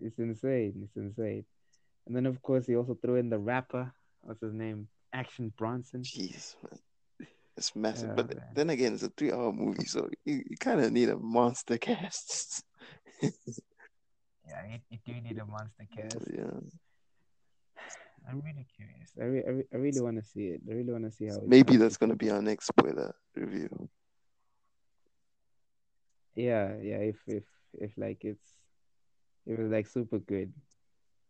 it's 0.00 0.18
insane. 0.18 0.74
It's 0.82 0.96
insane. 0.96 1.44
And 2.06 2.14
then 2.14 2.26
of 2.26 2.40
course 2.42 2.66
he 2.66 2.76
also 2.76 2.94
threw 3.00 3.16
in 3.16 3.30
the 3.30 3.38
rapper. 3.38 3.92
What's 4.22 4.40
his 4.40 4.54
name? 4.54 4.88
Action 5.12 5.52
Bronson. 5.56 6.02
Jeez, 6.02 6.54
man. 6.62 6.78
It's 7.56 7.74
massive. 7.74 8.10
Yeah, 8.10 8.14
but 8.14 8.34
man. 8.34 8.44
then 8.54 8.70
again, 8.70 8.94
it's 8.94 9.02
a 9.02 9.08
three 9.16 9.32
hour 9.32 9.52
movie, 9.52 9.86
so 9.86 10.08
you, 10.24 10.42
you 10.50 10.56
kind 10.58 10.80
of 10.80 10.92
need 10.92 11.08
a 11.08 11.16
monster 11.16 11.78
cast. 11.78 12.62
Yeah, 14.48 14.62
you, 14.70 14.78
you 14.90 14.98
do 15.04 15.20
need 15.28 15.38
a 15.38 15.44
monster 15.44 15.86
cast. 15.96 16.18
yeah. 16.32 16.44
I'm 18.28 18.40
really 18.40 18.66
curious. 18.76 19.10
I, 19.20 19.24
re- 19.24 19.44
I, 19.46 19.50
re- 19.50 19.68
I 19.72 19.76
really 19.76 20.00
want 20.00 20.16
to 20.16 20.22
see 20.22 20.46
it. 20.48 20.60
I 20.68 20.74
really 20.74 20.92
want 20.92 21.04
to 21.04 21.10
see 21.10 21.26
how. 21.26 21.36
it- 21.36 21.48
Maybe 21.48 21.76
that's 21.76 21.96
going 21.96 22.10
to 22.10 22.16
be 22.16 22.30
our 22.30 22.42
next 22.42 22.66
spoiler 22.66 23.14
review. 23.34 23.88
Yeah, 26.34 26.74
yeah. 26.82 26.98
If 26.98 27.16
if 27.26 27.44
if 27.74 27.92
like 27.96 28.24
it's 28.24 28.55
if 29.46 29.58
was 29.58 29.70
like 29.70 29.86
super 29.86 30.18
good. 30.18 30.52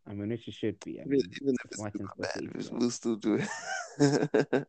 I 0.09 0.13
mean, 0.15 0.29
which 0.31 0.49
it 0.49 0.55
should 0.55 0.79
be. 0.85 1.01
I 1.01 1.05
mean, 1.05 1.21
even 1.41 1.55
if 1.55 1.73
it's 1.73 1.83
bad, 1.83 1.93
Scorsese, 1.93 2.71
we'll, 2.71 2.79
we'll 2.81 2.91
still 2.91 3.17
do 3.17 3.41
it. 3.41 3.49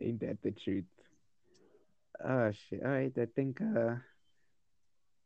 Ain't 0.00 0.20
that 0.20 0.42
the 0.42 0.50
truth? 0.52 0.84
Oh 2.24 2.50
shit! 2.52 2.82
All 2.84 2.90
right, 2.90 3.12
I 3.16 3.26
think. 3.26 3.60
uh 3.60 3.96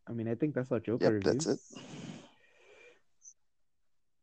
I 0.09 0.13
mean, 0.13 0.29
I 0.29 0.37
think 0.37 0.55
that's 0.55 0.71
our 0.71 0.79
Joker 0.79 1.07
yep, 1.07 1.15
review. 1.15 1.33
that's 1.33 1.47
it. 1.47 1.59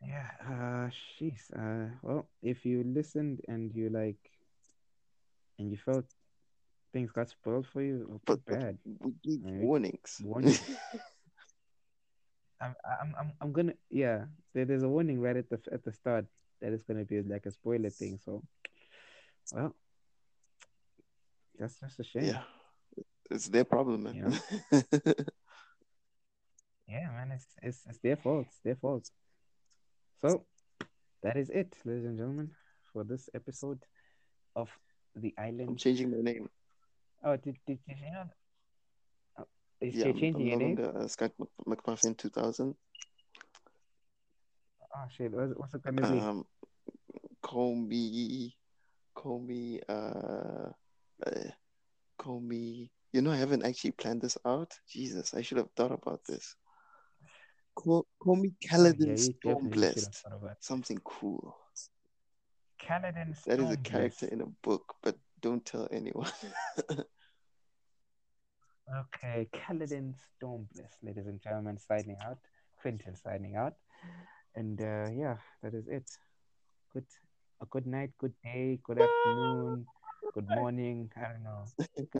Yeah. 0.01 0.27
Uh, 0.41 0.89
jeez. 1.19 1.51
Uh, 1.53 1.89
well, 2.01 2.27
if 2.41 2.65
you 2.65 2.83
listened 2.85 3.41
and 3.47 3.73
you 3.75 3.89
like, 3.89 4.17
and 5.59 5.71
you 5.71 5.77
felt 5.77 6.05
things 6.93 7.11
got 7.11 7.29
spoiled 7.29 7.67
for 7.67 7.81
you, 7.81 8.21
But, 8.25 8.39
but 8.45 8.59
bad. 8.59 8.77
we 8.85 9.11
give 9.23 9.43
Alright. 9.43 9.61
warnings. 9.61 10.21
Warning. 10.23 10.55
I'm, 12.61 12.75
I'm, 12.85 13.15
I'm, 13.19 13.33
I'm 13.41 13.51
gonna. 13.51 13.73
Yeah, 13.89 14.25
there, 14.53 14.63
there's 14.63 14.83
a 14.83 14.87
warning 14.87 15.19
right 15.19 15.35
at 15.35 15.49
the 15.49 15.59
at 15.73 15.83
the 15.83 15.91
start 15.91 16.25
that 16.61 16.71
it's 16.71 16.83
gonna 16.83 17.03
be 17.03 17.21
like 17.21 17.45
a 17.45 17.51
spoiler 17.51 17.89
thing. 17.89 18.19
So, 18.23 18.41
well, 19.51 19.75
that's 21.59 21.77
just 21.81 21.99
a 21.99 22.03
shame. 22.03 22.25
yeah, 22.25 22.43
it's 23.29 23.49
their 23.49 23.65
problem, 23.65 24.03
man. 24.03 24.15
You 24.15 24.31
Yeah, 26.87 27.09
man, 27.11 27.31
it's 27.33 27.47
it's 27.61 27.85
it's 27.89 27.97
their 27.99 28.15
fault. 28.15 28.45
It's 28.47 28.59
their 28.63 28.75
fault. 28.75 29.09
So 30.21 30.45
that 31.23 31.35
is 31.35 31.49
it, 31.49 31.75
ladies 31.83 32.05
and 32.05 32.17
gentlemen, 32.17 32.51
for 32.93 33.03
this 33.03 33.29
episode 33.33 33.83
of 34.55 34.69
the 35.15 35.33
island. 35.37 35.67
I'm 35.69 35.75
changing 35.75 36.11
my 36.11 36.21
name. 36.21 36.49
Oh, 37.23 37.37
did, 37.37 37.57
did, 37.65 37.79
did 37.87 37.97
you 37.99 38.11
know? 38.11 38.25
Oh, 39.39 39.45
is 39.79 39.95
Yeah, 39.95 40.05
I'm, 40.05 40.11
changing 40.13 40.35
I'm 40.35 40.47
your 40.47 40.59
no 40.59 40.65
name? 40.65 40.75
longer 40.75 40.99
uh, 40.99 41.07
Skunk 41.07 41.33
Mc- 41.39 41.79
McMuffin 41.83 42.17
2000. 42.17 42.75
Oh 44.95 44.99
shit! 45.09 45.31
What's, 45.31 45.53
what's 45.55 45.73
gonna 45.75 46.01
be? 46.01 46.19
Um, 46.19 46.45
call 47.41 47.75
me, 47.75 48.55
call 49.15 49.39
me, 49.39 49.79
uh, 49.89 50.69
uh, 51.25 51.49
call 52.17 52.41
me. 52.41 52.91
You 53.11 53.21
know, 53.21 53.31
I 53.31 53.37
haven't 53.37 53.63
actually 53.65 53.91
planned 53.91 54.21
this 54.21 54.37
out. 54.45 54.71
Jesus, 54.87 55.33
I 55.33 55.41
should 55.41 55.57
have 55.57 55.69
thought 55.75 55.91
about 55.91 56.21
this. 56.27 56.55
Call, 57.75 58.05
call 58.19 58.35
me 58.35 58.53
yeah, 58.61 58.71
Kaladin 58.71 59.17
you 59.17 59.17
Storm 59.17 59.55
definitely 59.55 59.71
should 59.71 60.03
have 60.03 60.13
Blessed. 60.13 60.21
thought 60.23 60.33
about 60.33 60.51
it. 60.51 60.57
Something 60.59 60.99
cool. 61.03 61.57
Kaladin 62.81 63.35
That 63.45 63.59
is 63.59 63.71
a 63.71 63.77
character 63.77 64.27
in 64.27 64.41
a 64.41 64.45
book, 64.61 64.93
but 65.01 65.15
don't 65.43 65.63
tell 65.63 65.87
anyone. 65.91 66.31
Okay, 68.93 69.47
Kaladin 69.55 70.13
Stormblessed, 70.13 71.01
ladies 71.01 71.25
and 71.25 71.41
gentlemen, 71.41 71.77
signing 71.79 72.17
out. 72.23 72.37
Quentin 72.81 73.15
signing 73.15 73.55
out. 73.55 73.73
And 74.55 74.79
uh, 74.79 75.09
yeah, 75.15 75.37
that 75.63 75.73
is 75.73 75.87
it. 75.87 76.03
Good, 76.91 77.05
a 77.61 77.65
good 77.65 77.87
night, 77.87 78.11
good 78.19 78.33
day, 78.43 78.79
good 78.83 79.01
afternoon, 79.01 79.85
good 80.33 80.49
morning. 80.49 81.09
I 81.15 81.31
don't 81.31 81.43
know. 81.43 81.65